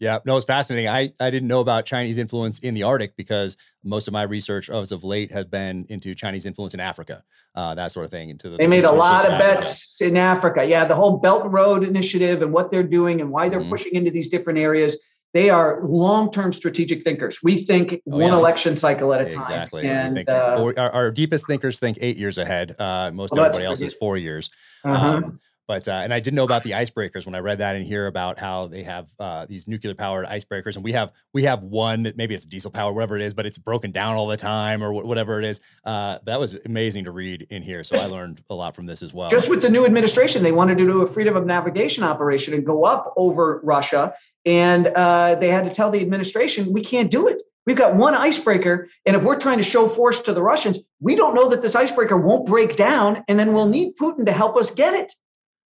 Yeah, 0.00 0.18
no, 0.24 0.38
it's 0.38 0.46
fascinating. 0.46 0.88
I, 0.88 1.12
I 1.20 1.30
didn't 1.30 1.48
know 1.48 1.60
about 1.60 1.84
Chinese 1.84 2.16
influence 2.16 2.58
in 2.60 2.72
the 2.72 2.84
Arctic 2.84 3.16
because 3.16 3.58
most 3.84 4.08
of 4.08 4.14
my 4.14 4.22
research 4.22 4.70
as 4.70 4.92
of 4.92 5.04
late 5.04 5.30
has 5.30 5.46
been 5.46 5.84
into 5.90 6.14
Chinese 6.14 6.46
influence 6.46 6.72
in 6.72 6.80
Africa, 6.80 7.22
uh, 7.54 7.74
that 7.74 7.92
sort 7.92 8.04
of 8.04 8.10
thing. 8.10 8.30
Into 8.30 8.48
the, 8.48 8.56
they 8.56 8.66
made 8.66 8.84
a 8.86 8.90
lot 8.90 9.26
of 9.26 9.38
bets 9.38 10.00
in 10.00 10.16
Africa. 10.16 10.64
Yeah, 10.64 10.86
the 10.86 10.94
whole 10.94 11.18
Belt 11.18 11.44
and 11.44 11.52
Road 11.52 11.84
Initiative 11.84 12.40
and 12.40 12.50
what 12.50 12.70
they're 12.70 12.82
doing 12.82 13.20
and 13.20 13.30
why 13.30 13.50
they're 13.50 13.60
mm-hmm. 13.60 13.70
pushing 13.70 13.94
into 13.94 14.10
these 14.10 14.30
different 14.30 14.58
areas. 14.58 14.98
They 15.32 15.48
are 15.48 15.80
long-term 15.84 16.52
strategic 16.54 17.04
thinkers. 17.04 17.38
We 17.42 17.58
think 17.58 17.92
oh, 17.92 18.00
one 18.04 18.20
yeah. 18.22 18.34
election 18.34 18.76
cycle 18.76 19.12
at 19.14 19.20
a 19.20 19.26
time. 19.26 19.42
Exactly. 19.42 19.86
And 19.86 20.28
uh, 20.28 20.72
our, 20.76 20.90
our, 20.90 21.10
deepest 21.12 21.46
thinkers 21.46 21.78
think 21.78 21.98
eight 22.00 22.16
years 22.16 22.36
ahead. 22.36 22.74
Uh, 22.80 23.12
most 23.12 23.34
well, 23.34 23.44
everybody 23.44 23.64
else 23.64 23.80
is 23.80 23.94
four 23.94 24.16
years. 24.16 24.50
Uh-huh. 24.82 25.06
Um, 25.06 25.40
but 25.70 25.86
uh, 25.86 26.00
and 26.02 26.12
I 26.12 26.18
didn't 26.18 26.34
know 26.34 26.42
about 26.42 26.64
the 26.64 26.72
icebreakers 26.72 27.26
when 27.26 27.36
I 27.36 27.38
read 27.38 27.58
that 27.58 27.76
and 27.76 27.84
hear 27.84 28.08
about 28.08 28.40
how 28.40 28.66
they 28.66 28.82
have 28.82 29.14
uh, 29.20 29.46
these 29.46 29.68
nuclear 29.68 29.94
powered 29.94 30.26
icebreakers, 30.26 30.74
and 30.74 30.82
we 30.82 30.90
have 30.90 31.12
we 31.32 31.44
have 31.44 31.62
one 31.62 32.12
maybe 32.16 32.34
it's 32.34 32.44
diesel 32.44 32.72
powered, 32.72 32.96
whatever 32.96 33.14
it 33.14 33.22
is, 33.22 33.34
but 33.34 33.46
it's 33.46 33.56
broken 33.56 33.92
down 33.92 34.16
all 34.16 34.26
the 34.26 34.36
time 34.36 34.82
or 34.82 34.92
whatever 34.92 35.38
it 35.38 35.44
is. 35.44 35.60
Uh, 35.84 36.18
that 36.24 36.40
was 36.40 36.54
amazing 36.66 37.04
to 37.04 37.12
read 37.12 37.46
in 37.50 37.62
here, 37.62 37.84
so 37.84 37.96
I 37.96 38.06
learned 38.06 38.42
a 38.50 38.54
lot 38.56 38.74
from 38.74 38.86
this 38.86 39.00
as 39.00 39.14
well. 39.14 39.30
Just 39.30 39.48
with 39.48 39.62
the 39.62 39.68
new 39.68 39.86
administration, 39.86 40.42
they 40.42 40.50
wanted 40.50 40.76
to 40.78 40.86
do 40.86 41.02
a 41.02 41.06
freedom 41.06 41.36
of 41.36 41.46
navigation 41.46 42.02
operation 42.02 42.52
and 42.52 42.66
go 42.66 42.84
up 42.84 43.14
over 43.16 43.60
Russia, 43.62 44.12
and 44.44 44.88
uh, 44.88 45.36
they 45.36 45.50
had 45.50 45.62
to 45.66 45.70
tell 45.70 45.92
the 45.92 46.00
administration 46.00 46.72
we 46.72 46.82
can't 46.82 47.12
do 47.12 47.28
it. 47.28 47.40
We've 47.64 47.76
got 47.76 47.94
one 47.94 48.16
icebreaker, 48.16 48.88
and 49.06 49.14
if 49.14 49.22
we're 49.22 49.38
trying 49.38 49.58
to 49.58 49.62
show 49.62 49.86
force 49.86 50.18
to 50.22 50.34
the 50.34 50.42
Russians, 50.42 50.80
we 50.98 51.14
don't 51.14 51.36
know 51.36 51.48
that 51.48 51.62
this 51.62 51.76
icebreaker 51.76 52.16
won't 52.16 52.44
break 52.44 52.74
down, 52.74 53.22
and 53.28 53.38
then 53.38 53.52
we'll 53.52 53.68
need 53.68 53.96
Putin 53.96 54.26
to 54.26 54.32
help 54.32 54.56
us 54.56 54.72
get 54.72 54.94
it. 54.94 55.12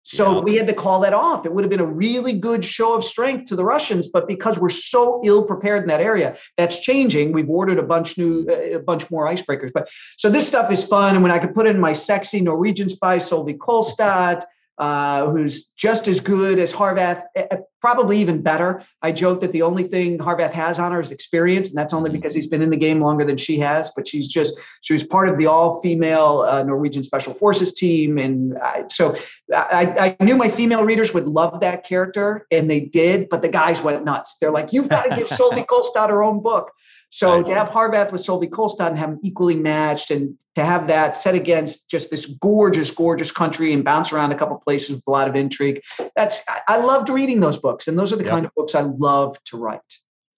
So 0.09 0.37
yeah. 0.37 0.41
we 0.41 0.57
had 0.57 0.67
to 0.69 0.73
call 0.73 1.01
that 1.01 1.13
off. 1.13 1.45
It 1.45 1.53
would 1.53 1.65
have 1.65 1.71
been 1.71 1.81
a 1.81 1.85
really 1.87 2.33
good 2.33 2.65
show 2.65 2.95
of 2.95 3.05
strength 3.05 3.45
to 3.47 3.57
the 3.57 3.65
Russians, 3.65 4.09
but 4.09 4.27
because 4.27 4.59
we're 4.59 4.71
so 4.71 5.21
ill 5.23 5.45
prepared 5.45 5.83
in 5.83 5.89
that 5.89 6.01
area, 6.01 6.35
that's 6.57 6.79
changing. 6.81 7.33
We've 7.33 7.51
ordered 7.51 7.79
a 7.79 7.83
bunch 7.83 8.17
new, 8.17 8.47
mm. 8.47 8.77
a 8.77 8.79
bunch 8.79 9.11
more 9.11 9.27
icebreakers. 9.27 9.71
But 9.71 9.91
so 10.17 10.31
this 10.31 10.49
stuff 10.49 10.73
is 10.73 10.83
fun, 10.83 11.15
and 11.15 11.23
when 11.23 11.31
I 11.31 11.39
could 11.39 11.55
put 11.55 11.67
in 11.67 11.79
my 11.79 11.93
sexy 11.93 12.41
Norwegian 12.41 12.89
spy 12.89 13.19
Solveig 13.19 13.59
Kolstad, 13.59 14.45
uh, 14.79 15.29
who's 15.31 15.69
just 15.77 16.07
as 16.07 16.21
good 16.21 16.59
as 16.59 16.73
Harvath, 16.73 17.23
eh, 17.35 17.47
eh, 17.51 17.57
probably 17.81 18.19
even 18.19 18.43
better. 18.43 18.83
I 19.03 19.13
joke 19.13 19.41
that 19.41 19.53
the 19.53 19.63
only 19.63 19.83
thing 19.85 20.19
Harvath 20.19 20.53
has 20.53 20.79
on 20.79 20.93
her 20.93 21.01
is 21.01 21.11
experience, 21.11 21.71
and 21.71 21.79
that's 21.79 21.93
only 21.93 22.11
mm-hmm. 22.11 22.19
because 22.19 22.35
he's 22.35 22.47
been 22.47 22.63
in 22.63 22.71
the 22.71 22.77
game 22.77 23.01
longer 23.01 23.25
than 23.25 23.37
she 23.37 23.59
has. 23.59 23.91
But 23.95 24.07
she's 24.07 24.29
just 24.29 24.59
she 24.83 24.93
was 24.93 25.03
part 25.03 25.29
of 25.29 25.37
the 25.37 25.47
all-female 25.47 26.47
uh, 26.49 26.63
Norwegian 26.63 27.03
Special 27.03 27.35
Forces 27.35 27.73
team, 27.73 28.19
and 28.19 28.57
I, 28.59 28.85
so 28.89 29.17
I, 29.55 30.17
I, 30.21 30.25
knew 30.25 30.37
my 30.37 30.49
female 30.49 30.85
readers 30.85 31.13
would 31.13 31.27
love 31.27 31.61
that 31.61 31.85
character, 31.85 32.47
and 32.51 32.71
they 32.71 32.81
did. 32.81 33.29
But 33.29 33.43
the 33.43 33.49
guys 33.49 33.83
went 33.83 34.05
nuts. 34.05 34.37
They're 34.41 34.53
like, 34.53 34.73
"You've 34.73 34.89
got 34.89 35.05
to 35.05 35.17
give 35.17 35.29
Solveig 35.29 35.67
Kolstad 35.71 36.09
her 36.11 36.23
own 36.23 36.41
book." 36.41 36.71
So 37.11 37.39
nice. 37.39 37.49
to 37.49 37.55
have 37.55 37.69
Harvath 37.69 38.13
with 38.13 38.23
Solveig 38.23 38.51
Kolstad 38.51 38.89
and 38.89 38.99
have 38.99 39.11
them 39.11 39.21
equally 39.23 39.55
matched, 39.55 40.11
and 40.11 40.37
to 40.55 40.65
have 40.65 40.87
that 40.89 41.17
set 41.17 41.35
against 41.35 41.89
just 41.89 42.11
this 42.11 42.27
gorgeous, 42.27 42.91
gorgeous 42.91 43.31
country 43.33 43.73
and 43.73 43.83
bounce 43.83 44.13
around 44.13 44.33
a 44.33 44.37
couple 44.37 44.57
places 44.59 44.97
with 44.97 45.03
a 45.07 45.11
lot 45.11 45.27
of 45.27 45.35
intrigue, 45.35 45.81
that's 46.17 46.43
I 46.67 46.79
loved 46.79 47.09
reading 47.09 47.41
those 47.41 47.57
books, 47.57 47.89
and 47.89 47.99
those 47.99 48.13
are 48.13 48.17
the 48.17 48.25
yep. 48.25 48.33
kind 48.33 48.47
of 48.47 48.55
books 48.55 48.75
I 48.75 48.83
love 48.83 49.43
to 49.45 49.57
write. 49.57 49.81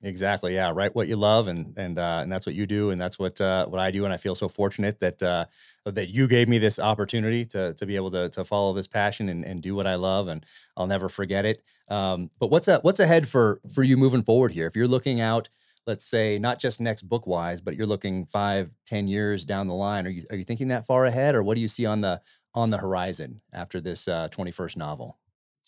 Exactly. 0.02 0.54
Yeah. 0.54 0.72
Write 0.74 0.94
what 0.94 1.08
you 1.08 1.16
love, 1.16 1.48
and 1.48 1.74
and 1.76 1.98
uh, 1.98 2.20
and 2.22 2.32
that's 2.32 2.46
what 2.46 2.54
you 2.54 2.66
do, 2.66 2.90
and 2.90 2.98
that's 2.98 3.18
what 3.18 3.38
uh, 3.40 3.66
what 3.66 3.80
I 3.80 3.90
do, 3.90 4.04
and 4.04 4.14
I 4.14 4.16
feel 4.16 4.34
so 4.34 4.48
fortunate 4.48 4.98
that 5.00 5.22
uh, 5.22 5.44
that 5.84 6.08
you 6.08 6.26
gave 6.26 6.48
me 6.48 6.56
this 6.56 6.78
opportunity 6.78 7.44
to 7.46 7.74
to 7.74 7.84
be 7.84 7.96
able 7.96 8.10
to 8.12 8.30
to 8.30 8.44
follow 8.44 8.72
this 8.72 8.86
passion 8.86 9.28
and, 9.28 9.44
and 9.44 9.60
do 9.60 9.74
what 9.74 9.86
I 9.86 9.96
love, 9.96 10.28
and 10.28 10.46
I'll 10.76 10.86
never 10.86 11.10
forget 11.10 11.44
it. 11.44 11.62
Um, 11.88 12.30
but 12.38 12.46
what's 12.46 12.68
a, 12.68 12.78
what's 12.78 13.00
ahead 13.00 13.28
for 13.28 13.60
for 13.74 13.82
you 13.82 13.98
moving 13.98 14.22
forward 14.22 14.52
here? 14.52 14.66
If 14.66 14.74
you're 14.74 14.88
looking 14.88 15.20
out 15.20 15.50
let's 15.86 16.04
say 16.04 16.38
not 16.38 16.58
just 16.58 16.80
next 16.80 17.02
book 17.02 17.26
wise 17.26 17.60
but 17.60 17.74
you're 17.76 17.86
looking 17.86 18.26
five 18.26 18.70
ten 18.86 19.08
years 19.08 19.44
down 19.44 19.66
the 19.66 19.74
line 19.74 20.06
are 20.06 20.10
you 20.10 20.24
are 20.30 20.36
you 20.36 20.44
thinking 20.44 20.68
that 20.68 20.86
far 20.86 21.04
ahead? 21.04 21.34
Or 21.34 21.42
what 21.42 21.54
do 21.54 21.60
you 21.60 21.68
see 21.68 21.86
on 21.86 22.00
the 22.00 22.20
on 22.54 22.70
the 22.70 22.78
horizon 22.78 23.40
after 23.52 23.80
this 23.80 24.08
uh, 24.08 24.28
21st 24.28 24.76
novel 24.76 25.19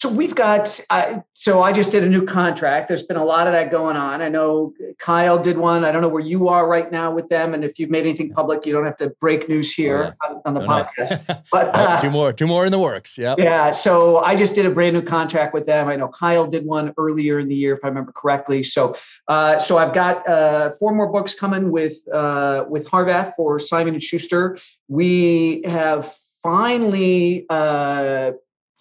so 0.03 0.09
we've 0.09 0.35
got, 0.35 0.81
uh, 0.91 1.21
so 1.33 1.63
I 1.63 1.71
just 1.71 1.93
did 1.93 2.03
a 2.03 2.09
new 2.09 2.27
contract. 2.27 2.89
There's 2.89 3.05
been 3.05 3.17
a 3.17 3.25
lot 3.25 3.47
of 3.47 3.53
that 3.53 3.71
going 3.71 3.97
on. 3.97 4.21
I 4.21 4.29
know 4.29 4.75
Kyle 4.99 5.39
did 5.39 5.57
one. 5.57 5.85
I 5.85 5.93
don't 5.93 6.03
know 6.03 6.09
where 6.09 6.25
you 6.25 6.49
are 6.49 6.67
right 6.67 6.91
now 6.91 7.15
with 7.15 7.29
them. 7.29 7.55
And 7.55 7.63
if 7.63 7.79
you've 7.79 7.89
made 7.89 8.01
anything 8.01 8.33
public, 8.33 8.67
you 8.67 8.73
don't 8.73 8.85
have 8.85 8.97
to 8.97 9.11
break 9.21 9.49
news 9.49 9.73
here 9.73 10.17
oh, 10.25 10.29
yeah. 10.29 10.35
on, 10.35 10.43
on, 10.45 10.55
the 10.55 10.61
no, 10.61 10.67
podcast. 10.67 11.29
No. 11.29 11.37
But 11.53 11.71
uh, 11.73 12.01
two 12.01 12.11
more, 12.11 12.33
two 12.33 12.49
more 12.49 12.67
in 12.67 12.73
the 12.73 12.81
works. 12.81 13.17
Yeah. 13.17 13.37
Yeah. 13.39 13.71
So 13.71 14.19
I 14.19 14.35
just 14.35 14.57
did 14.57 14.67
a 14.67 14.71
brand 14.71 14.97
new 14.97 15.03
contract 15.03 15.55
with 15.55 15.67
them. 15.67 15.87
I 15.87 15.95
know 15.95 16.09
Kyle 16.09 16.49
did 16.49 16.67
one 16.67 16.93
earlier 16.99 17.39
in 17.39 17.47
the 17.47 17.55
year, 17.55 17.75
if 17.75 17.85
I 17.85 17.87
remember 17.87 18.11
correctly. 18.11 18.65
So, 18.65 18.97
uh, 19.29 19.57
so 19.59 19.79
I've 19.79 19.95
got 19.95 20.29
uh, 20.29 20.73
four 20.81 20.93
more 20.93 21.13
books 21.13 21.33
coming 21.33 21.71
with 21.71 21.97
uh, 22.13 22.65
with 22.69 22.89
Harvath 22.89 23.35
for 23.37 23.61
Simon 23.61 23.95
and 23.95 24.03
Schuster. 24.03 24.59
We 24.89 25.63
have 25.65 26.13
finally 26.43 27.47
uh, 27.49 28.33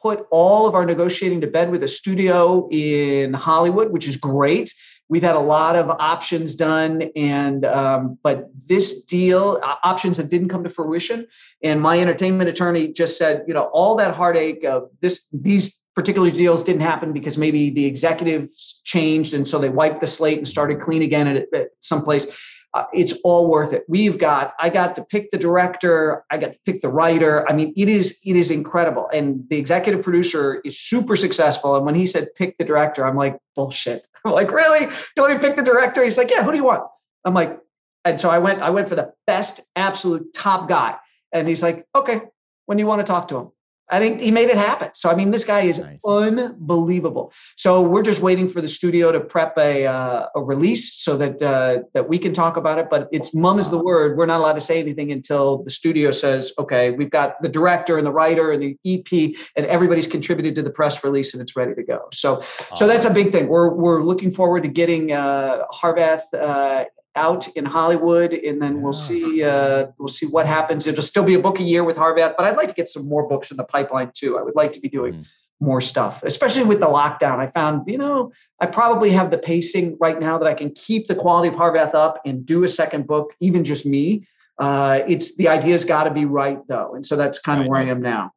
put 0.01 0.25
all 0.31 0.67
of 0.67 0.75
our 0.75 0.85
negotiating 0.85 1.41
to 1.41 1.47
bed 1.47 1.71
with 1.71 1.83
a 1.83 1.87
studio 1.87 2.67
in 2.71 3.33
Hollywood, 3.33 3.91
which 3.91 4.07
is 4.07 4.17
great. 4.17 4.73
We've 5.09 5.21
had 5.21 5.35
a 5.35 5.39
lot 5.39 5.75
of 5.75 5.89
options 5.89 6.55
done, 6.55 7.09
and 7.15 7.65
um, 7.65 8.17
but 8.23 8.49
this 8.67 9.03
deal 9.03 9.59
options 9.83 10.17
that 10.17 10.29
didn't 10.29 10.49
come 10.49 10.63
to 10.63 10.69
fruition. 10.69 11.27
And 11.61 11.81
my 11.81 11.99
entertainment 11.99 12.49
attorney 12.49 12.93
just 12.93 13.17
said, 13.17 13.43
you 13.45 13.53
know, 13.53 13.69
all 13.73 13.95
that 13.95 14.15
heartache 14.15 14.63
of 14.63 14.89
this 15.01 15.25
these 15.33 15.79
particular 15.95 16.31
deals 16.31 16.63
didn't 16.63 16.83
happen 16.83 17.11
because 17.11 17.37
maybe 17.37 17.69
the 17.69 17.85
executives 17.85 18.81
changed, 18.85 19.33
and 19.33 19.45
so 19.45 19.59
they 19.59 19.67
wiped 19.67 19.99
the 19.99 20.07
slate 20.07 20.37
and 20.37 20.47
started 20.47 20.79
clean 20.79 21.01
again 21.01 21.27
at, 21.27 21.53
at 21.53 21.67
some 21.81 22.01
place 22.01 22.27
uh, 22.73 22.85
it's 22.93 23.13
all 23.23 23.49
worth 23.49 23.73
it. 23.73 23.83
We've 23.87 24.17
got, 24.17 24.53
I 24.59 24.69
got 24.69 24.95
to 24.95 25.03
pick 25.03 25.29
the 25.31 25.37
director, 25.37 26.23
I 26.29 26.37
got 26.37 26.53
to 26.53 26.59
pick 26.65 26.81
the 26.81 26.89
writer. 26.89 27.47
I 27.49 27.53
mean, 27.53 27.73
it 27.75 27.89
is, 27.89 28.19
it 28.23 28.35
is 28.35 28.49
incredible. 28.49 29.09
And 29.13 29.43
the 29.49 29.57
executive 29.57 30.03
producer 30.03 30.61
is 30.63 30.79
super 30.79 31.15
successful. 31.15 31.75
And 31.75 31.85
when 31.85 31.95
he 31.95 32.05
said 32.05 32.29
pick 32.35 32.57
the 32.57 32.63
director, 32.63 33.05
I'm 33.05 33.15
like, 33.15 33.37
bullshit. 33.55 34.05
I'm 34.25 34.31
like, 34.31 34.51
really? 34.51 34.87
Don't 35.15 35.31
you 35.31 35.39
pick 35.39 35.55
the 35.55 35.63
director? 35.63 36.03
He's 36.03 36.17
like, 36.17 36.29
yeah, 36.29 36.43
who 36.43 36.51
do 36.51 36.57
you 36.57 36.63
want? 36.63 36.83
I'm 37.25 37.33
like, 37.33 37.59
and 38.05 38.19
so 38.19 38.29
I 38.29 38.39
went, 38.39 38.61
I 38.61 38.69
went 38.69 38.87
for 38.89 38.95
the 38.95 39.13
best, 39.27 39.61
absolute 39.75 40.33
top 40.33 40.67
guy. 40.69 40.95
And 41.33 41.47
he's 41.47 41.61
like, 41.61 41.85
okay, 41.95 42.21
when 42.65 42.77
do 42.77 42.81
you 42.81 42.87
want 42.87 43.05
to 43.05 43.05
talk 43.05 43.27
to 43.29 43.37
him? 43.37 43.51
I 43.91 43.99
think 43.99 44.21
he 44.21 44.31
made 44.31 44.49
it 44.49 44.57
happen. 44.57 44.89
So 44.93 45.09
I 45.09 45.15
mean, 45.15 45.31
this 45.31 45.43
guy 45.43 45.61
is 45.61 45.79
nice. 45.79 45.99
unbelievable. 46.05 47.33
So 47.57 47.81
we're 47.81 48.03
just 48.03 48.21
waiting 48.21 48.47
for 48.47 48.61
the 48.61 48.67
studio 48.67 49.11
to 49.11 49.19
prep 49.19 49.57
a 49.57 49.85
uh, 49.85 50.27
a 50.33 50.41
release 50.41 50.93
so 50.95 51.17
that 51.17 51.41
uh, 51.41 51.83
that 51.93 52.07
we 52.07 52.17
can 52.17 52.33
talk 52.33 52.55
about 52.55 52.79
it. 52.79 52.89
But 52.89 53.09
it's 53.11 53.33
mum 53.33 53.59
is 53.59 53.69
the 53.69 53.77
word. 53.77 54.17
We're 54.17 54.25
not 54.25 54.39
allowed 54.39 54.53
to 54.53 54.61
say 54.61 54.79
anything 54.79 55.11
until 55.11 55.63
the 55.63 55.69
studio 55.69 56.09
says, 56.11 56.53
okay, 56.57 56.91
we've 56.91 57.09
got 57.09 57.41
the 57.41 57.49
director 57.49 57.97
and 57.97 58.07
the 58.07 58.11
writer 58.11 58.51
and 58.51 58.61
the 58.63 58.77
EP 58.85 59.35
and 59.57 59.65
everybody's 59.65 60.07
contributed 60.07 60.55
to 60.55 60.63
the 60.63 60.71
press 60.71 61.03
release 61.03 61.33
and 61.33 61.41
it's 61.41 61.55
ready 61.55 61.75
to 61.75 61.83
go. 61.83 62.07
So 62.13 62.37
awesome. 62.37 62.77
so 62.77 62.87
that's 62.87 63.05
a 63.05 63.13
big 63.13 63.31
thing. 63.33 63.49
We're 63.49 63.73
we're 63.73 64.03
looking 64.03 64.31
forward 64.31 64.63
to 64.63 64.69
getting 64.69 65.11
uh, 65.11 65.63
Harvath 65.73 66.21
uh, 66.33 66.85
out 67.15 67.47
in 67.49 67.65
Hollywood, 67.65 68.33
and 68.33 68.61
then 68.61 68.81
we'll 68.81 68.93
see 68.93 69.43
uh, 69.43 69.87
we'll 69.97 70.07
see 70.07 70.25
what 70.25 70.45
happens. 70.45 70.87
It'll 70.87 71.03
still 71.03 71.23
be 71.23 71.33
a 71.33 71.39
book 71.39 71.59
a 71.59 71.63
year 71.63 71.83
with 71.83 71.97
Harvath, 71.97 72.35
but 72.37 72.45
I'd 72.45 72.57
like 72.57 72.69
to 72.69 72.73
get 72.73 72.87
some 72.87 73.07
more 73.07 73.27
books 73.27 73.51
in 73.51 73.57
the 73.57 73.63
pipeline 73.63 74.11
too. 74.13 74.37
I 74.37 74.41
would 74.41 74.55
like 74.55 74.71
to 74.73 74.79
be 74.79 74.89
doing 74.89 75.13
mm. 75.13 75.25
more 75.59 75.81
stuff, 75.81 76.23
especially 76.23 76.63
with 76.63 76.79
the 76.79 76.87
lockdown. 76.87 77.39
I 77.39 77.47
found, 77.47 77.83
you 77.87 77.97
know, 77.97 78.31
I 78.59 78.65
probably 78.65 79.11
have 79.11 79.29
the 79.29 79.37
pacing 79.37 79.97
right 79.99 80.19
now 80.19 80.37
that 80.37 80.47
I 80.47 80.53
can 80.53 80.71
keep 80.71 81.07
the 81.07 81.15
quality 81.15 81.49
of 81.49 81.55
Harvath 81.55 81.93
up 81.93 82.21
and 82.25 82.45
do 82.45 82.63
a 82.63 82.67
second 82.67 83.07
book, 83.07 83.33
even 83.39 83.63
just 83.63 83.85
me. 83.85 84.25
Uh, 84.57 84.99
it's 85.07 85.35
the 85.35 85.47
idea's 85.47 85.83
got 85.83 86.05
to 86.05 86.11
be 86.11 86.25
right 86.25 86.59
though, 86.67 86.95
and 86.95 87.05
so 87.05 87.15
that's 87.15 87.39
kind 87.39 87.59
of 87.59 87.65
right. 87.65 87.71
where 87.71 87.81
I 87.81 87.91
am 87.91 88.01
now. 88.01 88.31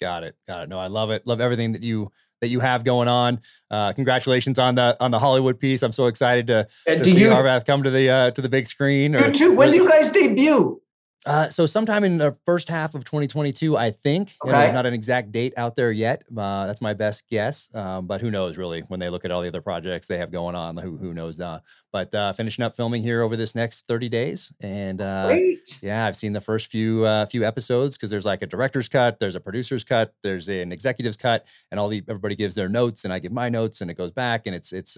Got 0.00 0.24
it. 0.24 0.34
Got 0.48 0.62
it. 0.64 0.68
No, 0.68 0.78
I 0.78 0.86
love 0.86 1.10
it. 1.10 1.26
Love 1.26 1.40
everything 1.40 1.72
that 1.72 1.82
you 1.82 2.10
that 2.40 2.48
you 2.48 2.60
have 2.60 2.84
going 2.84 3.08
on. 3.08 3.40
Uh, 3.70 3.92
congratulations 3.92 4.58
on 4.58 4.74
the 4.74 4.96
on 5.00 5.10
the 5.10 5.18
Hollywood 5.18 5.58
piece. 5.58 5.82
I'm 5.82 5.92
so 5.92 6.06
excited 6.06 6.46
to, 6.48 6.68
to 6.86 7.04
see 7.04 7.20
you, 7.20 7.30
Harvath 7.30 7.64
come 7.64 7.82
to 7.82 7.90
the 7.90 8.10
uh, 8.10 8.30
to 8.32 8.42
the 8.42 8.48
big 8.48 8.66
screen. 8.66 9.14
Or, 9.14 9.26
you 9.26 9.32
too. 9.32 9.54
When 9.54 9.70
do 9.70 9.76
you 9.76 9.88
guys 9.88 10.10
debut? 10.10 10.80
Uh, 11.26 11.48
so 11.50 11.66
sometime 11.66 12.02
in 12.02 12.16
the 12.16 12.34
first 12.46 12.68
half 12.68 12.94
of 12.94 13.04
2022, 13.04 13.76
I 13.76 13.90
think. 13.90 14.34
Okay. 14.42 14.52
there's 14.52 14.72
not 14.72 14.86
an 14.86 14.94
exact 14.94 15.32
date 15.32 15.52
out 15.56 15.76
there 15.76 15.92
yet. 15.92 16.24
Uh, 16.34 16.66
that's 16.66 16.80
my 16.80 16.94
best 16.94 17.28
guess. 17.28 17.70
Um, 17.74 18.06
but 18.06 18.22
who 18.22 18.30
knows, 18.30 18.56
really, 18.56 18.80
when 18.88 19.00
they 19.00 19.10
look 19.10 19.26
at 19.26 19.30
all 19.30 19.42
the 19.42 19.48
other 19.48 19.60
projects 19.60 20.06
they 20.06 20.16
have 20.16 20.30
going 20.30 20.54
on, 20.54 20.78
who 20.78 20.96
who 20.96 21.12
knows? 21.12 21.38
Uh, 21.38 21.60
but 21.92 22.14
uh, 22.14 22.32
finishing 22.32 22.64
up 22.64 22.74
filming 22.74 23.02
here 23.02 23.22
over 23.22 23.36
this 23.36 23.54
next 23.54 23.86
30 23.86 24.08
days, 24.08 24.52
and 24.62 25.02
uh, 25.02 25.36
yeah, 25.82 26.06
I've 26.06 26.16
seen 26.16 26.32
the 26.32 26.40
first 26.40 26.70
few 26.70 27.04
uh, 27.04 27.26
few 27.26 27.44
episodes 27.44 27.98
because 27.98 28.10
there's 28.10 28.26
like 28.26 28.40
a 28.40 28.46
director's 28.46 28.88
cut, 28.88 29.20
there's 29.20 29.34
a 29.34 29.40
producer's 29.40 29.84
cut, 29.84 30.14
there's 30.22 30.48
an 30.48 30.72
executive's 30.72 31.18
cut, 31.18 31.44
and 31.70 31.78
all 31.78 31.88
the 31.88 32.02
everybody 32.08 32.34
gives 32.34 32.54
their 32.54 32.68
notes, 32.68 33.04
and 33.04 33.12
I 33.12 33.18
give 33.18 33.32
my 33.32 33.50
notes, 33.50 33.82
and 33.82 33.90
it 33.90 33.94
goes 33.94 34.12
back, 34.12 34.46
and 34.46 34.54
it's 34.54 34.72
it's. 34.72 34.96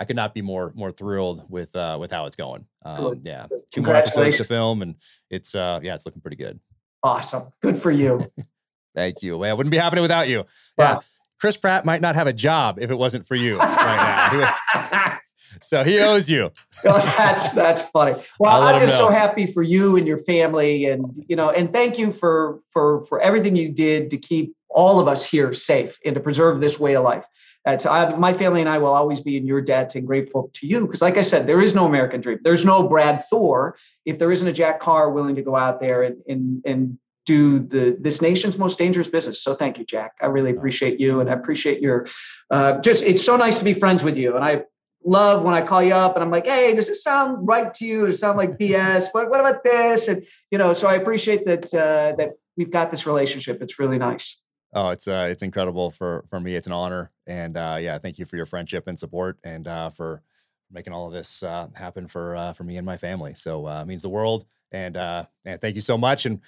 I 0.00 0.04
could 0.04 0.16
not 0.16 0.34
be 0.34 0.42
more 0.42 0.72
more 0.74 0.92
thrilled 0.92 1.44
with 1.48 1.74
uh, 1.74 1.96
with 2.00 2.10
how 2.10 2.26
it's 2.26 2.36
going. 2.36 2.64
Um, 2.84 3.20
yeah, 3.24 3.46
two 3.70 3.82
more 3.82 3.96
episodes 3.96 4.36
to 4.36 4.44
film, 4.44 4.82
and 4.82 4.94
it's 5.30 5.54
uh, 5.54 5.80
yeah, 5.82 5.94
it's 5.94 6.06
looking 6.06 6.22
pretty 6.22 6.36
good. 6.36 6.60
Awesome, 7.02 7.52
good 7.62 7.76
for 7.78 7.90
you. 7.90 8.30
Thank 8.94 9.22
you. 9.22 9.38
Well, 9.38 9.52
it 9.52 9.56
wouldn't 9.56 9.70
be 9.70 9.78
happening 9.78 10.02
without 10.02 10.28
you. 10.28 10.38
Wow. 10.76 10.94
Yeah, 10.94 10.98
Chris 11.40 11.56
Pratt 11.56 11.84
might 11.84 12.00
not 12.00 12.16
have 12.16 12.26
a 12.26 12.32
job 12.32 12.78
if 12.80 12.90
it 12.90 12.96
wasn't 12.96 13.26
for 13.26 13.36
you 13.36 13.58
right 13.58 14.58
now. 14.72 15.18
so 15.60 15.84
he 15.84 16.00
owes 16.00 16.28
you. 16.28 16.50
well, 16.84 16.98
that's 17.16 17.48
that's 17.50 17.82
funny. 17.82 18.14
Well, 18.38 18.62
I'm 18.62 18.80
just 18.80 18.96
so 18.96 19.08
happy 19.08 19.46
for 19.46 19.62
you 19.62 19.96
and 19.96 20.06
your 20.06 20.18
family, 20.18 20.86
and 20.86 21.24
you 21.28 21.36
know, 21.36 21.50
and 21.50 21.72
thank 21.72 21.98
you 21.98 22.12
for 22.12 22.60
for 22.72 23.04
for 23.04 23.20
everything 23.20 23.56
you 23.56 23.68
did 23.68 24.10
to 24.10 24.18
keep 24.18 24.54
all 24.70 25.00
of 25.00 25.08
us 25.08 25.28
here 25.28 25.52
safe 25.54 25.98
and 26.04 26.14
to 26.14 26.20
preserve 26.20 26.60
this 26.60 26.78
way 26.78 26.94
of 26.94 27.04
life. 27.04 27.26
And 27.68 27.80
so 27.80 27.90
I, 27.90 28.14
my 28.16 28.32
family 28.32 28.60
and 28.60 28.68
I 28.68 28.78
will 28.78 28.94
always 28.94 29.20
be 29.20 29.36
in 29.36 29.46
your 29.46 29.60
debt 29.60 29.94
and 29.94 30.06
grateful 30.06 30.50
to 30.54 30.66
you 30.66 30.86
because, 30.86 31.02
like 31.02 31.18
I 31.18 31.22
said, 31.22 31.46
there 31.46 31.60
is 31.60 31.74
no 31.74 31.84
American 31.84 32.20
dream. 32.20 32.38
There's 32.42 32.64
no 32.64 32.88
Brad 32.88 33.22
Thor 33.26 33.76
if 34.06 34.18
there 34.18 34.32
isn't 34.32 34.48
a 34.48 34.52
Jack 34.52 34.80
Carr 34.80 35.10
willing 35.10 35.34
to 35.34 35.42
go 35.42 35.54
out 35.54 35.78
there 35.78 36.02
and 36.02 36.16
and 36.26 36.62
and 36.64 36.98
do 37.26 37.58
the 37.58 37.94
this 38.00 38.22
nation's 38.22 38.56
most 38.56 38.78
dangerous 38.78 39.08
business. 39.08 39.42
So 39.42 39.54
thank 39.54 39.78
you, 39.78 39.84
Jack. 39.84 40.12
I 40.22 40.26
really 40.26 40.50
appreciate 40.50 40.98
you, 40.98 41.20
and 41.20 41.28
I 41.28 41.34
appreciate 41.34 41.82
your 41.82 42.06
uh, 42.50 42.80
just. 42.80 43.04
It's 43.04 43.22
so 43.22 43.36
nice 43.36 43.58
to 43.58 43.64
be 43.64 43.74
friends 43.74 44.02
with 44.02 44.16
you, 44.16 44.34
and 44.34 44.42
I 44.42 44.62
love 45.04 45.42
when 45.42 45.52
I 45.52 45.60
call 45.60 45.82
you 45.82 45.92
up 45.92 46.16
and 46.16 46.24
I'm 46.24 46.30
like, 46.30 46.46
hey, 46.46 46.74
does 46.74 46.88
this 46.88 47.02
sound 47.02 47.46
right 47.46 47.72
to 47.74 47.86
you? 47.86 48.06
Does 48.06 48.16
it 48.16 48.18
sound 48.18 48.38
like 48.38 48.58
BS? 48.58 49.08
What 49.12 49.28
what 49.28 49.40
about 49.40 49.62
this? 49.62 50.08
And 50.08 50.24
you 50.50 50.56
know, 50.56 50.72
so 50.72 50.88
I 50.88 50.94
appreciate 50.94 51.44
that 51.44 51.74
uh, 51.74 52.16
that 52.16 52.30
we've 52.56 52.70
got 52.70 52.90
this 52.90 53.06
relationship. 53.06 53.60
It's 53.60 53.78
really 53.78 53.98
nice. 53.98 54.42
Oh, 54.72 54.90
it's 54.90 55.08
uh, 55.08 55.28
it's 55.30 55.42
incredible 55.42 55.90
for 55.90 56.24
for 56.28 56.40
me. 56.40 56.54
It's 56.54 56.66
an 56.66 56.72
honor, 56.72 57.10
and 57.26 57.56
uh, 57.56 57.78
yeah, 57.80 57.98
thank 57.98 58.18
you 58.18 58.24
for 58.24 58.36
your 58.36 58.46
friendship 58.46 58.86
and 58.86 58.98
support, 58.98 59.38
and 59.42 59.66
uh, 59.66 59.88
for 59.88 60.22
making 60.70 60.92
all 60.92 61.06
of 61.06 61.12
this 61.12 61.42
uh, 61.42 61.68
happen 61.74 62.06
for 62.06 62.36
uh, 62.36 62.52
for 62.52 62.64
me 62.64 62.76
and 62.76 62.86
my 62.86 62.96
family. 62.96 63.34
So 63.34 63.66
uh, 63.66 63.82
it 63.82 63.86
means 63.86 64.02
the 64.02 64.08
world, 64.08 64.44
and 64.72 64.96
uh, 64.96 65.24
and 65.44 65.60
thank 65.60 65.74
you 65.74 65.80
so 65.80 65.96
much, 65.96 66.26
and 66.26 66.40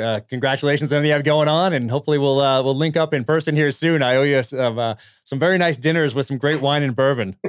uh, 0.00 0.20
congratulations 0.28 0.92
on 0.92 0.96
everything 0.96 1.08
you 1.08 1.14
have 1.14 1.24
going 1.24 1.48
on, 1.48 1.72
and 1.72 1.90
hopefully 1.90 2.18
we'll 2.18 2.40
uh, 2.40 2.62
we'll 2.62 2.74
link 2.74 2.96
up 2.96 3.14
in 3.14 3.24
person 3.24 3.54
here 3.54 3.70
soon. 3.70 4.02
I 4.02 4.16
owe 4.16 4.22
you 4.22 4.42
some 4.42 4.78
uh, 4.78 4.94
some 5.24 5.38
very 5.38 5.58
nice 5.58 5.78
dinners 5.78 6.14
with 6.14 6.26
some 6.26 6.38
great 6.38 6.60
wine 6.60 6.82
and 6.82 6.96
bourbon. 6.96 7.36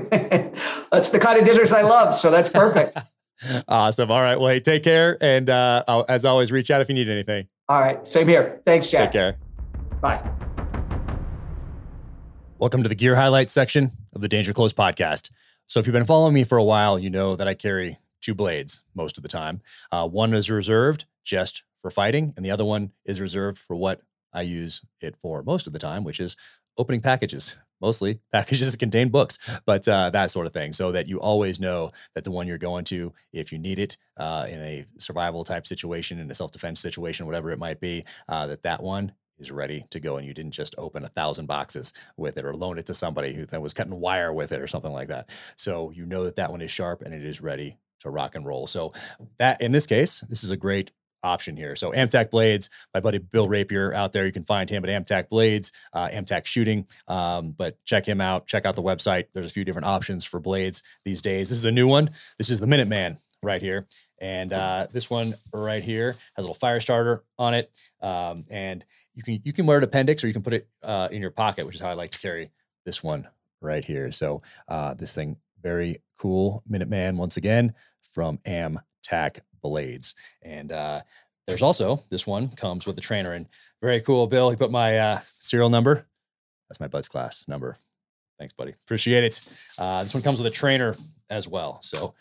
that's 0.92 1.10
the 1.10 1.20
kind 1.20 1.40
of 1.40 1.46
dinners 1.46 1.72
I 1.72 1.82
love, 1.82 2.16
so 2.16 2.30
that's 2.30 2.50
perfect. 2.50 2.98
awesome. 3.68 4.12
All 4.12 4.22
right. 4.22 4.40
Well, 4.40 4.50
hey, 4.50 4.60
take 4.60 4.84
care, 4.84 5.18
and 5.22 5.50
uh, 5.50 6.04
as 6.08 6.26
always, 6.26 6.52
reach 6.52 6.70
out 6.72 6.82
if 6.82 6.90
you 6.90 6.96
need 6.96 7.10
anything. 7.10 7.48
All 7.70 7.80
right. 7.80 8.06
Same 8.06 8.28
here. 8.28 8.62
Thanks, 8.66 8.92
Jack. 8.92 9.12
Take 9.12 9.14
care. 9.14 9.43
Bye. 10.04 10.22
Welcome 12.60 12.84
to 12.84 12.90
the 12.90 12.96
gear 12.96 13.16
highlights 13.16 13.54
section 13.54 13.94
of 14.12 14.20
the 14.20 14.28
Danger 14.28 14.52
Close 14.52 14.74
podcast. 14.74 15.32
So, 15.66 15.80
if 15.80 15.88
you've 15.88 15.94
been 15.94 16.04
following 16.04 16.34
me 16.34 16.44
for 16.44 16.58
a 16.58 16.64
while, 16.64 17.00
you 17.00 17.10
know 17.10 17.38
that 17.38 17.48
I 17.48 17.54
carry 17.54 18.00
two 18.20 18.36
blades 18.36 18.84
most 18.96 19.16
of 19.18 19.24
the 19.24 19.30
time. 19.30 19.62
Uh, 19.94 20.06
one 20.06 20.34
is 20.34 20.50
reserved 20.50 21.06
just 21.24 21.64
for 21.78 21.90
fighting, 21.90 22.34
and 22.36 22.46
the 22.46 22.52
other 22.52 22.66
one 22.66 22.92
is 23.06 23.22
reserved 23.22 23.58
for 23.58 23.78
what 23.78 24.02
I 24.34 24.42
use 24.42 24.82
it 25.00 25.16
for 25.16 25.42
most 25.42 25.68
of 25.68 25.74
the 25.74 25.80
time, 25.80 26.04
which 26.04 26.20
is 26.20 26.36
opening 26.78 27.00
packages, 27.00 27.56
mostly 27.80 28.20
packages 28.34 28.74
that 28.74 28.80
contain 28.80 29.08
books, 29.08 29.40
but 29.66 29.88
uh, 29.88 30.10
that 30.10 30.32
sort 30.32 30.48
of 30.48 30.52
thing, 30.52 30.74
so 30.74 30.92
that 30.92 31.08
you 31.08 31.22
always 31.22 31.62
know 31.62 31.94
that 32.14 32.26
the 32.26 32.32
one 32.32 32.46
you're 32.46 32.58
going 32.58 32.84
to, 32.84 33.14
if 33.32 33.54
you 33.54 33.58
need 33.58 33.80
it 33.80 33.96
uh, 34.18 34.48
in 34.50 34.60
a 34.60 34.86
survival 34.98 35.46
type 35.46 35.66
situation, 35.66 36.20
in 36.20 36.30
a 36.30 36.36
self 36.36 36.52
defense 36.52 36.82
situation, 36.82 37.26
whatever 37.26 37.52
it 37.52 37.58
might 37.58 37.80
be, 37.80 38.04
uh, 38.28 38.48
that 38.48 38.64
that 38.64 38.84
one 38.84 39.14
is 39.44 39.52
ready 39.52 39.86
to 39.92 40.00
go 40.00 40.18
and 40.18 40.26
you 40.26 40.34
didn't 40.34 40.54
just 40.54 40.76
open 40.78 41.04
a 41.04 41.10
thousand 41.10 41.46
boxes 41.46 41.94
with 42.18 42.38
it 42.38 42.46
or 42.46 42.56
loan 42.56 42.78
it 42.78 42.86
to 42.88 42.94
somebody 42.94 43.34
who 43.34 43.46
then 43.46 43.62
was 43.62 43.74
cutting 43.74 44.00
wire 44.00 44.34
with 44.34 44.52
it 44.52 44.62
or 44.62 44.68
something 44.68 44.92
like 44.92 45.10
that 45.10 45.30
so 45.56 45.92
you 45.92 46.06
know 46.06 46.24
that 46.24 46.36
that 46.36 46.52
one 46.52 46.62
is 46.62 46.72
sharp 46.72 47.02
and 47.02 47.14
it 47.14 47.26
is 47.26 47.42
ready 47.42 47.78
to 48.00 48.10
rock 48.10 48.36
and 48.36 48.46
roll 48.46 48.66
so 48.68 48.92
that 49.38 49.62
in 49.62 49.72
this 49.72 49.86
case 49.86 50.22
this 50.30 50.44
is 50.44 50.52
a 50.52 50.58
great 50.58 50.92
option 51.24 51.56
here. 51.56 51.76
So 51.76 51.92
Amtac 51.92 52.30
Blades, 52.30 52.70
my 52.94 53.00
buddy 53.00 53.18
Bill 53.18 53.48
Rapier 53.48 53.94
out 53.94 54.14
there, 54.14 54.26
you 54.26 54.32
can 54.32 54.44
find 54.44 54.70
him 54.70 54.86
at 54.86 54.90
Amtac 54.90 55.30
Blades, 55.30 55.72
uh, 55.94 56.10
Amtac 56.10 56.46
Shooting. 56.46 56.86
Um, 57.08 57.52
but 57.52 57.84
check 57.86 58.06
him 58.06 58.22
out. 58.22 58.46
Check 58.46 58.66
out 58.66 58.76
the 58.76 58.84
website. 58.84 59.28
There's 59.34 59.50
a 59.50 59.54
few 59.54 59.64
different 59.64 59.88
options 59.88 60.26
for 60.26 60.40
blades 60.40 60.84
these 61.06 61.22
days. 61.22 61.50
This 61.50 61.58
is 61.58 61.66
a 61.66 61.72
new 61.72 61.88
one. 61.88 62.10
This 62.38 62.50
is 62.50 62.60
the 62.60 62.68
Minuteman 62.68 63.18
right 63.42 63.62
here. 63.62 63.88
And 64.20 64.54
uh, 64.54 64.88
this 64.92 65.10
one 65.10 65.34
right 65.54 65.84
here 65.84 66.16
has 66.36 66.46
a 66.46 66.48
little 66.48 66.54
fire 66.54 66.80
starter 66.80 67.24
on 67.38 67.54
it. 67.54 67.72
Um, 68.02 68.46
and 68.50 68.86
you 69.16 69.24
can 69.24 69.40
you 69.44 69.54
can 69.54 69.66
wear 69.66 69.78
an 69.78 69.84
appendix 69.84 70.24
or 70.24 70.28
you 70.28 70.34
can 70.34 70.44
put 70.44 70.54
it 70.54 70.68
uh, 70.82 71.10
in 71.12 71.22
your 71.22 71.32
pocket, 71.32 71.66
which 71.66 71.76
is 71.76 71.82
how 71.82 71.90
I 71.90 71.94
like 71.94 72.12
to 72.12 72.20
carry 72.20 72.50
this 72.86 73.04
one 73.04 73.28
right 73.62 73.84
here. 73.84 74.12
So 74.12 74.42
uh, 74.68 74.94
this 74.94 75.14
thing 75.14 75.38
very 75.62 76.02
cool. 76.18 76.64
Minuteman 76.70 77.16
once 77.16 77.38
again 77.38 77.74
from 78.12 78.38
Amtac 78.40 79.40
Blades, 79.62 80.16
and 80.42 80.72
uh, 80.72 81.02
there's 81.48 81.62
also 81.62 82.04
this 82.10 82.28
one 82.28 82.50
comes 82.50 82.86
with 82.86 82.96
the 82.96 83.02
trainer 83.02 83.34
and 83.34 83.48
very 83.82 84.02
cool. 84.02 84.28
Bill, 84.28 84.50
he 84.50 84.56
put 84.56 84.72
my 84.72 84.98
uh, 84.98 85.20
serial 85.40 85.70
number. 85.70 86.06
That's 86.70 86.80
my 86.80 86.88
BUD/S 86.88 87.10
class 87.10 87.46
number. 87.48 87.78
Thanks, 88.40 88.54
buddy. 88.54 88.72
Appreciate 88.72 89.24
it. 89.24 89.40
Uh, 89.78 90.04
this 90.04 90.14
one 90.14 90.24
comes 90.24 90.40
with 90.40 90.52
a 90.52 90.56
trainer 90.56 90.96
as 91.30 91.48
well. 91.48 91.80
So 91.82 92.14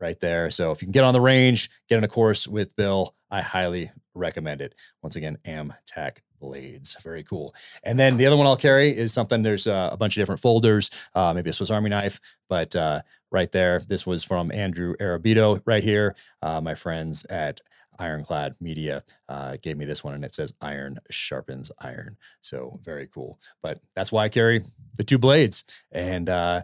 right 0.00 0.18
there. 0.20 0.50
So 0.50 0.70
if 0.70 0.82
you 0.82 0.86
can 0.86 0.92
get 0.92 1.04
on 1.04 1.14
the 1.14 1.20
range, 1.20 1.70
get 1.88 1.98
in 1.98 2.04
a 2.04 2.08
course 2.08 2.46
with 2.46 2.76
Bill, 2.76 3.14
I 3.30 3.40
highly 3.40 3.90
recommend 4.14 4.60
it. 4.60 4.74
Once 5.02 5.16
again, 5.16 5.38
Amtac 5.46 6.18
blades. 6.38 6.96
Very 7.02 7.24
cool. 7.24 7.54
And 7.82 7.98
then 7.98 8.16
the 8.16 8.26
other 8.26 8.36
one 8.36 8.46
I'll 8.46 8.56
carry 8.56 8.96
is 8.96 9.12
something. 9.12 9.42
There's 9.42 9.66
uh, 9.66 9.90
a 9.92 9.96
bunch 9.96 10.16
of 10.16 10.20
different 10.20 10.40
folders, 10.40 10.90
uh, 11.14 11.32
maybe 11.34 11.50
a 11.50 11.52
Swiss 11.52 11.70
Army 11.70 11.90
knife, 11.90 12.20
but 12.48 12.76
uh, 12.76 13.02
right 13.30 13.50
there, 13.52 13.80
this 13.80 14.06
was 14.06 14.22
from 14.22 14.52
Andrew 14.52 14.94
Arrabito 15.00 15.62
right 15.64 15.82
here. 15.82 16.14
Uh, 16.42 16.60
my 16.60 16.74
friends 16.74 17.24
at 17.26 17.60
Ironclad 17.98 18.56
Media 18.60 19.02
uh, 19.28 19.56
gave 19.62 19.76
me 19.76 19.86
this 19.86 20.04
one, 20.04 20.14
and 20.14 20.24
it 20.24 20.34
says 20.34 20.52
"Iron 20.60 20.98
sharpens 21.10 21.72
iron." 21.78 22.18
So 22.42 22.78
very 22.82 23.06
cool. 23.06 23.40
But 23.62 23.80
that's 23.94 24.12
why 24.12 24.24
I 24.24 24.28
carry 24.28 24.64
the 24.96 25.04
two 25.04 25.18
blades, 25.18 25.64
and 25.90 26.28
uh, 26.28 26.62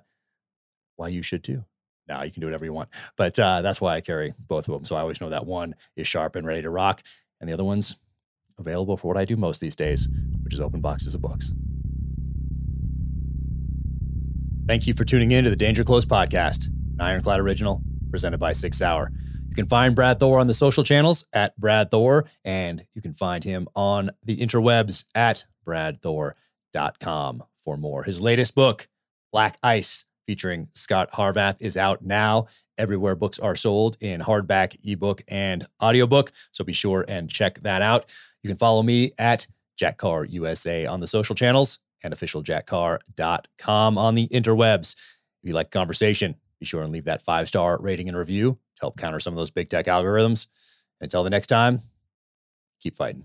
why 0.96 1.08
you 1.08 1.22
should 1.22 1.42
too. 1.42 1.64
Now 2.09 2.22
you 2.22 2.32
can 2.32 2.40
do 2.40 2.46
whatever 2.46 2.64
you 2.64 2.72
want, 2.72 2.88
but 3.16 3.38
uh, 3.38 3.62
that's 3.62 3.80
why 3.80 3.94
I 3.94 4.00
carry 4.00 4.34
both 4.48 4.68
of 4.68 4.74
them. 4.74 4.84
So 4.84 4.96
I 4.96 5.00
always 5.00 5.20
know 5.20 5.30
that 5.30 5.46
one 5.46 5.74
is 5.96 6.07
sharp 6.07 6.36
and 6.36 6.46
ready 6.46 6.62
to 6.62 6.70
rock, 6.70 7.03
and 7.40 7.48
the 7.48 7.55
other 7.55 7.64
one's 7.64 7.96
available 8.59 8.96
for 8.96 9.09
what 9.09 9.16
I 9.16 9.24
do 9.24 9.36
most 9.36 9.61
these 9.61 9.76
days, 9.76 10.09
which 10.42 10.55
is 10.55 10.61
open 10.61 10.80
boxes 10.80 11.14
of 11.14 11.22
books. 11.22 11.55
Thank 14.66 14.86
you 14.86 14.94
for 14.94 15.05
tuning 15.05 15.32
in 15.32 15.44
to 15.44 15.50
the 15.50 15.57
Danger 15.57 15.84
Close 15.84 16.07
podcast, 16.07 16.68
an 16.68 17.00
Ironclad 17.00 17.40
original 17.40 17.82
presented 18.11 18.38
by 18.38 18.53
SIG 18.53 18.74
Sauer. 18.74 19.11
You 19.48 19.55
can 19.55 19.66
find 19.66 19.94
Brad 19.94 20.18
Thor 20.18 20.38
on 20.38 20.46
the 20.46 20.55
social 20.55 20.84
channels 20.84 21.26
at 21.34 21.59
Brad 21.61 21.90
Thor, 21.90 22.26
and 22.44 22.86
you 22.94 23.03
can 23.03 23.12
find 23.12 23.44
him 23.44 23.68
on 23.74 24.11
the 24.24 24.36
interwebs 24.36 25.05
at 25.14 25.44
bradthor.com 25.66 27.42
for 27.62 27.76
more. 27.76 28.03
His 28.05 28.20
latest 28.20 28.55
book, 28.55 28.88
Black 29.30 29.59
Ice, 29.62 30.07
featuring 30.26 30.68
Scot 30.74 31.10
Harvath, 31.12 31.56
is 31.60 31.76
out 31.76 32.04
now 32.04 32.46
everywhere 32.78 33.14
books 33.14 33.38
are 33.38 33.56
sold 33.56 33.96
in 34.00 34.20
hardback, 34.20 34.76
ebook, 34.84 35.22
and 35.28 35.66
audiobook. 35.82 36.32
So 36.50 36.64
be 36.64 36.72
sure 36.72 37.04
and 37.06 37.28
check 37.28 37.60
that 37.60 37.82
out. 37.82 38.10
You 38.42 38.48
can 38.48 38.56
follow 38.56 38.82
me 38.82 39.12
at 39.18 39.46
Jack 39.76 39.98
Carr 39.98 40.24
USA 40.24 40.86
on 40.86 41.00
the 41.00 41.06
social 41.06 41.34
channels 41.34 41.78
and 42.02 42.12
officialjackcarr.com 42.12 43.98
on 43.98 44.14
the 44.14 44.28
interwebs. 44.28 44.96
If 45.42 45.48
you 45.48 45.54
like 45.54 45.70
the 45.70 45.78
conversation, 45.78 46.36
be 46.58 46.66
sure 46.66 46.82
and 46.82 46.92
leave 46.92 47.04
that 47.04 47.22
five 47.22 47.48
star 47.48 47.78
rating 47.80 48.08
and 48.08 48.16
review 48.16 48.58
to 48.76 48.80
help 48.80 48.96
counter 48.96 49.20
some 49.20 49.34
of 49.34 49.38
those 49.38 49.50
big 49.50 49.68
tech 49.68 49.86
algorithms. 49.86 50.48
Until 51.00 51.24
the 51.24 51.30
next 51.30 51.48
time, 51.48 51.80
keep 52.80 52.96
fighting. 52.96 53.24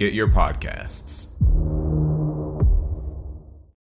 get 0.00 0.14
your 0.14 0.28
podcasts. 0.28 1.26